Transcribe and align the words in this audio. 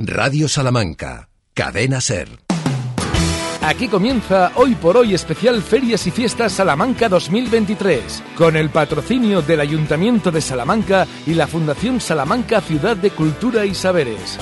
Radio 0.00 0.46
Salamanca, 0.46 1.28
Cadena 1.54 2.00
Ser. 2.00 2.28
Aquí 3.62 3.88
comienza 3.88 4.52
Hoy 4.54 4.76
por 4.76 4.96
Hoy 4.96 5.12
especial 5.12 5.60
Ferias 5.60 6.06
y 6.06 6.12
Fiestas 6.12 6.52
Salamanca 6.52 7.08
2023, 7.08 8.22
con 8.36 8.56
el 8.56 8.70
patrocinio 8.70 9.42
del 9.42 9.58
Ayuntamiento 9.58 10.30
de 10.30 10.40
Salamanca 10.40 11.04
y 11.26 11.34
la 11.34 11.48
Fundación 11.48 12.00
Salamanca 12.00 12.60
Ciudad 12.60 12.96
de 12.96 13.10
Cultura 13.10 13.66
y 13.66 13.74
Saberes. 13.74 14.38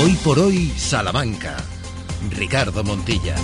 Hoy 0.00 0.12
por 0.22 0.38
Hoy 0.38 0.68
Salamanca. 0.76 1.56
Ricardo 2.30 2.84
Montilla. 2.84 3.34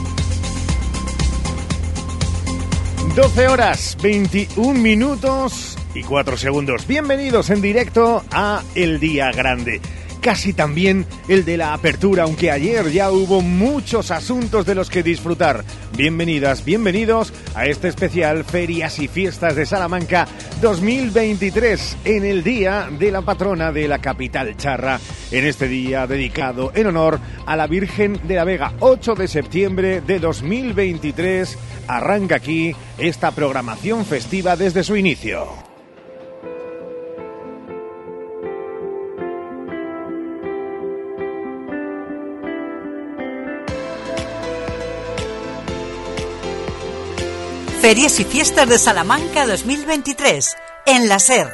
12 3.17 3.49
horas, 3.49 3.97
21 4.01 4.75
minutos 4.75 5.77
y 5.95 6.03
4 6.03 6.37
segundos. 6.37 6.87
Bienvenidos 6.87 7.51
en 7.51 7.61
directo 7.61 8.25
a 8.31 8.63
El 8.75 9.00
Día 9.00 9.31
Grande. 9.33 9.81
Casi 10.21 10.53
también 10.53 11.05
el 11.27 11.45
de 11.45 11.57
la 11.57 11.75
apertura, 11.75 12.23
aunque 12.23 12.53
ayer 12.53 12.93
ya 12.93 13.11
hubo 13.11 13.41
muchos 13.41 14.13
asuntos 14.13 14.64
de 14.64 14.77
los 14.77 14.89
que 14.89 15.03
disfrutar. 15.03 15.64
Bienvenidas, 15.97 16.64
bienvenidos 16.64 17.33
a 17.57 17.67
este 17.67 17.89
especial 17.89 18.45
Ferias 18.45 19.00
y 19.00 19.09
Fiestas 19.09 19.57
de 19.57 19.67
Salamanca 19.67 20.29
2023 20.61 21.97
en 22.05 22.25
el 22.25 22.45
Día 22.45 22.89
de 22.97 23.11
la 23.11 23.22
Patrona 23.22 23.72
de 23.72 23.89
la 23.89 23.99
capital 23.99 24.57
charra. 24.57 25.00
En 25.33 25.45
este 25.45 25.67
día 25.67 26.07
dedicado 26.07 26.71
en 26.72 26.86
honor 26.86 27.19
a 27.45 27.57
la 27.57 27.67
Virgen 27.67 28.21
de 28.22 28.36
la 28.36 28.45
Vega, 28.45 28.75
8 28.79 29.17
de 29.17 29.27
septiembre 29.27 30.00
de 30.03 30.21
2023, 30.21 31.59
arranca 31.89 32.36
aquí 32.36 32.77
esta 32.97 33.33
programación 33.33 34.05
festiva 34.05 34.55
desde 34.55 34.84
su 34.84 34.97
inicio. 34.97 35.72
Ferias 47.83 48.20
y 48.20 48.25
Fiestas 48.25 48.69
de 48.69 48.78
Salamanca 48.78 49.44
2023, 49.44 50.56
en 50.86 51.08
la 51.08 51.19
SER. 51.19 51.48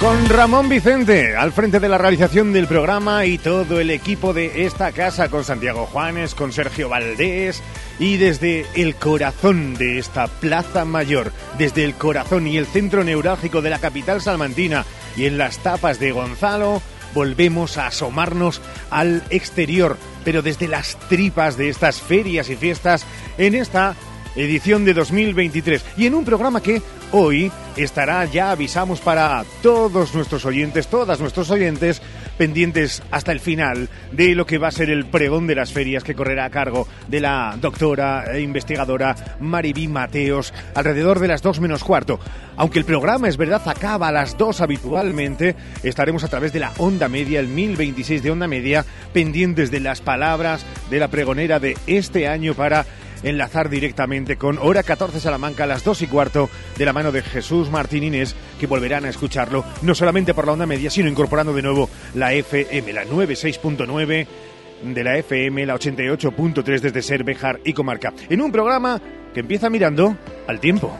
Con 0.00 0.30
Ramón 0.30 0.70
Vicente 0.70 1.36
al 1.36 1.52
frente 1.52 1.78
de 1.78 1.90
la 1.90 1.98
realización 1.98 2.54
del 2.54 2.66
programa 2.66 3.26
y 3.26 3.36
todo 3.36 3.80
el 3.80 3.90
equipo 3.90 4.32
de 4.32 4.64
esta 4.64 4.92
casa, 4.92 5.28
con 5.28 5.44
Santiago 5.44 5.84
Juanes, 5.84 6.34
con 6.34 6.54
Sergio 6.54 6.88
Valdés 6.88 7.62
y 7.98 8.16
desde 8.16 8.64
el 8.74 8.94
corazón 8.94 9.74
de 9.74 9.98
esta 9.98 10.26
Plaza 10.26 10.86
Mayor, 10.86 11.32
desde 11.58 11.84
el 11.84 11.92
corazón 11.92 12.46
y 12.46 12.56
el 12.56 12.64
centro 12.64 13.04
neurálgico 13.04 13.60
de 13.60 13.68
la 13.68 13.78
capital 13.78 14.22
salmantina 14.22 14.86
y 15.18 15.26
en 15.26 15.36
las 15.36 15.58
tapas 15.58 16.00
de 16.00 16.12
Gonzalo, 16.12 16.80
volvemos 17.12 17.76
a 17.76 17.88
asomarnos 17.88 18.62
al 18.88 19.22
exterior, 19.28 19.98
pero 20.24 20.40
desde 20.40 20.66
las 20.66 20.98
tripas 21.10 21.58
de 21.58 21.68
estas 21.68 22.00
ferias 22.00 22.48
y 22.48 22.56
fiestas 22.56 23.04
en 23.36 23.54
esta 23.54 23.96
edición 24.36 24.84
de 24.84 24.94
2023. 24.94 25.84
Y 25.96 26.06
en 26.06 26.14
un 26.14 26.24
programa 26.24 26.62
que 26.62 26.82
hoy 27.12 27.50
estará, 27.76 28.24
ya 28.24 28.50
avisamos 28.50 29.00
para 29.00 29.44
todos 29.62 30.14
nuestros 30.14 30.44
oyentes, 30.44 30.88
todas 30.88 31.20
nuestros 31.20 31.50
oyentes, 31.50 32.02
pendientes 32.40 33.02
hasta 33.10 33.32
el 33.32 33.40
final 33.40 33.88
de 34.12 34.34
lo 34.34 34.46
que 34.46 34.58
va 34.58 34.68
a 34.68 34.72
ser 34.72 34.88
el 34.88 35.06
pregón 35.06 35.46
de 35.46 35.54
las 35.54 35.72
ferias 35.72 36.04
que 36.04 36.14
correrá 36.14 36.46
a 36.46 36.50
cargo 36.50 36.88
de 37.06 37.20
la 37.20 37.56
doctora 37.60 38.24
e 38.32 38.40
investigadora 38.40 39.36
Maribí 39.40 39.88
Mateos 39.88 40.54
alrededor 40.74 41.18
de 41.18 41.28
las 41.28 41.42
dos 41.42 41.60
menos 41.60 41.84
cuarto. 41.84 42.18
Aunque 42.56 42.78
el 42.78 42.84
programa 42.84 43.28
es 43.28 43.36
verdad 43.36 43.60
acaba 43.66 44.08
a 44.08 44.12
las 44.12 44.38
dos 44.38 44.60
habitualmente, 44.60 45.54
estaremos 45.82 46.24
a 46.24 46.28
través 46.28 46.52
de 46.52 46.60
la 46.60 46.72
onda 46.78 47.08
media, 47.08 47.40
el 47.40 47.48
1026 47.48 48.22
de 48.22 48.30
onda 48.30 48.48
media, 48.48 48.84
pendientes 49.12 49.70
de 49.70 49.80
las 49.80 50.00
palabras 50.00 50.64
de 50.88 50.98
la 50.98 51.08
pregonera 51.08 51.60
de 51.60 51.76
este 51.86 52.26
año 52.26 52.54
para 52.54 52.86
enlazar 53.22 53.68
directamente 53.68 54.36
con 54.36 54.58
Hora 54.58 54.82
14 54.82 55.20
Salamanca 55.20 55.64
a 55.64 55.66
las 55.66 55.84
2 55.84 56.02
y 56.02 56.06
cuarto 56.06 56.48
de 56.76 56.84
la 56.84 56.92
mano 56.92 57.12
de 57.12 57.22
Jesús 57.22 57.70
Martín 57.70 58.04
Inés, 58.04 58.34
que 58.58 58.66
volverán 58.66 59.04
a 59.04 59.10
escucharlo 59.10 59.64
no 59.82 59.94
solamente 59.94 60.34
por 60.34 60.46
la 60.46 60.52
onda 60.52 60.66
media, 60.66 60.90
sino 60.90 61.08
incorporando 61.08 61.52
de 61.52 61.62
nuevo 61.62 61.88
la 62.14 62.32
FM, 62.32 62.92
la 62.92 63.04
96.9 63.04 64.26
de 64.82 65.04
la 65.04 65.18
FM, 65.18 65.66
la 65.66 65.74
88.3 65.74 66.80
desde 66.80 67.02
Ser, 67.02 67.24
Bejar 67.24 67.60
y 67.64 67.72
Comarca. 67.72 68.12
En 68.28 68.40
un 68.40 68.50
programa 68.50 69.00
que 69.34 69.40
empieza 69.40 69.70
mirando 69.70 70.16
al 70.46 70.60
tiempo. 70.60 70.96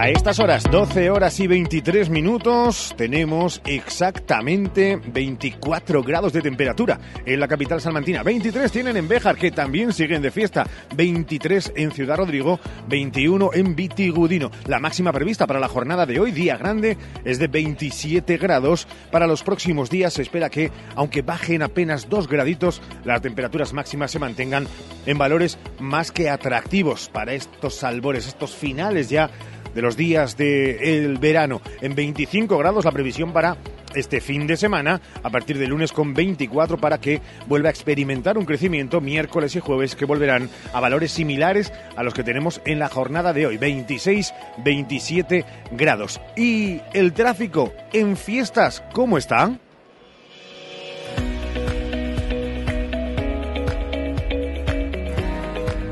A 0.00 0.08
estas 0.08 0.38
horas, 0.38 0.64
12 0.70 1.10
horas 1.10 1.38
y 1.40 1.46
23 1.46 2.08
minutos, 2.08 2.94
tenemos 2.96 3.60
exactamente 3.66 4.96
24 4.96 6.02
grados 6.02 6.32
de 6.32 6.40
temperatura 6.40 6.98
en 7.26 7.38
la 7.38 7.46
capital 7.46 7.82
salmantina. 7.82 8.22
23 8.22 8.72
tienen 8.72 8.96
en 8.96 9.06
Béjar, 9.06 9.36
que 9.36 9.50
también 9.50 9.92
siguen 9.92 10.22
de 10.22 10.30
fiesta. 10.30 10.66
23 10.96 11.74
en 11.76 11.92
Ciudad 11.92 12.16
Rodrigo, 12.16 12.58
21 12.88 13.50
en 13.52 13.76
Vitigudino. 13.76 14.50
La 14.66 14.78
máxima 14.78 15.12
prevista 15.12 15.46
para 15.46 15.60
la 15.60 15.68
jornada 15.68 16.06
de 16.06 16.18
hoy, 16.18 16.32
día 16.32 16.56
grande, 16.56 16.96
es 17.26 17.38
de 17.38 17.48
27 17.48 18.38
grados. 18.38 18.88
Para 19.12 19.26
los 19.26 19.42
próximos 19.42 19.90
días 19.90 20.14
se 20.14 20.22
espera 20.22 20.48
que, 20.48 20.70
aunque 20.96 21.20
bajen 21.20 21.60
apenas 21.60 22.08
2 22.08 22.26
graditos, 22.26 22.80
las 23.04 23.20
temperaturas 23.20 23.74
máximas 23.74 24.10
se 24.10 24.18
mantengan 24.18 24.66
en 25.04 25.18
valores 25.18 25.58
más 25.78 26.10
que 26.10 26.30
atractivos 26.30 27.10
para 27.10 27.34
estos 27.34 27.84
albores, 27.84 28.26
estos 28.26 28.54
finales 28.54 29.10
ya 29.10 29.28
de 29.74 29.82
los 29.82 29.96
días 29.96 30.36
del 30.36 31.18
verano. 31.18 31.60
En 31.80 31.94
25 31.94 32.56
grados 32.58 32.84
la 32.84 32.92
previsión 32.92 33.32
para 33.32 33.56
este 33.94 34.20
fin 34.20 34.46
de 34.46 34.56
semana, 34.56 35.00
a 35.22 35.30
partir 35.30 35.58
de 35.58 35.66
lunes 35.66 35.92
con 35.92 36.14
24 36.14 36.78
para 36.78 37.00
que 37.00 37.20
vuelva 37.48 37.68
a 37.68 37.72
experimentar 37.72 38.38
un 38.38 38.44
crecimiento 38.44 39.00
miércoles 39.00 39.56
y 39.56 39.60
jueves 39.60 39.96
que 39.96 40.04
volverán 40.04 40.48
a 40.72 40.80
valores 40.80 41.12
similares 41.12 41.72
a 41.96 42.02
los 42.02 42.14
que 42.14 42.24
tenemos 42.24 42.60
en 42.64 42.78
la 42.78 42.88
jornada 42.88 43.32
de 43.32 43.46
hoy, 43.46 43.56
26, 43.56 44.32
27 44.64 45.44
grados. 45.72 46.20
¿Y 46.36 46.80
el 46.92 47.12
tráfico 47.12 47.72
en 47.92 48.16
fiestas 48.16 48.82
cómo 48.92 49.18
está? 49.18 49.58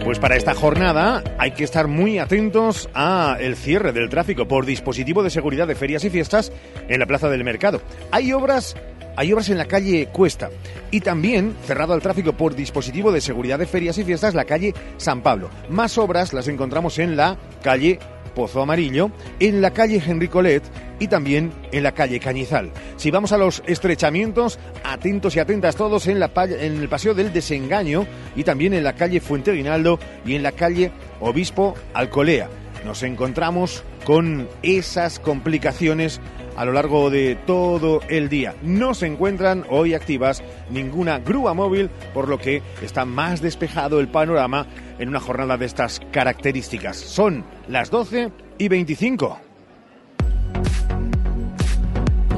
Pues 0.09 0.19
para 0.19 0.37
esta 0.37 0.55
jornada 0.55 1.23
hay 1.37 1.51
que 1.51 1.65
estar 1.65 1.87
muy 1.87 2.19
atentos 2.19 2.89
a 2.95 3.37
el 3.41 3.57
cierre 3.57 3.93
del 3.93 4.09
tráfico 4.09 4.49
por 4.49 4.65
dispositivo 4.65 5.23
de 5.23 5.29
seguridad 5.29 5.69
de 5.69 5.75
ferias 5.75 6.03
y 6.03 6.09
fiestas 6.09 6.51
en 6.89 6.99
la 6.99 7.05
Plaza 7.05 7.29
del 7.29 7.45
Mercado. 7.45 7.83
Hay 8.11 8.33
obras 8.33 8.75
hay 9.17 9.33
obras 9.33 9.51
en 9.51 9.59
la 9.59 9.67
calle 9.67 10.09
Cuesta 10.11 10.49
y 10.91 11.01
también 11.01 11.55
cerrado 11.67 11.93
al 11.93 12.01
tráfico 12.01 12.33
por 12.33 12.55
dispositivo 12.55 13.13
de 13.13 13.21
seguridad 13.21 13.59
de 13.59 13.67
ferias 13.67 13.99
y 13.99 14.05
fiestas 14.05 14.33
la 14.33 14.47
calle 14.47 14.73
San 14.97 15.23
Pablo. 15.23 15.51
Más 15.69 15.99
obras 15.99 16.33
las 16.33 16.49
encontramos 16.49 16.99
en 16.99 17.15
la 17.15 17.37
calle 17.63 17.99
Pozo 18.39 18.63
Amarillo, 18.63 19.11
en 19.41 19.61
la 19.61 19.73
calle 19.73 20.01
Henry 20.07 20.29
Colet 20.29 20.63
y 21.01 21.09
también 21.09 21.51
en 21.73 21.83
la 21.83 21.91
calle 21.91 22.21
Cañizal. 22.21 22.71
Si 22.97 23.11
vamos 23.11 23.33
a 23.33 23.37
los 23.37 23.65
estrechamientos, 23.67 24.61
atentos 24.85 25.35
y 25.35 25.41
atentas 25.41 25.75
todos 25.75 26.07
en, 26.07 26.21
la, 26.21 26.31
en 26.37 26.77
el 26.77 26.89
Paseo 26.89 27.15
del 27.15 27.33
Desengaño 27.33 28.07
y 28.37 28.45
también 28.45 28.75
en 28.75 28.85
la 28.85 28.93
calle 28.93 29.19
Fuente 29.19 29.51
Guinaldo 29.51 29.99
y 30.25 30.37
en 30.37 30.45
la 30.45 30.53
calle 30.53 30.93
Obispo 31.19 31.75
Alcolea. 31.95 32.49
Nos 32.85 33.03
encontramos 33.03 33.83
con 34.05 34.49
esas 34.63 35.19
complicaciones 35.19 36.21
a 36.59 36.65
lo 36.65 36.73
largo 36.73 37.09
de 37.09 37.37
todo 37.47 38.01
el 38.09 38.29
día. 38.29 38.57
No 38.63 38.93
se 38.93 39.07
encuentran 39.07 39.65
hoy 39.71 39.95
activas 39.95 40.43
ninguna 40.71 41.21
grúa 41.21 41.55
móvil, 41.55 41.89
por 42.13 42.27
lo 42.29 42.37
que 42.37 42.65
está 42.83 43.05
más 43.05 43.41
despejado 43.41 44.01
el 44.01 44.09
panorama 44.09 44.67
en 44.99 45.09
una 45.09 45.21
jornada 45.21 45.57
de 45.57 45.67
estas 45.67 46.01
características. 46.11 46.97
Son 46.97 47.45
las 47.69 47.91
12 47.91 48.33
y 48.59 48.67
25. 48.67 49.39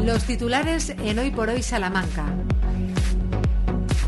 Los 0.04 0.24
titulares 0.24 0.90
en 1.02 1.18
Hoy 1.18 1.30
por 1.30 1.48
Hoy 1.48 1.62
Salamanca. 1.62 2.26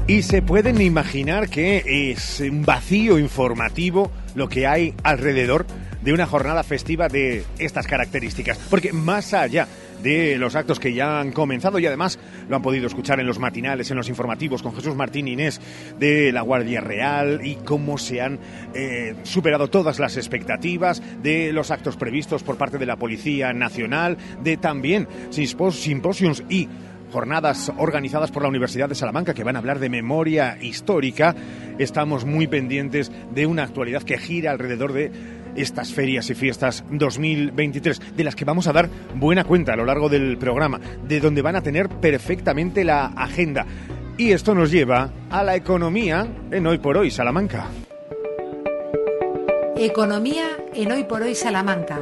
Y 0.07 0.21
se 0.21 0.43
pueden 0.43 0.83
imaginar 0.83 1.49
que 1.49 2.11
es 2.11 2.41
un 2.41 2.67
vacío 2.67 3.19
informativo 3.19 4.11
lo 4.35 4.51
que 4.51 4.67
hay 4.67 4.93
alrededor 5.05 5.65
de 6.03 6.13
una 6.13 6.27
jornada 6.27 6.65
festiva 6.65 7.09
de 7.09 7.45
estas 7.59 7.87
características. 7.87 8.59
Porque 8.69 8.93
más 8.93 9.33
allá 9.33 9.69
de 10.03 10.37
los 10.39 10.55
actos 10.55 10.81
que 10.81 10.93
ya 10.93 11.21
han 11.21 11.33
comenzado 11.33 11.79
y 11.79 11.87
además 11.87 12.19
lo 12.49 12.57
han 12.57 12.63
podido 12.63 12.87
escuchar 12.87 13.21
en 13.21 13.27
los 13.27 13.39
matinales, 13.39 13.91
en 13.91 13.97
los 13.97 14.09
informativos 14.09 14.63
con 14.63 14.75
Jesús 14.75 14.95
Martín 14.95 15.29
Inés 15.29 15.61
de 15.99 16.33
la 16.33 16.43
Guardia 16.43 16.81
Real 16.81 17.41
y 17.45 17.57
cómo 17.57 17.99
se 17.99 18.21
han 18.21 18.39
eh, 18.75 19.15
superado 19.23 19.69
todas 19.69 19.99
las 19.99 20.17
expectativas 20.17 21.03
de 21.23 21.53
los 21.53 21.71
actos 21.71 21.97
previstos 21.97 22.43
por 22.43 22.57
parte 22.57 22.79
de 22.79 22.87
la 22.87 22.97
Policía 22.97 23.53
Nacional, 23.53 24.17
de 24.43 24.57
también 24.57 25.09
simposios 25.31 26.43
y 26.49 26.69
jornadas 27.13 27.71
organizadas 27.77 28.31
por 28.31 28.43
la 28.43 28.49
Universidad 28.49 28.89
de 28.89 28.95
Salamanca 28.95 29.35
que 29.35 29.45
van 29.45 29.57
a 29.57 29.59
hablar 29.59 29.79
de 29.79 29.91
memoria 29.91 30.57
histórica. 30.61 31.35
Estamos 31.79 32.25
muy 32.25 32.47
pendientes 32.47 33.13
de 33.35 33.47
una 33.47 33.65
actualidad 33.65 34.03
que 34.03 34.19
gira 34.19 34.51
alrededor 34.51 34.93
de 34.95 35.13
estas 35.57 35.93
ferias 35.93 36.31
y 36.31 36.35
fiestas 36.35 36.85
2023, 36.91 38.17
de 38.17 38.25
las 38.25 38.37
que 38.37 38.45
vamos 38.45 38.67
a 38.67 38.73
dar 38.73 38.89
buena 39.15 39.45
cuenta 39.45 39.73
a 39.73 39.77
lo 39.77 39.85
largo 39.85 40.09
del 40.09 40.39
programa, 40.39 40.81
de 41.07 41.21
donde 41.21 41.43
van 41.43 41.57
a 41.57 41.63
tener 41.63 41.89
perfectamente 41.89 42.85
la 42.85 43.07
agenda. 43.07 43.67
Y 44.19 44.33
esto 44.33 44.55
nos 44.55 44.71
lleva 44.71 45.11
a 45.31 45.43
la 45.43 45.57
economía 45.57 46.27
en 46.51 46.67
Hoy 46.67 46.79
por 46.79 46.97
Hoy 46.97 47.11
Salamanca. 47.11 47.67
Economía 49.77 50.59
en 50.75 50.93
Hoy 50.93 51.05
por 51.05 51.23
Hoy 51.23 51.35
Salamanca. 51.35 51.99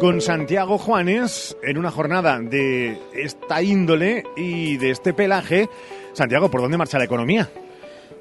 Con 0.00 0.20
Santiago 0.20 0.78
Juanes 0.78 1.56
en 1.62 1.76
una 1.76 1.90
jornada 1.90 2.38
de 2.40 2.98
esta 3.14 3.62
índole 3.62 4.22
y 4.36 4.76
de 4.76 4.90
este 4.90 5.12
pelaje. 5.12 5.68
Santiago, 6.12 6.50
¿por 6.50 6.62
dónde 6.62 6.78
marcha 6.78 6.98
la 6.98 7.04
economía? 7.04 7.50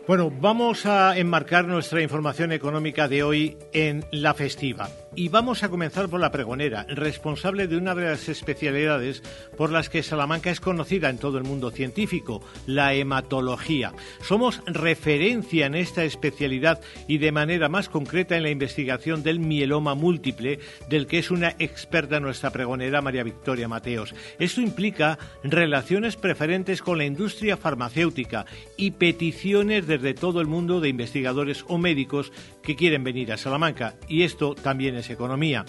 Bueno, 0.07 0.31
vamos 0.31 0.85
a 0.85 1.17
enmarcar 1.17 1.67
nuestra 1.67 2.01
información 2.01 2.53
económica 2.53 3.09
de 3.09 3.23
hoy 3.23 3.57
en 3.73 4.05
la 4.09 4.33
festiva. 4.33 4.89
Y 5.15 5.29
vamos 5.29 5.63
a 5.63 5.69
comenzar 5.69 6.07
por 6.07 6.19
la 6.19 6.31
pregonera, 6.31 6.85
responsable 6.87 7.67
de 7.67 7.75
una 7.75 7.95
de 7.95 8.03
las 8.03 8.29
especialidades 8.29 9.21
por 9.57 9.71
las 9.71 9.89
que 9.89 10.03
Salamanca 10.03 10.51
es 10.51 10.61
conocida 10.61 11.09
en 11.09 11.17
todo 11.17 11.39
el 11.39 11.43
mundo 11.43 11.71
científico, 11.71 12.41
la 12.67 12.93
hematología. 12.93 13.93
Somos 14.21 14.61
referencia 14.67 15.65
en 15.65 15.75
esta 15.75 16.03
especialidad 16.03 16.79
y 17.07 17.17
de 17.17 17.31
manera 17.31 17.67
más 17.67 17.89
concreta 17.89 18.37
en 18.37 18.43
la 18.43 18.51
investigación 18.51 19.23
del 19.23 19.39
mieloma 19.39 19.95
múltiple, 19.95 20.59
del 20.87 21.07
que 21.07 21.17
es 21.17 21.31
una 21.31 21.55
experta 21.57 22.19
nuestra 22.19 22.51
pregonera 22.51 23.01
María 23.01 23.23
Victoria 23.23 23.67
Mateos. 23.67 24.13
Esto 24.39 24.61
implica 24.61 25.17
relaciones 25.43 26.15
preferentes 26.15 26.81
con 26.83 26.97
la 26.97 27.05
industria 27.05 27.57
farmacéutica 27.57 28.45
y 28.77 28.91
peticiones 28.91 29.87
desde 29.97 30.13
todo 30.13 30.41
el 30.41 30.47
mundo 30.47 30.79
de 30.79 30.89
investigadores 30.89 31.65
o 31.67 31.77
médicos 31.77 32.31
que 32.61 32.75
quieren 32.75 33.03
venir 33.03 33.31
a 33.31 33.37
Salamanca. 33.37 33.95
Y 34.07 34.23
esto 34.23 34.55
también 34.55 34.95
es 34.95 35.09
economía. 35.09 35.65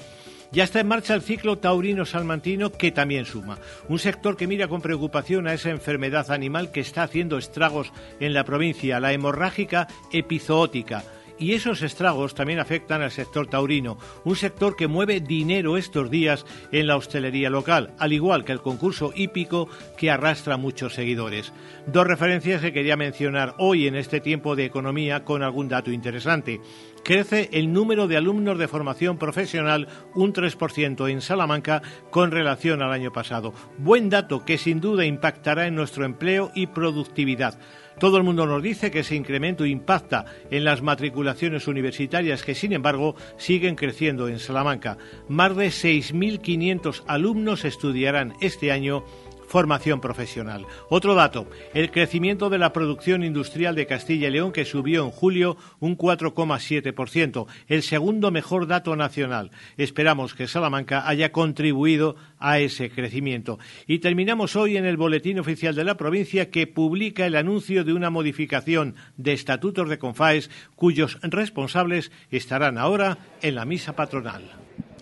Ya 0.51 0.65
está 0.65 0.81
en 0.81 0.89
marcha 0.89 1.15
el 1.15 1.23
ciclo 1.23 1.59
taurino-salmantino 1.59 2.73
que 2.73 2.91
también 2.91 3.27
suma. 3.27 3.59
Un 3.89 3.99
sector 3.99 4.37
que 4.37 4.47
mira 4.47 4.67
con 4.67 4.81
preocupación 4.81 5.47
a 5.47 5.53
esa 5.53 5.71
enfermedad 5.71 6.31
animal 6.31 6.73
que 6.73 6.81
está 6.81 7.03
haciendo 7.03 7.37
estragos 7.37 7.93
en 8.19 8.33
la 8.33 8.45
provincia, 8.45 9.01
la 9.01 9.13
hemorrágica 9.13 9.89
epizoótica 10.11 11.05
y 11.39 11.55
esos 11.55 11.83
estragos 11.83 12.35
también 12.35 12.59
afectan 12.59 13.03
al 13.03 13.11
sector 13.11 13.47
taurino, 13.47 13.99
un 14.25 14.37
sector 14.37 14.77
que 14.77 14.89
mueve 14.89 15.21
dinero 15.21 15.77
estos 15.77 16.11
días 16.11 16.45
en 16.73 16.87
la 16.87 16.97
hostelería 16.97 17.51
local, 17.51 17.95
al 17.99 18.13
igual 18.13 18.45
que 18.45 18.53
el 18.53 18.61
concurso 18.61 19.13
hípico 19.15 19.69
que 19.97 20.11
arrastra 20.11 20.57
muchos 20.57 20.95
seguidores. 20.95 21.53
Dos 21.87 22.07
referencias 22.07 22.61
que 22.61 22.73
quería 22.73 22.97
mencionar 22.97 23.55
hoy 23.59 23.87
en 23.87 23.95
este 23.97 24.21
tiempo 24.21 24.57
de 24.57 24.65
economía 24.65 25.25
con 25.25 25.43
algún 25.43 25.69
dato 25.69 25.91
interesante 25.91 26.61
crece 27.09 27.49
el 27.53 27.73
número 27.73 28.07
de 28.07 28.19
alumnos 28.19 28.59
de 28.59 28.69
formación 28.69 29.17
profesional 29.17 29.89
un 30.15 30.35
3% 30.35 31.11
en 31.11 31.23
Salamanca 31.23 31.81
con 32.11 32.31
relación 32.31 32.83
al 32.83 32.93
año 32.93 33.13
pasado. 33.13 33.55
Buen 33.79 34.11
dato 34.11 34.45
que 34.45 34.59
sin 34.59 34.81
duda 34.81 35.07
impactará 35.07 35.67
en 35.67 35.75
nuestro 35.75 36.05
empleo 36.05 36.51
y 36.55 36.67
productividad. 36.67 37.59
Todo 37.99 38.17
el 38.17 38.23
mundo 38.23 38.47
nos 38.47 38.63
dice 38.63 38.91
que 38.91 39.01
ese 39.01 39.17
incremento 39.17 39.67
impacta 39.67 40.25
en 40.51 40.65
las 40.65 40.83
matriculaciones 40.83 41.67
universitarias 41.67 42.45
que, 42.45 42.55
sin 42.55 42.73
embargo, 42.73 43.17
siguen 43.37 43.75
creciendo 43.75 44.29
en 44.29 44.39
Salamanca. 44.39 44.99
Más 45.29 45.57
de 45.57 45.67
6.500 45.67 47.03
alumnos 47.09 47.65
estudiarán 47.65 48.35
este 48.41 48.71
año 48.71 49.05
formación 49.49 50.01
profesional. 50.01 50.67
Otro 50.89 51.15
dato, 51.15 51.49
el 51.75 51.91
crecimiento 51.91 52.51
de 52.51 52.59
la 52.59 52.73
producción 52.73 53.25
industrial 53.25 53.75
de 53.75 53.87
Castilla 53.87 54.29
y 54.29 54.31
León 54.31 54.53
que 54.53 54.65
subió 54.65 55.05
en 55.05 55.11
julio 55.11 55.57
un 55.81 55.97
4,7%, 55.97 57.47
el 57.67 57.83
segundo 57.83 58.31
mejor 58.31 58.67
dato 58.67 58.95
nacional. 58.95 59.51
Esperamos 59.77 60.35
que 60.35 60.47
Salamanca 60.47 61.09
haya 61.09 61.33
contribuido 61.33 62.17
a 62.39 62.61
ese 62.61 62.91
crecimiento. 62.91 63.59
Y 63.87 63.99
terminamos 63.99 64.55
hoy 64.55 64.77
en 64.77 64.85
el 64.85 64.97
Boletín 64.97 65.39
Oficial 65.39 65.75
de 65.75 65.85
la 65.85 65.97
provincia 65.97 66.51
que 66.51 66.67
publica 66.67 67.27
el 67.27 67.37
anuncio 67.37 67.85
de 67.85 67.93
una 67.93 68.11
modificación 68.11 68.95
de 69.17 69.33
estatutos 69.33 69.89
de 69.89 69.99
Confaes 69.99 70.51
cuyos 70.77 71.19
responsables 71.23 72.13
estarán 72.31 72.79
ahora 72.79 73.19
en 73.43 73.55
la 73.55 73.65
misa 73.65 73.95
patronal. 73.95 74.43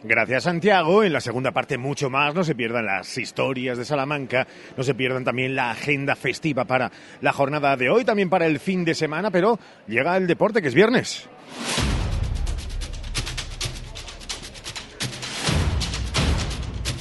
Gracias 0.08 0.44
Santiago. 0.44 1.02
En 1.02 1.12
la 1.12 1.20
segunda 1.20 1.50
parte 1.50 1.78
mucho 1.78 2.08
más. 2.10 2.32
No 2.32 2.44
se 2.44 2.54
pierdan 2.54 2.86
las 2.86 3.18
historias 3.18 3.76
de 3.76 3.84
Salamanca. 3.84 4.46
No 4.76 4.84
se 4.84 4.94
pierdan 4.94 5.24
también 5.24 5.56
la 5.56 5.72
agenda 5.72 6.14
festiva 6.14 6.64
para 6.64 6.92
la 7.20 7.32
jornada 7.32 7.76
de 7.76 7.90
hoy, 7.90 8.04
también 8.04 8.30
para 8.30 8.46
el 8.46 8.60
fin 8.60 8.84
de 8.84 8.94
semana. 8.94 9.32
Pero 9.32 9.58
llega 9.88 10.16
el 10.16 10.28
deporte 10.28 10.62
que 10.62 10.68
es 10.68 10.74
viernes. 10.74 11.28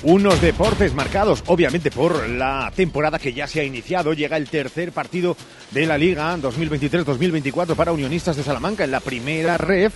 Unos 0.02 0.40
deportes 0.40 0.94
marcados, 0.94 1.44
obviamente, 1.48 1.90
por 1.90 2.30
la 2.30 2.72
temporada 2.76 3.18
que 3.18 3.34
ya 3.34 3.48
se 3.48 3.62
ha 3.62 3.64
iniciado. 3.64 4.14
Llega 4.14 4.38
el 4.38 4.50
tercer 4.50 4.92
partido 4.92 5.36
de 5.72 5.86
la 5.86 5.98
Liga 5.98 6.38
2023-2024 6.38 7.76
para 7.76 7.92
Unionistas 7.92 8.36
de 8.36 8.44
Salamanca 8.44 8.84
en 8.84 8.92
la 8.92 9.00
primera 9.00 9.58
ref. 9.58 9.96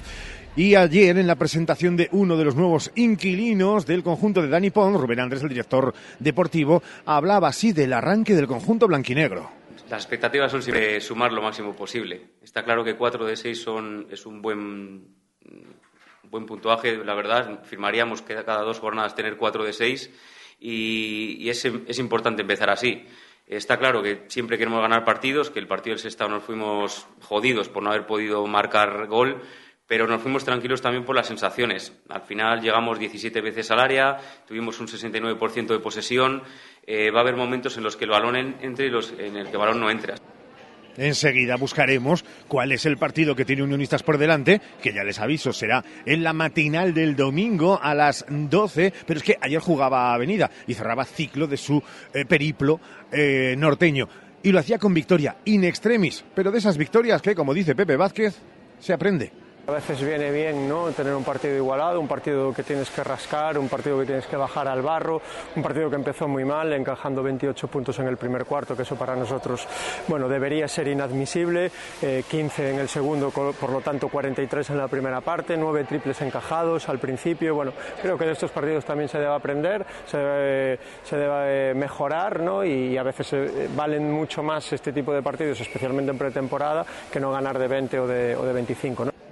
Y 0.59 0.75
ayer, 0.75 1.17
en 1.17 1.25
la 1.25 1.37
presentación 1.37 1.95
de 1.95 2.09
uno 2.11 2.35
de 2.35 2.43
los 2.43 2.53
nuevos 2.53 2.91
inquilinos 2.95 3.85
del 3.85 4.03
conjunto 4.03 4.41
de 4.41 4.49
Dani 4.49 4.71
Pons, 4.71 4.99
Rubén 4.99 5.21
Andrés, 5.21 5.41
el 5.41 5.47
director 5.47 5.93
deportivo, 6.19 6.83
hablaba 7.05 7.47
así 7.47 7.71
del 7.71 7.93
arranque 7.93 8.35
del 8.35 8.45
conjunto 8.45 8.85
blanquinegro. 8.85 9.49
Las 9.89 10.01
expectativas 10.01 10.51
son 10.51 10.61
siempre 10.61 10.99
sumar 10.99 11.31
lo 11.31 11.41
máximo 11.41 11.73
posible. 11.73 12.31
Está 12.43 12.65
claro 12.65 12.83
que 12.83 12.97
4 12.97 13.25
de 13.25 13.37
6 13.37 13.61
son, 13.61 14.07
es 14.11 14.25
un 14.25 14.41
buen, 14.41 15.07
buen 16.23 16.45
puntuaje. 16.45 17.05
La 17.05 17.13
verdad, 17.13 17.63
firmaríamos 17.63 18.21
que 18.21 18.35
cada 18.43 18.63
dos 18.63 18.79
jornadas 18.79 19.15
tener 19.15 19.37
4 19.37 19.63
de 19.63 19.71
6 19.71 20.11
y, 20.59 21.49
es, 21.49 21.63
es 21.63 21.99
importante 21.99 22.41
empezar 22.41 22.69
así. 22.69 23.05
Está 23.47 23.77
claro 23.77 24.03
que 24.03 24.25
siempre 24.27 24.57
queremos 24.57 24.81
ganar 24.81 25.05
partidos, 25.05 25.51
que 25.51 25.59
el 25.59 25.67
partido 25.67 25.95
del 25.95 26.01
Sestao 26.01 26.27
nos 26.27 26.43
fuimos 26.43 27.07
jodidos 27.21 27.69
por 27.69 27.81
no 27.81 27.91
haber 27.91 28.05
podido 28.05 28.45
marcar 28.45 29.07
gol, 29.07 29.41
pero 29.89 30.05
nos 30.05 30.21
fuimos 30.21 30.45
tranquilos 30.45 30.83
también 30.83 31.03
por 31.03 31.15
las 31.15 31.25
sensaciones. 31.25 31.91
Al 32.09 32.21
final 32.21 32.61
llegamos 32.61 32.99
17 32.99 33.41
veces 33.41 33.71
al 33.71 33.79
área, 33.79 34.17
tuvimos 34.47 34.79
un 34.79 34.87
69% 34.87 35.65
de 35.65 35.79
posesión. 35.79 36.43
Eh, 36.85 37.09
va 37.09 37.19
a 37.19 37.21
haber 37.23 37.35
momentos 37.35 37.75
en 37.75 37.83
los 37.83 37.97
que 37.97 38.05
el 38.05 38.11
balón 38.11 38.35
entre 38.35 38.85
y 38.85 38.89
los 38.91 39.11
en 39.17 39.35
el 39.35 39.47
que 39.47 39.53
el 39.53 39.57
balón 39.57 39.79
no 39.79 39.89
entra. 39.89 40.13
Enseguida 40.95 41.55
buscaremos 41.55 42.23
cuál 42.47 42.71
es 42.71 42.85
el 42.85 42.97
partido 42.97 43.35
que 43.35 43.45
tiene 43.45 43.63
Unionistas 43.63 44.03
por 44.03 44.19
delante, 44.19 44.61
que 44.79 44.93
ya 44.93 45.03
les 45.03 45.19
aviso, 45.19 45.53
será 45.53 45.83
en 46.05 46.23
la 46.23 46.33
matinal 46.33 46.93
del 46.93 47.15
domingo 47.15 47.79
a 47.81 47.95
las 47.95 48.25
12, 48.29 48.93
pero 49.07 49.17
es 49.17 49.23
que 49.23 49.37
ayer 49.41 49.59
jugaba 49.59 50.13
Avenida 50.13 50.51
y 50.67 50.75
cerraba 50.75 51.03
ciclo 51.03 51.47
de 51.47 51.57
su 51.57 51.81
eh, 52.13 52.25
periplo 52.25 52.79
eh, 53.11 53.55
norteño. 53.57 54.07
Y 54.43 54.51
lo 54.51 54.59
hacía 54.59 54.77
con 54.77 54.93
victoria 54.93 55.37
in 55.45 55.63
extremis, 55.63 56.23
pero 56.35 56.51
de 56.51 56.59
esas 56.59 56.77
victorias 56.77 57.23
que, 57.23 57.33
como 57.33 57.55
dice 57.55 57.75
Pepe 57.75 57.95
Vázquez, 57.95 58.35
se 58.79 58.93
aprende. 58.93 59.38
A 59.69 59.73
veces 59.73 60.03
viene 60.03 60.31
bien 60.31 60.67
¿no? 60.67 60.91
tener 60.93 61.13
un 61.13 61.23
partido 61.23 61.55
igualado, 61.55 61.99
un 61.99 62.07
partido 62.07 62.51
que 62.51 62.63
tienes 62.63 62.89
que 62.89 63.03
rascar, 63.03 63.55
un 63.59 63.69
partido 63.69 63.99
que 63.99 64.07
tienes 64.07 64.25
que 64.25 64.35
bajar 64.35 64.67
al 64.67 64.81
barro, 64.81 65.21
un 65.55 65.61
partido 65.61 65.91
que 65.91 65.95
empezó 65.95 66.27
muy 66.27 66.43
mal, 66.43 66.73
encajando 66.73 67.21
28 67.21 67.67
puntos 67.67 67.99
en 67.99 68.07
el 68.07 68.17
primer 68.17 68.45
cuarto, 68.45 68.75
que 68.75 68.81
eso 68.81 68.95
para 68.95 69.15
nosotros 69.15 69.67
bueno, 70.07 70.27
debería 70.27 70.67
ser 70.67 70.87
inadmisible, 70.87 71.69
15 72.01 72.63
eh, 72.63 72.71
en 72.71 72.79
el 72.79 72.89
segundo, 72.89 73.29
por 73.29 73.69
lo 73.69 73.81
tanto 73.81 74.09
43 74.09 74.71
en 74.71 74.77
la 74.79 74.87
primera 74.87 75.21
parte, 75.21 75.55
9 75.55 75.83
triples 75.83 76.19
encajados 76.21 76.89
al 76.89 76.97
principio. 76.97 77.53
Bueno, 77.53 77.71
creo 78.01 78.17
que 78.17 78.25
de 78.25 78.31
estos 78.31 78.49
partidos 78.49 78.85
también 78.85 79.07
se 79.07 79.19
debe 79.19 79.35
aprender, 79.35 79.85
se 80.07 80.17
debe, 80.17 80.79
se 81.03 81.15
debe 81.15 81.75
mejorar 81.75 82.39
¿no? 82.39 82.65
y 82.65 82.97
a 82.97 83.03
veces 83.03 83.33
eh, 83.33 83.69
valen 83.75 84.11
mucho 84.11 84.41
más 84.41 84.73
este 84.73 84.91
tipo 84.91 85.13
de 85.13 85.21
partidos, 85.21 85.61
especialmente 85.61 86.09
en 86.09 86.17
pretemporada, 86.17 86.83
que 87.11 87.19
no 87.19 87.31
ganar 87.31 87.59
de 87.59 87.67
20 87.67 87.99
o 87.99 88.07
de, 88.07 88.35
o 88.35 88.43
de 88.43 88.53
25. 88.53 89.05
¿no? 89.05 89.28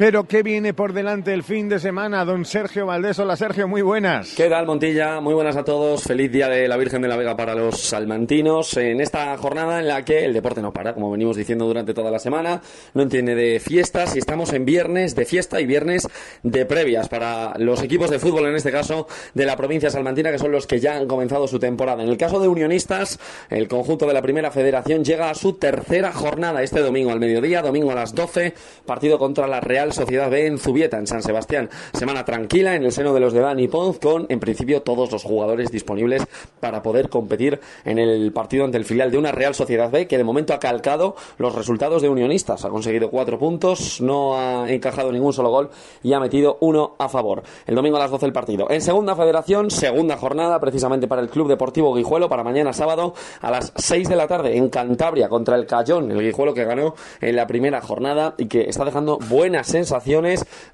Pero 0.00 0.24
¿qué 0.24 0.42
viene 0.42 0.72
por 0.72 0.94
delante 0.94 1.34
el 1.34 1.42
fin 1.42 1.68
de 1.68 1.78
semana? 1.78 2.24
Don 2.24 2.46
Sergio 2.46 2.86
Valdés. 2.86 3.18
Hola 3.18 3.36
Sergio, 3.36 3.68
muy 3.68 3.82
buenas. 3.82 4.32
¿Qué 4.34 4.48
tal 4.48 4.64
Montilla? 4.64 5.20
Muy 5.20 5.34
buenas 5.34 5.58
a 5.58 5.62
todos. 5.62 6.04
Feliz 6.04 6.32
Día 6.32 6.48
de 6.48 6.66
la 6.68 6.78
Virgen 6.78 7.02
de 7.02 7.08
la 7.08 7.18
Vega 7.18 7.36
para 7.36 7.54
los 7.54 7.78
salmantinos. 7.82 8.78
En 8.78 9.02
esta 9.02 9.36
jornada 9.36 9.78
en 9.78 9.88
la 9.88 10.02
que 10.02 10.24
el 10.24 10.32
deporte 10.32 10.62
no 10.62 10.72
para, 10.72 10.94
como 10.94 11.10
venimos 11.10 11.36
diciendo 11.36 11.66
durante 11.66 11.92
toda 11.92 12.10
la 12.10 12.18
semana, 12.18 12.62
no 12.94 13.02
entiende 13.02 13.34
de 13.34 13.60
fiestas 13.60 14.16
y 14.16 14.20
estamos 14.20 14.54
en 14.54 14.64
viernes 14.64 15.14
de 15.14 15.26
fiesta 15.26 15.60
y 15.60 15.66
viernes 15.66 16.08
de 16.42 16.64
previas 16.64 17.10
para 17.10 17.52
los 17.58 17.82
equipos 17.82 18.08
de 18.08 18.18
fútbol, 18.18 18.46
en 18.46 18.56
este 18.56 18.72
caso 18.72 19.06
de 19.34 19.44
la 19.44 19.54
provincia 19.54 19.90
salmantina, 19.90 20.32
que 20.32 20.38
son 20.38 20.50
los 20.50 20.66
que 20.66 20.80
ya 20.80 20.96
han 20.96 21.08
comenzado 21.08 21.46
su 21.46 21.58
temporada. 21.58 22.02
En 22.02 22.08
el 22.08 22.16
caso 22.16 22.40
de 22.40 22.48
Unionistas, 22.48 23.18
el 23.50 23.68
conjunto 23.68 24.06
de 24.06 24.14
la 24.14 24.22
Primera 24.22 24.50
Federación 24.50 25.04
llega 25.04 25.28
a 25.28 25.34
su 25.34 25.58
tercera 25.58 26.10
jornada 26.10 26.62
este 26.62 26.80
domingo 26.80 27.10
al 27.10 27.20
mediodía, 27.20 27.60
domingo 27.60 27.90
a 27.90 27.96
las 27.96 28.14
12, 28.14 28.54
partido 28.86 29.18
contra 29.18 29.46
la 29.46 29.60
Real 29.60 29.89
Real 29.90 30.06
Sociedad 30.06 30.30
B 30.30 30.46
en 30.46 30.58
Zubieta, 30.58 30.98
en 30.98 31.08
San 31.08 31.20
Sebastián. 31.20 31.68
Semana 31.92 32.24
tranquila 32.24 32.76
en 32.76 32.84
el 32.84 32.92
seno 32.92 33.12
de 33.12 33.18
los 33.18 33.32
de 33.32 33.40
Dani 33.40 33.66
Ponz, 33.66 33.98
con 33.98 34.26
en 34.28 34.38
principio 34.38 34.82
todos 34.82 35.10
los 35.10 35.24
jugadores 35.24 35.72
disponibles 35.72 36.22
para 36.60 36.80
poder 36.80 37.08
competir 37.08 37.58
en 37.84 37.98
el 37.98 38.32
partido 38.32 38.64
ante 38.64 38.78
el 38.78 38.84
filial 38.84 39.10
de 39.10 39.18
una 39.18 39.32
Real 39.32 39.52
Sociedad 39.52 39.90
B 39.90 40.06
que 40.06 40.16
de 40.16 40.22
momento 40.22 40.54
ha 40.54 40.60
calcado 40.60 41.16
los 41.38 41.56
resultados 41.56 42.02
de 42.02 42.08
Unionistas. 42.08 42.64
Ha 42.64 42.68
conseguido 42.68 43.10
cuatro 43.10 43.36
puntos, 43.36 44.00
no 44.00 44.38
ha 44.38 44.70
encajado 44.70 45.10
ningún 45.10 45.32
solo 45.32 45.50
gol 45.50 45.70
y 46.04 46.12
ha 46.12 46.20
metido 46.20 46.58
uno 46.60 46.94
a 46.96 47.08
favor. 47.08 47.42
El 47.66 47.74
domingo 47.74 47.96
a 47.96 48.00
las 48.00 48.12
12 48.12 48.26
el 48.26 48.32
partido. 48.32 48.70
En 48.70 48.82
segunda 48.82 49.16
federación, 49.16 49.72
segunda 49.72 50.16
jornada 50.16 50.60
precisamente 50.60 51.08
para 51.08 51.20
el 51.20 51.30
Club 51.30 51.48
Deportivo 51.48 51.92
Guijuelo 51.94 52.28
para 52.28 52.44
mañana 52.44 52.72
sábado 52.72 53.14
a 53.40 53.50
las 53.50 53.72
6 53.74 54.08
de 54.08 54.14
la 54.14 54.28
tarde 54.28 54.56
en 54.56 54.68
Cantabria 54.68 55.28
contra 55.28 55.56
el 55.56 55.66
Cayón, 55.66 56.12
el 56.12 56.20
Guijuelo 56.20 56.54
que 56.54 56.64
ganó 56.64 56.94
en 57.20 57.34
la 57.34 57.48
primera 57.48 57.80
jornada 57.80 58.34
y 58.38 58.46
que 58.46 58.68
está 58.68 58.84
dejando 58.84 59.18
buenas 59.28 59.66
sensaciones 59.66 59.79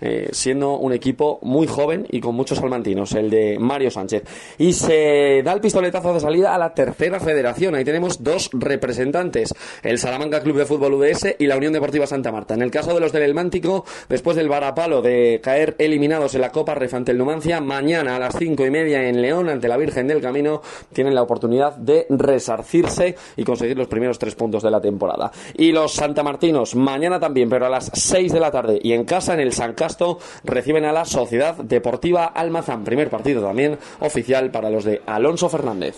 eh, 0.00 0.28
siendo 0.32 0.78
un 0.78 0.92
equipo 0.92 1.38
muy 1.42 1.66
joven 1.66 2.06
y 2.10 2.20
con 2.20 2.34
muchos 2.34 2.58
salmantinos, 2.58 3.12
el 3.12 3.30
de 3.30 3.58
Mario 3.58 3.90
Sánchez. 3.90 4.24
Y 4.58 4.72
se 4.72 5.42
da 5.44 5.52
el 5.52 5.60
pistoletazo 5.60 6.14
de 6.14 6.20
salida 6.20 6.54
a 6.54 6.58
la 6.58 6.74
tercera 6.74 7.20
federación. 7.20 7.74
Ahí 7.74 7.84
tenemos 7.84 8.22
dos 8.22 8.50
representantes, 8.52 9.54
el 9.82 9.98
Salamanca 9.98 10.40
Club 10.40 10.56
de 10.56 10.66
Fútbol 10.66 10.94
UDS 10.94 11.36
y 11.38 11.46
la 11.46 11.56
Unión 11.56 11.72
Deportiva 11.72 12.06
Santa 12.06 12.32
Marta. 12.32 12.54
En 12.54 12.62
el 12.62 12.70
caso 12.70 12.94
de 12.94 13.00
los 13.00 13.12
del 13.12 13.22
Elmántico, 13.22 13.84
después 14.08 14.36
del 14.36 14.48
varapalo 14.48 15.02
de 15.02 15.40
caer 15.42 15.74
eliminados 15.78 16.34
en 16.34 16.40
la 16.40 16.50
Copa 16.50 16.74
Refante 16.74 17.12
el 17.12 17.18
Numancia, 17.18 17.60
mañana 17.60 18.16
a 18.16 18.18
las 18.18 18.36
cinco 18.36 18.64
y 18.64 18.70
media 18.70 19.08
en 19.08 19.20
León, 19.22 19.48
ante 19.48 19.68
la 19.68 19.76
Virgen 19.76 20.06
del 20.06 20.20
Camino, 20.20 20.62
tienen 20.92 21.14
la 21.14 21.22
oportunidad 21.22 21.76
de 21.76 22.06
resarcirse 22.10 23.16
y 23.36 23.44
conseguir 23.44 23.76
los 23.76 23.88
primeros 23.88 24.18
tres 24.18 24.34
puntos 24.34 24.62
de 24.62 24.70
la 24.70 24.80
temporada. 24.80 25.30
Y 25.56 25.72
los 25.72 25.92
santamartinos, 25.92 26.74
mañana 26.74 27.18
también, 27.20 27.48
pero 27.48 27.66
a 27.66 27.70
las 27.70 27.90
seis 27.94 28.32
de 28.32 28.40
la 28.40 28.50
tarde 28.50 28.80
en 28.96 29.04
casa, 29.04 29.34
en 29.34 29.40
el 29.40 29.52
San 29.52 29.74
Casto, 29.74 30.18
reciben 30.44 30.84
a 30.84 30.92
la 30.92 31.04
Sociedad 31.04 31.56
Deportiva 31.56 32.26
Almazán. 32.26 32.84
Primer 32.84 33.08
partido 33.08 33.42
también 33.42 33.78
oficial 34.00 34.50
para 34.50 34.70
los 34.70 34.84
de 34.84 35.02
Alonso 35.06 35.48
Fernández. 35.48 35.96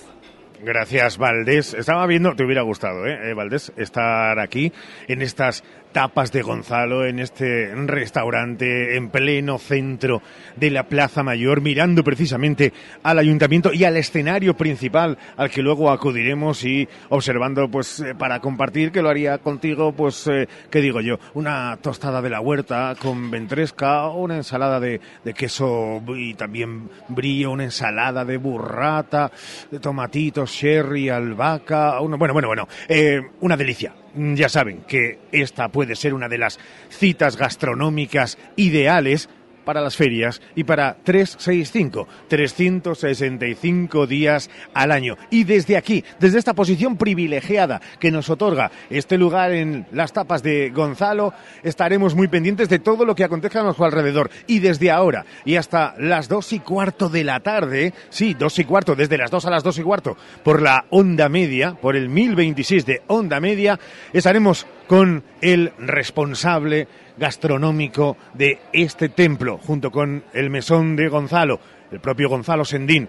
Gracias, 0.62 1.18
Valdés. 1.18 1.74
Estaba 1.74 2.06
viendo, 2.06 2.34
te 2.34 2.44
hubiera 2.44 2.62
gustado, 2.62 3.06
¿eh, 3.06 3.32
Valdés, 3.32 3.72
estar 3.76 4.40
aquí 4.40 4.72
en 5.06 5.22
estas 5.22 5.62
tapas 5.92 6.32
de 6.32 6.42
Gonzalo 6.42 7.06
en 7.06 7.18
este 7.18 7.74
restaurante 7.74 8.96
en 8.96 9.10
pleno 9.10 9.58
centro 9.58 10.22
de 10.56 10.70
la 10.70 10.84
Plaza 10.84 11.22
Mayor, 11.22 11.60
mirando 11.60 12.04
precisamente 12.04 12.72
al 13.02 13.18
ayuntamiento 13.18 13.72
y 13.72 13.84
al 13.84 13.96
escenario 13.96 14.56
principal 14.56 15.18
al 15.36 15.50
que 15.50 15.62
luego 15.62 15.90
acudiremos 15.90 16.64
y 16.64 16.88
observando, 17.08 17.68
pues, 17.70 18.00
eh, 18.00 18.14
para 18.14 18.40
compartir, 18.40 18.92
que 18.92 19.02
lo 19.02 19.08
haría 19.08 19.38
contigo, 19.38 19.92
pues, 19.92 20.26
eh, 20.26 20.48
¿qué 20.70 20.80
digo 20.80 21.00
yo? 21.00 21.18
Una 21.34 21.78
tostada 21.80 22.22
de 22.22 22.30
la 22.30 22.40
huerta 22.40 22.94
con 23.00 23.30
ventresca, 23.30 24.08
una 24.08 24.36
ensalada 24.36 24.80
de, 24.80 25.00
de 25.24 25.34
queso 25.34 26.02
y 26.16 26.34
también 26.34 26.88
brillo, 27.08 27.50
una 27.50 27.64
ensalada 27.64 28.24
de 28.24 28.36
burrata, 28.36 29.30
de 29.70 29.78
tomatitos, 29.78 30.50
sherry, 30.50 31.08
albahaca, 31.08 32.00
una, 32.00 32.16
bueno, 32.16 32.34
bueno, 32.34 32.48
bueno, 32.48 32.68
eh, 32.88 33.20
una 33.40 33.56
delicia 33.56 33.94
ya 34.34 34.48
saben 34.48 34.82
que 34.86 35.18
esta 35.32 35.68
puede 35.68 35.96
ser 35.96 36.14
una 36.14 36.28
de 36.28 36.38
las 36.38 36.58
citas 36.90 37.36
gastronómicas 37.36 38.38
ideales 38.56 39.28
para 39.68 39.82
las 39.82 39.98
ferias 39.98 40.40
y 40.54 40.64
para 40.64 40.96
365, 41.04 42.08
365 42.26 44.06
días 44.06 44.48
al 44.72 44.90
año. 44.90 45.18
Y 45.28 45.44
desde 45.44 45.76
aquí, 45.76 46.02
desde 46.18 46.38
esta 46.38 46.54
posición 46.54 46.96
privilegiada 46.96 47.78
que 48.00 48.10
nos 48.10 48.30
otorga 48.30 48.70
este 48.88 49.18
lugar 49.18 49.52
en 49.52 49.86
las 49.92 50.14
tapas 50.14 50.42
de 50.42 50.70
Gonzalo, 50.70 51.34
estaremos 51.62 52.14
muy 52.14 52.28
pendientes 52.28 52.70
de 52.70 52.78
todo 52.78 53.04
lo 53.04 53.14
que 53.14 53.24
acontezca 53.24 53.60
a 53.60 53.64
nuestro 53.64 53.84
alrededor. 53.84 54.30
Y 54.46 54.60
desde 54.60 54.90
ahora 54.90 55.26
y 55.44 55.56
hasta 55.56 55.94
las 55.98 56.30
dos 56.30 56.50
y 56.54 56.60
cuarto 56.60 57.10
de 57.10 57.24
la 57.24 57.40
tarde, 57.40 57.92
sí, 58.08 58.32
dos 58.32 58.58
y 58.58 58.64
cuarto, 58.64 58.94
desde 58.94 59.18
las 59.18 59.30
dos 59.30 59.44
a 59.44 59.50
las 59.50 59.62
dos 59.62 59.78
y 59.78 59.82
cuarto, 59.82 60.16
por 60.42 60.62
la 60.62 60.86
onda 60.88 61.28
media, 61.28 61.74
por 61.74 61.94
el 61.94 62.08
1026 62.08 62.86
de 62.86 63.02
onda 63.06 63.38
media, 63.38 63.78
estaremos 64.14 64.66
con 64.88 65.22
el 65.40 65.72
responsable 65.78 66.88
gastronómico 67.16 68.16
de 68.34 68.58
este 68.72 69.08
templo, 69.08 69.58
junto 69.58 69.92
con 69.92 70.24
el 70.32 70.50
mesón 70.50 70.96
de 70.96 71.08
Gonzalo, 71.08 71.60
el 71.92 72.00
propio 72.00 72.28
Gonzalo 72.28 72.64
Sendín. 72.64 73.08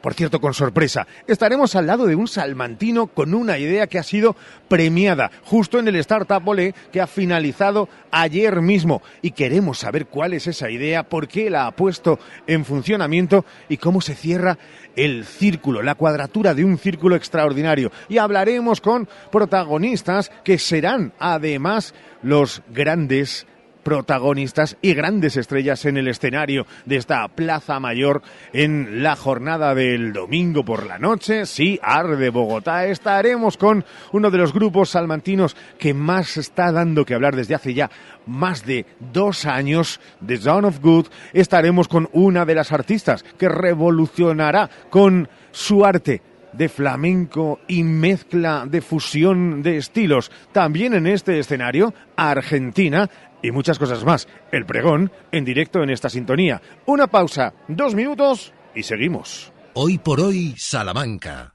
Por 0.00 0.14
cierto, 0.14 0.40
con 0.40 0.54
sorpresa, 0.54 1.06
estaremos 1.26 1.76
al 1.76 1.86
lado 1.86 2.06
de 2.06 2.14
un 2.14 2.26
salmantino 2.26 3.08
con 3.08 3.34
una 3.34 3.58
idea 3.58 3.86
que 3.86 3.98
ha 3.98 4.02
sido 4.02 4.34
premiada 4.68 5.30
justo 5.44 5.78
en 5.78 5.88
el 5.88 5.96
Startup 5.96 6.46
Olé 6.46 6.74
que 6.90 7.00
ha 7.00 7.06
finalizado 7.06 7.88
ayer 8.10 8.62
mismo. 8.62 9.02
Y 9.20 9.32
queremos 9.32 9.78
saber 9.78 10.06
cuál 10.06 10.32
es 10.32 10.46
esa 10.46 10.70
idea, 10.70 11.02
por 11.02 11.28
qué 11.28 11.50
la 11.50 11.66
ha 11.66 11.72
puesto 11.72 12.18
en 12.46 12.64
funcionamiento 12.64 13.44
y 13.68 13.76
cómo 13.76 14.00
se 14.00 14.14
cierra 14.14 14.58
el 14.96 15.24
círculo, 15.24 15.82
la 15.82 15.94
cuadratura 15.94 16.54
de 16.54 16.64
un 16.64 16.78
círculo 16.78 17.16
extraordinario. 17.16 17.92
Y 18.08 18.18
hablaremos 18.18 18.80
con 18.80 19.08
protagonistas 19.30 20.30
que 20.44 20.58
serán 20.58 21.12
además 21.18 21.94
los 22.22 22.62
grandes 22.70 23.46
protagonistas 23.82 24.76
y 24.82 24.94
grandes 24.94 25.36
estrellas 25.36 25.84
en 25.84 25.96
el 25.96 26.08
escenario 26.08 26.66
de 26.84 26.96
esta 26.96 27.26
Plaza 27.28 27.80
Mayor 27.80 28.22
en 28.52 29.02
la 29.02 29.16
jornada 29.16 29.74
del 29.74 30.12
domingo 30.12 30.64
por 30.64 30.86
la 30.86 30.98
noche. 30.98 31.46
Sí, 31.46 31.78
Arde 31.82 32.30
Bogotá. 32.30 32.86
Estaremos 32.86 33.56
con 33.56 33.84
uno 34.12 34.30
de 34.30 34.38
los 34.38 34.52
grupos 34.52 34.90
salmantinos 34.90 35.56
que 35.78 35.94
más 35.94 36.36
está 36.36 36.72
dando 36.72 37.04
que 37.04 37.14
hablar 37.14 37.36
desde 37.36 37.54
hace 37.54 37.74
ya 37.74 37.90
más 38.26 38.64
de 38.64 38.86
dos 39.12 39.46
años, 39.46 40.00
The 40.24 40.36
Zone 40.36 40.68
of 40.68 40.80
Good. 40.80 41.06
Estaremos 41.32 41.88
con 41.88 42.08
una 42.12 42.44
de 42.44 42.54
las 42.54 42.72
artistas 42.72 43.24
que 43.38 43.48
revolucionará 43.48 44.70
con 44.90 45.28
su 45.50 45.84
arte 45.84 46.22
de 46.52 46.68
flamenco 46.68 47.60
y 47.68 47.82
mezcla 47.82 48.66
de 48.68 48.80
fusión 48.80 49.62
de 49.62 49.76
estilos. 49.76 50.30
También 50.52 50.94
en 50.94 51.06
este 51.06 51.38
escenario, 51.38 51.94
Argentina 52.16 53.08
y 53.42 53.50
muchas 53.50 53.78
cosas 53.78 54.04
más. 54.04 54.28
El 54.52 54.66
pregón 54.66 55.10
en 55.32 55.44
directo 55.44 55.82
en 55.82 55.90
esta 55.90 56.10
sintonía. 56.10 56.60
Una 56.86 57.06
pausa, 57.06 57.54
dos 57.68 57.94
minutos 57.94 58.52
y 58.74 58.82
seguimos. 58.82 59.52
Hoy 59.74 59.98
por 59.98 60.20
hoy, 60.20 60.54
Salamanca. 60.56 61.52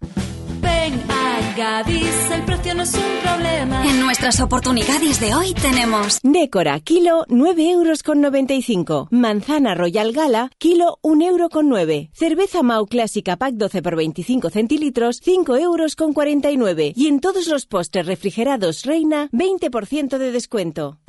Ven 0.62 0.94
a 1.10 1.54
Gadis, 1.58 2.32
el 2.32 2.44
precio 2.44 2.74
no 2.76 2.84
es 2.84 2.94
un 2.94 3.22
problema. 3.22 3.86
En 3.86 4.00
nuestras 4.00 4.40
oportunidades 4.40 5.20
de 5.20 5.36
hoy 5.36 5.54
tenemos 5.54 6.20
Décora, 6.24 6.80
kilo 6.80 7.26
9 7.28 7.70
euros 7.72 8.04
con 8.04 8.22
95. 8.22 9.10
Manzana 9.12 9.76
Royal 9.76 10.14
Gala, 10.14 10.50
kilo 10.58 10.98
1 11.02 11.26
euro 11.26 11.50
con 11.50 11.68
9. 11.68 12.10
Cerveza 12.14 12.64
Mau 12.64 12.86
Clásica 12.86 13.36
Pack 13.36 13.56
12 13.56 13.82
por 13.82 13.96
25 13.96 14.50
centilitros, 14.50 15.20
5 15.22 15.58
euros 15.58 15.96
con 15.96 16.14
49. 16.14 16.94
Y 16.96 17.08
en 17.08 17.20
todos 17.20 17.48
los 17.48 17.66
postres 17.66 18.06
refrigerados 18.06 18.86
Reina, 18.86 19.30
20% 19.32 20.18
de 20.18 20.32
descuento. 20.32 21.00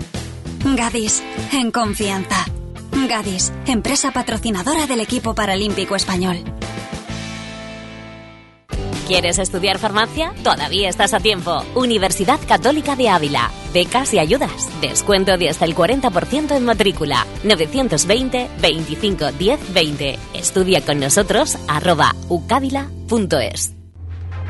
Gadis, 0.75 1.23
en 1.53 1.71
confianza. 1.71 2.45
Gadis, 3.09 3.53
empresa 3.67 4.11
patrocinadora 4.11 4.87
del 4.87 5.01
equipo 5.01 5.35
paralímpico 5.35 5.95
español. 5.95 6.39
¿Quieres 9.07 9.39
estudiar 9.39 9.79
farmacia? 9.79 10.35
Todavía 10.43 10.89
estás 10.89 11.15
a 11.15 11.21
tiempo. 11.21 11.63
Universidad 11.77 12.41
Católica 12.49 12.97
de 12.97 13.09
Ávila. 13.09 13.53
Becas 13.73 14.13
y 14.15 14.19
ayudas. 14.19 14.69
Descuento 14.81 15.37
de 15.37 15.49
hasta 15.49 15.65
el 15.65 15.77
40% 15.77 16.57
en 16.57 16.65
matrícula. 16.65 17.25
920 17.45 18.49
25 18.61 19.33
10 19.33 19.73
20. 19.73 20.19
Estudia 20.35 20.85
con 20.85 20.99
nosotros 20.99 21.57
arroba. 21.69 22.17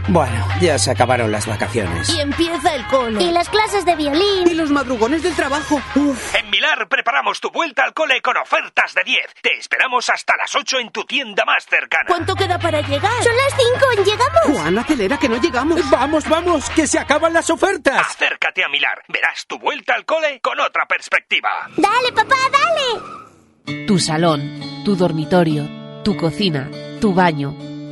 Bueno, 0.09 0.47
ya 0.61 0.79
se 0.79 0.93
acabaron 0.93 1.33
las 1.33 1.47
vacaciones. 1.49 2.09
Y 2.11 2.21
empieza 2.21 2.77
el 2.77 2.87
cole. 2.87 3.21
Y 3.25 3.33
las 3.33 3.49
clases 3.49 3.85
de 3.85 3.97
violín. 3.97 4.47
Y 4.47 4.55
los 4.55 4.71
madrugones 4.71 5.25
del 5.25 5.35
trabajo. 5.35 5.83
Uf. 5.97 6.35
En 6.37 6.49
Milar 6.49 6.89
preparamos 6.89 7.41
tu 7.41 7.51
vuelta 7.51 7.83
al 7.83 7.93
cole 7.93 8.23
con 8.23 8.37
ofertas 8.37 8.95
de 8.95 9.03
10. 9.03 9.19
Te 9.43 9.59
esperamos 9.59 10.09
hasta 10.09 10.37
las 10.37 10.55
8 10.55 10.79
en 10.79 10.91
tu 10.91 11.03
tienda 11.05 11.45
más 11.45 11.67
cercana. 11.67 12.05
¿Cuánto 12.07 12.37
queda 12.37 12.57
para 12.57 12.83
llegar? 12.83 13.11
Son 13.25 13.35
las 13.37 13.55
5, 13.57 14.05
¿llegamos? 14.05 14.61
Juan, 14.61 14.79
acelera 14.79 15.19
que 15.19 15.29
no 15.29 15.41
llegamos. 15.41 15.91
Vamos, 15.91 16.29
vamos, 16.29 16.71
que 16.71 16.87
se 16.87 17.01
acaban 17.01 17.33
las 17.33 17.51
ofertas. 17.51 17.99
Acércate 17.99 18.63
a 18.63 18.69
Milar. 18.69 19.03
Verás 19.09 19.45
tu 19.49 19.59
vuelta 19.59 19.95
al 19.95 20.05
cole 20.05 20.39
con 20.41 20.61
otra 20.61 20.87
perspectiva. 20.87 21.69
Dale, 21.77 22.13
papá, 22.15 22.37
dale. 22.53 23.87
Tu 23.89 23.99
salón, 23.99 24.85
tu 24.85 24.95
dormitorio, 24.95 25.69
tu 26.05 26.17
cocina, 26.17 26.71
tu 27.01 27.13
baño 27.13 27.66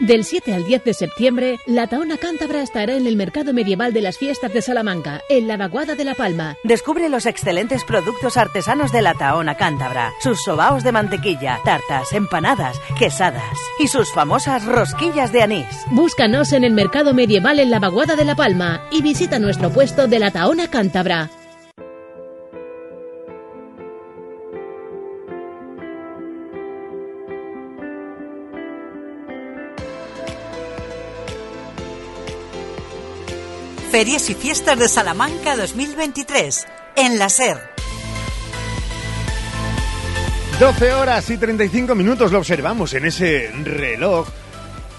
Del 0.00 0.24
7 0.24 0.52
al 0.52 0.64
10 0.64 0.82
de 0.82 0.92
septiembre, 0.92 1.60
la 1.66 1.86
Taona 1.86 2.16
Cántabra 2.16 2.62
estará 2.62 2.94
en 2.94 3.06
el 3.06 3.14
Mercado 3.14 3.52
Medieval 3.54 3.92
de 3.92 4.02
las 4.02 4.18
Fiestas 4.18 4.52
de 4.52 4.60
Salamanca, 4.60 5.22
en 5.28 5.46
la 5.46 5.56
Vaguada 5.56 5.94
de 5.94 6.04
la 6.04 6.16
Palma. 6.16 6.56
Descubre 6.64 7.08
los 7.08 7.26
excelentes 7.26 7.84
productos 7.84 8.36
artesanos 8.36 8.90
de 8.90 9.02
la 9.02 9.14
Taona 9.14 9.56
Cántabra, 9.56 10.12
sus 10.20 10.42
sobaos 10.42 10.82
de 10.82 10.90
mantequilla, 10.90 11.60
tartas, 11.64 12.12
empanadas, 12.12 12.76
quesadas 12.98 13.56
y 13.78 13.86
sus 13.86 14.12
famosas 14.12 14.64
rosquillas 14.64 15.30
de 15.30 15.42
anís. 15.42 15.86
Búscanos 15.92 16.52
en 16.52 16.64
el 16.64 16.72
Mercado 16.72 17.14
Medieval 17.14 17.60
en 17.60 17.70
la 17.70 17.78
Vaguada 17.78 18.16
de 18.16 18.24
la 18.24 18.34
Palma 18.34 18.88
y 18.90 19.00
visita 19.00 19.38
nuestro 19.38 19.70
puesto 19.70 20.08
de 20.08 20.18
la 20.18 20.32
Taona 20.32 20.68
Cántabra. 20.68 21.30
Ferias 33.94 34.28
y 34.28 34.34
Fiestas 34.34 34.76
de 34.76 34.88
Salamanca 34.88 35.54
2023 35.54 36.66
en 36.96 37.16
la 37.16 37.28
SER. 37.28 37.58
12 40.58 40.92
horas 40.94 41.30
y 41.30 41.36
35 41.36 41.94
minutos 41.94 42.32
lo 42.32 42.38
observamos 42.38 42.92
en 42.94 43.04
ese 43.04 43.52
reloj 43.62 44.26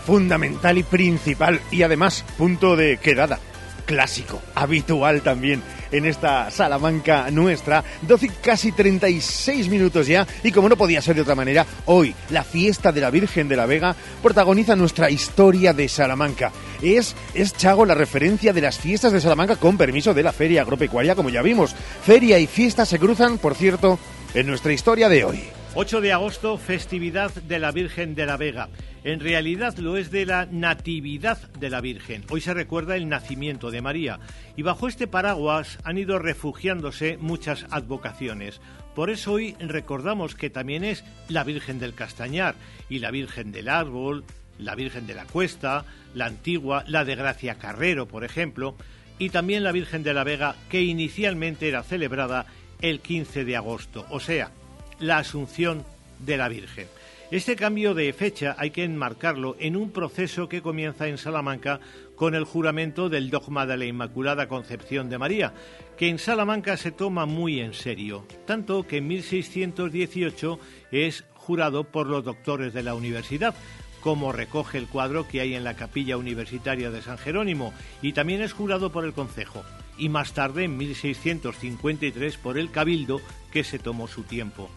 fundamental 0.06 0.78
y 0.78 0.84
principal 0.84 1.60
y 1.72 1.84
además 1.84 2.24
punto 2.38 2.78
de 2.78 2.96
quedada 2.96 3.42
clásico, 3.86 4.42
habitual 4.56 5.22
también 5.22 5.62
en 5.92 6.06
esta 6.06 6.51
Salamanca 6.51 7.30
nuestra. 7.32 7.84
12 8.01 8.32
casi 8.42 8.72
36 8.72 9.70
minutos 9.70 10.08
ya 10.08 10.27
y 10.44 10.51
como 10.51 10.70
no 10.70 10.75
podía 10.75 11.01
ser 11.01 11.15
de 11.15 11.22
otra 11.22 11.36
manera, 11.36 11.65
hoy 11.86 12.13
la 12.30 12.44
fiesta 12.44 12.92
de 12.92 13.01
la 13.01 13.10
Virgen 13.10 13.48
de 13.48 13.56
la 13.56 13.65
Vega 13.65 13.96
protagoniza 14.22 14.75
nuestra 14.75 15.10
historia 15.10 15.74
de 15.74 15.88
Salamanca. 15.88 16.51
Es, 16.82 17.15
es 17.34 17.54
Chago 17.54 17.86
la 17.86 17.96
referencia 17.96 18.54
de 18.54 18.62
las 18.62 18.77
fiestas 18.77 19.12
de 19.12 19.22
Salamanca 19.22 19.56
con 19.56 19.77
permiso 19.77 20.13
de 20.13 20.24
la 20.24 20.34
Feria 20.34 20.62
Agropecuaria, 20.62 21.15
como 21.15 21.30
ya 21.30 21.42
vimos. 21.42 21.75
Feria 22.04 22.39
y 22.39 22.48
fiesta 22.48 22.86
se 22.86 23.00
cruzan, 23.00 23.38
por 23.38 23.56
cierto, 23.56 24.00
en 24.34 24.48
nuestra 24.48 24.74
historia 24.74 25.10
de 25.10 25.24
hoy. 25.24 25.44
8 25.77 26.00
de 26.00 26.13
agosto, 26.13 26.58
festividad 26.58 27.34
de 27.34 27.60
la 27.60 27.74
Virgen 27.74 28.15
de 28.15 28.25
la 28.25 28.38
Vega. 28.38 28.70
En 29.03 29.20
realidad 29.20 29.77
lo 29.77 29.98
es 29.98 30.10
de 30.10 30.25
la 30.25 30.46
Natividad 30.46 31.38
de 31.51 31.70
la 31.70 31.82
Virgen. 31.82 32.24
Hoy 32.29 32.39
se 32.39 32.53
recuerda 32.53 32.96
el 32.96 33.10
nacimiento 33.10 33.72
de 33.72 33.82
María 33.82 34.22
y 34.55 34.62
bajo 34.62 34.88
este 34.88 35.05
paraguas 35.05 35.77
han 35.84 35.98
ido 35.98 36.17
refugiándose 36.17 37.17
muchas 37.17 37.65
advocaciones. 37.72 38.62
Por 38.96 39.10
eso 39.10 39.34
hoy 39.34 39.58
recordamos 39.60 40.34
que 40.36 40.50
también 40.50 40.86
es 40.86 41.03
la 41.27 41.44
Virgen 41.44 41.77
del 41.77 41.94
Castañar 41.94 42.55
y 42.88 43.00
la 43.00 43.12
Virgen 43.12 43.51
del 43.51 43.67
Árbol, 43.67 44.24
la 44.58 44.75
Virgen 44.75 45.05
de 45.08 45.15
la 45.15 45.25
Cuesta, 45.25 45.84
la 46.13 46.27
antigua, 46.27 46.86
la 46.88 47.03
de 47.03 47.15
Gracia 47.15 47.55
Carrero, 47.55 48.08
por 48.08 48.24
ejemplo, 48.24 48.77
y 49.20 49.29
también 49.29 49.65
la 49.65 49.74
Virgen 49.74 50.03
de 50.03 50.13
la 50.13 50.24
Vega 50.24 50.55
que 50.70 50.84
inicialmente 50.84 51.67
era 51.67 51.84
celebrada 51.84 52.46
el 52.79 53.01
15 53.01 53.44
de 53.44 53.58
agosto, 53.58 54.05
o 54.10 54.22
sea, 54.22 54.51
la 55.00 55.18
Asunción 55.18 55.84
de 56.20 56.38
la 56.38 56.48
Virgen. 56.48 56.88
Este 57.32 57.56
cambio 57.56 57.96
de 57.96 58.14
fecha 58.14 58.56
hay 58.58 58.70
que 58.70 58.84
enmarcarlo 58.84 59.56
en 59.60 59.75
un 59.75 59.92
proceso 59.92 60.48
que 60.48 60.62
comienza 60.62 61.08
en 61.08 61.18
Salamanca 61.18 61.80
con 62.16 62.36
el 62.36 62.44
juramento 62.44 63.10
del 63.10 63.32
dogma 63.32 63.66
de 63.66 63.78
la 63.78 63.86
Inmaculada 63.86 64.48
Concepción 64.48 65.10
de 65.10 65.18
María, 65.18 65.54
que 65.98 66.08
en 66.08 66.20
Salamanca 66.20 66.78
se 66.78 66.92
toma 66.92 67.25
muy 67.25 67.60
en 67.60 67.74
serio, 67.74 68.25
tanto 68.46 68.86
que 68.86 68.98
en 68.98 69.08
1618 69.08 70.60
es 70.92 71.24
jurado 71.34 71.84
por 71.84 72.08
los 72.08 72.24
doctores 72.24 72.74
de 72.74 72.84
la 72.84 72.94
universidad, 72.94 73.56
como 74.02 74.32
recoge 74.32 74.78
el 74.78 74.88
cuadro 74.88 75.28
que 75.28 75.42
hay 75.42 75.56
en 75.56 75.64
la 75.64 75.75
capilla 75.75 76.18
universitaria 76.18 76.92
de 76.92 77.02
San 77.02 77.18
Jerónimo, 77.18 77.74
y 78.04 78.14
también 78.14 78.42
es 78.42 78.54
jurado 78.54 78.92
por 78.92 79.04
el 79.04 79.14
Concejo, 79.14 79.64
y 79.98 80.10
más 80.10 80.34
tarde, 80.34 80.66
en 80.66 80.78
1653, 80.78 82.38
por 82.38 82.58
el 82.58 82.72
Cabildo, 82.72 83.22
que 83.52 83.64
se 83.64 83.80
tomó 83.80 84.08
su 84.08 84.24
tiempo. 84.24 84.70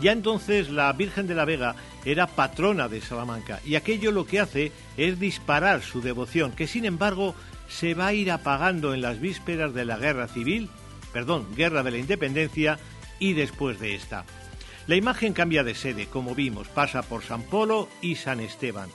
Ya 0.00 0.12
entonces 0.12 0.70
la 0.70 0.92
Virgen 0.92 1.26
de 1.26 1.34
la 1.34 1.44
Vega 1.44 1.74
era 2.04 2.28
patrona 2.28 2.88
de 2.88 3.00
Salamanca 3.00 3.60
y 3.64 3.74
aquello 3.74 4.12
lo 4.12 4.26
que 4.26 4.38
hace 4.38 4.70
es 4.96 5.18
disparar 5.18 5.82
su 5.82 6.00
devoción, 6.00 6.52
que 6.52 6.68
sin 6.68 6.84
embargo 6.84 7.34
se 7.68 7.94
va 7.94 8.08
a 8.08 8.14
ir 8.14 8.30
apagando 8.30 8.94
en 8.94 9.00
las 9.00 9.20
vísperas 9.20 9.74
de 9.74 9.84
la 9.84 9.98
Guerra 9.98 10.28
Civil, 10.28 10.68
perdón, 11.12 11.46
Guerra 11.56 11.82
de 11.82 11.90
la 11.90 11.98
Independencia 11.98 12.78
y 13.18 13.32
después 13.32 13.80
de 13.80 13.96
esta. 13.96 14.24
La 14.86 14.96
imagen 14.96 15.32
cambia 15.32 15.64
de 15.64 15.74
sede, 15.74 16.06
como 16.06 16.34
vimos, 16.34 16.68
pasa 16.68 17.02
por 17.02 17.22
San 17.22 17.42
Polo 17.42 17.88
y 18.00 18.14
San 18.14 18.40
Esteban. 18.40 18.88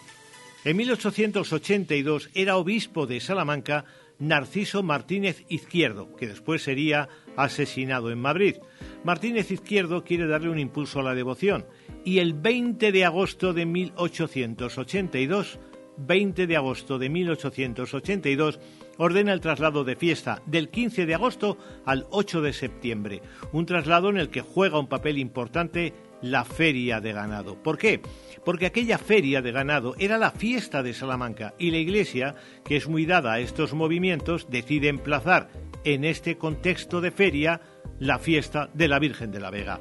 En 0.64 0.78
1882 0.78 2.30
era 2.34 2.56
obispo 2.56 3.06
de 3.06 3.20
Salamanca 3.20 3.86
Narciso 4.24 4.84
Martínez 4.84 5.44
Izquierdo, 5.50 6.16
que 6.16 6.28
después 6.28 6.64
sería 6.64 7.10
asesinado 7.36 8.10
en 8.10 8.20
Madrid. 8.20 8.56
Martínez 9.04 9.52
Izquierdo 9.52 10.04
quiere 10.04 10.28
darle 10.28 10.50
un 10.50 10.60
impulso 10.60 11.02
a 11.02 11.04
la 11.04 11.14
devoción 11.14 11.66
y 12.06 12.20
el 12.20 12.34
20 12.34 12.92
de 12.92 13.06
agosto 13.06 13.54
de 13.54 13.66
1882, 13.66 15.60
20 15.98 16.48
de 16.48 16.56
agosto 16.56 16.98
de 17.00 17.10
1882, 17.10 18.60
ordena 18.98 19.34
el 19.34 19.42
traslado 19.42 19.84
de 19.84 19.96
fiesta 19.96 20.42
del 20.46 20.70
15 20.70 21.06
de 21.06 21.16
agosto 21.16 21.58
al 21.86 22.08
8 22.10 22.42
de 22.42 22.54
septiembre, 22.54 23.22
un 23.52 23.66
traslado 23.66 24.10
en 24.10 24.18
el 24.18 24.30
que 24.30 24.42
juega 24.42 24.80
un 24.80 24.88
papel 24.88 25.18
importante 25.18 25.94
la 26.24 26.46
feria 26.46 27.00
de 27.00 27.14
ganado. 27.14 27.62
¿Por 27.62 27.78
qué? 27.78 28.02
Porque 28.44 28.66
aquella 28.66 28.98
feria 28.98 29.44
de 29.44 29.52
ganado 29.52 29.94
era 30.00 30.18
la 30.18 30.32
fiesta 30.32 30.82
de 30.82 30.94
Salamanca 30.94 31.54
y 31.60 31.70
la 31.70 31.78
Iglesia, 31.78 32.34
que 32.66 32.78
es 32.78 32.88
muy 32.88 33.06
dada 33.06 33.34
a 33.34 33.40
estos 33.40 33.74
movimientos, 33.74 34.48
decide 34.50 34.88
emplazar 34.88 35.50
en 35.84 36.06
este 36.06 36.38
contexto 36.38 37.02
de 37.02 37.12
feria 37.12 37.62
la 38.00 38.18
fiesta 38.18 38.72
de 38.74 38.88
la 38.88 38.98
Virgen 39.00 39.32
de 39.32 39.40
la 39.40 39.52
Vega. 39.52 39.80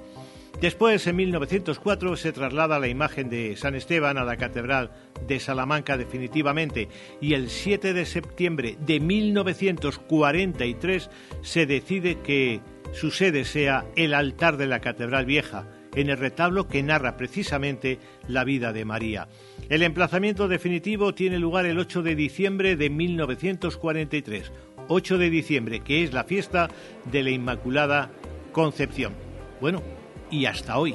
Después, 0.60 1.06
en 1.08 1.16
1904, 1.16 2.16
se 2.16 2.32
traslada 2.32 2.78
la 2.78 2.86
imagen 2.86 3.28
de 3.30 3.56
San 3.56 3.74
Esteban 3.74 4.16
a 4.16 4.22
la 4.24 4.36
Catedral 4.36 4.92
de 5.26 5.40
Salamanca 5.40 5.96
definitivamente 5.96 6.88
y 7.20 7.34
el 7.34 7.50
7 7.50 7.92
de 7.92 8.06
septiembre 8.06 8.76
de 8.78 9.00
1943 9.00 11.10
se 11.40 11.66
decide 11.66 12.20
que 12.20 12.60
su 12.92 13.10
sede 13.10 13.44
sea 13.44 13.86
el 13.96 14.14
altar 14.14 14.56
de 14.56 14.66
la 14.66 14.78
Catedral 14.80 15.26
Vieja, 15.26 15.66
en 15.94 16.10
el 16.10 16.18
retablo 16.18 16.68
que 16.68 16.82
narra 16.82 17.16
precisamente 17.16 17.98
la 18.26 18.44
vida 18.44 18.72
de 18.72 18.84
María. 18.84 19.28
El 19.68 19.82
emplazamiento 19.82 20.48
definitivo 20.48 21.14
tiene 21.14 21.38
lugar 21.38 21.66
el 21.66 21.78
8 21.78 22.02
de 22.02 22.14
diciembre 22.14 22.76
de 22.76 22.90
1943, 22.90 24.52
8 24.88 25.18
de 25.18 25.30
diciembre, 25.30 25.80
que 25.80 26.04
es 26.04 26.12
la 26.12 26.24
fiesta 26.24 26.68
de 27.10 27.22
la 27.22 27.30
Inmaculada 27.30 28.10
Concepción. 28.52 29.14
Bueno, 29.60 29.82
y 30.30 30.46
hasta 30.46 30.78
hoy. 30.78 30.94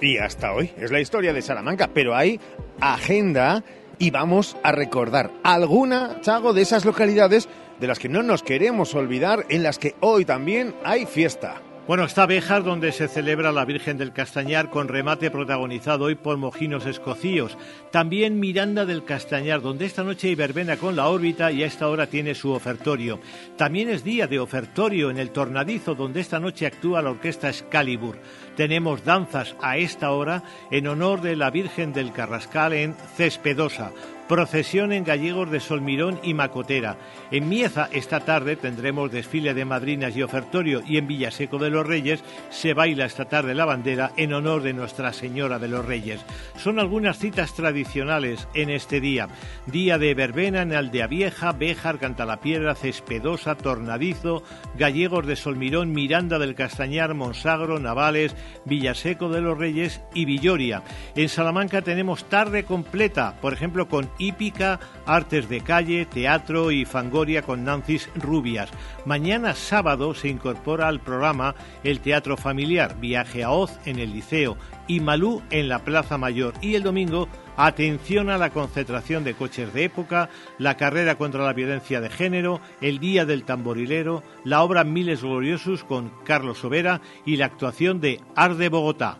Y 0.00 0.18
hasta 0.18 0.52
hoy. 0.52 0.70
Es 0.76 0.90
la 0.90 1.00
historia 1.00 1.32
de 1.32 1.42
Salamanca, 1.42 1.90
pero 1.92 2.16
hay 2.16 2.40
agenda 2.80 3.62
y 3.98 4.10
vamos 4.10 4.56
a 4.62 4.72
recordar 4.72 5.30
alguna, 5.44 6.20
Chago, 6.22 6.52
de 6.52 6.62
esas 6.62 6.84
localidades 6.84 7.48
de 7.78 7.86
las 7.86 7.98
que 7.98 8.08
no 8.08 8.22
nos 8.22 8.42
queremos 8.42 8.94
olvidar, 8.94 9.44
en 9.48 9.62
las 9.62 9.78
que 9.78 9.94
hoy 10.00 10.24
también 10.24 10.74
hay 10.84 11.06
fiesta. 11.06 11.60
Bueno, 11.92 12.06
está 12.06 12.24
Béjar, 12.24 12.64
donde 12.64 12.90
se 12.90 13.06
celebra 13.06 13.52
la 13.52 13.66
Virgen 13.66 13.98
del 13.98 14.14
Castañar, 14.14 14.70
con 14.70 14.88
remate 14.88 15.30
protagonizado 15.30 16.06
hoy 16.06 16.14
por 16.14 16.38
mojinos 16.38 16.86
escocíos. 16.86 17.58
También 17.90 18.40
Miranda 18.40 18.86
del 18.86 19.04
Castañar, 19.04 19.60
donde 19.60 19.84
esta 19.84 20.02
noche 20.02 20.28
hay 20.28 20.34
verbena 20.34 20.78
con 20.78 20.96
la 20.96 21.08
órbita 21.08 21.52
y 21.52 21.62
a 21.62 21.66
esta 21.66 21.88
hora 21.88 22.06
tiene 22.06 22.34
su 22.34 22.50
ofertorio. 22.52 23.20
También 23.58 23.90
es 23.90 24.04
día 24.04 24.26
de 24.26 24.38
ofertorio 24.38 25.10
en 25.10 25.18
el 25.18 25.32
Tornadizo, 25.32 25.94
donde 25.94 26.20
esta 26.20 26.40
noche 26.40 26.64
actúa 26.64 27.02
la 27.02 27.10
orquesta 27.10 27.50
Excalibur. 27.50 28.16
Tenemos 28.56 29.04
danzas 29.04 29.54
a 29.60 29.76
esta 29.76 30.12
hora 30.12 30.44
en 30.70 30.86
honor 30.86 31.20
de 31.20 31.36
la 31.36 31.50
Virgen 31.50 31.92
del 31.92 32.10
Carrascal 32.14 32.72
en 32.72 32.94
Cespedosa 33.18 33.92
procesión 34.28 34.92
en 34.92 35.04
Gallegos 35.04 35.50
de 35.50 35.60
Solmirón 35.60 36.18
y 36.22 36.34
Macotera. 36.34 36.96
En 37.30 37.48
Mieza 37.48 37.88
esta 37.92 38.20
tarde 38.20 38.56
tendremos 38.56 39.10
desfile 39.10 39.54
de 39.54 39.64
madrinas 39.64 40.16
y 40.16 40.22
ofertorio 40.22 40.82
y 40.86 40.96
en 40.96 41.06
Villaseco 41.06 41.58
de 41.58 41.70
los 41.70 41.86
Reyes 41.86 42.22
se 42.50 42.74
baila 42.74 43.04
esta 43.04 43.26
tarde 43.26 43.54
la 43.54 43.64
bandera 43.64 44.12
en 44.16 44.32
honor 44.32 44.62
de 44.62 44.72
Nuestra 44.72 45.12
Señora 45.12 45.58
de 45.58 45.68
los 45.68 45.84
Reyes. 45.84 46.20
Son 46.56 46.78
algunas 46.78 47.18
citas 47.18 47.54
tradicionales 47.54 48.48
en 48.54 48.70
este 48.70 49.00
día. 49.00 49.28
Día 49.66 49.98
de 49.98 50.14
verbena 50.14 50.62
en 50.62 50.72
Aldea 50.72 51.06
Vieja, 51.06 51.52
Béjar, 51.52 51.98
Cantalapiedra, 51.98 52.74
Cespedosa, 52.74 53.56
Tornadizo, 53.56 54.42
Gallegos 54.76 55.26
de 55.26 55.36
Solmirón, 55.36 55.92
Miranda 55.92 56.38
del 56.38 56.54
Castañar, 56.54 57.14
Monsagro, 57.14 57.78
Navales, 57.78 58.34
Villaseco 58.64 59.28
de 59.28 59.40
los 59.40 59.58
Reyes 59.58 60.00
y 60.14 60.24
Villoria. 60.24 60.82
En 61.16 61.28
Salamanca 61.28 61.82
tenemos 61.82 62.24
tarde 62.24 62.64
completa, 62.64 63.36
por 63.40 63.52
ejemplo 63.52 63.88
con 63.88 64.10
hípica, 64.22 64.80
artes 65.06 65.48
de 65.48 65.60
calle, 65.60 66.06
teatro 66.06 66.70
y 66.70 66.84
fangoria 66.84 67.42
con 67.42 67.64
Nancis 67.64 68.08
Rubias. 68.14 68.70
Mañana 69.04 69.54
sábado 69.54 70.14
se 70.14 70.28
incorpora 70.28 70.88
al 70.88 71.00
programa 71.00 71.54
el 71.84 72.00
teatro 72.00 72.36
familiar, 72.36 72.98
viaje 73.00 73.42
a 73.42 73.50
Oz 73.50 73.78
en 73.84 73.98
el 73.98 74.12
liceo 74.12 74.56
y 74.86 75.00
Malú 75.00 75.42
en 75.50 75.68
la 75.68 75.80
Plaza 75.80 76.18
Mayor. 76.18 76.54
Y 76.60 76.74
el 76.74 76.82
domingo 76.82 77.28
Atención 77.56 78.30
a 78.30 78.38
la 78.38 78.50
concentración 78.50 79.24
de 79.24 79.34
coches 79.34 79.74
de 79.74 79.84
época, 79.84 80.30
la 80.58 80.76
carrera 80.76 81.16
contra 81.16 81.44
la 81.44 81.52
violencia 81.52 82.00
de 82.00 82.08
género, 82.08 82.60
el 82.80 82.98
Día 82.98 83.26
del 83.26 83.44
Tamborilero, 83.44 84.22
la 84.44 84.62
obra 84.62 84.84
Miles 84.84 85.22
Gloriosos 85.22 85.84
con 85.84 86.10
Carlos 86.24 86.58
Sobera 86.58 87.02
y 87.26 87.36
la 87.36 87.46
actuación 87.46 88.00
de 88.00 88.20
Arde 88.34 88.70
Bogotá. 88.70 89.18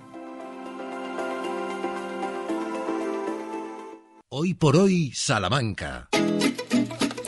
Hoy 4.35 4.55
por 4.55 4.79
hoy, 4.79 5.13
Salamanca. 5.13 6.09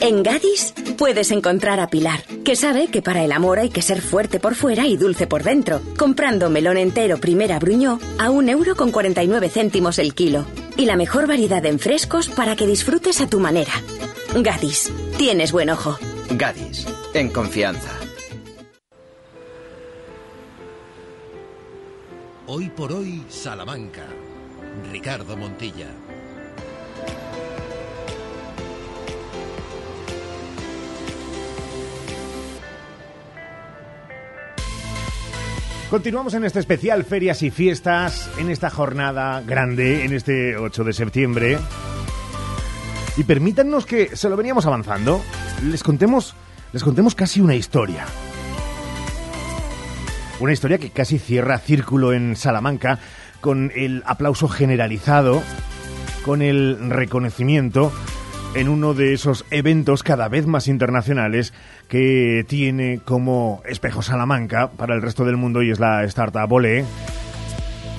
En 0.00 0.22
Gadis 0.22 0.72
puedes 0.96 1.32
encontrar 1.32 1.78
a 1.78 1.88
Pilar, 1.88 2.24
que 2.46 2.56
sabe 2.56 2.86
que 2.86 3.02
para 3.02 3.22
el 3.22 3.32
amor 3.32 3.58
hay 3.58 3.68
que 3.68 3.82
ser 3.82 4.00
fuerte 4.00 4.40
por 4.40 4.54
fuera 4.54 4.86
y 4.86 4.96
dulce 4.96 5.26
por 5.26 5.42
dentro, 5.42 5.82
comprando 5.98 6.48
melón 6.48 6.78
entero 6.78 7.18
primera 7.18 7.58
bruñó 7.58 7.98
a 8.18 8.30
un 8.30 8.48
euro 8.48 8.74
con 8.74 8.90
49 8.90 9.50
céntimos 9.50 9.98
el 9.98 10.14
kilo. 10.14 10.46
Y 10.78 10.86
la 10.86 10.96
mejor 10.96 11.26
variedad 11.26 11.62
en 11.66 11.78
frescos 11.78 12.30
para 12.30 12.56
que 12.56 12.66
disfrutes 12.66 13.20
a 13.20 13.28
tu 13.28 13.38
manera. 13.38 13.74
Gadis, 14.34 14.90
tienes 15.18 15.52
buen 15.52 15.68
ojo. 15.68 15.98
Gadis, 16.30 16.86
en 17.12 17.28
confianza. 17.28 17.90
Hoy 22.46 22.70
por 22.70 22.94
hoy, 22.94 23.22
Salamanca. 23.28 24.06
Ricardo 24.90 25.36
Montilla. 25.36 25.88
Continuamos 35.94 36.34
en 36.34 36.42
este 36.42 36.58
especial 36.58 37.04
Ferias 37.04 37.40
y 37.44 37.52
Fiestas, 37.52 38.28
en 38.36 38.50
esta 38.50 38.68
jornada 38.68 39.40
grande, 39.42 40.04
en 40.04 40.12
este 40.12 40.56
8 40.56 40.82
de 40.82 40.92
septiembre. 40.92 41.56
Y 43.16 43.22
permítanos 43.22 43.86
que 43.86 44.16
se 44.16 44.28
lo 44.28 44.36
veníamos 44.36 44.66
avanzando, 44.66 45.22
les 45.62 45.84
contemos, 45.84 46.34
les 46.72 46.82
contemos 46.82 47.14
casi 47.14 47.40
una 47.40 47.54
historia. 47.54 48.06
Una 50.40 50.52
historia 50.52 50.78
que 50.78 50.90
casi 50.90 51.20
cierra 51.20 51.58
círculo 51.58 52.12
en 52.12 52.34
Salamanca 52.34 52.98
con 53.40 53.70
el 53.72 54.02
aplauso 54.04 54.48
generalizado, 54.48 55.44
con 56.24 56.42
el 56.42 56.90
reconocimiento 56.90 57.92
en 58.54 58.68
uno 58.68 58.94
de 58.94 59.12
esos 59.12 59.44
eventos 59.50 60.02
cada 60.02 60.28
vez 60.28 60.46
más 60.46 60.68
internacionales 60.68 61.52
que 61.88 62.44
tiene 62.46 63.00
como 63.04 63.62
espejo 63.66 64.00
Salamanca 64.00 64.70
para 64.70 64.94
el 64.94 65.02
resto 65.02 65.24
del 65.24 65.36
mundo 65.36 65.62
y 65.62 65.70
es 65.70 65.80
la 65.80 66.04
Startup 66.04 66.48
Volé, 66.48 66.84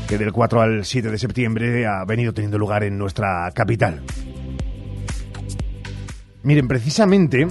que 0.08 0.18
del 0.18 0.32
4 0.32 0.62
al 0.62 0.86
7 0.86 1.12
de 1.12 1.18
septiembre 1.18 1.86
ha 1.86 2.06
venido 2.06 2.34
teniendo 2.34 2.58
lugar 2.58 2.84
en 2.84 2.98
nuestra 2.98 3.52
capital. 3.54 4.02
Miren, 6.44 6.68
precisamente 6.68 7.48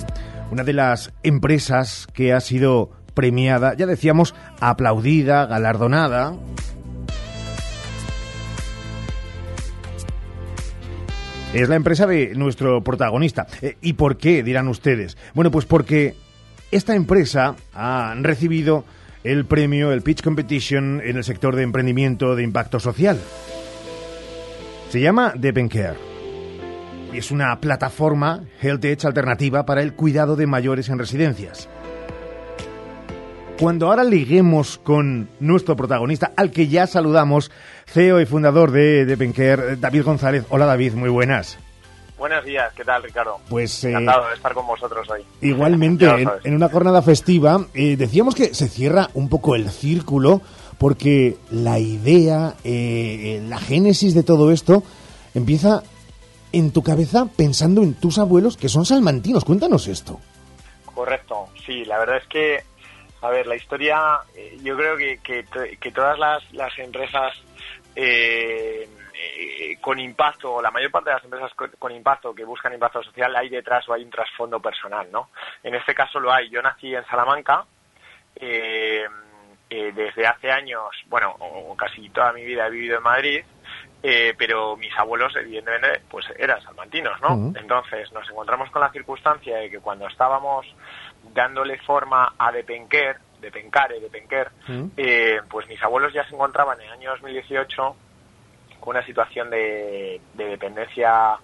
una 0.51 0.65
de 0.65 0.73
las 0.73 1.13
empresas 1.23 2.07
que 2.15 2.33
ha 2.33 2.41
sido 2.41 2.91
premiada, 3.13 3.75
ya 3.75 3.87
decíamos, 3.87 4.35
aplaudida, 4.61 5.47
galardonada, 5.47 6.35
es 11.55 11.69
la 11.69 11.77
empresa 11.77 12.07
de 12.07 12.35
nuestro 12.35 12.83
protagonista. 12.83 13.47
Eh, 13.63 13.77
¿Y 13.81 13.95
por 13.95 14.17
qué? 14.17 14.43
dirán 14.43 14.69
ustedes. 14.69 15.17
Bueno, 15.35 15.51
pues 15.51 15.65
porque 15.67 16.15
esta 16.71 16.95
empresa 16.95 17.55
ha 17.73 18.15
recibido 18.21 18.85
el 19.23 19.47
premio, 19.47 19.93
el 19.93 20.03
Pitch 20.03 20.23
Competition 20.23 21.01
en 21.03 21.17
el 21.17 21.25
sector 21.25 21.55
de 21.57 21.63
emprendimiento 21.63 22.35
de 22.35 22.43
impacto 22.43 22.81
social. 22.81 23.19
Se 24.91 25.01
llama 25.01 25.33
Depencare 25.37 25.97
y 27.13 27.19
es 27.19 27.31
una 27.31 27.59
plataforma 27.61 28.43
Health 28.61 29.05
alternativa 29.05 29.65
para 29.65 29.83
el 29.83 29.95
cuidado 29.95 30.35
de 30.37 30.47
mayores 30.47 30.89
en 30.89 30.99
residencias. 30.99 31.69
Cuando 33.59 33.87
ahora 33.87 34.03
liguemos 34.03 34.79
con 34.79 35.29
nuestro 35.39 35.77
protagonista, 35.77 36.33
al 36.37 36.51
que 36.51 36.67
ya 36.67 36.89
saludamos, 36.89 37.53
CEO 37.87 38.21
y 38.21 38.27
fundador 38.27 38.73
de 38.73 39.07
Depencare, 39.07 39.77
David 39.77 40.03
González. 40.03 40.45
Hola 40.51 40.67
David, 40.67 40.95
muy 40.95 41.09
buenas. 41.09 41.57
Buenos 42.19 42.45
días, 42.45 42.73
¿qué 42.75 42.85
tal 42.85 43.05
Ricardo? 43.05 43.39
Pues 43.49 43.85
eh, 43.85 43.91
encantado 43.91 44.29
de 44.29 44.35
estar 44.35 44.55
con 44.55 44.67
vosotros 44.67 45.09
hoy. 45.09 45.25
Igualmente, 45.41 46.05
en, 46.45 46.55
una 46.55 46.69
jornada 46.69 47.01
festiva, 47.01 47.65
eh, 47.75 47.97
decíamos 47.97 48.35
que 48.35 48.55
se 48.55 48.69
cierra 48.69 49.09
un 49.15 49.29
poco 49.29 49.55
el 49.55 49.71
círculo 49.71 50.41
porque 50.77 51.37
la 51.51 51.79
idea, 51.79 52.55
eh, 52.65 53.41
la 53.49 53.59
génesis 53.59 54.15
de 54.15 54.25
todo 54.25 54.51
esto 54.51 54.83
empieza 55.33 55.85
en 56.51 56.73
tu 56.73 56.83
cabeza 56.83 57.27
pensando 57.37 57.83
en 57.83 57.95
tus 57.95 58.19
abuelos 58.19 58.57
que 58.57 58.69
son 58.69 58.85
salmantinos. 58.85 59.45
Cuéntanos 59.45 59.87
esto. 59.87 60.19
Correcto, 60.93 61.49
sí, 61.67 61.85
la 61.85 61.99
verdad 61.99 62.19
es 62.19 62.29
que 62.29 62.74
a 63.25 63.31
ver, 63.31 63.47
la 63.47 63.57
historia, 63.57 64.21
eh, 64.37 64.59
yo 64.63 64.77
creo 64.77 64.99
que, 64.99 65.19
que, 65.19 65.93
todas 65.93 66.19
las, 66.19 66.53
las 66.53 66.79
empresas 66.79 67.33
eh, 67.97 68.87
eh, 69.15 69.79
con 69.81 69.99
impacto, 69.99 70.61
la 70.61 70.71
mayor 70.71 70.91
parte 70.91 71.09
de 71.09 71.17
las 71.17 71.25
empresas 71.25 71.51
con, 71.55 71.91
impacto 71.91 72.35
que 72.35 72.45
buscan 72.45 72.75
impacto 72.75 73.03
social, 73.03 73.35
hay 73.35 73.49
detrás 73.49 73.89
o 73.89 73.95
hay 73.95 74.05
un 74.05 74.11
trasfondo 74.11 74.61
personal, 74.61 75.11
¿no? 75.11 75.31
En 75.63 75.75
este 75.75 75.95
caso 75.95 76.21
lo 76.21 76.31
hay. 76.31 76.51
Yo 76.51 76.61
nací 76.61 76.95
en 76.95 77.07
Salamanca, 77.07 77.65
desde 79.71 80.27
hace 80.27 80.53
años, 80.53 80.91
bueno, 81.07 81.35
o 81.39 81.75
casi 81.77 82.11
toda 82.11 82.31
mi 82.35 82.45
vida 82.45 82.67
he 82.67 82.71
vivido 82.71 82.99
en 82.99 83.03
Madrid, 83.03 83.43
pero 84.37 84.77
mis 84.77 84.93
abuelos 84.99 85.35
evidentemente 85.37 86.03
pues 86.11 86.27
eran 86.37 86.61
salmantinos, 86.61 87.19
¿no? 87.23 87.53
Entonces 87.59 88.13
nos 88.13 88.29
encontramos 88.29 88.71
con 88.71 88.83
la 88.83 88.93
circunstancia 88.93 89.57
de 89.57 89.71
que 89.71 89.81
cuando 89.81 90.07
estábamos 90.09 90.67
dándole 91.35 91.79
forma 91.79 92.35
a 92.39 92.53
Depenquer, 92.53 93.19
Depencare, 93.41 94.01
Depenquer, 94.01 94.51
mm. 94.69 94.87
eh, 94.97 95.41
pues 95.51 95.69
mis 95.69 95.83
abuelos 95.83 96.13
ya 96.13 96.27
se 96.27 96.35
encontraban 96.35 96.81
en 96.81 96.87
el 96.87 96.93
año 96.93 97.11
2018 97.11 97.97
con 98.81 98.97
una 98.97 99.05
situación 99.05 99.51
de, 99.51 100.21
dependencia 100.35 101.37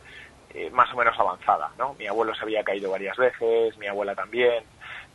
eh, 0.54 0.70
más 0.70 0.92
o 0.92 0.96
menos 0.96 1.18
avanzada, 1.18 1.70
¿no? 1.78 1.94
Mi 1.94 2.06
abuelo 2.06 2.34
se 2.34 2.42
había 2.42 2.64
caído 2.64 2.90
varias 2.90 3.16
veces, 3.16 3.76
mi 3.78 3.86
abuela 3.86 4.14
también. 4.14 4.64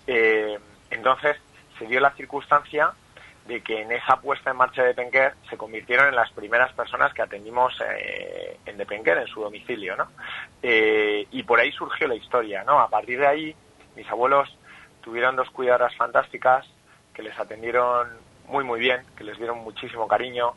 Eh, 0.07 0.57
entonces 0.89 1.37
se 1.79 1.87
dio 1.87 1.99
la 1.99 2.11
circunstancia 2.11 2.91
de 3.47 3.61
que 3.61 3.81
en 3.81 3.91
esa 3.91 4.19
puesta 4.21 4.51
en 4.51 4.57
marcha 4.57 4.81
de 4.81 4.89
Depenquer 4.89 5.33
se 5.49 5.57
convirtieron 5.57 6.07
en 6.07 6.15
las 6.15 6.31
primeras 6.31 6.73
personas 6.73 7.13
que 7.13 7.21
atendimos 7.21 7.77
en 8.65 8.75
Depenquer, 8.75 9.19
en 9.19 9.27
su 9.27 9.41
domicilio, 9.41 9.95
¿no? 9.95 10.07
y 10.63 11.43
por 11.43 11.59
ahí 11.59 11.71
surgió 11.71 12.07
la 12.07 12.15
historia, 12.15 12.63
¿no? 12.63 12.79
A 12.79 12.89
partir 12.89 13.19
de 13.19 13.27
ahí, 13.27 13.55
mis 13.95 14.09
abuelos 14.09 14.49
tuvieron 15.05 15.35
dos 15.35 15.51
cuidadoras 15.51 15.95
fantásticas 15.95 16.65
que 17.13 17.21
les 17.21 17.39
atendieron 17.39 18.09
muy 18.47 18.63
muy 18.63 18.79
bien, 18.79 19.01
que 19.15 19.23
les 19.23 19.37
dieron 19.37 19.59
muchísimo 19.59 20.07
cariño 20.07 20.53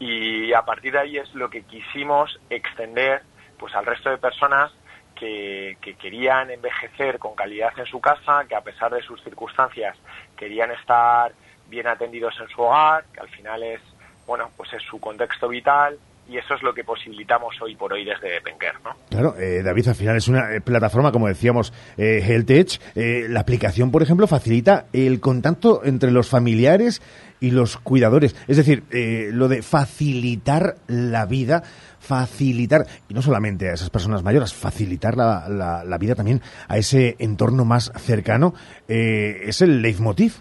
y 0.00 0.52
a 0.52 0.62
partir 0.62 0.92
de 0.92 0.98
ahí 0.98 1.16
es 1.16 1.32
lo 1.34 1.48
que 1.48 1.62
quisimos 1.62 2.38
extender 2.50 3.22
pues 3.58 3.74
al 3.76 3.86
resto 3.86 4.10
de 4.10 4.18
personas 4.18 4.72
que, 5.14 5.78
que, 5.80 5.94
querían 5.94 6.50
envejecer 6.50 7.20
con 7.20 7.36
calidad 7.36 7.78
en 7.78 7.86
su 7.86 8.00
casa, 8.00 8.44
que 8.48 8.56
a 8.56 8.60
pesar 8.60 8.92
de 8.92 9.02
sus 9.02 9.22
circunstancias 9.22 9.96
querían 10.36 10.72
estar 10.72 11.32
bien 11.68 11.86
atendidos 11.86 12.34
en 12.40 12.48
su 12.48 12.60
hogar, 12.60 13.04
que 13.12 13.20
al 13.20 13.28
final 13.28 13.62
es 13.62 13.80
bueno 14.26 14.50
pues 14.56 14.72
es 14.72 14.82
su 14.82 14.98
contexto 15.00 15.48
vital 15.48 15.96
y 16.32 16.38
eso 16.38 16.54
es 16.54 16.62
lo 16.62 16.72
que 16.72 16.82
posibilitamos 16.82 17.54
hoy 17.60 17.76
por 17.76 17.92
hoy 17.92 18.04
desde 18.04 18.40
Penker, 18.40 18.72
¿no? 18.82 18.96
Claro, 19.10 19.34
eh, 19.38 19.62
David, 19.62 19.88
al 19.88 19.94
final 19.94 20.16
es 20.16 20.28
una 20.28 20.54
eh, 20.54 20.60
plataforma, 20.62 21.12
como 21.12 21.28
decíamos, 21.28 21.74
eh, 21.98 22.22
HealthEdge. 22.26 22.80
Eh, 22.94 23.26
la 23.28 23.40
aplicación, 23.40 23.90
por 23.90 24.02
ejemplo, 24.02 24.26
facilita 24.26 24.86
el 24.94 25.20
contacto 25.20 25.82
entre 25.84 26.10
los 26.10 26.30
familiares 26.30 27.02
y 27.40 27.50
los 27.50 27.76
cuidadores. 27.76 28.34
Es 28.48 28.56
decir, 28.56 28.84
lo 29.32 29.48
de 29.48 29.62
facilitar 29.62 30.76
la 30.86 31.26
vida, 31.26 31.64
facilitar, 31.98 32.86
y 33.08 33.14
no 33.14 33.20
solamente 33.20 33.68
a 33.68 33.74
esas 33.74 33.90
personas 33.90 34.22
mayores, 34.22 34.54
facilitar 34.54 35.16
la, 35.16 35.48
la, 35.48 35.84
la 35.84 35.98
vida 35.98 36.14
también 36.14 36.40
a 36.68 36.78
ese 36.78 37.16
entorno 37.18 37.64
más 37.64 37.90
cercano, 37.96 38.54
es 38.86 39.60
el 39.60 39.82
leitmotiv. 39.82 40.34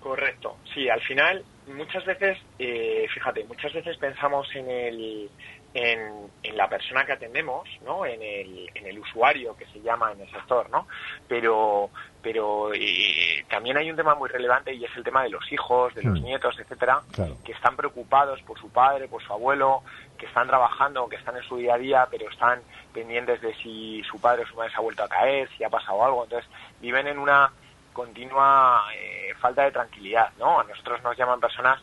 Correcto, 0.00 0.56
sí, 0.74 0.88
al 0.88 1.00
final 1.02 1.44
muchas 1.78 2.04
veces, 2.04 2.36
eh, 2.58 3.06
fíjate, 3.14 3.44
muchas 3.44 3.72
veces 3.72 3.96
pensamos 3.96 4.48
en 4.54 4.68
el, 4.68 5.30
en, 5.72 6.56
la 6.56 6.68
persona 6.68 7.06
que 7.06 7.12
atendemos, 7.12 7.68
¿no? 7.84 8.04
En 8.04 8.20
el, 8.20 8.68
en 8.74 8.86
el 8.86 8.98
usuario 8.98 9.56
que 9.56 9.64
se 9.66 9.80
llama 9.80 10.10
en 10.10 10.20
el 10.20 10.30
sector, 10.30 10.68
¿no? 10.70 10.88
Pero, 11.28 11.90
pero 12.20 12.72
eh, 12.74 13.44
también 13.48 13.76
hay 13.76 13.88
un 13.88 13.96
tema 13.96 14.16
muy 14.16 14.28
relevante 14.28 14.74
y 14.74 14.84
es 14.84 14.90
el 14.96 15.04
tema 15.04 15.22
de 15.22 15.30
los 15.30 15.52
hijos, 15.52 15.94
de 15.94 16.02
los 16.02 16.20
mm. 16.20 16.24
nietos, 16.24 16.58
etcétera, 16.58 17.00
que 17.44 17.52
están 17.52 17.76
preocupados 17.76 18.42
por 18.42 18.58
su 18.58 18.68
padre, 18.70 19.06
por 19.06 19.22
su 19.22 19.32
abuelo, 19.32 19.82
que 20.18 20.26
están 20.26 20.48
trabajando, 20.48 21.08
que 21.08 21.16
están 21.16 21.36
en 21.36 21.44
su 21.44 21.56
día 21.58 21.74
a 21.74 21.78
día, 21.78 22.08
pero 22.10 22.28
están 22.28 22.60
pendientes 22.92 23.40
de 23.40 23.54
si 23.54 24.02
su 24.02 24.20
padre 24.20 24.42
o 24.42 24.46
su 24.46 24.56
madre 24.56 24.72
se 24.72 24.78
ha 24.78 24.80
vuelto 24.80 25.04
a 25.04 25.08
caer, 25.08 25.48
si 25.56 25.62
ha 25.62 25.70
pasado 25.70 26.04
algo. 26.04 26.24
Entonces, 26.24 26.50
viven 26.80 27.06
en 27.06 27.18
una 27.18 27.52
continua 27.92 28.84
eh, 28.94 29.34
falta 29.40 29.64
de 29.64 29.72
tranquilidad, 29.72 30.30
¿no? 30.38 30.60
A 30.60 30.64
nosotros 30.64 31.02
nos 31.02 31.16
llaman 31.16 31.40
personas 31.40 31.82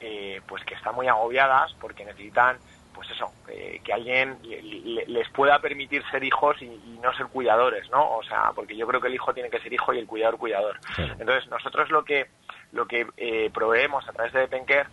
eh, 0.00 0.40
pues 0.46 0.64
que 0.64 0.74
están 0.74 0.94
muy 0.94 1.08
agobiadas 1.08 1.74
porque 1.80 2.04
necesitan 2.04 2.58
pues 2.94 3.10
eso, 3.10 3.32
eh, 3.48 3.80
que 3.84 3.92
alguien 3.92 4.38
les 4.42 5.28
pueda 5.30 5.58
permitir 5.58 6.04
ser 6.10 6.22
hijos 6.22 6.62
y, 6.62 6.68
no 7.02 7.12
ser 7.12 7.26
cuidadores, 7.26 7.90
¿no? 7.90 8.16
O 8.16 8.22
sea, 8.22 8.52
porque 8.54 8.76
yo 8.76 8.86
creo 8.86 9.00
que 9.00 9.08
el 9.08 9.14
hijo 9.14 9.34
tiene 9.34 9.50
que 9.50 9.60
ser 9.60 9.72
hijo 9.72 9.92
y 9.92 9.98
el 9.98 10.06
cuidador 10.06 10.38
cuidador. 10.38 10.78
Entonces, 10.96 11.46
nosotros 11.50 11.90
lo 11.90 12.02
que 12.04 12.28
lo 12.72 12.86
que 12.86 13.06
eh, 13.18 13.50
proveemos 13.52 14.08
a 14.08 14.12
través 14.12 14.32
de 14.32 14.48
Penker 14.48 14.86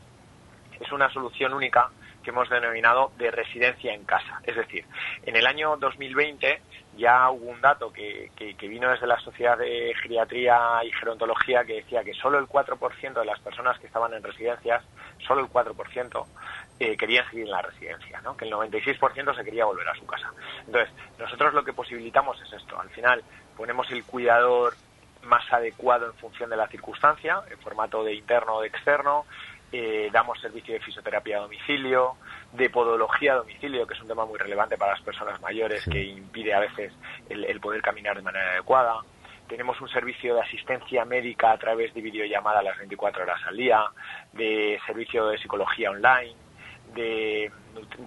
es 0.80 0.91
una 0.91 1.10
solución 1.13 1.54
única 1.54 1.89
que 2.21 2.32
hemos 2.32 2.50
denominado 2.50 3.12
de 3.17 3.32
residencia 3.32 3.93
en 3.93 4.04
casa. 4.04 4.41
Es 4.43 4.56
decir, 4.56 4.86
en 5.26 5.36
el 5.36 5.47
año 5.47 5.78
2020 5.78 6.62
ya 6.97 7.30
hubo 7.30 7.49
un 7.49 7.62
dato 7.62 7.91
que, 7.91 8.32
que, 8.36 8.67
vino 8.67 8.89
desde 8.89 9.08
la 9.08 9.19
Sociedad 9.19 9.58
de 9.58 9.93
Geriatría 10.01 10.84
y 10.84 10.91
Gerontología 10.91 11.63
que 11.63 11.75
decía 11.75 12.04
que 12.04 12.13
solo 12.13 12.38
el 12.38 12.47
4% 12.47 13.13
de 13.13 13.25
las 13.25 13.39
personas 13.39 13.80
que 13.80 13.88
estaban 13.88 14.13
en 14.13 14.23
residencias, 14.23 14.84
solo 15.25 15.41
el 15.41 15.47
4%, 15.47 16.25
eh, 16.80 16.97
querían 16.97 17.27
seguir 17.30 17.45
en 17.45 17.51
la 17.51 17.62
residencia, 17.62 18.21
¿no? 18.21 18.36
que 18.36 18.45
el 18.45 18.51
96% 18.51 19.36
se 19.36 19.43
quería 19.43 19.65
volver 19.65 19.88
a 19.88 19.95
su 19.95 20.06
casa. 20.06 20.32
Entonces, 20.65 20.93
nosotros 21.17 21.54
lo 21.54 21.63
que 21.63 21.73
posibilitamos 21.73 22.41
es 22.41 22.54
esto. 22.54 22.80
Al 22.80 22.89
final, 22.89 23.23
ponemos 23.56 23.89
el 23.91 24.04
cuidador 24.04 24.73
más 25.23 25.51
adecuado 25.54 26.08
en 26.08 26.13
función 26.15 26.49
de 26.49 26.58
la 26.58 26.67
circunstancia, 26.67 27.41
en 27.49 27.58
formato 27.60 28.04
de 28.04 28.15
interno 28.15 28.56
o 28.56 28.62
de 28.62 28.67
externo, 28.67 29.25
eh, 29.71 30.10
damos 30.12 30.39
servicio 30.41 30.73
de 30.73 30.82
fisioterapia 30.82 31.38
a 31.38 31.41
domicilio, 31.41 32.15
de 32.54 32.70
podología 32.70 33.34
a 33.34 33.38
domicilio, 33.38 33.88
que 33.88 33.94
es 33.94 34.02
un 34.02 34.08
tema 34.08 34.26
muy 34.26 34.38
relevante 34.38 34.78
para 34.78 34.94
las 34.94 35.02
personas 35.02 35.40
mayores 35.42 35.86
que 35.86 36.04
impide 36.04 36.54
a 36.54 36.60
veces 36.60 36.94
el, 37.30 37.60
poder 37.60 37.82
caminar 37.82 38.18
de 38.18 38.22
manera 38.22 38.52
adecuada. 38.52 38.96
Tenemos 39.48 39.80
un 39.82 39.90
servicio 39.90 40.36
de 40.36 40.42
asistencia 40.42 41.06
médica 41.06 41.52
a 41.52 41.58
través 41.58 41.94
de 41.94 42.02
videollamada 42.02 42.62
las 42.62 42.78
24 42.78 43.24
horas 43.24 43.42
al 43.46 43.58
día, 43.58 43.84
de 44.34 44.80
servicio 44.86 45.28
de 45.28 45.38
psicología 45.38 45.92
online, 45.92 46.36
de, 46.94 47.52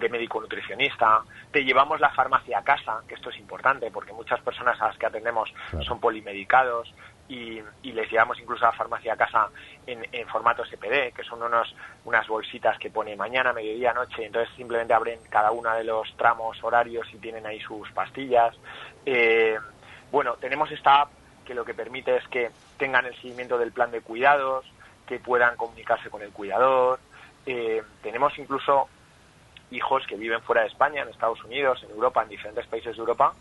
médico 0.09 0.41
nutricionista, 0.41 1.23
te 1.51 1.63
llevamos 1.63 1.99
la 1.99 2.09
farmacia 2.11 2.59
a 2.59 2.63
casa, 2.63 3.01
que 3.07 3.15
esto 3.15 3.29
es 3.29 3.37
importante 3.39 3.89
porque 3.91 4.13
muchas 4.13 4.39
personas 4.41 4.79
a 4.81 4.87
las 4.87 4.97
que 4.97 5.07
atendemos 5.07 5.51
son 5.81 5.99
polimedicados, 5.99 6.93
y, 7.27 7.61
les 7.83 8.11
llevamos 8.11 8.37
incluso 8.39 8.65
a 8.65 8.71
la 8.71 8.77
farmacia 8.77 9.13
a 9.13 9.17
casa 9.17 9.49
en, 9.87 10.27
formato 10.27 10.65
SPD, 10.65 11.13
que 11.13 11.23
son 11.23 11.41
unos, 11.41 11.73
unas 12.03 12.27
bolsitas 12.27 12.77
que 12.77 12.89
pone 12.89 13.15
mañana, 13.15 13.53
mediodía, 13.53 13.93
noche, 13.93 14.25
entonces 14.25 14.53
simplemente 14.55 14.93
abren 14.93 15.19
cada 15.29 15.51
uno 15.51 15.73
de 15.73 15.83
los 15.83 16.15
tramos 16.17 16.61
horarios 16.63 17.07
y 17.13 17.17
tienen 17.17 17.45
ahí 17.45 17.59
sus 17.61 17.89
pastillas. 17.91 18.55
Eh, 19.05 19.57
bueno, 20.11 20.35
tenemos 20.35 20.71
esta 20.71 21.01
app 21.01 21.11
que 21.45 21.53
lo 21.53 21.63
que 21.63 21.73
permite 21.73 22.17
es 22.17 22.27
que 22.27 22.51
tengan 22.77 23.05
el 23.05 23.15
seguimiento 23.15 23.57
del 23.57 23.71
plan 23.71 23.91
de 23.91 24.01
cuidados, 24.01 24.65
que 25.07 25.19
puedan 25.19 25.55
comunicarse 25.55 26.09
con 26.09 26.21
el 26.21 26.31
cuidador. 26.31 26.99
Eh, 27.45 27.81
tenemos 28.01 28.37
incluso 28.37 28.89
hijos 29.71 30.05
que 30.07 30.15
viven 30.15 30.41
fuera 30.41 30.61
de 30.61 30.67
España, 30.67 31.03
en 31.03 31.09
Estados 31.09 31.43
Unidos, 31.43 31.83
en 31.83 31.91
Europa, 31.91 32.23
en 32.23 32.29
diferentes 32.29 32.67
países 32.67 32.95
de 32.95 32.99
Europa, 32.99 33.33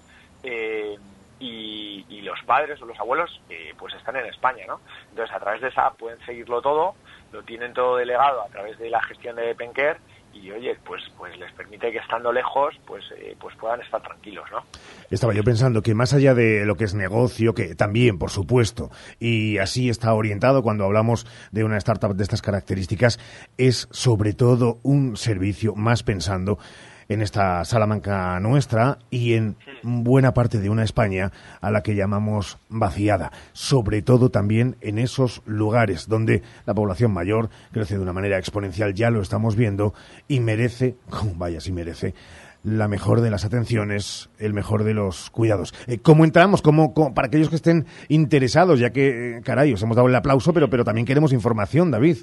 eh, 0.43 0.97
y, 1.45 2.21
los 2.25 2.43
padres 2.45 2.81
o 2.81 2.87
los 2.87 2.99
abuelos 2.99 3.39
eh, 3.51 3.75
pues 3.79 3.93
están 3.95 4.17
en 4.17 4.25
España, 4.25 4.65
¿no? 4.67 4.81
Entonces 5.11 5.37
a 5.37 5.39
través 5.39 5.61
de 5.61 5.69
esa 5.69 5.91
pueden 5.91 6.19
seguirlo 6.25 6.63
todo, 6.63 6.95
lo 7.33 7.43
tienen 7.43 7.75
todo 7.75 7.99
delegado 7.99 8.43
a 8.43 8.49
través 8.49 8.79
de 8.79 8.89
la 8.89 9.03
gestión 9.03 9.37
de 9.37 9.55
Penker 9.55 9.99
y 10.33 10.51
oye, 10.51 10.75
pues 10.87 11.03
pues 11.19 11.37
les 11.39 11.53
permite 11.53 11.93
que 11.93 11.99
estando 11.99 12.33
lejos 12.33 12.75
pues 12.87 13.05
eh, 13.19 13.37
pues 13.39 13.55
puedan 13.57 13.83
estar 13.83 14.01
tranquilos, 14.01 14.47
¿no? 14.51 14.65
Estaba 15.11 15.35
yo 15.35 15.45
pensando 15.45 15.83
que 15.83 15.95
más 15.95 16.15
allá 16.15 16.35
de 16.35 16.65
lo 16.65 16.77
que 16.77 16.85
es 16.85 16.95
negocio, 16.95 17.55
que 17.55 17.75
también, 17.75 18.19
por 18.19 18.31
supuesto, 18.31 18.91
y 19.21 19.59
así 19.59 19.91
está 19.91 20.15
orientado 20.15 20.63
cuando 20.63 20.85
hablamos 20.85 21.27
de 21.53 21.63
una 21.63 21.77
startup 21.77 22.15
de 22.15 22.23
estas 22.23 22.41
características, 22.41 23.21
es 23.59 23.87
sobre 23.91 24.33
todo 24.33 24.79
un 24.83 25.19
servicio 25.19 25.75
más 25.75 26.03
pensando 26.03 26.59
en 27.09 27.23
esta 27.23 27.65
Salamanca 27.65 28.39
nuestra 28.41 28.99
y 29.11 29.35
en 29.35 29.57
buena 29.83 30.35
parte 30.35 30.59
de 30.59 30.71
una 30.71 30.85
España 30.85 31.33
a 31.61 31.71
la 31.71 31.83
que 31.83 31.95
llamamos 31.95 32.59
vaciada, 32.69 33.33
sobre 33.53 34.03
todo 34.03 34.31
también 34.31 34.77
en 34.81 34.99
esos 34.99 35.43
lugares 35.47 36.09
donde 36.09 36.43
la 36.67 36.75
población 36.75 37.13
mayor 37.13 37.51
crece 37.73 37.97
de 37.97 38.03
una 38.03 38.13
manera 38.13 38.39
exponencial, 38.39 38.95
ya 38.95 39.11
lo 39.11 39.21
estamos 39.21 39.57
viendo, 39.57 39.95
y 40.29 40.41
merece, 40.41 40.97
vaya 41.37 41.61
si 41.61 41.73
merece, 41.73 42.15
la 42.65 42.89
mejor 42.89 43.21
de 43.21 43.31
las 43.31 43.45
atenciones, 43.45 44.31
el 44.39 44.55
mejor 44.55 44.85
de 44.85 44.95
los 44.95 45.29
cuidados. 45.31 45.75
Eh, 45.87 45.99
¿Cómo 45.99 46.25
entramos? 46.25 46.63
¿Cómo, 46.63 46.95
para 47.15 47.29
aquellos 47.29 47.51
que 47.51 47.57
estén 47.57 47.87
interesados, 48.09 48.81
ya 48.81 48.91
que, 48.91 49.37
eh, 49.37 49.41
caray, 49.43 49.73
os 49.73 49.83
hemos 49.83 49.97
dado 49.97 50.09
el 50.09 50.15
aplauso, 50.15 50.55
pero, 50.55 50.71
pero 50.71 50.83
también 50.83 51.07
queremos 51.07 51.33
información, 51.33 51.91
David. 51.91 52.19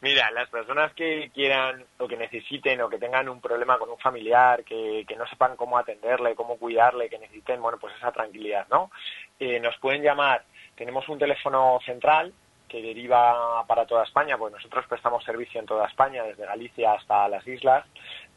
Mira, 0.00 0.30
las 0.30 0.48
personas 0.48 0.92
que 0.94 1.30
quieran 1.34 1.84
o 1.98 2.06
que 2.06 2.16
necesiten 2.16 2.80
o 2.80 2.88
que 2.88 2.98
tengan 2.98 3.28
un 3.28 3.40
problema 3.40 3.78
con 3.78 3.90
un 3.90 3.98
familiar, 3.98 4.62
que, 4.62 5.04
no 5.16 5.26
sepan 5.26 5.56
cómo 5.56 5.76
atenderle, 5.76 6.36
cómo 6.36 6.56
cuidarle, 6.56 7.08
que 7.08 7.18
necesiten, 7.18 7.60
bueno, 7.60 7.78
pues 7.78 7.96
esa 7.96 8.12
tranquilidad, 8.12 8.66
¿no? 8.70 8.92
Eh, 9.40 9.58
nos 9.58 9.76
pueden 9.78 10.02
llamar, 10.02 10.44
tenemos 10.76 11.08
un 11.08 11.18
teléfono 11.18 11.80
central 11.84 12.32
que 12.68 12.80
deriva 12.80 13.66
para 13.66 13.86
toda 13.86 14.04
España, 14.04 14.38
pues 14.38 14.52
nosotros 14.52 14.86
prestamos 14.86 15.24
servicio 15.24 15.58
en 15.58 15.66
toda 15.66 15.88
España, 15.88 16.22
desde 16.22 16.46
Galicia 16.46 16.92
hasta 16.92 17.28
las 17.28 17.44
islas. 17.48 17.84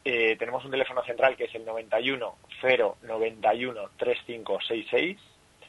Eh, 0.03 0.35
tenemos 0.37 0.65
un 0.65 0.71
teléfono 0.71 1.03
central 1.03 1.35
que 1.35 1.43
es 1.43 1.53
el 1.53 1.65
91 1.65 2.37
091 2.63 3.89
3566. 3.97 5.19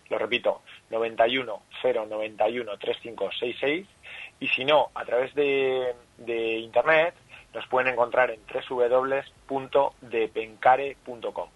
Lo 0.08 0.18
repito, 0.18 0.62
91 0.90 1.62
091 1.82 2.78
3566 2.78 3.86
y 4.42 4.48
si 4.48 4.64
no, 4.64 4.90
a 4.94 5.04
través 5.04 5.32
de, 5.36 5.94
Internet 6.58 7.14
nos 7.54 7.64
pueden 7.68 7.92
encontrar 7.92 8.32
en 8.32 8.40
www.depencare.com 8.68 11.48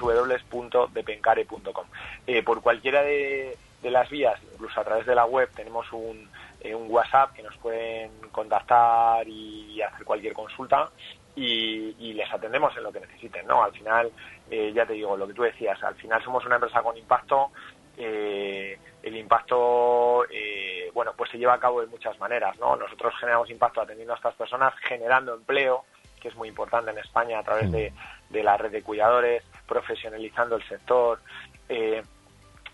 www.depencare.com 0.00 1.86
eh, 2.26 2.42
Por 2.42 2.62
cualquiera 2.62 3.02
de, 3.02 3.56
las 3.84 4.10
vías, 4.10 4.40
incluso 4.52 4.80
a 4.80 4.84
través 4.84 5.06
de 5.06 5.14
la 5.14 5.24
web, 5.24 5.48
tenemos 5.54 5.86
un, 5.92 6.28
eh, 6.60 6.74
un 6.74 6.90
WhatsApp 6.90 7.32
que 7.32 7.44
nos 7.44 7.56
pueden 7.58 8.10
contactar 8.32 9.28
y 9.28 9.80
hacer 9.80 10.04
cualquier 10.04 10.32
consulta 10.32 10.90
y, 11.36 12.12
les 12.12 12.28
atendemos 12.32 12.76
en 12.76 12.82
lo 12.82 12.90
que 12.90 12.98
necesiten, 13.00 13.46
¿no? 13.46 13.62
Al 13.62 13.70
final, 13.72 14.10
eh, 14.50 14.72
ya 14.74 14.84
te 14.84 14.94
digo, 14.94 15.16
lo 15.16 15.28
que 15.28 15.34
tú 15.34 15.42
decías, 15.42 15.80
al 15.84 15.94
final 15.94 16.20
somos 16.24 16.44
una 16.44 16.56
empresa 16.56 16.82
con 16.82 16.96
impacto 16.96 17.52
eh, 17.96 18.76
el 19.02 19.16
impacto 19.16 20.24
eh, 20.30 20.90
bueno 20.92 21.12
pues 21.16 21.30
se 21.30 21.38
lleva 21.38 21.54
a 21.54 21.60
cabo 21.60 21.80
de 21.80 21.86
muchas 21.86 22.18
maneras 22.18 22.58
no 22.58 22.76
nosotros 22.76 23.14
generamos 23.18 23.50
impacto 23.50 23.80
atendiendo 23.80 24.14
a 24.14 24.16
estas 24.16 24.34
personas 24.34 24.74
generando 24.82 25.34
empleo 25.34 25.84
que 26.20 26.28
es 26.28 26.36
muy 26.36 26.48
importante 26.48 26.90
en 26.90 26.98
España 26.98 27.38
a 27.38 27.42
través 27.42 27.72
de, 27.72 27.92
la 28.30 28.56
red 28.56 28.70
de 28.70 28.82
cuidadores 28.82 29.42
profesionalizando 29.66 30.56
el 30.56 30.68
sector 30.68 31.20
eh, 31.68 32.02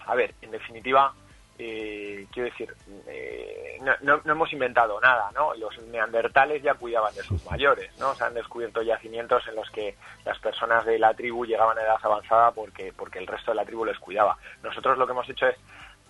a 0.06 0.14
ver 0.14 0.34
en 0.42 0.50
definitiva 0.50 1.12
eh, 1.58 2.26
quiero 2.32 2.50
decir, 2.50 2.74
eh, 3.06 3.78
no, 4.02 4.20
hemos 4.26 4.52
inventado 4.52 5.00
nada, 5.00 5.30
¿no? 5.34 5.54
Los 5.54 5.78
neandertales 5.84 6.62
ya 6.62 6.74
cuidaban 6.74 7.14
de 7.14 7.22
sus 7.22 7.42
mayores, 7.46 7.90
¿no? 7.98 8.14
Se 8.14 8.24
han 8.24 8.34
descubierto 8.34 8.82
yacimientos 8.82 9.46
en 9.48 9.54
los 9.54 9.70
que 9.70 9.96
las 10.26 10.38
personas 10.38 10.84
de 10.84 10.98
la 10.98 11.14
tribu 11.14 11.46
llegaban 11.46 11.78
a 11.78 11.82
edad 11.82 11.98
avanzada 12.02 12.50
porque, 12.50 12.92
porque 12.94 13.18
el 13.18 13.26
resto 13.26 13.52
de 13.52 13.56
la 13.56 13.64
tribu 13.64 13.86
les 13.86 13.98
cuidaba. 13.98 14.36
Nosotros 14.62 14.98
lo 14.98 15.06
que 15.06 15.12
hemos 15.12 15.28
hecho 15.30 15.46
es, 15.46 15.56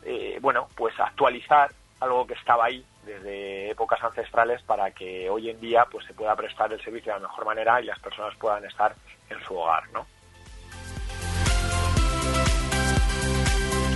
eh, 0.08 0.38
bueno, 0.40 0.68
pues 0.76 0.94
actualizar 1.00 1.68
algo 1.98 2.26
que 2.26 2.34
estaba 2.34 2.66
ahí 2.66 2.84
desde 3.04 3.70
épocas 3.70 4.02
ancestrales 4.04 4.62
para 4.62 4.92
que 4.92 5.28
hoy 5.28 5.50
en 5.50 5.60
día 5.60 5.84
pues 5.90 6.06
se 6.06 6.14
pueda 6.14 6.36
prestar 6.36 6.72
el 6.72 6.80
servicio 6.80 7.12
de 7.12 7.20
la 7.20 7.26
mejor 7.26 7.44
manera 7.44 7.80
y 7.80 7.86
las 7.86 7.98
personas 7.98 8.34
puedan 8.36 8.64
estar 8.64 8.94
en 9.28 9.40
su 9.40 9.56
hogar, 9.56 9.82
¿no? 9.92 10.06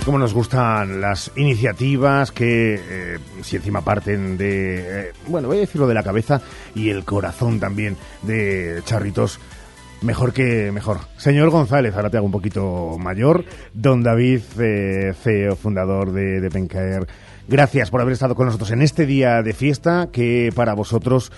Cómo 0.03 0.17
nos 0.17 0.33
gustan 0.33 0.99
las 0.99 1.31
iniciativas 1.37 2.31
que, 2.31 2.73
eh, 2.73 3.19
si 3.43 3.55
encima 3.57 3.81
parten 3.81 4.35
de, 4.35 5.09
eh, 5.09 5.13
bueno, 5.27 5.47
voy 5.47 5.57
a 5.57 5.61
decirlo 5.61 5.87
de 5.87 5.93
la 5.93 6.01
cabeza 6.01 6.41
y 6.73 6.89
el 6.89 7.05
corazón 7.05 7.59
también 7.59 7.95
de 8.23 8.81
Charritos, 8.83 9.39
mejor 10.01 10.33
que 10.33 10.71
mejor. 10.71 10.97
Señor 11.17 11.49
González, 11.49 11.95
ahora 11.95 12.09
te 12.09 12.17
hago 12.17 12.25
un 12.25 12.31
poquito 12.31 12.97
mayor. 12.99 13.45
Don 13.73 14.03
David, 14.03 14.41
eh, 14.59 15.13
CEO, 15.13 15.55
fundador 15.55 16.11
de, 16.11 16.41
de 16.41 16.49
Pencaer, 16.49 17.07
gracias 17.47 17.89
por 17.89 18.01
haber 18.01 18.13
estado 18.13 18.35
con 18.35 18.45
nosotros 18.45 18.71
en 18.71 18.81
este 18.81 19.05
día 19.05 19.41
de 19.41 19.53
fiesta 19.53 20.09
que 20.11 20.51
para 20.55 20.73
vosotros 20.73 21.31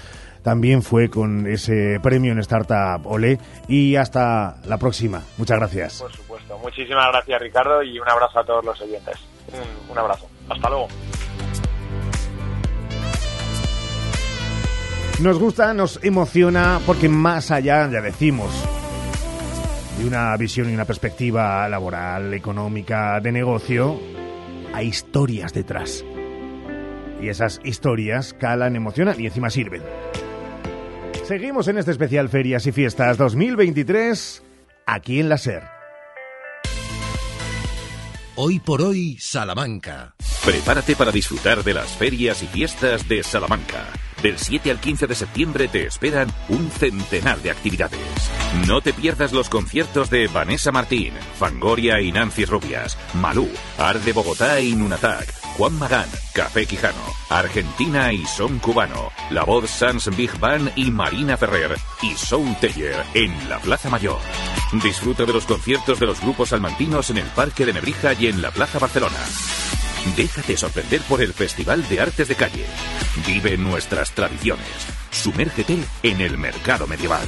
también 0.44 0.84
fue 0.84 1.10
con 1.10 1.48
ese 1.48 2.00
premio 2.04 2.34
en 2.34 2.40
Startup 2.40 3.02
Olé. 3.06 3.40
Y 3.68 3.96
hasta 3.96 4.58
la 4.66 4.78
próxima. 4.78 5.24
Muchas 5.38 5.58
gracias. 5.58 6.02
Por 6.02 6.12
supuesto. 6.12 6.58
Muchísimas 6.60 7.08
gracias, 7.12 7.42
Ricardo, 7.42 7.82
y 7.82 7.98
un 7.98 8.10
abrazo 8.10 8.40
a 8.40 8.46
todos 8.46 8.64
los 8.64 8.80
oyentes. 8.82 9.18
Un, 9.90 9.98
abrazo. 9.98 10.28
Hasta 10.50 10.70
luego. 10.70 10.88
Nos 15.22 15.40
gusta, 15.40 15.74
nos 15.74 16.04
emociona, 16.04 16.82
porque 16.86 17.08
más 17.08 17.52
allá, 17.52 17.90
ya 17.90 18.02
decimos, 18.02 18.52
de 20.00 20.08
una 20.08 20.36
visión 20.38 20.70
y 20.70 20.74
una 20.74 20.86
perspectiva 20.86 21.68
laboral, 21.70 22.34
económica, 22.34 23.20
de 23.22 23.32
negocio, 23.32 24.00
hay 24.74 24.88
historias 24.88 25.54
detrás. 25.54 26.04
Y 27.22 27.30
esas 27.30 27.62
historias 27.64 28.34
calan, 28.34 28.76
emocionan 28.76 29.20
y 29.20 29.28
encima 29.28 29.50
sirven. 29.50 29.84
Seguimos 31.26 31.68
en 31.70 31.78
este 31.78 31.92
especial 31.92 32.28
Ferias 32.28 32.68
y 32.68 32.72
Fiestas 32.72 33.18
2023 33.18 34.44
aquí 34.86 35.20
en 35.20 35.30
la 35.30 35.38
SER. 35.38 35.64
Hoy 38.36 38.60
por 38.60 38.82
hoy, 38.82 39.18
Salamanca. 39.20 40.16
Prepárate 40.44 40.96
para 40.96 41.12
disfrutar 41.12 41.64
de 41.64 41.76
las 41.76 41.96
ferias 41.96 42.42
y 42.44 42.48
fiestas 42.48 43.08
de 43.08 43.24
Salamanca. 43.24 43.86
Del 44.24 44.40
7 44.40 44.72
al 44.72 44.80
15 44.80 45.06
de 45.06 45.16
septiembre 45.16 45.68
te 45.68 45.86
esperan 45.86 46.32
un 46.48 46.72
centenar 46.72 47.42
de 47.42 47.52
actividades. 47.52 48.00
No 48.68 48.80
te 48.80 48.94
pierdas 48.94 49.34
los 49.34 49.50
conciertos 49.50 50.10
de 50.10 50.28
Vanessa 50.28 50.72
Martín, 50.72 51.14
Fangoria 51.38 52.00
y 52.00 52.14
Nancy 52.14 52.46
Rubias, 52.46 52.98
Malú, 53.16 53.50
Ar 53.78 54.00
de 54.00 54.14
Bogotá 54.14 54.62
y 54.62 54.76
Nunatak, 54.76 55.30
Juan 55.58 55.78
Magán, 55.78 56.08
Café 56.34 56.66
Quijano, 56.66 57.04
Argentina 57.30 58.14
y 58.14 58.26
Son 58.26 58.60
Cubano, 58.60 59.12
La 59.30 59.44
Voz 59.44 59.70
Sans 59.70 60.16
Big 60.16 60.40
Band 60.40 60.72
y 60.78 60.90
Marina 60.90 61.36
Ferrer 61.36 61.78
y 62.02 62.14
Sound 62.14 62.62
Teller 62.62 62.96
en 63.14 63.50
la 63.50 63.60
Plaza 63.60 63.90
Mayor. 63.90 64.22
Disfruta 64.82 65.26
de 65.26 65.34
los 65.34 65.46
conciertos 65.46 66.00
de 66.00 66.06
los 66.06 66.22
grupos 66.22 66.50
salmantinos 66.50 67.10
en 67.10 67.18
el 67.18 67.28
Parque 67.28 67.66
de 67.66 67.74
Nebrija 67.74 68.14
y 68.14 68.28
en 68.28 68.42
la 68.42 68.52
Plaza 68.52 68.80
Barcelona. 68.80 69.20
Déjate 70.16 70.58
sorprender 70.58 71.02
por 71.02 71.22
el 71.22 71.34
Festival 71.34 71.88
de 71.88 72.02
Artes 72.02 72.28
de 72.28 72.36
Calle. 72.36 72.66
Vive 73.26 73.58
nuestras 73.58 74.12
tradiciones. 74.12 74.68
Sumérgete 75.12 75.78
en 76.04 76.22
el 76.22 76.38
mercado 76.38 76.88
medieval. 76.88 77.28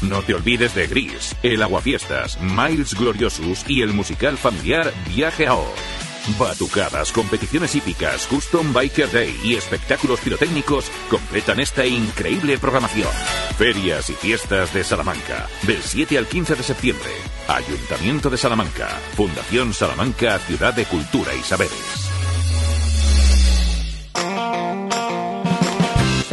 No 0.00 0.22
te 0.22 0.34
olvides 0.34 0.74
de 0.74 0.86
Gris, 0.86 1.36
el 1.42 1.62
Aguafiestas, 1.62 2.40
Miles 2.40 2.94
Gloriosus 2.94 3.64
y 3.68 3.82
el 3.82 3.92
musical 3.92 4.36
familiar 4.36 4.92
Viaje 5.08 5.46
a 5.46 5.54
Oz. 5.54 5.94
Batucadas, 6.38 7.12
competiciones 7.12 7.74
hípicas, 7.74 8.26
Custom 8.26 8.72
Biker 8.72 9.10
Day 9.12 9.38
y 9.44 9.54
espectáculos 9.54 10.20
pirotécnicos 10.20 10.90
completan 11.10 11.60
esta 11.60 11.84
increíble 11.84 12.56
programación. 12.58 13.10
Ferias 13.58 14.08
y 14.08 14.14
fiestas 14.14 14.72
de 14.72 14.84
Salamanca, 14.84 15.46
del 15.62 15.82
7 15.82 16.16
al 16.16 16.26
15 16.26 16.54
de 16.54 16.62
septiembre. 16.62 17.10
Ayuntamiento 17.46 18.30
de 18.30 18.38
Salamanca, 18.38 18.88
Fundación 19.16 19.74
Salamanca, 19.74 20.38
Ciudad 20.38 20.72
de 20.72 20.86
Cultura 20.86 21.34
y 21.34 21.42
Saberes. 21.42 22.13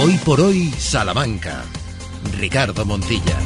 Hoy 0.00 0.16
por 0.24 0.40
hoy, 0.40 0.70
Salamanca. 0.78 1.64
Ricardo 2.38 2.84
Montilla. 2.84 3.36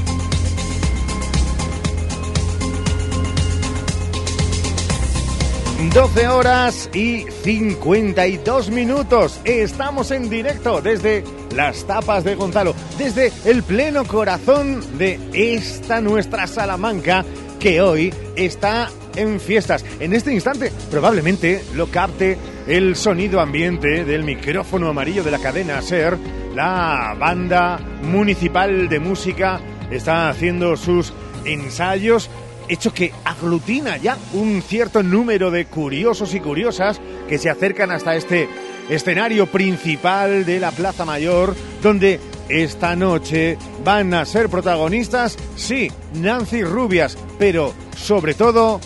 ...12 5.95 6.29
horas 6.29 6.91
y 6.95 7.25
52 7.43 8.71
minutos. 8.71 9.41
Estamos 9.45 10.11
en 10.11 10.29
directo 10.29 10.81
desde 10.83 11.25
las 11.55 11.87
tapas 11.87 12.23
de 12.23 12.35
Gonzalo, 12.35 12.75
desde 12.99 13.33
el 13.45 13.63
pleno 13.63 14.05
corazón 14.05 14.99
de 14.99 15.19
esta 15.33 16.01
nuestra 16.01 16.47
Salamanca, 16.47 17.25
que 17.59 17.81
hoy 17.81 18.13
está 18.37 18.91
en 19.17 19.41
fiestas. 19.41 19.85
En 20.01 20.13
este 20.13 20.33
instante 20.33 20.71
probablemente 20.91 21.65
lo 21.75 21.89
capte 21.89 22.39
el 22.67 22.97
sonido 22.97 23.41
ambiente 23.41 24.05
del 24.05 24.25
micrófono 24.25 24.89
amarillo 24.89 25.25
de 25.25 25.31
la 25.31 25.39
cadena 25.39 25.83
SER. 25.83 26.42
La 26.55 27.17
banda 27.19 27.79
municipal 28.03 28.89
de 28.89 29.01
música 29.01 29.61
está 29.91 30.29
haciendo 30.29 30.77
sus 30.77 31.13
ensayos, 31.45 32.29
hecho 32.69 32.93
que 32.93 33.13
aglutina 33.25 33.97
ya 33.97 34.17
un 34.35 34.63
cierto 34.63 35.03
número 35.03 35.51
de 35.51 35.67
curiosos 35.67 36.35
y 36.35 36.41
curiosas 36.41 37.01
que 37.29 37.39
se 37.39 37.51
acercan 37.51 37.91
hasta 37.91 38.17
este 38.17 38.49
escenario 38.91 39.47
principal 39.47 40.45
de 40.45 40.61
la 40.61 40.71
Plaza 40.71 41.05
Mayor, 41.05 41.55
donde 41.83 42.21
esta 42.49 42.97
noche 42.97 43.57
van 43.85 44.13
a 44.13 44.25
ser 44.27 44.49
protagonistas, 44.49 45.39
sí, 45.57 45.91
Nancy 46.15 46.63
Rubias, 46.65 47.17
pero 47.39 47.73
sobre 47.97 48.35
todo 48.35 48.81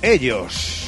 ellos. 0.00 0.81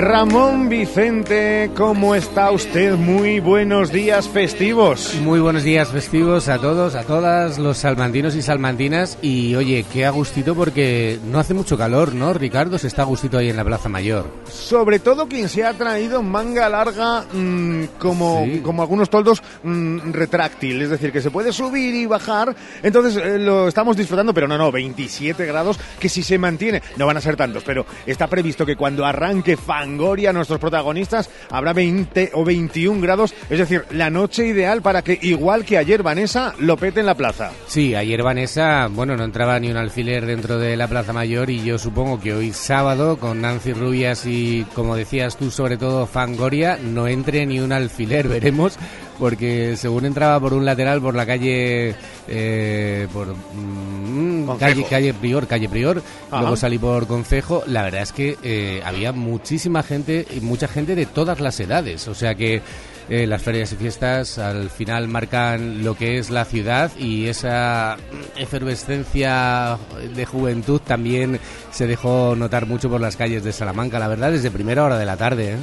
Ramón 0.00 0.70
Vicente, 0.70 1.70
¿cómo 1.76 2.14
está 2.14 2.50
usted? 2.52 2.94
Muy 2.96 3.38
buenos 3.38 3.92
días 3.92 4.30
festivos. 4.30 5.14
Muy 5.20 5.40
buenos 5.40 5.62
días 5.62 5.90
festivos 5.90 6.48
a 6.48 6.58
todos, 6.58 6.94
a 6.94 7.02
todas 7.02 7.58
los 7.58 7.76
salmantinos 7.76 8.34
y 8.34 8.40
salmantinas. 8.40 9.18
Y 9.20 9.54
oye, 9.56 9.84
qué 9.92 10.06
a 10.06 10.10
gustito 10.10 10.54
porque 10.54 11.18
no 11.30 11.38
hace 11.38 11.52
mucho 11.52 11.76
calor, 11.76 12.14
¿no? 12.14 12.32
Ricardo 12.32 12.78
se 12.78 12.86
está 12.86 13.02
a 13.02 13.04
gustito 13.04 13.36
ahí 13.36 13.50
en 13.50 13.58
la 13.58 13.64
Plaza 13.64 13.90
Mayor. 13.90 14.24
Sobre 14.50 15.00
todo 15.00 15.28
quien 15.28 15.50
se 15.50 15.64
ha 15.64 15.74
traído 15.74 16.22
manga 16.22 16.70
larga 16.70 17.26
mm, 17.30 17.84
como, 17.98 18.46
como 18.62 18.80
algunos 18.80 19.10
toldos 19.10 19.42
mm, 19.62 20.12
retráctil, 20.12 20.80
es 20.80 20.88
decir, 20.88 21.12
que 21.12 21.20
se 21.20 21.30
puede 21.30 21.52
subir 21.52 21.94
y 21.94 22.06
bajar. 22.06 22.56
Entonces 22.82 23.22
eh, 23.22 23.38
lo 23.38 23.68
estamos 23.68 23.98
disfrutando, 23.98 24.32
pero 24.32 24.48
no, 24.48 24.56
no, 24.56 24.72
27 24.72 25.44
grados, 25.44 25.78
que 25.98 26.08
si 26.08 26.22
se 26.22 26.38
mantiene, 26.38 26.80
no 26.96 27.04
van 27.04 27.18
a 27.18 27.20
ser 27.20 27.36
tantos, 27.36 27.62
pero 27.64 27.84
está 28.06 28.28
previsto 28.28 28.64
que 28.64 28.76
cuando 28.76 29.04
arranque 29.04 29.58
Fangoria, 29.90 30.32
nuestros 30.32 30.60
protagonistas, 30.60 31.28
habrá 31.50 31.72
20 31.72 32.30
o 32.34 32.44
21 32.44 33.00
grados, 33.00 33.34
es 33.50 33.58
decir, 33.58 33.84
la 33.90 34.08
noche 34.08 34.46
ideal 34.46 34.82
para 34.82 35.02
que, 35.02 35.18
igual 35.20 35.64
que 35.64 35.78
ayer 35.78 36.04
Vanessa, 36.04 36.54
lo 36.60 36.76
pete 36.76 37.00
en 37.00 37.06
la 37.06 37.16
plaza. 37.16 37.50
Sí, 37.66 37.96
ayer 37.96 38.22
Vanessa, 38.22 38.88
bueno, 38.88 39.16
no 39.16 39.24
entraba 39.24 39.58
ni 39.58 39.68
un 39.68 39.76
alfiler 39.76 40.26
dentro 40.26 40.58
de 40.58 40.76
la 40.76 40.86
Plaza 40.86 41.12
Mayor 41.12 41.50
y 41.50 41.64
yo 41.64 41.76
supongo 41.76 42.20
que 42.20 42.32
hoy 42.32 42.52
sábado, 42.52 43.16
con 43.16 43.40
Nancy 43.40 43.72
Rubias 43.72 44.26
y, 44.26 44.64
como 44.76 44.94
decías 44.94 45.36
tú, 45.36 45.50
sobre 45.50 45.76
todo 45.76 46.06
Fangoria, 46.06 46.78
no 46.80 47.08
entre 47.08 47.44
ni 47.46 47.58
un 47.58 47.72
alfiler, 47.72 48.28
veremos, 48.28 48.78
porque 49.20 49.76
según 49.76 50.06
entraba 50.06 50.40
por 50.40 50.54
un 50.54 50.64
lateral 50.64 51.00
por 51.00 51.14
la 51.14 51.26
calle, 51.26 51.94
eh, 52.26 53.06
por 53.12 53.36
mm, 53.54 54.58
calle, 54.58 54.84
calle 54.84 55.14
Prior, 55.14 55.46
calle 55.46 55.68
Prior, 55.68 56.02
Ajá. 56.30 56.40
luego 56.40 56.56
salí 56.56 56.78
por 56.78 57.06
Concejo, 57.06 57.62
la 57.66 57.82
verdad 57.82 58.02
es 58.02 58.12
que 58.12 58.36
eh, 58.42 58.82
había 58.84 59.12
muchísima 59.12 59.82
gente 59.82 60.26
y 60.34 60.40
mucha 60.40 60.66
gente 60.66 60.96
de 60.96 61.06
todas 61.06 61.38
las 61.38 61.60
edades, 61.60 62.08
o 62.08 62.14
sea 62.14 62.34
que 62.34 62.62
eh, 63.10 63.26
las 63.26 63.42
ferias 63.42 63.72
y 63.72 63.76
fiestas 63.76 64.38
al 64.38 64.70
final 64.70 65.08
marcan 65.08 65.84
lo 65.84 65.96
que 65.96 66.18
es 66.18 66.30
la 66.30 66.44
ciudad 66.44 66.90
y 66.96 67.26
esa 67.26 67.96
efervescencia 68.36 69.76
de 70.14 70.24
juventud 70.26 70.80
también 70.80 71.40
se 71.72 71.86
dejó 71.86 72.34
notar 72.36 72.66
mucho 72.66 72.88
por 72.88 73.00
las 73.00 73.16
calles 73.16 73.44
de 73.44 73.52
Salamanca, 73.52 73.98
la 73.98 74.08
verdad, 74.08 74.30
desde 74.30 74.50
primera 74.50 74.84
hora 74.84 74.96
de 74.96 75.06
la 75.06 75.16
tarde. 75.16 75.52
¿eh? 75.52 75.56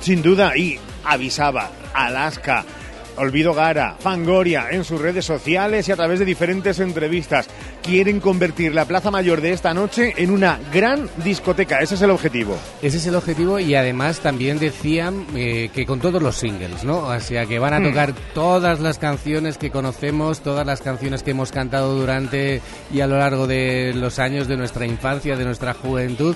Sin 0.00 0.22
duda, 0.22 0.56
y 0.56 0.78
avisaba 1.04 1.70
Alaska. 1.92 2.64
Olvido 3.18 3.54
Gara, 3.54 3.96
Fangoria 3.98 4.66
en 4.70 4.84
sus 4.84 5.00
redes 5.00 5.24
sociales 5.24 5.88
y 5.88 5.92
a 5.92 5.96
través 5.96 6.18
de 6.18 6.24
diferentes 6.24 6.80
entrevistas 6.80 7.48
quieren 7.82 8.20
convertir 8.20 8.74
la 8.74 8.84
Plaza 8.84 9.10
Mayor 9.10 9.40
de 9.40 9.52
esta 9.52 9.74
noche 9.74 10.14
en 10.16 10.30
una 10.30 10.58
gran 10.72 11.08
discoteca. 11.24 11.78
Ese 11.80 11.94
es 11.94 12.02
el 12.02 12.10
objetivo. 12.10 12.56
Ese 12.82 12.98
es 12.98 13.06
el 13.06 13.14
objetivo 13.14 13.58
y 13.58 13.74
además 13.74 14.20
también 14.20 14.58
decían 14.58 15.26
eh, 15.34 15.70
que 15.74 15.86
con 15.86 16.00
todos 16.00 16.22
los 16.22 16.36
singles, 16.36 16.84
¿no? 16.84 16.98
O 16.98 17.20
sea, 17.20 17.46
que 17.46 17.58
van 17.58 17.74
a 17.74 17.78
Hmm. 17.80 17.84
tocar 17.84 18.12
todas 18.34 18.80
las 18.80 18.98
canciones 18.98 19.56
que 19.58 19.70
conocemos, 19.70 20.40
todas 20.40 20.66
las 20.66 20.80
canciones 20.80 21.22
que 21.22 21.30
hemos 21.32 21.52
cantado 21.52 21.94
durante 21.94 22.60
y 22.92 23.00
a 23.00 23.06
lo 23.06 23.18
largo 23.18 23.46
de 23.46 23.92
los 23.94 24.18
años 24.18 24.48
de 24.48 24.56
nuestra 24.56 24.86
infancia, 24.86 25.36
de 25.36 25.44
nuestra 25.44 25.74
juventud. 25.74 26.34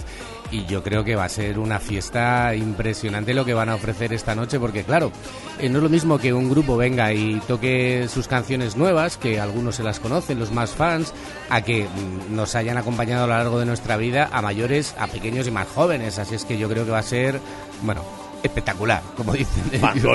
Y 0.52 0.66
yo 0.66 0.82
creo 0.82 1.02
que 1.02 1.16
va 1.16 1.24
a 1.24 1.28
ser 1.30 1.58
una 1.58 1.80
fiesta 1.80 2.54
impresionante 2.54 3.32
lo 3.32 3.46
que 3.46 3.54
van 3.54 3.70
a 3.70 3.74
ofrecer 3.74 4.12
esta 4.12 4.34
noche, 4.34 4.60
porque 4.60 4.84
claro, 4.84 5.10
eh, 5.58 5.70
no 5.70 5.78
es 5.78 5.82
lo 5.82 5.88
mismo 5.88 6.18
que 6.18 6.34
un 6.34 6.50
grupo 6.50 6.76
venga 6.76 7.10
y 7.14 7.40
toque 7.48 8.06
sus 8.08 8.28
canciones 8.28 8.76
nuevas, 8.76 9.16
que 9.16 9.40
algunos 9.40 9.76
se 9.76 9.82
las 9.82 9.98
conocen, 9.98 10.38
los 10.38 10.52
más 10.52 10.72
fans, 10.72 11.14
a 11.48 11.62
que 11.62 11.84
mm, 11.84 12.36
nos 12.36 12.54
hayan 12.54 12.76
acompañado 12.76 13.24
a 13.24 13.26
lo 13.26 13.32
largo 13.32 13.58
de 13.58 13.64
nuestra 13.64 13.96
vida 13.96 14.28
a 14.30 14.42
mayores, 14.42 14.94
a 14.98 15.06
pequeños 15.06 15.48
y 15.48 15.50
más 15.50 15.68
jóvenes. 15.68 16.18
Así 16.18 16.34
es 16.34 16.44
que 16.44 16.58
yo 16.58 16.68
creo 16.68 16.84
que 16.84 16.90
va 16.90 16.98
a 16.98 17.02
ser, 17.02 17.40
bueno, 17.80 18.04
espectacular, 18.42 19.02
como 19.16 19.32
dicen. 19.32 19.64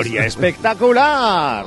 ellos. 0.06 0.24
Espectacular. 0.24 1.66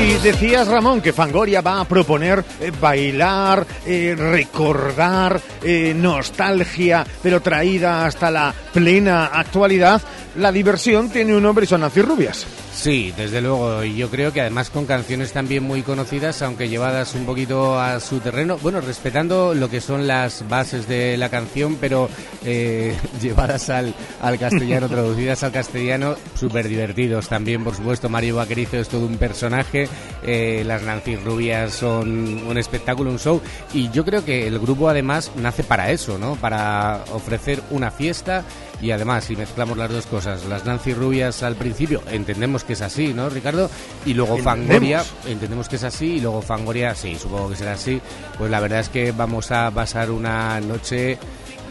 Si 0.00 0.14
decías, 0.20 0.66
Ramón, 0.66 1.02
que 1.02 1.12
Fangoria 1.12 1.60
va 1.60 1.80
a 1.80 1.84
proponer 1.84 2.42
eh, 2.58 2.72
bailar, 2.80 3.66
eh, 3.84 4.14
recordar, 4.16 5.38
eh, 5.62 5.92
nostalgia, 5.94 7.06
pero 7.22 7.42
traída 7.42 8.06
hasta 8.06 8.30
la 8.30 8.54
plena 8.72 9.26
actualidad, 9.26 10.00
la 10.36 10.50
diversión 10.52 11.10
tiene 11.10 11.36
un 11.36 11.42
nombre 11.42 11.64
y 11.64 11.68
son 11.68 11.82
Rubias. 11.82 12.46
Sí, 12.72 13.12
desde 13.16 13.40
luego. 13.40 13.84
Y 13.84 13.96
yo 13.96 14.08
creo 14.10 14.32
que 14.32 14.40
además 14.40 14.70
con 14.70 14.86
canciones 14.86 15.32
también 15.32 15.64
muy 15.64 15.82
conocidas, 15.82 16.40
aunque 16.42 16.68
llevadas 16.68 17.14
un 17.14 17.26
poquito 17.26 17.78
a 17.78 18.00
su 18.00 18.20
terreno, 18.20 18.58
bueno, 18.58 18.80
respetando 18.80 19.54
lo 19.54 19.68
que 19.68 19.80
son 19.80 20.06
las 20.06 20.48
bases 20.48 20.88
de 20.88 21.16
la 21.16 21.28
canción, 21.28 21.76
pero 21.80 22.08
eh, 22.44 22.96
llevadas 23.20 23.68
al, 23.70 23.94
al 24.22 24.38
castellano, 24.38 24.88
traducidas 24.88 25.42
al 25.42 25.52
castellano, 25.52 26.14
súper 26.34 26.68
divertidos 26.68 27.28
también, 27.28 27.64
por 27.64 27.74
supuesto. 27.74 28.08
Mario 28.08 28.36
Vaquerizo 28.36 28.78
es 28.78 28.88
todo 28.88 29.04
un 29.06 29.18
personaje, 29.18 29.88
eh, 30.22 30.62
las 30.64 30.82
Nancy 30.82 31.16
Rubias 31.16 31.72
son 31.74 32.46
un 32.46 32.56
espectáculo, 32.56 33.10
un 33.10 33.18
show, 33.18 33.42
y 33.74 33.90
yo 33.90 34.04
creo 34.04 34.24
que 34.24 34.46
el 34.46 34.58
grupo 34.58 34.88
además 34.88 35.32
nace 35.36 35.64
para 35.64 35.90
eso, 35.90 36.18
¿no? 36.18 36.36
Para 36.36 37.04
ofrecer 37.12 37.62
una 37.70 37.90
fiesta 37.90 38.44
y 38.82 38.90
además, 38.92 39.24
si 39.24 39.36
mezclamos 39.36 39.76
las 39.76 39.90
dos 39.90 40.06
cosas, 40.06 40.46
las 40.46 40.64
Nancy 40.64 40.94
Rubias 40.94 41.42
al 41.42 41.56
principio, 41.56 42.02
entendemos 42.10 42.64
que 42.64 42.72
es 42.72 42.80
así, 42.80 43.12
¿no, 43.12 43.28
Ricardo? 43.28 43.70
Y 44.06 44.14
luego 44.14 44.36
Entendemos. 44.36 44.68
Fangoria, 44.68 45.04
entendemos 45.26 45.68
que 45.68 45.76
es 45.76 45.84
así, 45.84 46.16
y 46.16 46.20
luego 46.20 46.40
Fangoria, 46.40 46.94
sí, 46.94 47.16
supongo 47.16 47.50
que 47.50 47.56
será 47.56 47.72
así. 47.72 48.00
Pues 48.38 48.50
la 48.50 48.60
verdad 48.60 48.80
es 48.80 48.88
que 48.88 49.12
vamos 49.12 49.50
a 49.50 49.70
pasar 49.70 50.10
una 50.10 50.60
noche, 50.60 51.18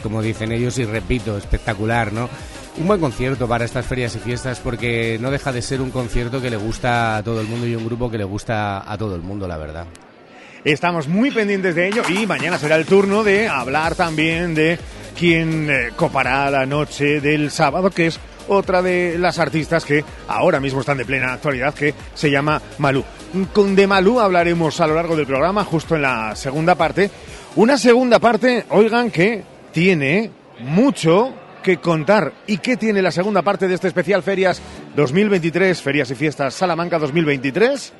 como 0.04 0.22
dicen 0.22 0.52
ellos, 0.52 0.78
y 0.78 0.86
repito, 0.86 1.38
espectacular, 1.38 2.14
¿no? 2.14 2.30
Un 2.78 2.88
buen 2.88 3.00
concierto 3.00 3.48
para 3.48 3.66
estas 3.66 3.86
ferias 3.86 4.16
y 4.16 4.20
fiestas 4.20 4.60
porque 4.60 5.18
no 5.20 5.32
deja 5.32 5.52
de 5.52 5.62
ser 5.62 5.82
un 5.82 5.90
concierto 5.90 6.42
que 6.42 6.50
le 6.50 6.58
gusta 6.58 7.18
a 7.18 7.24
todo 7.24 7.42
el 7.42 7.48
mundo 7.48 7.66
y 7.66 7.76
un 7.76 7.86
grupo 7.86 8.10
que 8.10 8.18
le 8.18 8.24
gusta 8.24 8.90
a 8.90 8.98
todo 8.98 9.16
el 9.16 9.22
mundo, 9.22 9.48
la 9.48 9.58
verdad. 9.58 9.86
Estamos 10.64 11.08
muy 11.08 11.32
pendientes 11.32 11.74
de 11.74 11.88
ello 11.88 12.04
y 12.10 12.28
mañana 12.28 12.58
será 12.58 12.76
el 12.76 12.86
turno 12.86 13.24
de 13.24 13.48
hablar 13.48 13.96
también 13.96 14.54
de 14.54 14.78
quién 15.20 15.70
eh, 15.70 15.90
copará 15.98 16.50
la 16.50 16.66
noche 16.66 17.20
del 17.20 17.52
sábado, 17.52 17.90
que 17.90 18.08
es 18.08 18.18
otra 18.48 18.82
de 18.82 19.18
las 19.20 19.38
artistas 19.38 19.84
que 19.84 20.06
ahora 20.30 20.62
mismo 20.62 20.80
están 20.80 20.98
de 20.98 21.04
plena 21.04 21.34
actualidad, 21.34 21.74
que 21.74 21.94
se 22.14 22.32
llama 22.32 22.62
Malú. 22.78 23.04
Con 23.54 23.76
de 23.76 23.86
Malú 23.86 24.22
hablaremos 24.22 24.80
a 24.80 24.88
lo 24.88 24.96
largo 24.96 25.18
del 25.18 25.28
programa, 25.28 25.66
justo 25.66 25.98
en 25.98 26.04
la 26.04 26.36
segunda 26.38 26.76
parte. 26.76 27.12
Una 27.58 27.78
segunda 27.78 28.20
parte, 28.20 28.66
oigan, 28.70 29.12
que 29.12 29.44
tiene 29.74 30.32
mucho 30.60 31.34
que 31.62 31.78
contar. 31.78 32.32
¿Y 32.48 32.60
qué 32.60 32.78
tiene 32.78 33.02
la 33.02 33.12
segunda 33.12 33.42
parte 33.42 33.68
de 33.68 33.76
este 33.76 33.90
especial 33.90 34.24
Ferias 34.24 34.62
2023, 34.96 35.82
Ferias 35.82 36.10
y 36.12 36.16
Fiestas 36.16 36.54
Salamanca 36.54 36.98
2023? 36.98 37.94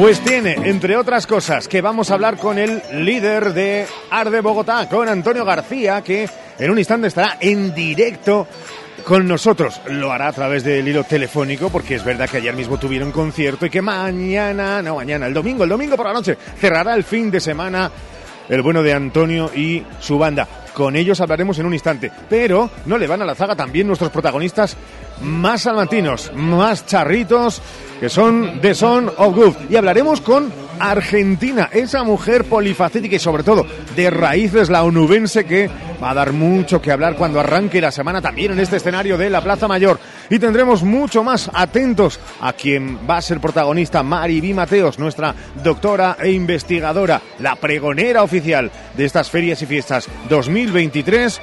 Pues 0.00 0.20
tiene, 0.20 0.54
entre 0.54 0.96
otras 0.96 1.26
cosas, 1.26 1.68
que 1.68 1.82
vamos 1.82 2.10
a 2.10 2.14
hablar 2.14 2.38
con 2.38 2.56
el 2.56 2.80
líder 3.04 3.52
de 3.52 3.86
Arde 4.10 4.40
Bogotá, 4.40 4.88
con 4.88 5.06
Antonio 5.06 5.44
García, 5.44 6.00
que 6.00 6.26
en 6.58 6.70
un 6.70 6.78
instante 6.78 7.08
estará 7.08 7.36
en 7.38 7.74
directo 7.74 8.48
con 9.04 9.28
nosotros. 9.28 9.78
Lo 9.90 10.10
hará 10.10 10.28
a 10.28 10.32
través 10.32 10.64
del 10.64 10.88
hilo 10.88 11.04
telefónico, 11.04 11.68
porque 11.68 11.96
es 11.96 12.02
verdad 12.02 12.30
que 12.30 12.38
ayer 12.38 12.56
mismo 12.56 12.78
tuvieron 12.78 13.12
concierto 13.12 13.66
y 13.66 13.70
que 13.70 13.82
mañana, 13.82 14.80
no 14.80 14.94
mañana, 14.94 15.26
el 15.26 15.34
domingo, 15.34 15.64
el 15.64 15.70
domingo 15.70 15.98
por 15.98 16.06
la 16.06 16.14
noche, 16.14 16.38
cerrará 16.58 16.94
el 16.94 17.04
fin 17.04 17.30
de 17.30 17.38
semana 17.38 17.90
el 18.48 18.62
bueno 18.62 18.82
de 18.82 18.94
Antonio 18.94 19.50
y 19.54 19.84
su 20.00 20.16
banda. 20.16 20.48
Con 20.72 20.96
ellos 20.96 21.20
hablaremos 21.20 21.58
en 21.58 21.66
un 21.66 21.74
instante, 21.74 22.10
pero 22.26 22.70
no 22.86 22.96
le 22.96 23.06
van 23.06 23.20
a 23.20 23.26
la 23.26 23.34
zaga 23.34 23.54
también 23.54 23.86
nuestros 23.86 24.10
protagonistas 24.10 24.78
más 25.22 25.62
salmantinos, 25.62 26.32
más 26.34 26.86
charritos, 26.86 27.60
que 27.98 28.08
son 28.08 28.60
The 28.60 28.74
Son 28.74 29.10
of 29.16 29.34
Good. 29.34 29.54
Y 29.68 29.76
hablaremos 29.76 30.20
con 30.20 30.52
Argentina, 30.80 31.68
esa 31.72 32.02
mujer 32.02 32.44
polifacética 32.44 33.16
y 33.16 33.18
sobre 33.18 33.42
todo 33.42 33.66
de 33.94 34.10
raíces 34.10 34.70
la 34.70 34.82
onubense 34.82 35.44
que 35.44 35.70
va 36.02 36.10
a 36.10 36.14
dar 36.14 36.32
mucho 36.32 36.80
que 36.80 36.90
hablar 36.90 37.16
cuando 37.16 37.38
arranque 37.38 37.80
la 37.80 37.92
semana 37.92 38.22
también 38.22 38.52
en 38.52 38.60
este 38.60 38.76
escenario 38.76 39.18
de 39.18 39.28
la 39.28 39.42
Plaza 39.42 39.68
Mayor. 39.68 40.00
Y 40.30 40.38
tendremos 40.38 40.82
mucho 40.82 41.22
más 41.22 41.50
atentos 41.52 42.18
a 42.40 42.54
quien 42.54 42.98
va 43.08 43.18
a 43.18 43.22
ser 43.22 43.40
protagonista, 43.40 44.02
Mari 44.02 44.40
B. 44.40 44.54
Mateos, 44.54 44.98
nuestra 44.98 45.34
doctora 45.62 46.16
e 46.18 46.30
investigadora, 46.30 47.20
la 47.38 47.56
pregonera 47.56 48.22
oficial 48.22 48.70
de 48.96 49.04
estas 49.04 49.30
ferias 49.30 49.60
y 49.60 49.66
fiestas 49.66 50.08
2023, 50.30 51.40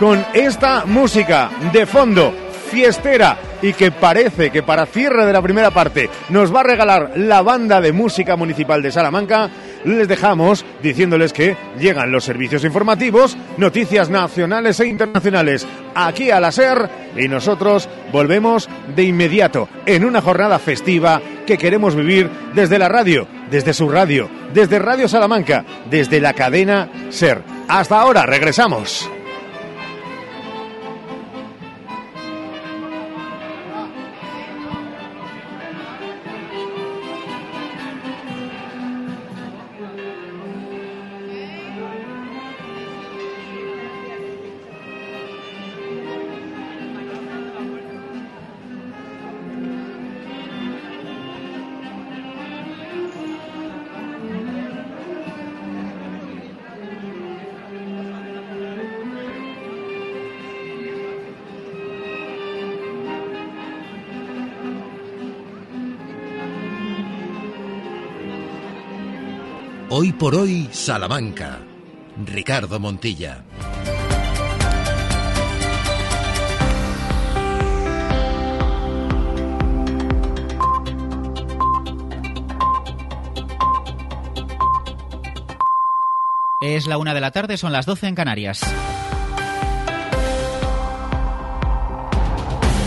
con 0.00 0.24
esta 0.34 0.84
música 0.84 1.50
de 1.72 1.86
fondo 1.86 2.34
fiestera 2.70 3.38
y 3.62 3.72
que 3.72 3.90
parece 3.90 4.50
que 4.50 4.62
para 4.62 4.86
cierre 4.86 5.24
de 5.24 5.32
la 5.32 5.42
primera 5.42 5.70
parte 5.70 6.10
nos 6.28 6.54
va 6.54 6.60
a 6.60 6.64
regalar 6.64 7.12
la 7.16 7.42
banda 7.42 7.80
de 7.80 7.92
música 7.92 8.36
municipal 8.36 8.82
de 8.82 8.92
Salamanca, 8.92 9.50
les 9.84 10.08
dejamos 10.08 10.64
diciéndoles 10.82 11.32
que 11.32 11.56
llegan 11.78 12.12
los 12.12 12.24
servicios 12.24 12.64
informativos, 12.64 13.36
noticias 13.56 14.10
nacionales 14.10 14.80
e 14.80 14.86
internacionales 14.86 15.66
aquí 15.94 16.30
a 16.30 16.40
la 16.40 16.52
SER 16.52 16.88
y 17.16 17.28
nosotros 17.28 17.88
volvemos 18.12 18.68
de 18.94 19.04
inmediato 19.04 19.68
en 19.86 20.04
una 20.04 20.20
jornada 20.20 20.58
festiva 20.58 21.20
que 21.46 21.58
queremos 21.58 21.94
vivir 21.94 22.30
desde 22.54 22.78
la 22.78 22.88
radio, 22.88 23.26
desde 23.50 23.72
su 23.72 23.88
radio, 23.88 24.28
desde 24.52 24.78
Radio 24.78 25.08
Salamanca, 25.08 25.64
desde 25.90 26.20
la 26.20 26.32
cadena 26.32 26.88
SER. 27.10 27.42
Hasta 27.68 28.00
ahora, 28.00 28.26
regresamos. 28.26 29.08
Por 70.18 70.34
hoy, 70.34 70.68
Salamanca. 70.72 71.58
Ricardo 72.24 72.78
Montilla. 72.78 73.44
Es 86.60 86.86
la 86.86 86.98
una 86.98 87.12
de 87.12 87.20
la 87.20 87.30
tarde, 87.30 87.56
son 87.56 87.72
las 87.72 87.84
12 87.84 88.08
en 88.08 88.14
Canarias. 88.14 88.60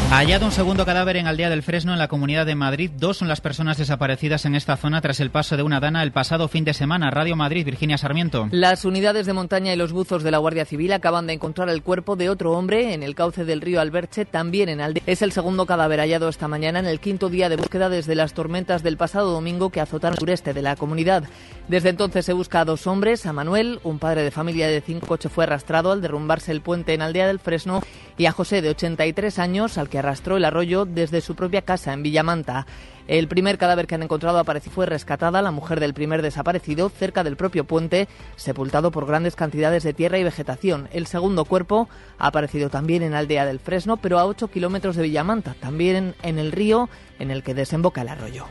Hallado 0.10 0.45
un 0.45 0.53
segundo 0.53 0.86
cadáver 0.86 1.18
en 1.18 1.28
Aldea 1.28 1.49
del 1.49 1.64
Fresno, 1.64 1.91
en 1.91 1.99
la 1.99 2.08
Comunidad 2.08 2.45
de 2.45 2.55
Madrid. 2.55 2.89
Dos 2.97 3.18
son 3.18 3.28
las 3.28 3.41
personas 3.41 3.78
desaparecidas 3.78 4.45
en 4.45 4.55
esta 4.55 4.78
zona 4.78 5.01
tras 5.01 5.20
el 5.20 5.32
paso 5.32 5.58
de 5.58 5.64
una 5.64 5.82
dana 5.82 6.01
el 6.01 6.14
pasado 6.14 6.47
fin 6.47 6.64
de 6.64 6.74
semana. 6.74 7.12
Radio 7.12 7.36
Madrid, 7.36 7.66
Virginia 7.66 7.97
Sarmiento. 7.97 8.47
Las 8.51 8.86
unidades 8.86 9.26
de 9.26 9.34
montaña 9.34 9.74
y 9.74 9.76
los 9.76 9.91
buzos 9.91 10.24
de 10.24 10.32
la 10.32 10.38
Guardia 10.38 10.64
Civil 10.64 10.93
acaban 10.93 11.28
de 11.28 11.34
encontrar 11.34 11.68
el 11.68 11.84
cuerpo 11.84 12.16
de 12.16 12.30
otro 12.30 12.53
hombre 12.53 12.93
en 12.93 13.03
el 13.03 13.16
cauce 13.16 13.43
del 13.43 13.60
río 13.60 13.82
Alberche, 13.82 14.24
también 14.24 14.70
en 14.70 14.80
Aldea. 14.80 15.03
Es 15.05 15.22
el 15.22 15.34
segundo 15.34 15.66
cadáver 15.66 15.99
hallado 15.99 16.30
esta 16.30 16.47
mañana 16.47 16.80
en 16.80 16.86
el 16.86 17.01
quinto 17.01 17.28
día 17.30 17.49
de 17.49 17.58
búsqueda 17.58 17.89
desde 17.89 18.16
las 18.16 18.34
tormentas 18.34 18.84
del 18.84 18.95
pasado 18.95 19.32
domingo 19.34 19.72
que 19.72 19.82
azotaron 19.82 20.14
el 20.14 20.20
sureste 20.20 20.53
de 20.53 20.62
la 20.62 20.78
comunidad. 20.78 21.26
Desde 21.68 21.89
entonces 21.89 22.26
se 22.26 22.32
busca 22.32 22.62
a 22.62 22.66
dos 22.66 22.88
hombres. 22.88 23.26
A 23.26 23.34
Manuel, 23.34 23.82
un 23.84 23.99
padre 23.99 24.24
de 24.24 24.32
familia 24.32 24.68
de 24.70 24.80
cinco 24.80 25.05
coches, 25.05 25.32
fue 25.34 25.43
arrastrado 25.43 25.91
al 25.91 26.01
derrumbarse 26.01 26.53
el 26.53 26.62
puente 26.62 26.93
en 26.93 27.01
Aldea 27.01 27.28
del 27.28 27.39
Fresno, 27.39 27.82
y 28.18 28.26
a 28.26 28.32
José, 28.32 28.62
de 28.62 28.70
83 28.70 29.38
años, 29.38 29.78
al 29.78 29.89
que 29.89 29.97
arrastró 29.98 30.38
el 30.38 30.45
arroyo 30.45 30.86
desde 30.86 31.22
su 31.22 31.36
propia 31.36 31.62
casa 31.62 31.93
en 31.93 32.04
Villamanta. 32.04 32.66
El 33.08 33.28
primer 33.28 33.58
cadáver 33.58 33.88
que 33.88 33.95
han 33.95 34.04
encontrado 34.04 34.38
apareció 34.38 34.72
fue 34.72 34.86
rescatada 34.86 35.41
la 35.41 35.52
mujer 35.52 35.80
del 35.80 35.93
primer 35.93 36.22
desaparecido 36.22 36.89
cerca 36.89 37.24
del 37.24 37.38
propio 37.38 37.64
puente, 37.64 38.08
sepultado 38.36 38.91
por 38.91 39.06
grandes 39.06 39.36
cantidades 39.36 39.84
de 39.84 39.93
tierra 39.93 40.18
y 40.20 40.24
vegetación. 40.24 40.89
El 40.91 41.08
segundo 41.08 41.45
cuerpo 41.45 41.88
ha 42.18 42.28
aparecido 42.28 42.70
también 42.70 43.04
en 43.04 43.14
Aldea 43.14 43.45
del 43.45 43.60
Fresno, 43.60 43.98
pero 43.98 44.20
a 44.20 44.26
8 44.26 44.50
kilómetros 44.50 44.98
de 44.98 45.04
Villamanta, 45.04 45.56
también 45.60 46.16
en 46.22 46.38
el 46.38 46.52
río 46.52 46.89
en 47.20 47.32
el 47.32 47.43
que 47.43 47.54
desemboca 47.54 48.02
el 48.02 48.10
arroyo. 48.10 48.45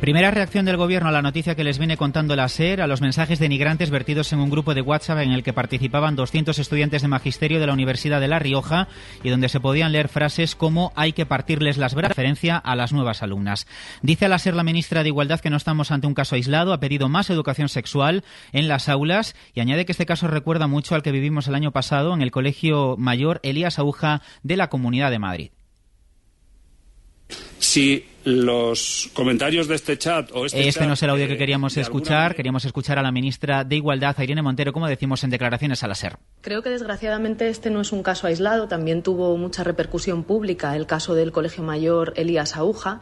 Primera 0.00 0.30
reacción 0.30 0.64
del 0.64 0.76
gobierno 0.76 1.08
a 1.08 1.12
la 1.12 1.22
noticia 1.22 1.56
que 1.56 1.64
les 1.64 1.78
viene 1.78 1.96
contando 1.96 2.36
la 2.36 2.48
SER, 2.48 2.82
a 2.82 2.86
los 2.86 3.00
mensajes 3.00 3.40
denigrantes 3.40 3.90
vertidos 3.90 4.32
en 4.32 4.38
un 4.38 4.48
grupo 4.48 4.72
de 4.72 4.80
WhatsApp 4.80 5.18
en 5.18 5.32
el 5.32 5.42
que 5.42 5.52
participaban 5.52 6.14
200 6.14 6.56
estudiantes 6.60 7.02
de 7.02 7.08
magisterio 7.08 7.58
de 7.58 7.66
la 7.66 7.72
Universidad 7.72 8.20
de 8.20 8.28
La 8.28 8.38
Rioja 8.38 8.86
y 9.24 9.28
donde 9.28 9.48
se 9.48 9.58
podían 9.58 9.90
leer 9.90 10.08
frases 10.08 10.54
como 10.54 10.92
hay 10.94 11.12
que 11.12 11.26
partirles 11.26 11.78
las 11.78 11.96
brazas, 11.96 12.16
referencia 12.16 12.56
a 12.56 12.76
las 12.76 12.92
nuevas 12.92 13.24
alumnas. 13.24 13.66
Dice 14.00 14.26
a 14.26 14.28
la 14.28 14.38
SER 14.38 14.54
la 14.54 14.62
ministra 14.62 15.02
de 15.02 15.08
Igualdad 15.08 15.40
que 15.40 15.50
no 15.50 15.56
estamos 15.56 15.90
ante 15.90 16.06
un 16.06 16.14
caso 16.14 16.36
aislado, 16.36 16.72
ha 16.72 16.78
pedido 16.78 17.08
más 17.08 17.28
educación 17.28 17.68
sexual 17.68 18.22
en 18.52 18.68
las 18.68 18.88
aulas 18.88 19.34
y 19.52 19.60
añade 19.60 19.84
que 19.84 19.92
este 19.92 20.06
caso 20.06 20.28
recuerda 20.28 20.68
mucho 20.68 20.94
al 20.94 21.02
que 21.02 21.10
vivimos 21.10 21.48
el 21.48 21.56
año 21.56 21.72
pasado 21.72 22.14
en 22.14 22.22
el 22.22 22.30
Colegio 22.30 22.94
Mayor 22.96 23.40
Elías 23.42 23.80
Aguja 23.80 24.22
de 24.44 24.56
la 24.56 24.68
Comunidad 24.68 25.10
de 25.10 25.18
Madrid. 25.18 25.50
Si 27.58 28.04
los 28.24 29.10
comentarios 29.14 29.68
de 29.68 29.74
este 29.74 29.96
chat 29.96 30.30
o 30.32 30.44
este, 30.44 30.68
este 30.68 30.86
no 30.86 30.92
es 30.92 31.02
el 31.02 31.10
audio 31.10 31.24
eh, 31.24 31.28
que 31.28 31.38
queríamos 31.38 31.76
escuchar. 31.76 32.34
Queríamos 32.34 32.64
escuchar 32.64 32.98
a 32.98 33.02
la 33.02 33.10
ministra 33.10 33.64
de 33.64 33.76
Igualdad, 33.76 34.14
a 34.18 34.24
Irene 34.24 34.42
Montero, 34.42 34.72
como 34.72 34.86
decimos 34.86 35.24
en 35.24 35.30
declaraciones 35.30 35.82
a 35.82 35.88
la 35.88 35.94
SER. 35.94 36.18
Creo 36.42 36.62
que 36.62 36.70
desgraciadamente 36.70 37.48
este 37.48 37.70
no 37.70 37.80
es 37.80 37.92
un 37.92 38.02
caso 38.02 38.26
aislado. 38.26 38.68
También 38.68 39.02
tuvo 39.02 39.36
mucha 39.36 39.64
repercusión 39.64 40.24
pública 40.24 40.76
el 40.76 40.86
caso 40.86 41.14
del 41.14 41.32
Colegio 41.32 41.62
Mayor 41.62 42.12
Elías 42.16 42.56
Aguja. 42.56 43.00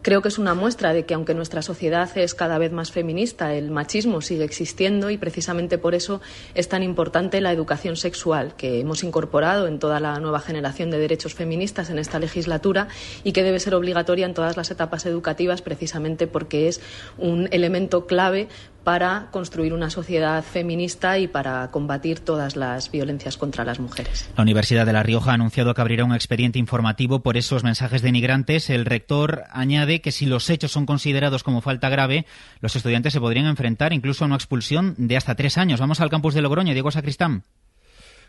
Creo 0.00 0.22
que 0.22 0.28
es 0.28 0.38
una 0.38 0.54
muestra 0.54 0.92
de 0.92 1.04
que 1.04 1.14
aunque 1.14 1.34
nuestra 1.34 1.60
sociedad 1.60 2.08
es 2.16 2.34
cada 2.34 2.58
vez 2.58 2.70
más 2.70 2.92
feminista, 2.92 3.54
el 3.54 3.72
machismo 3.72 4.20
sigue 4.20 4.44
existiendo 4.44 5.10
y 5.10 5.18
precisamente 5.18 5.76
por 5.76 5.96
eso 5.96 6.20
es 6.54 6.68
tan 6.68 6.84
importante 6.84 7.40
la 7.40 7.52
educación 7.52 7.96
sexual 7.96 8.54
que 8.56 8.78
hemos 8.78 9.02
incorporado 9.02 9.66
en 9.66 9.80
toda 9.80 9.98
la 9.98 10.20
nueva 10.20 10.38
generación 10.38 10.92
de 10.92 10.98
derechos 10.98 11.34
feministas 11.34 11.90
en 11.90 11.98
esta 11.98 12.20
legislatura 12.20 12.86
y 13.24 13.32
que 13.32 13.42
debe 13.42 13.58
ser 13.58 13.74
obligatoria 13.74 14.24
en 14.24 14.34
todas 14.34 14.56
las 14.56 14.70
etapas 14.70 15.04
educativas 15.04 15.62
precisamente 15.62 16.28
porque 16.28 16.68
es 16.68 16.80
un 17.18 17.48
elemento 17.50 18.06
clave 18.06 18.48
para 18.84 19.28
construir 19.30 19.72
una 19.72 19.90
sociedad 19.90 20.42
feminista 20.42 21.18
y 21.18 21.28
para 21.28 21.70
combatir 21.70 22.20
todas 22.20 22.56
las 22.56 22.90
violencias 22.90 23.36
contra 23.36 23.64
las 23.64 23.80
mujeres. 23.80 24.30
La 24.36 24.42
Universidad 24.42 24.86
de 24.86 24.92
La 24.92 25.02
Rioja 25.02 25.32
ha 25.32 25.34
anunciado 25.34 25.74
que 25.74 25.80
abrirá 25.80 26.04
un 26.04 26.14
expediente 26.14 26.58
informativo 26.58 27.20
por 27.20 27.36
esos 27.36 27.64
mensajes 27.64 28.02
denigrantes. 28.02 28.70
El 28.70 28.86
rector 28.86 29.44
añade 29.50 30.00
que 30.00 30.12
si 30.12 30.26
los 30.26 30.48
hechos 30.50 30.72
son 30.72 30.86
considerados 30.86 31.42
como 31.42 31.60
falta 31.60 31.88
grave, 31.88 32.26
los 32.60 32.76
estudiantes 32.76 33.12
se 33.12 33.20
podrían 33.20 33.46
enfrentar 33.46 33.92
incluso 33.92 34.24
a 34.24 34.26
una 34.26 34.36
expulsión 34.36 34.94
de 34.96 35.16
hasta 35.16 35.34
tres 35.34 35.58
años. 35.58 35.80
Vamos 35.80 36.00
al 36.00 36.10
campus 36.10 36.34
de 36.34 36.42
Logroño. 36.42 36.72
Diego 36.72 36.90
Sacristán. 36.90 37.44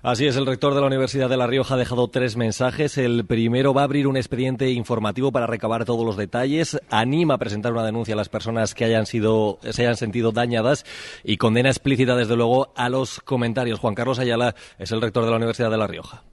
Así 0.02 0.26
es, 0.26 0.38
el 0.38 0.46
rector 0.46 0.74
de 0.74 0.80
la 0.80 0.88
Universidad 0.88 1.30
de 1.30 1.36
La 1.36 1.46
Rioja 1.46 1.76
ha 1.76 1.78
dejado 1.78 2.08
tres 2.08 2.38
mensajes. 2.38 2.98
El 2.98 3.26
primero 3.26 3.74
va 3.74 3.82
a 3.82 3.84
abrir 3.84 4.08
un 4.08 4.16
expediente 4.16 4.70
informativo 4.70 5.34
para 5.34 5.46
recabar 5.46 5.84
todos 5.84 6.06
los 6.06 6.16
detalles, 6.16 6.80
anima 6.90 7.34
a 7.34 7.38
presentar 7.38 7.74
una 7.74 7.84
denuncia 7.84 8.14
a 8.14 8.18
las 8.18 8.30
personas 8.30 8.74
que 8.74 8.86
hayan 8.86 9.06
sido, 9.06 9.60
se 9.70 9.82
hayan 9.82 9.98
sentido 9.98 10.32
dañadas 10.32 10.86
y 11.26 11.36
condena 11.36 11.68
explícita, 11.68 12.16
desde 12.16 12.38
luego, 12.38 12.72
a 12.78 12.88
los 12.88 13.20
comentarios. 13.20 13.80
Juan 13.80 13.94
Carlos 13.94 14.20
Ayala 14.20 14.56
es 14.78 14.94
el 14.94 15.02
rector 15.02 15.26
de 15.26 15.32
la 15.32 15.38
Universidad 15.38 15.70
de 15.70 15.78
La 15.78 15.88
Rioja. 15.88 16.24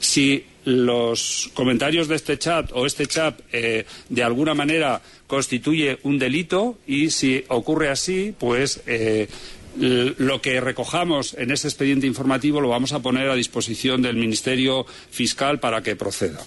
Si 0.00 0.44
los 0.64 1.52
comentarios 1.54 2.08
de 2.08 2.16
este 2.16 2.36
chat 2.36 2.72
o 2.72 2.84
este 2.84 3.06
chat 3.06 3.40
eh, 3.52 3.86
de 4.08 4.22
alguna 4.24 4.54
manera 4.54 5.00
constituye 5.28 6.00
un 6.02 6.18
delito 6.18 6.78
y 6.84 7.10
si 7.10 7.44
ocurre 7.46 7.90
así, 7.90 8.34
pues 8.36 8.82
eh, 8.86 9.28
lo 9.76 10.40
que 10.42 10.60
recojamos 10.60 11.34
en 11.38 11.50
ese 11.50 11.68
expediente 11.68 12.06
informativo 12.06 12.60
lo 12.60 12.68
vamos 12.68 12.92
a 12.92 13.00
poner 13.00 13.28
a 13.28 13.34
disposición 13.34 14.02
del 14.02 14.16
Ministerio 14.16 14.84
Fiscal 15.10 15.60
para 15.60 15.82
que 15.82 15.96
proceda. 15.96 16.44